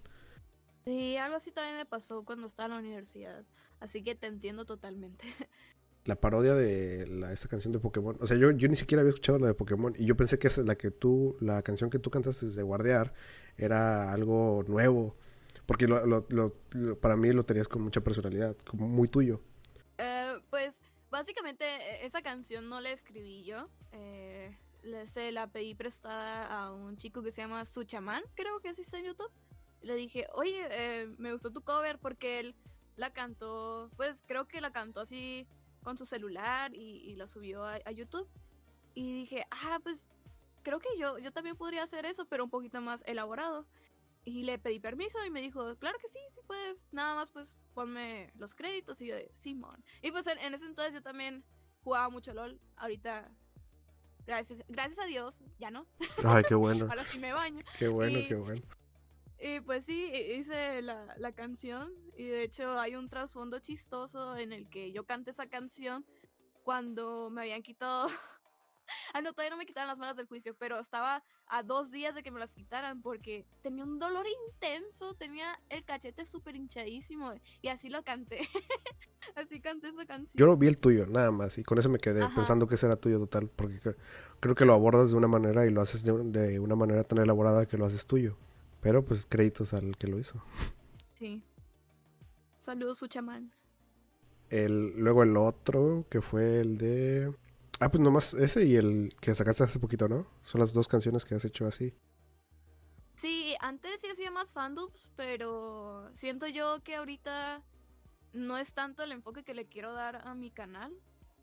Sí, 0.85 1.17
algo 1.17 1.37
así 1.37 1.53
también 1.53 1.77
me 1.77 1.87
pasó 1.87 2.25
cuando 2.25 2.47
estaba 2.49 2.67
en 2.67 2.73
la 2.73 2.79
universidad, 2.81 3.45
así 3.79 4.03
que 4.03 4.17
te 4.17 4.27
entiendo 4.27 4.65
totalmente. 4.65 5.25
La 6.05 6.19
parodia 6.21 6.55
de 6.55 7.07
la, 7.07 7.33
esta 7.33 7.49
canción 7.49 7.73
de 7.73 7.81
Pokémon, 7.81 8.17
o 8.21 8.27
sea, 8.27 8.37
yo, 8.39 8.51
yo 8.53 8.69
ni 8.69 8.77
siquiera 8.77 9.01
había 9.03 9.11
escuchado 9.11 9.39
la 9.39 9.47
de 9.49 9.55
Pokémon 9.55 9.95
y 9.99 10.07
yo 10.07 10.17
pensé 10.17 10.39
que 10.39 10.49
la 10.65 10.75
que 10.77 10.91
tú, 10.91 11.37
la 11.41 11.61
canción 11.63 11.91
que 11.91 11.99
tú 11.99 12.11
cantaste 12.11 12.47
de 12.47 12.63
Guardear 12.63 13.13
era 13.59 14.11
algo 14.13 14.65
nuevo, 14.67 15.17
porque 15.67 15.87
lo, 15.87 16.07
lo- 16.07 16.27
lo- 16.31 16.99
para 17.01 17.17
mí 17.17 17.31
lo 17.33 17.43
tenías 17.45 17.69
con 17.69 17.83
mucha 17.83 18.01
personalidad, 18.01 18.57
como 18.67 18.89
muy 18.89 19.09
tuyo. 19.09 19.43
Eh, 19.99 20.39
pues 20.49 20.75
básicamente 21.11 21.65
eh, 21.67 22.07
esa 22.07 22.23
canción 22.23 22.69
no 22.71 22.81
la 22.81 22.91
escribí 22.91 23.45
yo. 23.45 23.69
eh, 23.93 24.57
se 25.13 25.33
la 25.33 25.49
pedí 25.49 25.75
prestada 25.75 26.47
a 26.47 26.73
un 26.73 26.97
chico 26.97 27.23
que 27.23 27.33
se 27.33 27.43
llama 27.43 27.67
Suchaman, 27.67 28.23
creo 28.35 28.61
que 28.61 28.71
así 28.71 28.81
está 28.83 28.99
en 28.99 29.07
YouTube. 29.07 29.31
Le 29.83 29.95
dije, 29.97 30.27
oye, 30.35 30.67
eh, 30.71 31.09
me 31.19 31.33
gustó 31.33 31.51
tu 31.51 31.61
cover 31.63 31.99
porque 31.99 32.41
él 32.41 32.55
la 32.97 33.13
cantó, 33.13 33.91
pues 33.97 34.23
creo 34.27 34.47
que 34.49 34.61
la 34.63 34.73
cantó 34.73 35.01
así 35.01 35.47
con 35.83 35.97
su 35.99 36.07
celular 36.07 36.75
y, 36.75 37.01
y 37.11 37.17
la 37.17 37.27
subió 37.27 37.65
a, 37.65 37.75
a 37.85 37.91
YouTube. 37.93 38.29
Y 38.95 39.13
dije, 39.21 39.47
ah, 39.51 39.79
pues 39.83 40.05
creo 40.63 40.81
que 40.81 40.89
yo, 40.99 41.19
yo 41.19 41.33
también 41.33 41.57
podría 41.57 41.83
hacer 41.85 42.05
eso, 42.07 42.27
pero 42.27 42.45
un 42.45 42.51
poquito 42.51 42.81
más 42.81 43.03
elaborado. 43.07 43.67
Y 44.25 44.43
le 44.43 44.59
pedí 44.59 44.79
permiso 44.81 45.25
y 45.25 45.31
me 45.31 45.41
dijo, 45.41 45.77
claro 45.77 45.99
que 45.99 46.09
sí, 46.09 46.19
sí 46.33 46.41
puedes. 46.47 46.83
Nada 46.93 47.15
más 47.15 47.31
pues 47.31 47.57
ponme 47.75 48.31
los 48.37 48.55
créditos 48.55 49.01
y 49.01 49.07
yo 49.07 49.15
Simón. 49.33 49.83
Y 50.03 50.11
pues 50.11 50.27
en, 50.27 50.39
en 50.39 50.53
ese 50.55 50.67
entonces 50.67 50.93
yo 50.95 51.03
también 51.03 51.45
jugaba 51.85 52.11
mucho 52.11 52.35
LOL. 52.35 52.61
Ahorita, 52.77 53.31
gracias, 54.27 54.63
gracias 54.69 54.99
a 54.99 55.07
Dios, 55.07 55.37
ya 55.59 55.71
no. 55.71 55.87
Ay, 56.25 56.43
qué 56.47 56.55
bueno, 56.55 56.87
Ahora 56.91 57.05
sí 57.05 57.19
me 57.19 57.33
baño. 57.33 57.65
qué 57.79 57.89
bueno, 57.89 58.19
Y- 58.19 58.27
qué 58.29 58.35
bueno. 58.35 58.61
Y 59.41 59.61
pues 59.61 59.85
sí, 59.85 60.11
hice 60.13 60.83
la, 60.83 61.15
la, 61.17 61.33
canción 61.33 61.93
y 62.17 62.25
de 62.25 62.43
hecho 62.43 62.79
hay 62.79 62.97
un 62.97 63.09
trasfondo 63.09 63.61
chistoso 63.61 64.37
en 64.37 64.53
el 64.53 64.69
que 64.69 64.91
yo 64.91 65.05
canté 65.05 65.31
esa 65.31 65.47
canción 65.49 66.05
cuando 66.65 67.31
me 67.31 67.43
habían 67.43 67.63
quitado 67.63 68.09
ah, 69.15 69.21
no, 69.21 69.33
todavía 69.33 69.51
no 69.51 69.57
me 69.57 69.67
quitaron 69.67 69.89
las 69.89 69.99
malas 69.99 70.17
del 70.17 70.27
juicio, 70.27 70.55
pero 70.59 70.79
estaba 70.79 71.23
a 71.47 71.63
dos 71.63 71.91
días 71.91 72.15
de 72.15 72.23
que 72.23 72.31
me 72.31 72.41
las 72.41 72.53
quitaran 72.53 73.01
porque 73.03 73.47
tenía 73.63 73.85
un 73.85 73.99
dolor 73.99 74.27
intenso, 74.47 75.15
tenía 75.15 75.59
el 75.69 75.85
cachete 75.85 76.27
súper 76.27 76.57
hinchadísimo 76.57 77.33
y 77.63 77.69
así 77.69 77.89
lo 77.89 78.03
canté. 78.03 78.41
así 79.37 79.61
canté 79.61 79.89
esa 79.89 80.07
canción. 80.07 80.33
Yo 80.35 80.47
lo 80.47 80.57
vi 80.57 80.67
el 80.67 80.79
tuyo, 80.79 81.07
nada 81.07 81.31
más, 81.31 81.59
y 81.59 81.65
con 81.65 81.79
eso 81.79 81.89
me 81.89 81.99
quedé 81.99 82.27
pensando 82.35 82.67
que 82.67 82.75
ese 82.75 82.87
era 82.87 82.97
tuyo 82.97 83.19
total, 83.19 83.49
porque 83.49 83.81
creo 84.41 84.55
que 84.55 84.65
lo 84.65 84.75
abordas 84.75 85.11
de 85.11 85.17
una 85.17 85.29
manera 85.29 85.67
y 85.67 85.71
lo 85.71 85.81
haces 85.81 86.05
de, 86.05 86.61
una 86.61 86.77
manera 86.77 87.05
tan 87.05 87.19
elaborada 87.19 87.67
que 87.67 87.79
lo 87.79 87.87
haces 87.87 88.07
tuyo. 88.07 88.37
Pero 88.81 89.05
pues 89.05 89.27
créditos 89.27 89.75
al 89.75 89.97
que 89.97 90.07
lo 90.07 90.19
hizo. 90.19 90.43
Sí. 91.19 91.43
Saludos, 92.61 92.99
su 92.99 93.07
chamán. 93.09 93.53
El, 94.51 94.97
luego 94.97 95.23
el 95.23 95.37
otro, 95.37 96.07
que 96.09 96.21
fue 96.21 96.61
el 96.61 96.79
de 96.79 97.33
Ah, 97.81 97.91
pues 97.91 98.01
nomás 98.01 98.35
ese 98.35 98.65
y 98.65 98.75
el 98.75 99.15
que 99.21 99.35
sacaste 99.35 99.63
hace 99.63 99.79
poquito, 99.79 100.09
¿no? 100.09 100.27
Son 100.43 100.61
las 100.61 100.73
dos 100.73 100.89
canciones 100.89 101.25
que 101.25 101.37
has 101.37 101.45
hecho 101.45 101.65
así. 101.67 101.95
Sí, 103.15 103.55
antes 103.61 104.01
sí 104.01 104.09
hacía 104.09 104.33
más 104.33 104.53
fandubs, 104.53 105.11
pero 105.15 106.11
siento 106.15 106.49
yo 106.49 106.83
que 106.83 106.97
ahorita 106.97 107.63
no 108.33 108.59
es 108.59 108.75
tanto 108.75 109.05
el 109.05 109.13
enfoque 109.13 109.45
que 109.45 109.55
le 109.55 109.67
quiero 109.67 109.93
dar 109.93 110.27
a 110.27 110.35
mi 110.35 110.51
canal. 110.51 110.93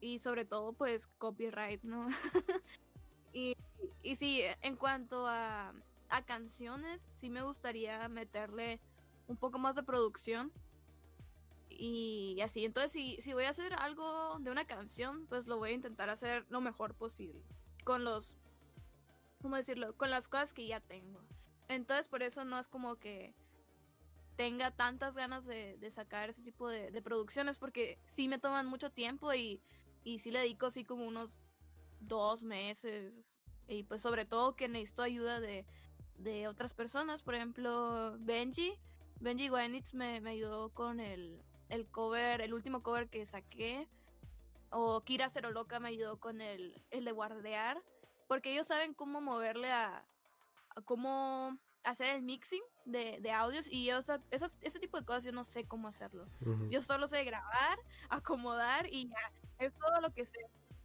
Y 0.01 0.19
sobre 0.19 0.43
todo, 0.43 0.73
pues, 0.73 1.07
copyright, 1.17 1.81
¿no? 1.83 2.09
y, 3.33 3.55
y 4.03 4.15
sí, 4.17 4.41
en 4.61 4.75
cuanto 4.75 5.25
a, 5.27 5.73
a 6.09 6.25
canciones, 6.25 7.07
sí 7.15 7.29
me 7.29 7.41
gustaría 7.41 8.07
meterle 8.09 8.79
un 9.27 9.37
poco 9.37 9.59
más 9.59 9.75
de 9.75 9.83
producción 9.83 10.51
y 11.69 12.39
así. 12.41 12.65
Entonces, 12.65 12.91
si, 12.91 13.21
si 13.21 13.33
voy 13.33 13.45
a 13.45 13.49
hacer 13.49 13.73
algo 13.73 14.37
de 14.39 14.51
una 14.51 14.65
canción, 14.65 15.25
pues 15.27 15.47
lo 15.47 15.57
voy 15.57 15.71
a 15.71 15.73
intentar 15.73 16.09
hacer 16.09 16.45
lo 16.49 16.61
mejor 16.61 16.95
posible. 16.95 17.43
Con 17.83 18.03
los. 18.03 18.37
¿Cómo 19.41 19.57
decirlo? 19.57 19.95
Con 19.95 20.09
las 20.09 20.27
cosas 20.27 20.53
que 20.53 20.67
ya 20.67 20.79
tengo. 20.79 21.21
Entonces, 21.67 22.07
por 22.07 22.23
eso 22.23 22.45
no 22.45 22.59
es 22.59 22.67
como 22.67 22.95
que 22.95 23.35
tenga 24.35 24.71
tantas 24.71 25.15
ganas 25.15 25.45
de, 25.45 25.77
sacar 25.91 26.29
ese 26.29 26.41
tipo 26.41 26.67
de, 26.67 27.01
producciones, 27.01 27.57
porque 27.57 27.99
sí 28.07 28.27
me 28.27 28.39
toman 28.39 28.65
mucho 28.65 28.91
tiempo 28.91 29.33
y, 29.33 29.61
y 30.03 30.19
sí 30.19 30.31
le 30.31 30.39
dedico 30.39 30.67
así 30.67 30.83
como 30.83 31.05
unos 31.05 31.31
dos 31.99 32.43
meses. 32.43 33.19
Y 33.67 33.83
pues, 33.83 34.01
sobre 34.01 34.25
todo, 34.25 34.55
que 34.55 34.67
necesito 34.67 35.01
ayuda 35.01 35.39
de, 35.39 35.65
de 36.17 36.47
otras 36.47 36.73
personas. 36.73 37.21
Por 37.23 37.35
ejemplo, 37.35 38.15
Benji. 38.19 38.73
Benji 39.19 39.49
Wenitz 39.49 39.93
me, 39.93 40.19
me 40.21 40.31
ayudó 40.31 40.69
con 40.69 40.99
el, 40.99 41.41
el 41.69 41.87
cover, 41.87 42.41
el 42.41 42.53
último 42.53 42.83
cover 42.83 43.09
que 43.09 43.25
saqué, 43.25 43.87
o 44.69 45.01
Kira 45.01 45.31
Loca 45.53 45.79
me 45.79 45.89
ayudó 45.89 46.19
con 46.19 46.41
el, 46.41 46.83
el 46.91 47.05
de 47.05 47.11
guardear, 47.11 47.81
porque 48.27 48.51
ellos 48.51 48.67
saben 48.67 48.93
cómo 48.93 49.21
moverle 49.21 49.71
a, 49.71 50.05
cómo 50.83 51.57
hacer 51.83 52.15
el 52.15 52.23
mixing 52.23 52.63
de, 52.85 53.19
de 53.21 53.31
audios 53.31 53.67
y 53.69 53.85
yo, 53.85 53.99
ese 54.31 54.79
tipo 54.79 54.99
de 54.99 55.05
cosas 55.05 55.23
yo 55.23 55.31
no 55.31 55.43
sé 55.43 55.65
cómo 55.65 55.87
hacerlo. 55.87 56.27
Yo 56.69 56.81
solo 56.81 57.07
sé 57.07 57.23
grabar, 57.23 57.79
acomodar 58.09 58.91
y 58.91 59.07
ya, 59.07 59.31
es 59.59 59.73
todo 59.73 60.01
lo 60.01 60.11
que 60.11 60.25
sé. 60.25 60.39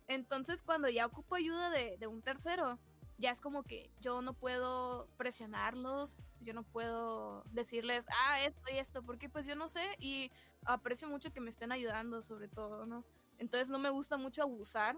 Entonces 0.07 0.63
cuando 0.63 0.89
ya 0.89 1.07
ocupo 1.07 1.35
ayuda 1.35 1.71
de, 1.71 1.97
de 1.99 2.07
un 2.07 2.23
tercero, 2.23 2.79
ya 3.21 3.31
es 3.31 3.41
como 3.41 3.63
que 3.63 3.91
yo 4.01 4.23
no 4.23 4.33
puedo 4.33 5.09
presionarlos, 5.17 6.17
yo 6.41 6.55
no 6.55 6.63
puedo 6.63 7.45
decirles, 7.53 8.07
ah, 8.25 8.43
esto 8.43 8.63
y 8.73 8.79
esto, 8.79 9.03
porque 9.03 9.29
pues 9.29 9.47
yo 9.47 9.55
no 9.55 9.69
sé 9.69 9.85
y 9.99 10.31
aprecio 10.65 11.09
mucho 11.09 11.33
que 11.33 11.41
me 11.41 11.51
estén 11.51 11.71
ayudando 11.71 12.23
sobre 12.23 12.49
todo, 12.49 12.87
¿no? 12.87 13.05
Entonces 13.39 13.69
no 13.69 13.79
me 13.79 13.91
gusta 13.91 14.17
mucho 14.17 14.43
abusar 14.43 14.97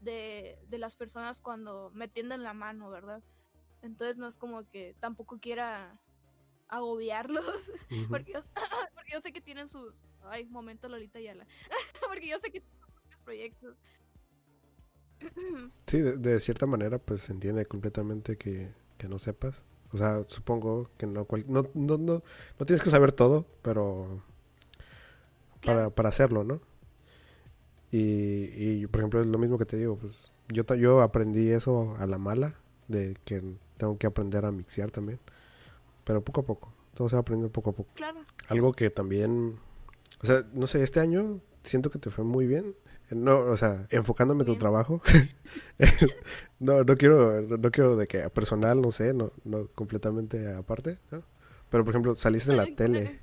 de, 0.00 0.58
de 0.68 0.78
las 0.78 0.96
personas 0.96 1.40
cuando 1.40 1.90
me 1.94 2.08
tienden 2.08 2.42
la 2.42 2.52
mano, 2.52 2.90
¿verdad? 2.90 3.22
Entonces 3.80 4.18
no 4.18 4.28
es 4.28 4.36
como 4.36 4.68
que 4.68 4.94
tampoco 5.00 5.38
quiera 5.38 5.98
agobiarlos, 6.68 7.70
porque, 8.08 8.32
yo, 8.32 8.42
porque, 8.94 9.12
yo, 9.12 9.20
sé 9.20 9.32
que 9.32 9.40
tienen 9.40 9.68
sus... 9.68 9.98
Ay, 10.24 10.46
momento 10.46 10.88
Lolita 10.88 11.20
Yala. 11.20 11.46
porque 12.08 12.28
yo 12.28 12.38
sé 12.38 12.50
que 12.50 12.60
tienen 12.60 12.80
sus 13.08 13.16
proyectos. 13.24 13.76
Sí, 15.86 16.00
de, 16.00 16.40
cierta 16.40 16.66
manera 16.66 16.98
pues 16.98 17.22
se 17.22 17.32
entiende 17.32 17.66
completamente 17.66 18.36
que, 18.36 18.70
que 18.98 19.08
no 19.08 19.18
sepas. 19.18 19.62
O 19.92 19.98
sea, 19.98 20.24
supongo 20.28 20.88
que 20.96 21.06
no, 21.06 21.26
no, 21.48 21.70
no, 21.74 21.98
no, 21.98 22.22
no 22.58 22.66
tienes 22.66 22.82
que 22.82 22.90
saber 22.90 23.12
todo, 23.12 23.44
pero 23.60 24.22
para, 25.64 25.90
para 25.90 26.08
hacerlo, 26.08 26.44
¿no? 26.44 26.60
Y, 27.90 28.48
y, 28.54 28.86
por 28.86 29.02
ejemplo, 29.02 29.20
es 29.20 29.26
lo 29.26 29.38
mismo 29.38 29.58
que 29.58 29.66
te 29.66 29.76
digo, 29.76 29.96
pues 29.96 30.32
yo, 30.48 30.64
yo 30.74 31.02
aprendí 31.02 31.50
eso 31.50 31.94
a 31.98 32.06
la 32.06 32.16
mala, 32.16 32.54
de 32.88 33.16
que 33.26 33.42
tengo 33.76 33.98
que 33.98 34.06
aprender 34.06 34.46
a 34.46 34.52
mixear 34.52 34.90
también, 34.90 35.20
pero 36.04 36.22
poco 36.22 36.40
a 36.40 36.44
poco, 36.44 36.72
todo 36.94 37.10
se 37.10 37.16
va 37.16 37.20
aprendiendo 37.20 37.52
poco 37.52 37.70
a 37.70 37.72
poco. 37.74 37.90
Claro. 37.94 38.20
Algo 38.48 38.72
que 38.72 38.88
también, 38.88 39.58
o 40.22 40.26
sea, 40.26 40.46
no 40.54 40.66
sé, 40.66 40.82
este 40.82 41.00
año 41.00 41.40
siento 41.62 41.90
que 41.90 41.98
te 41.98 42.08
fue 42.10 42.24
muy 42.24 42.46
bien. 42.46 42.74
No, 43.14 43.40
o 43.40 43.56
sea, 43.56 43.86
enfocándome 43.90 44.42
en 44.42 44.46
tu 44.46 44.56
trabajo. 44.56 45.02
no, 46.58 46.84
no 46.84 46.96
quiero, 46.96 47.42
no 47.42 47.70
quiero 47.70 47.96
de 47.96 48.06
que 48.06 48.28
personal, 48.30 48.80
no 48.80 48.90
sé, 48.92 49.14
no, 49.14 49.32
no 49.44 49.68
completamente 49.68 50.52
aparte, 50.52 50.98
¿no? 51.10 51.22
Pero 51.70 51.84
por 51.84 51.92
ejemplo, 51.92 52.16
saliste 52.16 52.50
en 52.50 52.56
la 52.58 52.66
tele 52.66 53.22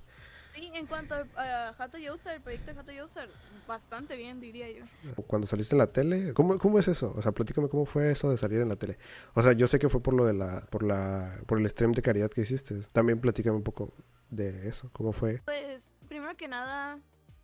en 0.79 0.87
cuanto 0.87 1.15
a 1.35 1.69
Hato 1.77 1.97
User, 1.97 2.35
el 2.35 2.41
proyecto 2.41 2.73
de 2.73 2.79
Hato 2.79 3.03
User, 3.03 3.29
bastante 3.67 4.15
bien, 4.15 4.39
diría 4.39 4.69
yo. 4.71 4.85
Cuando 5.27 5.47
saliste 5.47 5.75
en 5.75 5.79
la 5.79 5.87
tele, 5.87 6.33
¿cómo, 6.33 6.57
¿cómo 6.57 6.79
es 6.79 6.87
eso? 6.87 7.13
O 7.15 7.21
sea, 7.21 7.31
platícame 7.31 7.69
cómo 7.69 7.85
fue 7.85 8.11
eso 8.11 8.29
de 8.29 8.37
salir 8.37 8.61
en 8.61 8.69
la 8.69 8.75
tele. 8.75 8.97
O 9.33 9.43
sea, 9.43 9.53
yo 9.53 9.67
sé 9.67 9.79
que 9.79 9.89
fue 9.89 10.01
por 10.01 10.13
lo 10.13 10.25
de 10.25 10.33
la, 10.33 10.65
por 10.69 10.83
la, 10.83 11.39
por 11.45 11.59
el 11.59 11.69
stream 11.69 11.91
de 11.91 12.01
caridad 12.01 12.29
que 12.29 12.41
hiciste. 12.41 12.79
También 12.93 13.19
platícame 13.19 13.57
un 13.57 13.63
poco 13.63 13.93
de 14.29 14.67
eso, 14.67 14.89
¿cómo 14.93 15.11
fue? 15.11 15.41
Pues, 15.45 15.89
primero 16.07 16.35
que 16.37 16.47
nada, 16.47 16.99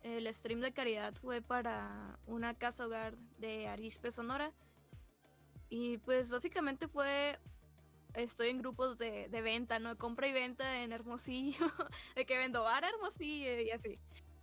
el 0.06 0.32
stream 0.32 0.60
de 0.60 0.72
caridad 0.72 1.14
fue 1.14 1.42
para 1.42 2.18
una 2.26 2.54
casa 2.54 2.86
hogar 2.86 3.16
de 3.38 3.66
Arispe, 3.66 4.12
Sonora. 4.12 4.52
Y 5.68 5.98
pues 5.98 6.30
básicamente 6.30 6.86
fue 6.86 7.38
estoy 8.14 8.48
en 8.48 8.58
grupos 8.58 8.98
de, 8.98 9.28
de 9.28 9.42
venta, 9.42 9.78
¿no? 9.78 9.98
Compra 9.98 10.28
y 10.28 10.32
venta 10.32 10.82
en 10.82 10.92
Hermosillo, 10.92 11.66
de 12.14 12.24
que 12.24 12.38
vendo 12.38 12.62
bar 12.62 12.84
Hermosillo 12.84 13.60
y 13.60 13.70
así. 13.70 13.96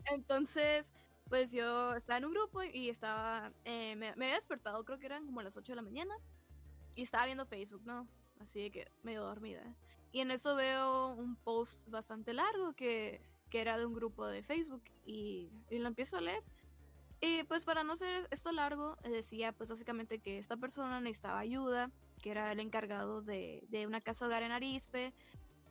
Entonces, 0.05 0.91
pues 1.29 1.51
yo 1.51 1.95
estaba 1.95 2.17
en 2.17 2.25
un 2.25 2.33
grupo 2.33 2.61
y 2.61 2.89
estaba, 2.89 3.51
eh, 3.63 3.95
me, 3.95 4.09
había 4.09 4.35
despertado, 4.35 4.83
creo 4.83 4.99
que 4.99 5.05
eran 5.05 5.25
como 5.25 5.41
las 5.41 5.57
8 5.57 5.71
de 5.71 5.75
la 5.77 5.81
mañana, 5.81 6.15
y 6.95 7.03
estaba 7.03 7.25
viendo 7.25 7.45
Facebook, 7.45 7.83
¿no? 7.85 8.07
Así 8.39 8.69
que 8.69 8.91
medio 9.01 9.23
dormida. 9.23 9.63
Y 10.11 10.19
en 10.19 10.29
eso 10.29 10.55
veo 10.55 11.13
un 11.13 11.35
post 11.37 11.79
bastante 11.87 12.33
largo 12.33 12.73
que, 12.73 13.21
que 13.53 13.61
era 13.61 13.77
de 13.77 13.85
un 13.85 13.93
grupo 13.93 14.25
de 14.25 14.41
Facebook 14.41 14.81
y, 15.05 15.47
y, 15.69 15.77
lo 15.77 15.87
empiezo 15.87 16.17
a 16.17 16.21
leer. 16.21 16.41
Y 17.21 17.43
pues 17.43 17.65
para 17.65 17.83
no 17.83 17.95
ser 17.95 18.27
esto 18.31 18.51
largo, 18.51 18.97
decía 19.03 19.51
pues 19.51 19.69
básicamente 19.69 20.17
que 20.17 20.39
esta 20.39 20.57
persona 20.57 20.99
necesitaba 20.99 21.37
ayuda 21.37 21.91
que 22.19 22.31
era 22.31 22.51
el 22.51 22.59
encargado 22.59 23.21
de, 23.21 23.63
de 23.69 23.85
una 23.85 24.01
casa 24.01 24.25
hogar 24.25 24.41
en 24.41 24.51
Arispe 24.51 25.13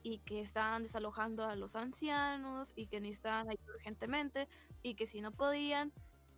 y 0.05 0.19
que 0.19 0.43
estaban 0.43 0.85
desalojando 0.85 1.45
a 1.45 1.57
los 1.57 1.75
ancianos 1.75 2.73
y 2.77 2.87
que 2.87 3.01
necesitaban 3.01 3.51
ayuda 3.51 3.75
urgentemente 3.75 4.47
y 4.85 4.95
que 4.95 5.09
si 5.09 5.21
no 5.21 5.33
podían 5.33 5.93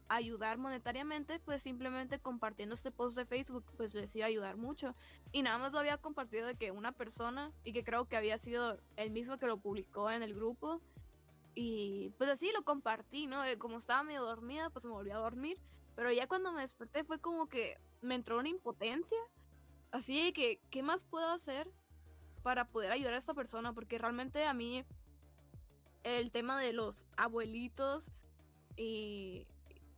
ayudar 0.09 0.57
monetariamente, 0.57 1.41
pues 1.41 1.63
simplemente 1.63 2.19
compartiendo 2.19 2.75
este 2.75 2.91
post 2.91 3.19
de 3.19 3.27
Facebook, 3.27 3.65
pues 3.77 3.95
les 3.95 4.17
iba 4.17 4.25
a 4.25 4.29
ayudar 4.29 4.57
mucho. 4.57 4.95
Y 5.31 5.43
nada 5.43 5.59
más 5.59 5.75
lo 5.75 5.79
había 5.79 5.99
compartido 5.99 6.47
de 6.47 6.55
que 6.55 6.71
una 6.71 6.93
persona, 6.93 7.53
y 7.65 7.73
que 7.73 7.85
creo 7.85 8.07
que 8.07 8.17
había 8.17 8.39
sido 8.39 8.79
el 8.97 9.11
mismo 9.11 9.37
que 9.37 9.47
lo 9.47 9.59
publicó 9.59 10.11
en 10.11 10.23
el 10.23 10.35
grupo, 10.35 10.81
y 11.55 12.11
pues 12.19 12.31
así 12.31 12.51
lo 12.53 12.65
compartí, 12.65 13.27
¿no? 13.27 13.43
Como 13.59 13.79
estaba 13.79 14.03
medio 14.03 14.25
dormida, 14.25 14.71
pues 14.71 14.85
me 14.85 14.91
volví 14.91 15.11
a 15.11 15.19
dormir, 15.19 15.59
pero 15.95 16.11
ya 16.13 16.27
cuando 16.27 16.53
me 16.53 16.63
desperté 16.63 17.05
fue 17.05 17.21
como 17.21 17.49
que 17.49 17.79
me 18.03 18.15
entró 18.15 18.39
una 18.39 18.49
impotencia 18.49 19.19
Así 19.95 20.33
que, 20.33 20.61
¿qué 20.71 20.83
más 20.83 21.05
puedo 21.05 21.29
hacer 21.29 21.71
para 22.43 22.67
poder 22.67 22.91
ayudar 22.91 23.15
a 23.15 23.19
esta 23.19 23.33
persona? 23.33 23.73
Porque 23.73 23.97
realmente 23.97 24.45
a 24.45 24.53
mí 24.53 24.85
el 26.03 26.33
tema 26.33 26.59
de 26.59 26.73
los 26.73 27.07
abuelitos 27.17 28.11
y, 28.77 29.47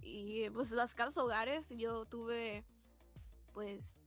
y 0.02 0.50
pues 0.50 0.70
las 0.72 0.94
casas 0.94 1.16
hogares, 1.16 1.70
yo 1.70 2.04
tuve 2.04 2.62
pues 3.54 3.98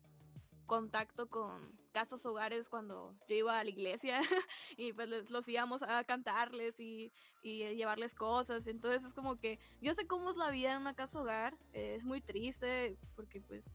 contacto 0.69 1.27
con 1.27 1.77
casas 1.91 2.23
hogares 2.25 2.69
cuando 2.69 3.15
yo 3.27 3.35
iba 3.35 3.59
a 3.59 3.63
la 3.63 3.69
iglesia 3.69 4.21
y 4.77 4.93
pues 4.93 5.09
los 5.29 5.47
íbamos 5.49 5.81
a 5.81 6.03
cantarles 6.05 6.79
y, 6.79 7.11
y, 7.41 7.75
llevarles 7.75 8.13
cosas. 8.13 8.67
Entonces 8.67 9.03
es 9.03 9.13
como 9.13 9.37
que 9.37 9.59
yo 9.81 9.93
sé 9.93 10.07
cómo 10.07 10.29
es 10.29 10.37
la 10.37 10.51
vida 10.51 10.73
en 10.73 10.81
una 10.81 10.93
casa 10.93 11.19
hogar, 11.19 11.57
es 11.73 12.05
muy 12.05 12.21
triste 12.21 12.97
porque 13.15 13.41
pues 13.41 13.73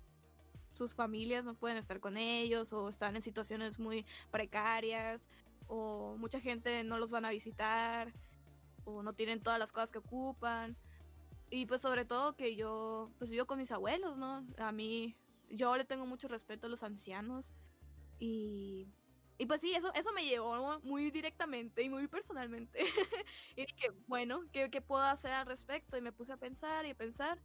sus 0.73 0.95
familias 0.95 1.45
no 1.45 1.55
pueden 1.55 1.77
estar 1.77 2.01
con 2.01 2.17
ellos 2.17 2.73
o 2.73 2.89
están 2.89 3.17
en 3.17 3.23
situaciones 3.23 3.79
muy 3.79 4.07
precarias. 4.31 5.27
o 5.67 6.17
mucha 6.19 6.41
gente 6.41 6.85
no 6.85 6.99
los 6.99 7.11
van 7.11 7.25
a 7.25 7.31
visitar 7.31 8.13
o 8.85 9.03
no 9.03 9.15
tienen 9.15 9.43
todas 9.43 9.59
las 9.59 9.73
cosas 9.73 9.91
que 9.91 9.99
ocupan. 9.99 10.77
Y 11.51 11.67
pues 11.67 11.81
sobre 11.81 12.05
todo 12.05 12.37
que 12.37 12.57
yo 12.57 13.11
pues 13.19 13.31
vivo 13.31 13.47
con 13.47 13.59
mis 13.59 13.73
abuelos, 13.73 14.17
¿no? 14.17 14.47
A 14.59 14.73
mí 14.73 15.17
yo 15.55 15.77
le 15.77 15.85
tengo 15.85 16.07
mucho 16.07 16.29
respeto 16.29 16.67
a 16.67 16.71
los 16.71 16.83
ancianos 16.83 17.53
y 18.19 18.89
y 19.37 19.47
pues 19.47 19.61
sí, 19.61 19.75
eso, 19.75 19.93
eso 19.95 20.13
me 20.13 20.25
llegó 20.25 20.81
muy 20.83 21.11
directamente 21.11 21.83
y 21.83 21.89
muy 21.89 22.07
personalmente. 22.07 22.79
y 23.57 23.67
dije, 23.67 23.91
bueno, 24.07 24.45
¿qué, 24.53 24.71
¿qué, 24.71 24.81
puedo 24.81 25.03
hacer 25.03 25.33
al 25.33 25.47
respecto? 25.47 25.97
Y 25.97 26.01
me 26.01 26.13
puse 26.13 26.33
a 26.33 26.37
pensar 26.37 26.87
y 26.87 26.91
a 26.91 26.95
pensar. 26.95 27.41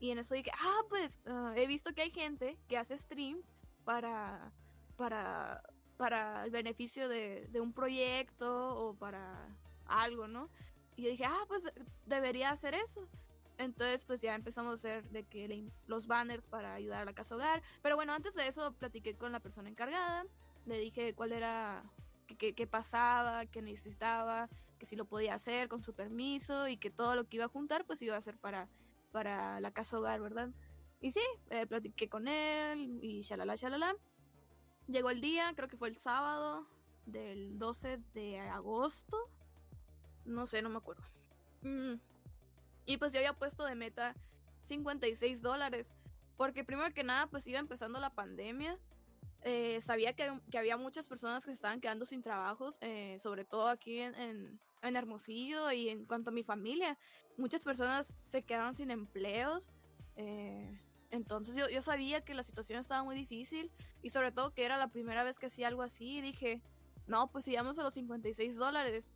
Y 0.00 0.10
en 0.10 0.18
eso 0.18 0.34
dije, 0.34 0.50
ah, 0.58 0.80
pues 0.88 1.20
uh, 1.26 1.52
he 1.54 1.66
visto 1.66 1.94
que 1.94 2.02
hay 2.02 2.10
gente 2.10 2.58
que 2.68 2.76
hace 2.76 2.98
streams 2.98 3.52
para, 3.84 4.52
para, 4.96 5.62
para 5.96 6.44
el 6.44 6.50
beneficio 6.50 7.08
de, 7.08 7.46
de, 7.50 7.60
un 7.60 7.72
proyecto 7.72 8.76
o 8.76 8.94
para 8.94 9.48
algo, 9.86 10.26
¿no? 10.26 10.50
Y 10.96 11.02
yo 11.02 11.10
dije, 11.10 11.24
ah, 11.24 11.44
pues 11.46 11.62
debería 12.06 12.50
hacer 12.50 12.74
eso. 12.74 13.08
Entonces, 13.58 14.04
pues 14.04 14.22
ya 14.22 14.34
empezamos 14.34 14.70
a 14.70 14.74
hacer 14.74 15.10
de 15.10 15.24
que 15.24 15.68
los 15.86 16.06
banners 16.06 16.44
para 16.46 16.74
ayudar 16.74 17.02
a 17.02 17.04
la 17.04 17.12
casa 17.12 17.34
hogar. 17.34 17.62
Pero 17.82 17.96
bueno, 17.96 18.12
antes 18.14 18.34
de 18.34 18.46
eso 18.46 18.72
platiqué 18.72 19.14
con 19.14 19.32
la 19.32 19.40
persona 19.40 19.68
encargada 19.68 20.24
le 20.68 20.78
dije 20.78 21.14
cuál 21.14 21.32
era, 21.32 21.82
qué, 22.38 22.66
pasaba, 22.66 23.46
qué 23.46 23.62
necesitaba, 23.62 24.48
que 24.78 24.86
si 24.86 24.94
lo 24.96 25.06
podía 25.06 25.34
hacer 25.34 25.68
con 25.68 25.82
su 25.82 25.94
permiso 25.94 26.68
y 26.68 26.76
que 26.76 26.90
todo 26.90 27.16
lo 27.16 27.24
que 27.24 27.36
iba 27.36 27.46
a 27.46 27.48
juntar 27.48 27.84
pues 27.84 28.00
iba 28.02 28.16
a 28.16 28.22
ser 28.22 28.36
para, 28.36 28.68
para 29.10 29.60
la 29.60 29.72
casa 29.72 29.98
hogar, 29.98 30.20
¿verdad? 30.20 30.50
Y 31.00 31.12
sí, 31.12 31.22
eh, 31.50 31.66
platiqué 31.66 32.08
con 32.08 32.28
él 32.28 32.98
y 33.02 33.22
shalala, 33.22 33.56
shalala. 33.56 33.96
Llegó 34.86 35.10
el 35.10 35.20
día, 35.20 35.52
creo 35.54 35.68
que 35.68 35.76
fue 35.76 35.88
el 35.88 35.96
sábado 35.96 36.66
del 37.06 37.58
12 37.58 37.98
de 38.14 38.40
agosto. 38.40 39.16
No 40.24 40.46
sé, 40.46 40.60
no 40.60 40.70
me 40.70 40.78
acuerdo. 40.78 41.02
Mm. 41.62 41.94
Y 42.88 42.96
pues 42.96 43.12
yo 43.12 43.18
había 43.18 43.34
puesto 43.34 43.66
de 43.66 43.74
meta 43.74 44.14
56 44.64 45.42
dólares. 45.42 45.94
Porque 46.38 46.64
primero 46.64 46.92
que 46.94 47.04
nada, 47.04 47.26
pues 47.26 47.46
iba 47.46 47.58
empezando 47.58 48.00
la 48.00 48.08
pandemia. 48.08 48.78
Eh, 49.42 49.78
sabía 49.82 50.14
que, 50.14 50.32
que, 50.50 50.56
había 50.56 50.78
muchas 50.78 51.06
personas 51.06 51.44
que 51.44 51.50
se 51.50 51.56
estaban 51.56 51.82
quedando 51.82 52.06
sin 52.06 52.22
trabajos, 52.22 52.78
eh, 52.80 53.18
sobre 53.20 53.44
todo 53.44 53.68
aquí 53.68 53.98
en, 53.98 54.14
en, 54.14 54.96
Hermosillo 54.96 55.70
y 55.70 55.90
en 55.90 56.06
cuanto 56.06 56.30
a 56.30 56.32
mi 56.32 56.42
familia. 56.44 56.98
Muchas 57.36 57.62
personas 57.62 58.10
se 58.24 58.42
quedaron 58.42 58.74
sin 58.74 58.90
empleos. 58.90 59.68
Eh, 60.16 60.80
entonces 61.10 61.56
yo, 61.56 61.68
yo, 61.68 61.82
sabía 61.82 62.22
que 62.22 62.32
la 62.32 62.42
situación 62.42 62.80
estaba 62.80 63.04
muy 63.04 63.16
difícil 63.16 63.70
y 64.02 64.08
sobre 64.08 64.32
todo 64.32 64.54
que 64.54 64.64
era 64.64 64.78
la 64.78 64.88
primera 64.88 65.24
vez 65.24 65.38
que 65.38 65.46
hacía 65.46 65.68
algo 65.68 65.82
así. 65.82 66.18
Y 66.18 66.20
dije, 66.22 66.62
no, 67.06 67.30
pues 67.30 67.44
si 67.44 67.50
llegamos 67.50 67.78
a 67.78 67.82
los 67.82 67.92
56 67.92 68.56
dólares, 68.56 69.10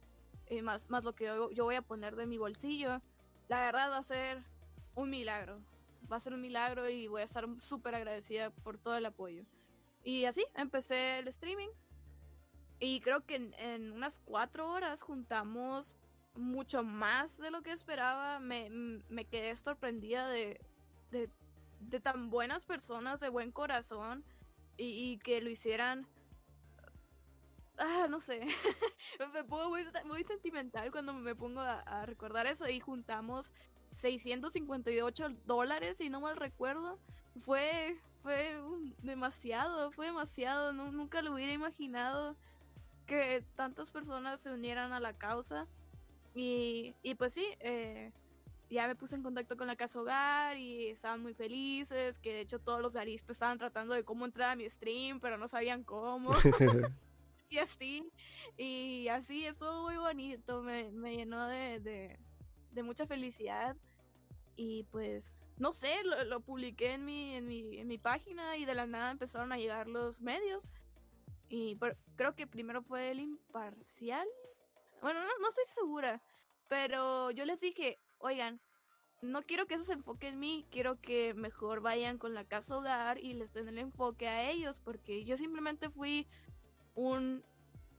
más, 0.62 0.90
más 0.90 1.04
lo 1.04 1.14
que 1.14 1.24
yo 1.24 1.64
voy 1.64 1.76
a 1.76 1.80
poner 1.82 2.16
de 2.16 2.26
mi 2.26 2.36
bolsillo, 2.36 3.00
la 3.48 3.60
verdad 3.60 3.90
va 3.90 3.98
a 3.98 4.02
ser 4.02 4.42
un 4.94 5.10
milagro. 5.10 5.60
Va 6.10 6.16
a 6.16 6.20
ser 6.20 6.34
un 6.34 6.40
milagro 6.40 6.88
y 6.88 7.06
voy 7.06 7.22
a 7.22 7.24
estar 7.24 7.46
súper 7.58 7.94
agradecida 7.94 8.50
por 8.50 8.78
todo 8.78 8.96
el 8.96 9.06
apoyo. 9.06 9.44
Y 10.04 10.24
así 10.24 10.44
empecé 10.54 11.18
el 11.20 11.28
streaming. 11.28 11.68
Y 12.80 13.00
creo 13.00 13.24
que 13.24 13.36
en, 13.36 13.92
unas 13.92 14.18
cuatro 14.24 14.68
horas 14.70 15.02
juntamos 15.02 15.96
mucho 16.34 16.82
más 16.82 17.38
de 17.38 17.50
lo 17.50 17.62
que 17.62 17.70
esperaba. 17.70 18.40
Me, 18.40 18.68
me 18.70 19.24
quedé 19.24 19.56
sorprendida 19.56 20.28
de, 20.28 20.60
de, 21.10 21.30
de, 21.80 22.00
tan 22.00 22.28
buenas 22.30 22.64
personas, 22.64 23.20
de 23.20 23.28
buen 23.28 23.52
corazón. 23.52 24.24
Y, 24.76 25.18
que 25.18 25.40
lo 25.40 25.50
hicieran. 25.50 26.08
Ah, 27.84 28.06
no 28.08 28.20
sé. 28.20 28.40
me 29.34 29.42
pongo 29.42 29.70
muy, 30.04 30.24
sentimental 30.24 30.92
cuando 30.92 31.12
me 31.12 31.34
pongo 31.34 31.60
a, 31.60 31.80
a 31.80 32.06
recordar 32.06 32.46
eso. 32.46 32.68
Y 32.68 32.78
juntamos 32.78 33.50
658 33.96 35.30
dólares, 35.46 35.96
si 35.98 36.08
no 36.08 36.20
mal 36.20 36.36
recuerdo. 36.36 37.00
Fue, 37.40 37.98
fue 38.22 38.56
demasiado, 39.02 39.90
fue 39.90 40.06
demasiado. 40.06 40.72
nunca 40.72 41.22
lo 41.22 41.34
hubiera 41.34 41.52
imaginado 41.52 42.36
que 43.06 43.44
tantas 43.56 43.90
personas 43.90 44.40
se 44.40 44.52
unieran 44.52 44.92
a 44.92 45.00
la 45.00 45.14
causa. 45.14 45.66
Y, 46.36 46.94
y 47.02 47.16
pues 47.16 47.32
sí, 47.32 47.44
eh, 47.58 48.12
ya 48.70 48.86
me 48.86 48.94
puse 48.94 49.16
en 49.16 49.24
contacto 49.24 49.56
con 49.56 49.66
la 49.66 49.74
casa 49.74 50.00
hogar 50.00 50.56
y 50.56 50.86
estaban 50.86 51.20
muy 51.20 51.34
felices, 51.34 52.20
que 52.20 52.32
de 52.32 52.40
hecho 52.42 52.60
todos 52.60 52.80
los 52.80 52.94
aristas 52.94 53.34
estaban 53.34 53.58
tratando 53.58 53.92
de 53.92 54.04
cómo 54.04 54.24
entrar 54.24 54.50
a 54.50 54.56
mi 54.56 54.70
stream, 54.70 55.18
pero 55.18 55.36
no 55.36 55.48
sabían 55.48 55.82
cómo. 55.82 56.30
y 57.52 57.58
así, 57.58 58.12
y 58.56 59.08
así, 59.08 59.44
estuvo 59.44 59.82
muy 59.82 59.96
bonito, 59.96 60.62
me, 60.62 60.90
me 60.90 61.14
llenó 61.14 61.46
de, 61.46 62.18
de, 62.70 62.82
mucha 62.82 63.06
felicidad. 63.06 63.76
Y 64.56 64.84
pues 64.84 65.34
no 65.58 65.72
sé, 65.72 65.94
lo, 66.26 66.40
publiqué 66.40 66.94
en 66.94 67.04
mi, 67.04 67.34
en, 67.34 67.46
mi, 67.46 67.78
en 67.78 67.88
mi 67.88 67.98
página 67.98 68.56
y 68.56 68.64
de 68.64 68.74
la 68.74 68.86
nada 68.86 69.10
empezaron 69.10 69.52
a 69.52 69.58
llegar 69.58 69.86
los 69.86 70.22
medios. 70.22 70.70
Y 71.48 71.78
creo 72.16 72.34
que 72.34 72.46
primero 72.46 72.82
fue 72.82 73.10
el 73.10 73.20
imparcial. 73.20 74.26
Bueno, 75.02 75.20
no, 75.20 75.28
no 75.38 75.48
estoy 75.48 75.64
segura. 75.66 76.22
Pero 76.68 77.30
yo 77.32 77.44
les 77.44 77.60
dije, 77.60 77.98
oigan, 78.18 78.60
no 79.20 79.42
quiero 79.42 79.66
que 79.66 79.74
eso 79.74 79.84
se 79.84 79.92
enfoque 79.92 80.28
en 80.28 80.40
mí, 80.40 80.66
quiero 80.70 81.00
que 81.00 81.32
mejor 81.34 81.80
vayan 81.80 82.18
con 82.18 82.34
la 82.34 82.44
casa 82.44 82.76
hogar 82.76 83.18
y 83.18 83.34
les 83.34 83.52
den 83.52 83.68
el 83.68 83.78
enfoque 83.78 84.28
a 84.28 84.50
ellos, 84.50 84.80
porque 84.80 85.24
yo 85.24 85.36
simplemente 85.36 85.90
fui 85.90 86.26
un 86.94 87.44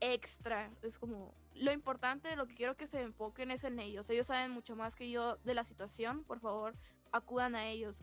extra. 0.00 0.70
Es 0.82 0.98
como 0.98 1.34
lo 1.54 1.72
importante, 1.72 2.34
lo 2.36 2.46
que 2.46 2.54
quiero 2.54 2.76
que 2.76 2.86
se 2.86 3.00
enfoquen 3.00 3.50
es 3.50 3.64
en 3.64 3.78
ellos. 3.78 4.08
Ellos 4.10 4.26
saben 4.26 4.50
mucho 4.50 4.76
más 4.76 4.94
que 4.94 5.10
yo 5.10 5.36
de 5.44 5.54
la 5.54 5.64
situación. 5.64 6.24
Por 6.24 6.40
favor, 6.40 6.74
acudan 7.12 7.54
a 7.54 7.68
ellos. 7.68 8.00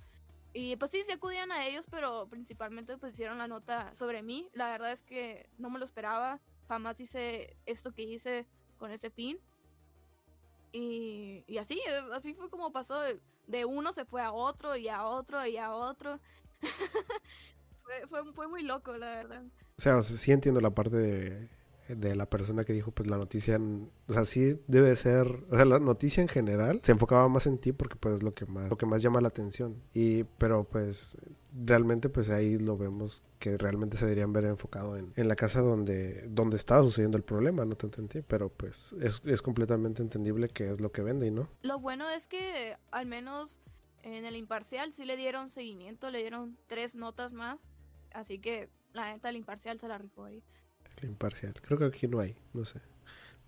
Y 0.53 0.75
pues 0.75 0.91
sí, 0.91 1.03
sí 1.05 1.11
acudían 1.11 1.51
a 1.51 1.65
ellos, 1.65 1.85
pero 1.89 2.27
principalmente 2.27 2.97
pues 2.97 3.13
hicieron 3.13 3.37
la 3.37 3.47
nota 3.47 3.93
sobre 3.95 4.21
mí. 4.21 4.49
La 4.53 4.69
verdad 4.69 4.91
es 4.91 5.01
que 5.01 5.49
no 5.57 5.69
me 5.69 5.79
lo 5.79 5.85
esperaba. 5.85 6.39
Jamás 6.67 6.99
hice 6.99 7.55
esto 7.65 7.93
que 7.93 8.03
hice 8.03 8.47
con 8.77 8.91
ese 8.91 9.09
fin. 9.09 9.39
Y, 10.71 11.43
y 11.47 11.57
así, 11.57 11.75
eh, 11.87 12.01
así 12.13 12.33
fue 12.33 12.49
como 12.49 12.71
pasó. 12.71 13.01
De, 13.47 13.65
uno 13.65 13.91
se 13.93 14.05
fue 14.05 14.21
a 14.21 14.31
otro 14.31 14.75
y 14.75 14.87
a 14.87 15.05
otro 15.05 15.45
y 15.45 15.57
a 15.57 15.73
otro. 15.73 16.19
fue, 17.83 18.07
fue, 18.07 18.33
fue, 18.33 18.47
muy 18.47 18.63
loco, 18.63 18.93
la 18.93 19.15
verdad. 19.15 19.43
O 19.87 20.03
sea, 20.03 20.17
sí 20.17 20.31
entiendo 20.31 20.61
la 20.61 20.69
parte 20.69 20.97
de 20.97 21.49
de 21.95 22.15
la 22.15 22.29
persona 22.29 22.63
que 22.63 22.73
dijo 22.73 22.91
pues 22.91 23.09
la 23.09 23.17
noticia, 23.17 23.59
o 24.07 24.13
sea, 24.13 24.25
sí 24.25 24.59
debe 24.67 24.95
ser, 24.95 25.27
o 25.49 25.55
sea, 25.55 25.65
la 25.65 25.79
noticia 25.79 26.21
en 26.21 26.27
general 26.27 26.79
se 26.83 26.91
enfocaba 26.91 27.27
más 27.27 27.47
en 27.47 27.57
ti 27.57 27.71
porque 27.71 27.95
pues 27.95 28.15
es 28.15 28.23
lo 28.23 28.33
que 28.33 28.45
más 28.45 28.69
lo 28.69 28.77
que 28.77 28.85
más 28.85 29.01
llama 29.01 29.21
la 29.21 29.29
atención. 29.29 29.81
Y 29.93 30.23
pero 30.23 30.63
pues 30.63 31.17
realmente 31.53 32.09
pues 32.09 32.29
ahí 32.29 32.57
lo 32.57 32.77
vemos 32.77 33.23
que 33.39 33.57
realmente 33.57 33.97
se 33.97 34.05
deberían 34.05 34.31
ver 34.33 34.45
enfocado 34.45 34.97
en, 34.97 35.11
en 35.15 35.27
la 35.27 35.35
casa 35.35 35.61
donde 35.61 36.27
donde 36.27 36.57
estaba 36.57 36.83
sucediendo 36.83 37.17
el 37.17 37.23
problema, 37.23 37.65
no 37.65 37.75
tanto 37.75 38.01
en 38.01 38.07
ti, 38.07 38.21
pero 38.21 38.49
pues 38.49 38.93
es, 39.01 39.21
es 39.25 39.41
completamente 39.41 40.01
entendible 40.01 40.49
que 40.49 40.69
es 40.71 40.79
lo 40.79 40.91
que 40.91 41.01
vende, 41.01 41.31
¿no? 41.31 41.49
Lo 41.61 41.79
bueno 41.79 42.09
es 42.09 42.27
que 42.27 42.77
al 42.91 43.05
menos 43.05 43.59
en 44.03 44.25
el 44.25 44.35
imparcial 44.35 44.93
sí 44.93 45.05
le 45.05 45.17
dieron 45.17 45.49
seguimiento, 45.49 46.09
le 46.09 46.19
dieron 46.19 46.57
tres 46.67 46.95
notas 46.95 47.33
más, 47.33 47.67
así 48.13 48.39
que 48.39 48.69
la 48.93 49.11
neta 49.11 49.29
el 49.29 49.37
imparcial 49.37 49.79
se 49.79 49.87
la 49.87 49.97
rifó 49.97 50.25
ahí 50.25 50.43
imparcial. 51.07 51.53
Creo 51.61 51.77
que 51.77 51.85
aquí 51.85 52.07
no 52.07 52.19
hay, 52.19 52.35
no 52.53 52.65
sé. 52.65 52.81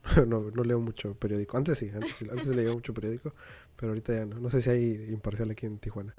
No, 0.28 0.52
no, 0.52 0.64
leo 0.64 0.82
mucho 0.82 1.16
periódico. 1.16 1.56
Antes 1.56 1.78
sí, 1.78 1.90
antes, 1.94 2.18
sí, 2.18 2.28
antes 2.30 2.48
leía 2.48 2.74
mucho 2.74 2.94
periódico, 2.94 3.34
pero 3.78 3.92
ahorita 3.92 4.14
ya 4.14 4.26
no. 4.26 4.38
No 4.38 4.50
sé 4.50 4.62
si 4.62 4.70
hay 4.70 5.10
imparcial 5.10 5.50
aquí 5.50 5.66
en 5.66 5.80
Tijuana. 5.80 6.14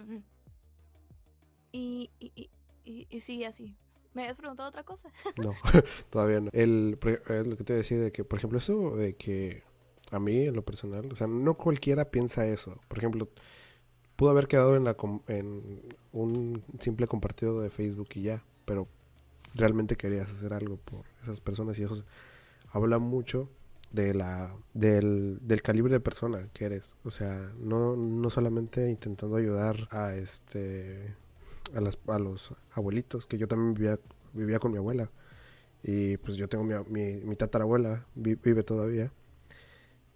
Y, 1.71 2.11
y, 2.19 2.49
y, 2.87 3.07
y, 3.11 3.21
sí, 3.21 3.45
así. 3.45 3.77
¿Me 4.15 4.23
habías 4.23 4.39
preguntado 4.39 4.71
otra 4.71 4.85
cosa? 4.85 5.11
no, 5.37 5.53
todavía 6.11 6.41
no. 6.41 6.51
El, 6.55 6.93
lo 6.93 7.57
que 7.59 7.65
te 7.65 7.75
decía 7.75 7.99
de 7.99 8.11
que, 8.11 8.25
por 8.25 8.39
ejemplo, 8.39 8.59
eso 8.59 8.97
de 8.97 9.17
que 9.17 9.65
a 10.11 10.19
mí, 10.19 10.47
en 10.47 10.55
lo 10.55 10.65
personal, 10.65 11.13
o 11.13 11.17
sea, 11.17 11.27
no 11.27 11.55
cualquiera 11.55 12.11
piensa 12.11 12.47
eso. 12.47 12.81
Por 12.89 12.97
ejemplo, 12.97 13.29
pudo 14.17 14.31
haber 14.31 14.49
quedado 14.49 14.77
en, 14.77 14.85
la, 14.85 14.97
en 15.29 15.95
un 16.13 16.65
simple 16.79 17.07
compartido 17.07 17.61
de 17.61 17.69
Facebook 17.69 18.09
y 18.15 18.23
ya, 18.23 18.43
pero 18.65 18.89
realmente 19.55 19.97
querías 19.97 20.29
hacer 20.31 20.53
algo 20.53 20.77
por 20.77 21.05
esas 21.23 21.41
personas 21.41 21.79
y 21.79 21.85
eso 21.85 22.05
habla 22.71 22.99
mucho 22.99 23.49
de 23.93 24.15
la 24.15 24.55
del, 24.75 25.39
del 25.43 25.63
calibre 25.63 25.93
de 25.93 26.01
persona 26.01 26.49
que 26.53 26.65
eres. 26.65 26.97
O 27.05 27.11
sea 27.11 27.53
no, 27.59 27.97
no 27.97 28.31
solamente 28.31 28.91
intentando 28.91 29.37
ayudar 29.37 29.89
a 29.91 30.15
este 30.15 31.15
a, 31.75 31.81
las, 31.81 31.99
a 32.09 32.19
los 32.19 32.53
abuelitos 32.73 33.27
que 33.27 33.39
yo 33.39 33.49
también 33.49 33.75
vivía 33.75 33.99
vivía 34.33 34.59
con 34.59 34.73
mi 34.73 34.79
abuela. 34.79 35.11
Y 35.83 36.17
pues 36.19 36.37
yo 36.37 36.49
tengo 36.49 36.65
mi, 36.65 36.75
mi, 36.89 37.25
mi 37.25 37.37
tatarabuela 37.37 38.07
vive 38.15 38.63
todavía. 38.63 39.13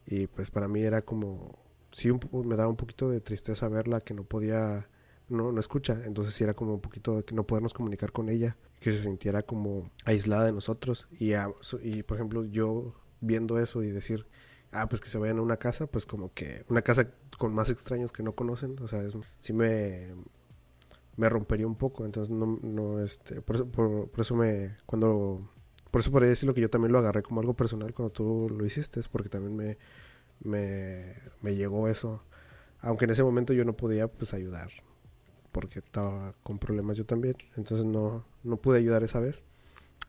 Y 0.07 0.27
pues 0.27 0.51
para 0.51 0.67
mí 0.69 0.83
era 0.83 1.03
como 1.03 1.59
sí 1.93 2.11
me 2.33 2.57
daba 2.57 2.69
un 2.69 2.77
poquito 2.77 3.11
de 3.11 3.21
tristeza 3.21 3.69
verla 3.69 4.01
que 4.01 4.15
no 4.15 4.25
podía 4.25 4.89
no, 5.29 5.53
no 5.53 5.61
escucha. 5.61 6.01
Entonces 6.05 6.35
sí 6.35 6.45
era 6.45 6.55
como 6.55 6.75
un 6.75 6.81
poquito 6.81 7.17
de 7.17 7.25
que 7.25 7.35
no 7.35 7.47
podernos 7.47 7.75
comunicar 7.75 8.13
con 8.13 8.29
ella, 8.29 8.57
que 8.81 8.93
se 8.93 9.03
sintiera 9.03 9.43
como 9.43 9.91
aislada 10.05 10.47
de 10.47 10.53
nosotros. 10.53 11.07
Y, 11.19 11.33
y 11.83 12.03
por 12.03 12.17
ejemplo, 12.17 12.45
yo 12.45 12.95
viendo 13.21 13.59
eso 13.59 13.83
y 13.83 13.91
decir, 13.91 14.27
ah, 14.73 14.89
pues 14.89 15.01
que 15.01 15.09
se 15.09 15.19
vayan 15.19 15.39
a 15.39 15.43
una 15.43 15.57
casa, 15.57 15.87
pues 15.87 16.07
como 16.07 16.33
que 16.33 16.65
una 16.69 16.83
casa 16.83 17.11
con 17.39 17.55
más 17.55 17.71
extraños 17.71 18.13
que 18.13 18.23
no 18.23 18.35
conocen, 18.35 18.77
o 18.81 18.89
sea, 18.89 19.03
sí 19.39 19.53
me, 19.53 20.13
me 21.17 21.29
rompería 21.29 21.67
un 21.67 21.77
poco, 21.77 22.05
entonces 22.05 22.35
no, 22.35 22.59
no, 22.63 23.01
este, 23.01 23.41
por 23.43 23.57
eso, 23.57 23.67
por, 23.67 24.21
eso 24.21 24.35
me, 24.35 24.77
cuando, 24.87 25.49
por 25.91 26.01
eso 26.01 26.11
podría 26.11 26.31
decirlo 26.31 26.55
que 26.55 26.61
yo 26.61 26.71
también 26.71 26.93
lo 26.93 26.99
agarré 26.99 27.23
como 27.23 27.41
algo 27.41 27.55
personal 27.55 27.95
cuando 27.95 28.13
tú 28.13 28.49
lo 28.51 28.67
hiciste, 28.67 29.01
es 29.01 29.09
porque 29.09 29.29
también 29.29 29.57
me, 29.57 29.79
me, 30.41 31.15
me 31.41 31.55
llegó 31.55 31.89
eso, 31.89 32.23
aunque 32.81 33.05
en 33.07 33.13
ese 33.13 33.23
momento 33.23 33.53
yo 33.53 33.65
no 33.65 33.75
podía, 33.77 34.09
pues, 34.09 34.35
ayudar, 34.35 34.71
porque 35.53 35.81
estaba 35.81 36.35
con 36.43 36.59
problemas 36.59 36.97
yo 36.97 37.07
también, 37.07 37.37
entonces 37.57 37.87
no, 37.87 38.25
no 38.43 38.57
pude 38.57 38.79
ayudar 38.79 39.03
esa 39.03 39.21
vez. 39.21 39.45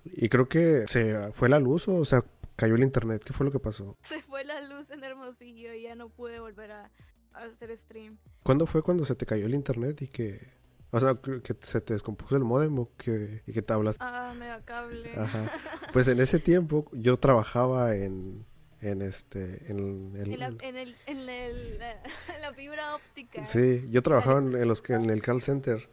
Y 0.05 0.29
creo 0.29 0.47
que 0.47 0.85
se 0.87 1.31
fue 1.33 1.49
la 1.49 1.59
luz, 1.59 1.87
o 1.87 2.05
sea, 2.05 2.23
cayó 2.55 2.75
el 2.75 2.83
internet. 2.83 3.23
¿Qué 3.25 3.33
fue 3.33 3.45
lo 3.45 3.51
que 3.51 3.59
pasó? 3.59 3.97
Se 4.01 4.21
fue 4.21 4.43
la 4.43 4.61
luz 4.61 4.91
en 4.91 5.03
Hermosillo 5.03 5.73
y 5.73 5.83
ya 5.83 5.95
no 5.95 6.09
pude 6.09 6.39
volver 6.39 6.71
a, 6.71 6.91
hacer 7.33 7.75
stream. 7.77 8.17
¿Cuándo 8.43 8.65
fue 8.65 8.81
cuando 8.81 9.05
se 9.05 9.15
te 9.15 9.25
cayó 9.25 9.45
el 9.45 9.55
internet 9.55 10.01
y 10.01 10.07
que... 10.07 10.59
O 10.91 10.99
sea, 10.99 11.15
que 11.15 11.55
se 11.61 11.81
te 11.81 11.93
descompuso 11.93 12.35
el 12.35 12.43
modem 12.43 12.79
o 12.79 12.89
que, 12.97 13.43
y 13.45 13.53
que 13.53 13.61
te 13.61 13.73
hablas. 13.73 13.97
Ah, 13.99 14.33
me 14.35 14.47
da 14.47 14.65
cable. 14.65 15.11
Ajá. 15.15 15.51
Pues 15.93 16.07
en 16.07 16.19
ese 16.19 16.39
tiempo 16.39 16.89
yo 16.93 17.17
trabajaba 17.17 17.95
en, 17.95 18.45
en 18.81 19.01
este, 19.01 19.71
en, 19.71 20.13
el, 20.15 20.33
en, 20.33 20.39
la, 20.39 20.47
en, 20.47 20.77
el, 20.77 20.95
en 21.05 21.29
el, 21.29 21.79
la, 22.41 22.53
fibra 22.53 22.95
óptica. 22.95 23.43
Sí, 23.43 23.87
yo 23.91 24.01
trabajaba 24.01 24.39
en, 24.39 24.67
los 24.67 24.81
que 24.81 24.93
en 24.93 25.09
el 25.09 25.21
call 25.21 25.41
center. 25.41 25.89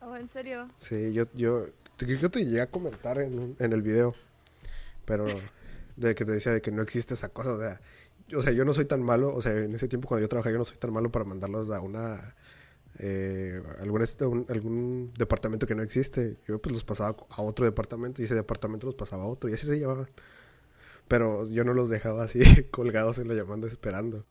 Oh, 0.00 0.16
¿en 0.16 0.28
serio? 0.28 0.68
Sí, 0.76 1.12
yo, 1.12 1.24
yo, 1.34 1.66
yo 1.98 2.30
te 2.30 2.44
llegué 2.44 2.60
a 2.60 2.70
comentar 2.70 3.18
en, 3.18 3.56
en 3.58 3.72
el 3.72 3.82
video. 3.82 4.14
Pero 5.04 5.26
de 5.96 6.14
que 6.14 6.24
te 6.24 6.32
decía 6.32 6.52
de 6.52 6.60
que 6.60 6.70
no 6.70 6.82
existe 6.82 7.14
esa 7.14 7.30
cosa, 7.30 7.52
o 7.52 7.58
sea, 7.58 7.80
yo, 8.28 8.38
o 8.38 8.42
sea, 8.42 8.52
yo 8.52 8.64
no 8.64 8.74
soy 8.74 8.84
tan 8.84 9.02
malo, 9.02 9.34
o 9.34 9.40
sea, 9.40 9.56
en 9.56 9.74
ese 9.74 9.88
tiempo 9.88 10.06
cuando 10.06 10.22
yo 10.22 10.28
trabajaba 10.28 10.52
yo 10.52 10.58
no 10.58 10.64
soy 10.66 10.76
tan 10.76 10.92
malo 10.92 11.10
para 11.10 11.24
mandarlos 11.24 11.70
a 11.70 11.80
una 11.80 12.34
eh, 12.98 13.62
algún, 13.80 14.46
algún 14.48 15.12
departamento 15.16 15.66
que 15.66 15.74
no 15.74 15.82
existe. 15.82 16.36
Yo 16.46 16.60
pues 16.60 16.74
los 16.74 16.84
pasaba 16.84 17.16
a 17.30 17.42
otro 17.42 17.64
departamento 17.64 18.20
y 18.20 18.26
ese 18.26 18.34
departamento 18.34 18.86
los 18.86 18.94
pasaba 18.94 19.24
a 19.24 19.26
otro 19.26 19.48
y 19.48 19.54
así 19.54 19.66
se 19.66 19.78
llevaban. 19.78 20.08
Pero 21.08 21.48
yo 21.48 21.64
no 21.64 21.74
los 21.74 21.88
dejaba 21.88 22.24
así 22.24 22.40
colgados 22.70 23.18
en 23.18 23.28
la 23.28 23.34
llamada 23.34 23.66
esperando. 23.66 24.26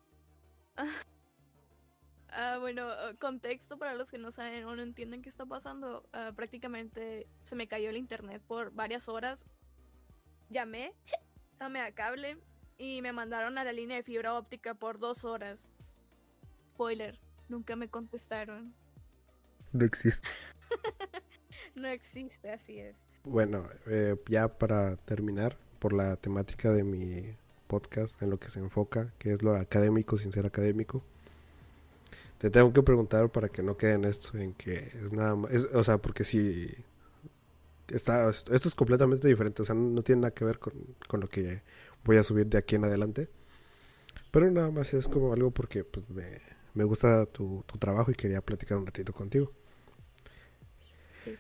Ah, 2.30 2.58
bueno, 2.60 2.88
contexto 3.20 3.78
para 3.80 3.96
los 3.96 4.12
que 4.12 4.20
no 4.20 4.32
saben 4.32 4.64
o 4.66 4.76
no 4.76 4.84
entienden 4.84 5.22
qué 5.22 5.30
está 5.30 5.46
pasando. 5.46 6.08
Ah, 6.14 6.32
prácticamente 6.36 7.28
se 7.46 7.56
me 7.56 7.68
cayó 7.68 7.90
el 7.90 7.98
internet 7.98 8.42
por 8.48 8.72
varias 8.72 9.10
horas 9.10 9.46
llamé, 10.50 10.94
llamé 11.60 11.82
a 11.82 11.92
cable 11.92 12.38
y 12.78 13.02
me 13.02 13.14
mandaron 13.14 13.58
a 13.58 13.64
la 13.64 13.74
línea 13.74 13.98
de 13.98 14.04
fibra 14.04 14.38
óptica 14.38 14.74
por 14.74 15.00
dos 15.00 15.24
horas. 15.24 15.68
Spoiler, 16.74 17.20
nunca 17.50 17.76
me 17.76 17.90
contestaron. 17.90 18.74
No 19.74 19.86
existe. 19.86 20.28
no 21.76 21.88
existe, 21.88 22.52
así 22.52 22.80
es. 22.80 22.96
Bueno, 23.24 23.68
eh, 23.88 24.16
ya 24.30 24.48
para 24.48 24.96
terminar, 24.98 25.58
por 25.80 25.94
la 25.94 26.16
temática 26.18 26.72
de 26.72 26.84
mi 26.84 27.36
podcast, 27.68 28.20
en 28.22 28.30
lo 28.30 28.40
que 28.40 28.50
se 28.50 28.60
enfoca, 28.60 29.14
que 29.18 29.34
es 29.34 29.44
lo 29.44 29.56
académico 29.56 30.18
sin 30.18 30.32
ser 30.32 30.46
académico. 30.46 31.04
Te 32.40 32.50
tengo 32.50 32.72
que 32.72 32.84
preguntar 32.84 33.30
para 33.30 33.50
que 33.50 33.64
no 33.64 33.78
quede 33.78 33.94
en 33.94 34.06
esto, 34.06 34.38
en 34.38 34.54
que 34.54 34.92
es 35.04 35.12
nada 35.12 35.36
más, 35.36 35.52
o 35.74 35.84
sea, 35.84 35.98
porque 35.98 36.24
si 36.24 36.70
está, 37.88 38.30
esto 38.30 38.68
es 38.68 38.76
completamente 38.76 39.28
diferente, 39.28 39.62
o 39.62 39.66
sea, 39.66 39.76
no, 39.76 40.02
tiene 40.02 40.22
nada 40.22 40.34
que 40.34 40.46
ver 40.46 40.60
con, 40.60 40.74
lo 41.20 41.28
que 41.28 41.62
voy 42.04 42.18
a 42.18 42.24
subir 42.24 42.48
de 42.48 42.58
aquí 42.58 42.76
en 42.76 42.86
adelante. 42.86 43.30
Pero 44.32 44.52
nada 44.52 44.70
más 44.72 44.94
es 44.94 45.08
como 45.08 45.34
algo 45.34 45.52
porque 45.52 45.84
pues, 45.84 46.06
me, 46.74 46.84
gusta 46.84 47.26
tu, 47.26 47.64
trabajo 47.80 48.12
y 48.12 48.16
quería 48.16 48.42
platicar 48.42 48.78
un 48.78 48.86
ratito 48.86 49.14
contigo. 49.14 49.52
Sí. 51.24 51.34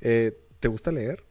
Eh, 0.00 0.36
¿Te 0.60 0.68
gusta 0.68 0.92
leer? 0.92 1.24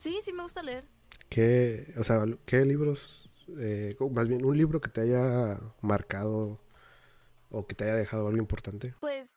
Sí, 0.00 0.18
sí 0.22 0.32
me 0.32 0.42
gusta 0.42 0.62
leer. 0.62 0.84
¿Qué, 1.28 1.92
o 1.98 2.02
sea, 2.02 2.24
qué 2.46 2.64
libros, 2.64 3.28
eh, 3.58 3.94
más 4.12 4.26
bien 4.26 4.42
un 4.46 4.56
libro 4.56 4.80
que 4.80 4.88
te 4.88 5.02
haya 5.02 5.60
marcado 5.82 6.58
o 7.50 7.66
que 7.66 7.74
te 7.74 7.84
haya 7.84 7.96
dejado 7.96 8.26
algo 8.28 8.38
importante? 8.38 8.94
Pues 8.98 9.28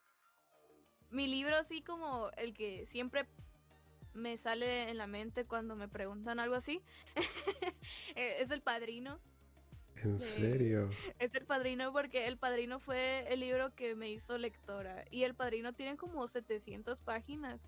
mi 1.11 1.27
libro 1.27 1.57
así 1.57 1.81
como 1.81 2.29
el 2.37 2.53
que 2.53 2.85
siempre 2.85 3.27
me 4.13 4.37
sale 4.37 4.89
en 4.89 4.97
la 4.97 5.05
mente 5.05 5.43
cuando 5.43 5.75
me 5.75 5.89
preguntan 5.89 6.39
algo 6.39 6.55
así 6.55 6.81
eh, 8.15 8.37
es 8.39 8.49
El 8.49 8.61
Padrino. 8.61 9.19
¿En 9.97 10.17
serio? 10.17 10.89
Es 11.19 11.35
El 11.35 11.45
Padrino 11.45 11.91
porque 11.91 12.27
El 12.27 12.37
Padrino 12.37 12.79
fue 12.79 13.25
el 13.27 13.41
libro 13.41 13.75
que 13.75 13.95
me 13.95 14.09
hizo 14.09 14.37
lectora 14.37 15.03
y 15.11 15.23
El 15.23 15.35
Padrino 15.35 15.73
tiene 15.73 15.97
como 15.97 16.25
700 16.25 17.01
páginas 17.01 17.65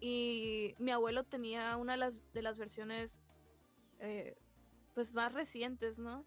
y 0.00 0.74
mi 0.78 0.90
abuelo 0.90 1.24
tenía 1.24 1.76
una 1.76 1.92
de 1.92 1.98
las, 1.98 2.32
de 2.32 2.42
las 2.42 2.58
versiones 2.58 3.20
eh, 4.00 4.36
pues 4.94 5.12
más 5.14 5.32
recientes, 5.32 5.98
¿no? 5.98 6.26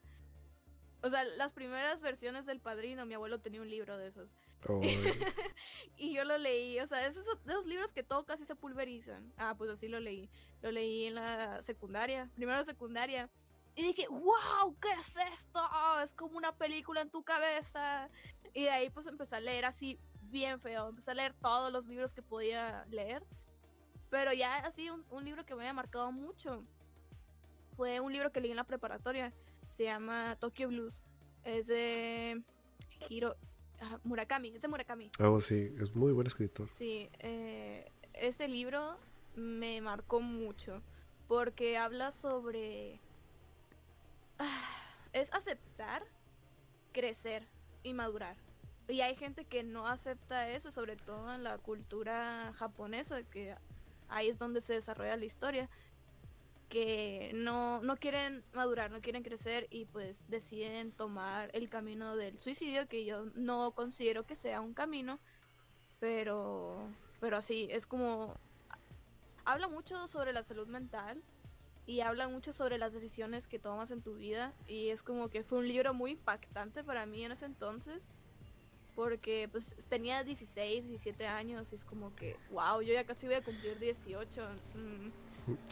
O 1.04 1.10
sea, 1.10 1.24
las 1.24 1.52
primeras 1.52 2.00
versiones 2.00 2.46
del 2.46 2.60
Padrino, 2.60 3.06
mi 3.06 3.16
abuelo 3.16 3.40
tenía 3.40 3.62
un 3.62 3.70
libro 3.70 3.98
de 3.98 4.08
esos. 4.08 4.30
y 5.98 6.14
yo 6.14 6.24
lo 6.24 6.38
leí, 6.38 6.80
o 6.80 6.86
sea, 6.86 7.08
esos 7.08 7.26
de 7.26 7.54
los 7.54 7.66
libros 7.66 7.92
que 7.92 8.04
todo 8.04 8.24
casi 8.26 8.46
se 8.46 8.56
pulverizan. 8.56 9.34
Ah, 9.38 9.56
pues 9.58 9.72
así 9.72 9.88
lo 9.88 10.00
leí. 10.00 10.30
Lo 10.62 10.72
leí 10.72 11.06
en 11.06 11.16
la 11.16 11.64
secundaria, 11.64 12.30
primero 12.36 12.64
secundaria. 12.64 13.30
Y 13.74 13.84
dije, 13.84 14.08
wow, 14.10 14.78
¿qué 14.80 14.92
es 14.92 15.18
esto? 15.34 15.60
Es 16.04 16.14
como 16.14 16.38
una 16.38 16.56
película 16.56 17.02
en 17.02 17.10
tu 17.10 17.24
cabeza. 17.24 18.10
Y 18.54 18.64
de 18.64 18.70
ahí 18.70 18.90
pues 18.90 19.08
empecé 19.08 19.38
a 19.38 19.40
leer 19.40 19.66
así 19.66 20.00
bien 20.22 20.60
feo. 20.60 20.90
Empecé 20.90 21.12
a 21.12 21.16
leer 21.16 21.34
todos 21.34 21.72
los 21.72 21.88
libros 21.88 22.14
que 22.14 22.22
podía 22.22 22.86
leer. 22.90 23.26
Pero 24.12 24.34
ya 24.34 24.58
así 24.58 24.90
un, 24.92 25.04
un 25.10 25.26
libro 25.26 25.46
que 25.46 25.56
me 25.56 25.62
había 25.62 25.74
marcado 25.74 26.12
mucho. 26.12 26.64
Fue 27.76 28.00
un 28.00 28.14
libro 28.14 28.32
que 28.32 28.42
leí 28.42 28.52
en 28.52 28.58
la 28.58 28.66
preparatoria. 28.66 29.34
Se 29.70 29.86
llama 29.86 30.36
Tokyo 30.40 30.68
Blues. 30.68 31.02
Es 31.44 31.66
de 31.66 32.44
Hiro, 33.10 33.36
Murakami, 34.04 34.50
es 34.50 34.62
de 34.62 34.68
Murakami. 34.68 35.10
Oh, 35.20 35.40
sí, 35.42 35.74
es 35.80 35.96
muy 35.96 36.12
buen 36.12 36.28
escritor. 36.28 36.70
Sí, 36.74 37.10
eh, 37.20 37.90
este 38.14 38.48
libro 38.48 38.98
me 39.36 39.82
marcó 39.82 40.20
mucho 40.20 40.84
porque 41.28 41.78
habla 41.78 42.12
sobre... 42.12 43.00
Ah, 44.38 44.76
es 45.14 45.32
aceptar, 45.34 46.04
crecer 46.92 47.48
y 47.82 47.94
madurar. 47.94 48.36
Y 48.88 49.00
hay 49.02 49.16
gente 49.16 49.46
que 49.46 49.64
no 49.64 49.88
acepta 49.88 50.50
eso, 50.50 50.70
sobre 50.70 50.98
todo 50.98 51.34
en 51.34 51.44
la 51.44 51.58
cultura 51.58 52.52
japonesa, 52.58 53.24
que 53.24 53.56
ahí 54.12 54.30
es 54.30 54.38
donde 54.38 54.62
se 54.62 54.74
desarrolla 54.74 55.18
la 55.18 55.26
historia 55.26 55.70
que 56.72 57.32
no, 57.34 57.82
no 57.82 57.98
quieren 57.98 58.46
madurar, 58.54 58.92
no 58.92 59.02
quieren 59.02 59.24
crecer 59.24 59.68
y 59.70 59.86
pues 59.86 60.24
deciden 60.30 60.94
tomar 60.94 61.50
el 61.54 61.70
camino 61.70 62.16
del 62.16 62.40
suicidio, 62.40 62.88
que 62.88 63.04
yo 63.04 63.26
no 63.36 63.72
considero 63.72 64.26
que 64.26 64.38
sea 64.38 64.62
un 64.62 64.74
camino, 64.74 65.20
pero, 66.00 66.88
pero 67.20 67.38
así, 67.38 67.68
es 67.72 67.86
como... 67.86 68.36
Habla 69.44 69.68
mucho 69.68 70.08
sobre 70.08 70.32
la 70.32 70.44
salud 70.44 70.68
mental 70.68 71.22
y 71.86 72.00
habla 72.02 72.30
mucho 72.30 72.54
sobre 72.54 72.78
las 72.78 72.94
decisiones 72.94 73.48
que 73.48 73.60
tomas 73.60 73.92
en 73.92 74.02
tu 74.02 74.16
vida 74.16 74.54
y 74.68 74.90
es 74.90 75.04
como 75.04 75.28
que 75.30 75.44
fue 75.44 75.58
un 75.58 75.68
libro 75.68 75.94
muy 75.94 76.12
impactante 76.12 76.84
para 76.86 77.06
mí 77.06 77.26
en 77.26 77.34
ese 77.34 77.48
entonces 77.48 78.08
porque 78.96 79.48
pues 79.52 79.76
tenía 79.90 80.24
16, 80.24 80.88
17 80.88 81.28
años 81.28 81.72
y 81.72 81.76
es 81.76 81.86
como 81.86 82.16
que, 82.16 82.38
wow, 82.52 82.82
yo 82.82 82.94
ya 82.94 83.06
casi 83.06 83.26
voy 83.26 83.36
a 83.36 83.44
cumplir 83.44 83.80
18. 83.80 84.42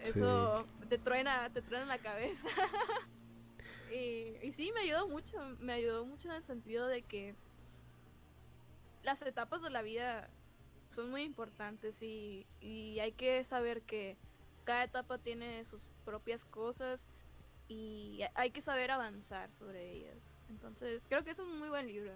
Eso 0.03 0.65
te 0.87 0.97
truena, 0.97 1.49
te 1.51 1.61
truena 1.61 1.85
la 1.85 1.99
cabeza. 1.99 2.47
y, 3.91 4.35
y 4.41 4.51
sí, 4.51 4.71
me 4.73 4.81
ayudó 4.81 5.07
mucho, 5.07 5.37
me 5.59 5.73
ayudó 5.73 6.05
mucho 6.05 6.29
en 6.29 6.35
el 6.35 6.43
sentido 6.43 6.87
de 6.87 7.01
que 7.01 7.35
las 9.03 9.21
etapas 9.21 9.61
de 9.61 9.69
la 9.69 9.81
vida 9.81 10.29
son 10.87 11.09
muy 11.09 11.23
importantes 11.23 12.01
y, 12.01 12.47
y 12.61 12.99
hay 12.99 13.11
que 13.11 13.43
saber 13.43 13.81
que 13.83 14.17
cada 14.63 14.83
etapa 14.83 15.17
tiene 15.17 15.65
sus 15.65 15.85
propias 16.05 16.45
cosas 16.45 17.05
y 17.67 18.21
hay 18.33 18.51
que 18.51 18.61
saber 18.61 18.91
avanzar 18.91 19.53
sobre 19.53 19.91
ellas. 19.93 20.31
Entonces, 20.49 21.05
creo 21.07 21.23
que 21.23 21.31
es 21.31 21.39
un 21.39 21.59
muy 21.59 21.69
buen 21.69 21.85
libro. 21.85 22.11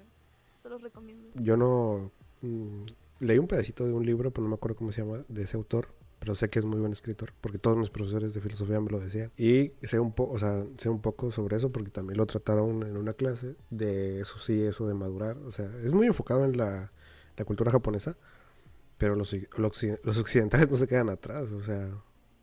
Los. 0.63 0.81
Yo 1.35 1.57
no... 1.57 2.11
Mm, 2.41 2.85
leí 3.19 3.37
un 3.37 3.47
pedacito 3.47 3.85
de 3.85 3.93
un 3.93 4.05
libro, 4.05 4.31
pero 4.31 4.43
no 4.43 4.49
me 4.49 4.55
acuerdo 4.55 4.77
cómo 4.77 4.91
se 4.91 5.01
llama, 5.01 5.23
de 5.27 5.43
ese 5.43 5.57
autor 5.57 5.87
pero 6.23 6.35
sé 6.35 6.49
que 6.49 6.59
es 6.59 6.63
muy 6.63 6.79
buen 6.79 6.93
escritor, 6.93 7.33
porque 7.41 7.57
todos 7.57 7.75
mis 7.75 7.89
profesores 7.89 8.33
de 8.33 8.39
filosofía 8.39 8.79
me 8.79 8.89
lo 8.89 9.01
decían. 9.01 9.29
Y 9.37 9.73
sé 9.81 9.99
un, 9.99 10.13
poco 10.13 10.31
o 10.31 10.39
sea, 10.39 10.63
sé 10.77 10.87
un 10.87 11.01
poco 11.01 11.31
sobre 11.31 11.57
eso, 11.57 11.69
porque 11.73 11.91
también 11.91 12.17
lo 12.17 12.25
trataron 12.25 12.81
en 12.83 12.95
una 12.95 13.11
clase 13.11 13.57
de 13.69 14.21
eso 14.21 14.39
sí, 14.39 14.63
eso 14.63 14.87
de 14.87 14.93
madurar. 14.93 15.35
O 15.39 15.51
sea, 15.51 15.69
es 15.83 15.91
muy 15.91 16.07
enfocado 16.07 16.45
en 16.45 16.55
la, 16.55 16.93
cultura 17.43 17.73
japonesa, 17.73 18.15
pero 18.97 19.17
los, 19.17 19.35
los 19.57 20.17
occidentales 20.17 20.69
no 20.71 20.77
se 20.77 20.87
quedan 20.87 21.09
atrás. 21.09 21.51
O 21.51 21.59
sea, 21.59 21.91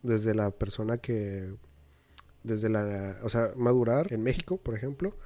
desde 0.03 0.35
la 0.35 0.51
persona 0.51 0.99
que, 0.99 1.51
desde 2.43 2.69
la, 2.69 3.19
o 3.23 3.31
sea, 3.31 3.55
madurar 3.57 4.13
en 4.13 4.23
México, 4.23 4.59
por 4.59 4.75
ejemplo, 4.75 5.17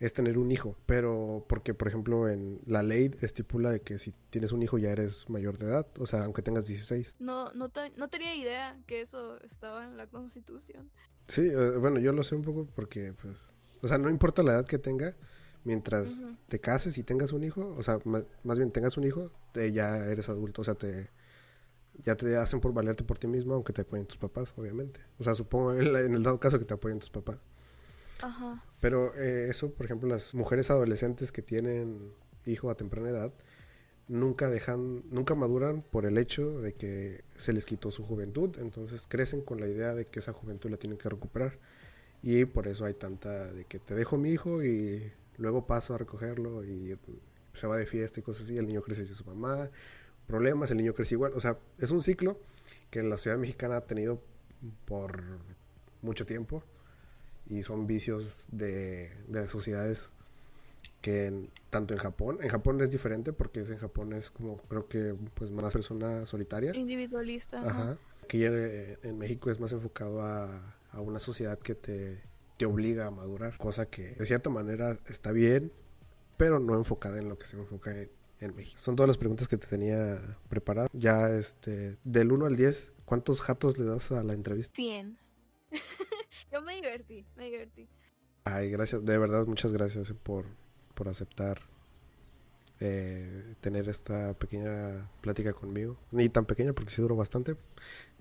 es 0.00 0.12
tener 0.12 0.38
un 0.38 0.50
hijo, 0.52 0.76
pero 0.86 1.44
porque 1.48 1.74
por 1.74 1.88
ejemplo 1.88 2.28
en 2.28 2.60
la 2.66 2.82
ley 2.82 3.10
estipula 3.20 3.70
de 3.70 3.80
que 3.80 3.98
si 3.98 4.12
tienes 4.30 4.52
un 4.52 4.62
hijo 4.62 4.78
ya 4.78 4.90
eres 4.90 5.28
mayor 5.28 5.58
de 5.58 5.66
edad, 5.66 5.86
o 5.98 6.06
sea, 6.06 6.24
aunque 6.24 6.42
tengas 6.42 6.66
16. 6.66 7.16
No, 7.18 7.52
no, 7.52 7.70
no 7.96 8.08
tenía 8.08 8.34
idea 8.34 8.78
que 8.86 9.00
eso 9.00 9.40
estaba 9.42 9.84
en 9.84 9.96
la 9.96 10.06
constitución. 10.06 10.90
Sí, 11.26 11.48
eh, 11.52 11.76
bueno, 11.78 11.98
yo 11.98 12.12
lo 12.12 12.22
sé 12.22 12.36
un 12.36 12.42
poco 12.42 12.66
porque, 12.74 13.12
pues, 13.20 13.36
o 13.82 13.88
sea, 13.88 13.98
no 13.98 14.08
importa 14.08 14.42
la 14.42 14.52
edad 14.52 14.66
que 14.66 14.78
tenga, 14.78 15.16
mientras 15.64 16.20
te 16.48 16.60
cases 16.60 16.96
y 16.96 17.02
tengas 17.02 17.32
un 17.32 17.44
hijo, 17.44 17.74
o 17.76 17.82
sea, 17.82 17.98
más, 18.04 18.24
bien 18.56 18.70
tengas 18.70 18.96
un 18.96 19.04
hijo, 19.04 19.32
ya 19.54 20.06
eres 20.06 20.28
adulto, 20.28 20.62
o 20.62 20.64
sea, 20.64 20.74
te 20.74 21.10
ya 22.04 22.14
te 22.14 22.36
hacen 22.36 22.60
por 22.60 22.72
valerte 22.72 23.02
por 23.02 23.18
ti 23.18 23.26
mismo, 23.26 23.54
aunque 23.54 23.72
te 23.72 23.82
apoyen 23.82 24.06
tus 24.06 24.18
papás, 24.18 24.52
obviamente. 24.56 25.00
O 25.18 25.24
sea, 25.24 25.34
supongo 25.34 25.74
en, 25.74 25.96
en 25.96 26.14
el 26.14 26.22
dado 26.22 26.38
caso 26.38 26.56
que 26.56 26.64
te 26.64 26.74
apoyen 26.74 27.00
tus 27.00 27.10
papás. 27.10 27.38
Ajá. 28.20 28.64
Pero 28.80 29.14
eh, 29.14 29.48
eso, 29.50 29.72
por 29.72 29.86
ejemplo, 29.86 30.08
las 30.08 30.34
mujeres 30.34 30.70
adolescentes 30.70 31.32
que 31.32 31.42
tienen 31.42 32.12
hijo 32.46 32.70
a 32.70 32.76
temprana 32.76 33.10
edad, 33.10 33.32
nunca 34.08 34.48
dejan, 34.48 35.04
nunca 35.10 35.34
maduran 35.34 35.82
por 35.82 36.06
el 36.06 36.18
hecho 36.18 36.60
de 36.60 36.72
que 36.74 37.24
se 37.36 37.52
les 37.52 37.66
quitó 37.66 37.90
su 37.90 38.02
juventud, 38.04 38.56
entonces 38.58 39.06
crecen 39.06 39.42
con 39.42 39.60
la 39.60 39.68
idea 39.68 39.94
de 39.94 40.06
que 40.06 40.18
esa 40.18 40.32
juventud 40.32 40.70
la 40.70 40.78
tienen 40.78 40.98
que 40.98 41.08
recuperar. 41.08 41.58
Y 42.22 42.46
por 42.46 42.66
eso 42.66 42.84
hay 42.84 42.94
tanta 42.94 43.52
de 43.52 43.64
que 43.64 43.78
te 43.78 43.94
dejo 43.94 44.16
mi 44.16 44.30
hijo 44.30 44.64
y 44.64 45.12
luego 45.36 45.66
paso 45.66 45.94
a 45.94 45.98
recogerlo 45.98 46.64
y 46.64 46.98
se 47.52 47.66
va 47.66 47.76
de 47.76 47.86
fiesta 47.86 48.18
y 48.18 48.22
cosas 48.22 48.44
así, 48.44 48.56
el 48.56 48.66
niño 48.66 48.82
crece 48.82 49.04
sin 49.06 49.14
su 49.14 49.24
mamá, 49.24 49.70
problemas, 50.26 50.70
el 50.70 50.78
niño 50.78 50.94
crece 50.94 51.14
igual, 51.14 51.32
o 51.34 51.40
sea, 51.40 51.58
es 51.78 51.90
un 51.90 52.02
ciclo 52.02 52.40
que 52.90 53.02
la 53.02 53.18
ciudad 53.18 53.38
mexicana 53.38 53.76
ha 53.76 53.80
tenido 53.82 54.20
por 54.84 55.22
mucho 56.02 56.26
tiempo 56.26 56.64
y 57.48 57.62
son 57.62 57.86
vicios 57.86 58.48
de, 58.52 59.10
de 59.26 59.48
sociedades 59.48 60.12
que 61.00 61.48
tanto 61.70 61.94
en 61.94 62.00
Japón, 62.00 62.38
en 62.42 62.48
Japón 62.48 62.80
es 62.80 62.90
diferente 62.90 63.32
porque 63.32 63.60
en 63.60 63.78
Japón 63.78 64.12
es 64.12 64.30
como 64.30 64.56
creo 64.56 64.88
que 64.88 65.14
pues 65.34 65.50
más 65.50 65.72
persona 65.72 66.26
solitaria. 66.26 66.74
Individualista. 66.74 67.62
Ajá. 67.64 67.98
Aquí 68.22 68.44
en, 68.44 69.18
México 69.18 69.50
es 69.50 69.58
más 69.60 69.72
enfocado 69.72 70.22
a, 70.22 70.76
a 70.90 71.00
una 71.00 71.18
sociedad 71.18 71.58
que 71.58 71.74
te, 71.74 72.20
te, 72.58 72.66
obliga 72.66 73.06
a 73.06 73.10
madurar, 73.10 73.56
cosa 73.56 73.86
que 73.86 74.12
de 74.12 74.26
cierta 74.26 74.50
manera 74.50 74.98
está 75.06 75.32
bien, 75.32 75.72
pero 76.36 76.58
no 76.58 76.76
enfocada 76.76 77.18
en 77.18 77.28
lo 77.28 77.38
que 77.38 77.46
se 77.46 77.56
enfoca 77.56 77.98
en, 77.98 78.10
en 78.40 78.54
México. 78.54 78.78
Son 78.78 78.96
todas 78.96 79.08
las 79.08 79.16
preguntas 79.16 79.48
que 79.48 79.56
te 79.56 79.66
tenía 79.66 80.36
preparadas. 80.50 80.90
Ya 80.92 81.30
este, 81.30 81.96
del 82.04 82.32
1 82.32 82.46
al 82.46 82.56
10, 82.56 82.92
¿cuántos 83.06 83.40
jatos 83.40 83.78
le 83.78 83.86
das 83.86 84.12
a 84.12 84.22
la 84.22 84.34
entrevista? 84.34 84.74
100. 84.74 85.18
Yo 86.52 86.62
me 86.62 86.76
divertí, 86.76 87.26
me 87.36 87.50
divertí. 87.50 87.88
Ay, 88.44 88.70
gracias, 88.70 89.04
de 89.04 89.18
verdad, 89.18 89.46
muchas 89.46 89.72
gracias 89.72 90.12
por, 90.12 90.46
por 90.94 91.08
aceptar 91.08 91.60
eh, 92.80 93.54
tener 93.60 93.88
esta 93.88 94.34
pequeña 94.34 95.10
plática 95.20 95.52
conmigo. 95.52 95.98
Ni 96.12 96.28
tan 96.28 96.46
pequeña 96.46 96.72
porque 96.72 96.90
sí 96.90 97.02
duró 97.02 97.16
bastante. 97.16 97.56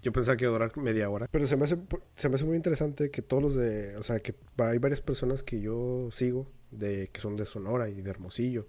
Yo 0.02 0.12
pensaba 0.12 0.36
que 0.36 0.46
iba 0.46 0.52
a 0.52 0.58
durar 0.58 0.78
media 0.78 1.10
hora. 1.10 1.28
Pero 1.32 1.46
se 1.48 1.56
me 1.56 1.66
hace, 1.66 1.78
se 2.16 2.30
me 2.30 2.36
hace 2.36 2.46
muy 2.46 2.56
interesante 2.56 3.12
que 3.12 3.22
todos 3.22 3.44
los 3.44 3.56
de, 3.56 3.96
o 3.98 4.04
sea, 4.04 4.20
que 4.20 4.36
hay 4.58 4.80
varias 4.80 5.02
personas 5.02 5.44
que 5.44 5.62
yo 5.62 6.10
sigo, 6.12 6.48
de 6.72 7.10
que 7.10 7.22
son 7.22 7.36
de 7.36 7.46
Sonora 7.46 7.90
y 7.90 8.02
de 8.02 8.10
Hermosillo, 8.10 8.68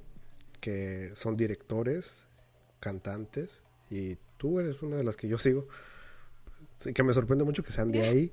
que 0.61 1.11
son 1.15 1.37
directores, 1.37 2.25
cantantes, 2.81 3.63
y 3.91 4.17
tú 4.37 4.61
eres 4.61 4.83
una 4.83 4.97
de 4.97 5.05
las 5.05 5.17
que 5.17 5.29
yo 5.29 5.39
sigo. 5.39 5.67
que 6.95 7.03
me 7.03 7.15
sorprende 7.15 7.45
mucho 7.45 7.65
que 7.65 7.73
sean 7.73 7.91
de 7.91 8.03
ahí 8.07 8.33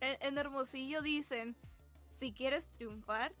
en, 0.00 0.38
Hermosillo 0.38 1.02
dicen, 1.02 1.56
si 2.10 2.32
quieres 2.32 2.66
triunfar, 2.68 3.32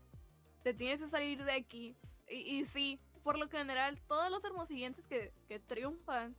te 0.62 0.74
tienes 0.74 1.00
que 1.00 1.08
salir 1.08 1.44
de 1.44 1.52
aquí. 1.52 1.96
Y, 2.28 2.64
sí, 2.66 2.98
por 3.22 3.38
lo 3.38 3.48
general, 3.48 3.98
todos 4.06 4.30
los 4.30 4.44
hermosillenses 4.44 5.06
que, 5.06 5.32
triunfan 5.66 6.34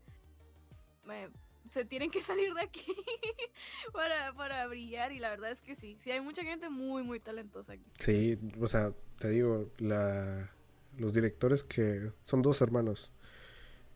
se 1.72 1.86
tienen 1.86 2.12
que 2.12 2.22
salir 2.22 2.54
de 2.54 2.62
aquí 2.62 2.86
para, 3.94 4.34
para 4.34 4.68
brillar. 4.68 5.12
Y 5.12 5.20
la 5.20 5.30
verdad 5.30 5.52
es 5.52 5.62
que 5.62 5.76
sí, 5.76 5.98
sí 6.04 6.12
hay 6.12 6.22
mucha 6.22 6.44
gente 6.44 6.70
muy, 6.70 7.04
muy 7.04 7.20
talentosa 7.20 7.74
aquí. 7.74 7.92
Sí, 7.98 8.38
o 8.60 8.68
sea, 8.68 8.94
te 9.18 9.30
digo, 9.30 9.72
la, 9.78 10.52
los 10.98 11.14
directores 11.14 11.64
que 11.64 12.12
son 12.24 12.42
dos 12.42 12.62
hermanos 12.62 13.12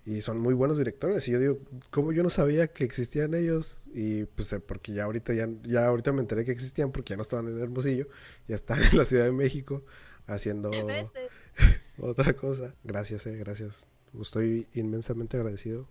y 0.05 0.21
son 0.21 0.39
muy 0.39 0.53
buenos 0.53 0.77
directores. 0.77 1.27
Y 1.27 1.31
yo 1.31 1.39
digo, 1.39 1.59
¿cómo 1.89 2.11
yo 2.11 2.23
no 2.23 2.29
sabía 2.29 2.67
que 2.67 2.83
existían 2.83 3.33
ellos? 3.33 3.77
Y 3.93 4.25
pues 4.25 4.51
eh, 4.53 4.59
porque 4.59 4.93
ya 4.93 5.05
ahorita, 5.05 5.33
ya, 5.33 5.47
ya 5.63 5.87
ahorita 5.87 6.11
me 6.11 6.21
enteré 6.21 6.45
que 6.45 6.51
existían 6.51 6.91
porque 6.91 7.11
ya 7.11 7.15
no 7.17 7.21
estaban 7.21 7.47
en 7.47 7.59
Hermosillo, 7.59 8.07
ya 8.47 8.55
están 8.55 8.83
en 8.83 8.97
la 8.97 9.05
Ciudad 9.05 9.25
de 9.25 9.31
México 9.31 9.83
haciendo 10.27 10.71
otra 11.97 12.33
cosa. 12.33 12.75
Gracias, 12.83 13.25
eh, 13.27 13.35
gracias. 13.37 13.87
Estoy 14.19 14.67
inmensamente 14.73 15.37
agradecido 15.37 15.87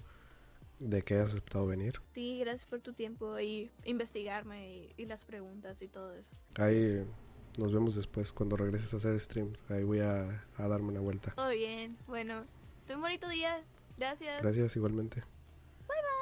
de 0.79 1.03
que 1.03 1.15
hayas 1.15 1.29
aceptado 1.29 1.67
venir. 1.67 2.01
Sí, 2.15 2.39
gracias 2.41 2.67
por 2.67 2.81
tu 2.81 2.93
tiempo 2.93 3.39
y 3.41 3.71
investigarme 3.85 4.91
y, 4.97 5.07
las 5.07 5.25
preguntas 5.25 5.81
y 5.81 5.89
todo 5.89 6.13
eso. 6.15 6.33
Ahí 6.57 7.05
nos 7.57 7.73
vemos 7.73 7.95
después 7.95 8.33
cuando 8.33 8.57
regreses 8.57 8.93
a 8.93 8.99
hacer 8.99 9.19
streams. 9.19 9.59
Ahí 9.69 9.85
voy 9.85 10.01
a, 10.01 10.45
a 10.57 10.69
darme 10.69 10.89
una 10.89 11.01
vuelta. 11.01 11.33
Todo 11.35 11.51
bien, 11.51 11.97
bueno, 12.07 12.45
ten 12.87 12.97
un 12.97 13.03
bonito 13.03 13.29
día. 13.29 13.63
Gracias. 13.97 14.43
Gracias 14.43 14.77
igualmente. 14.77 15.21
Bye 15.89 15.97
bye. 16.01 16.22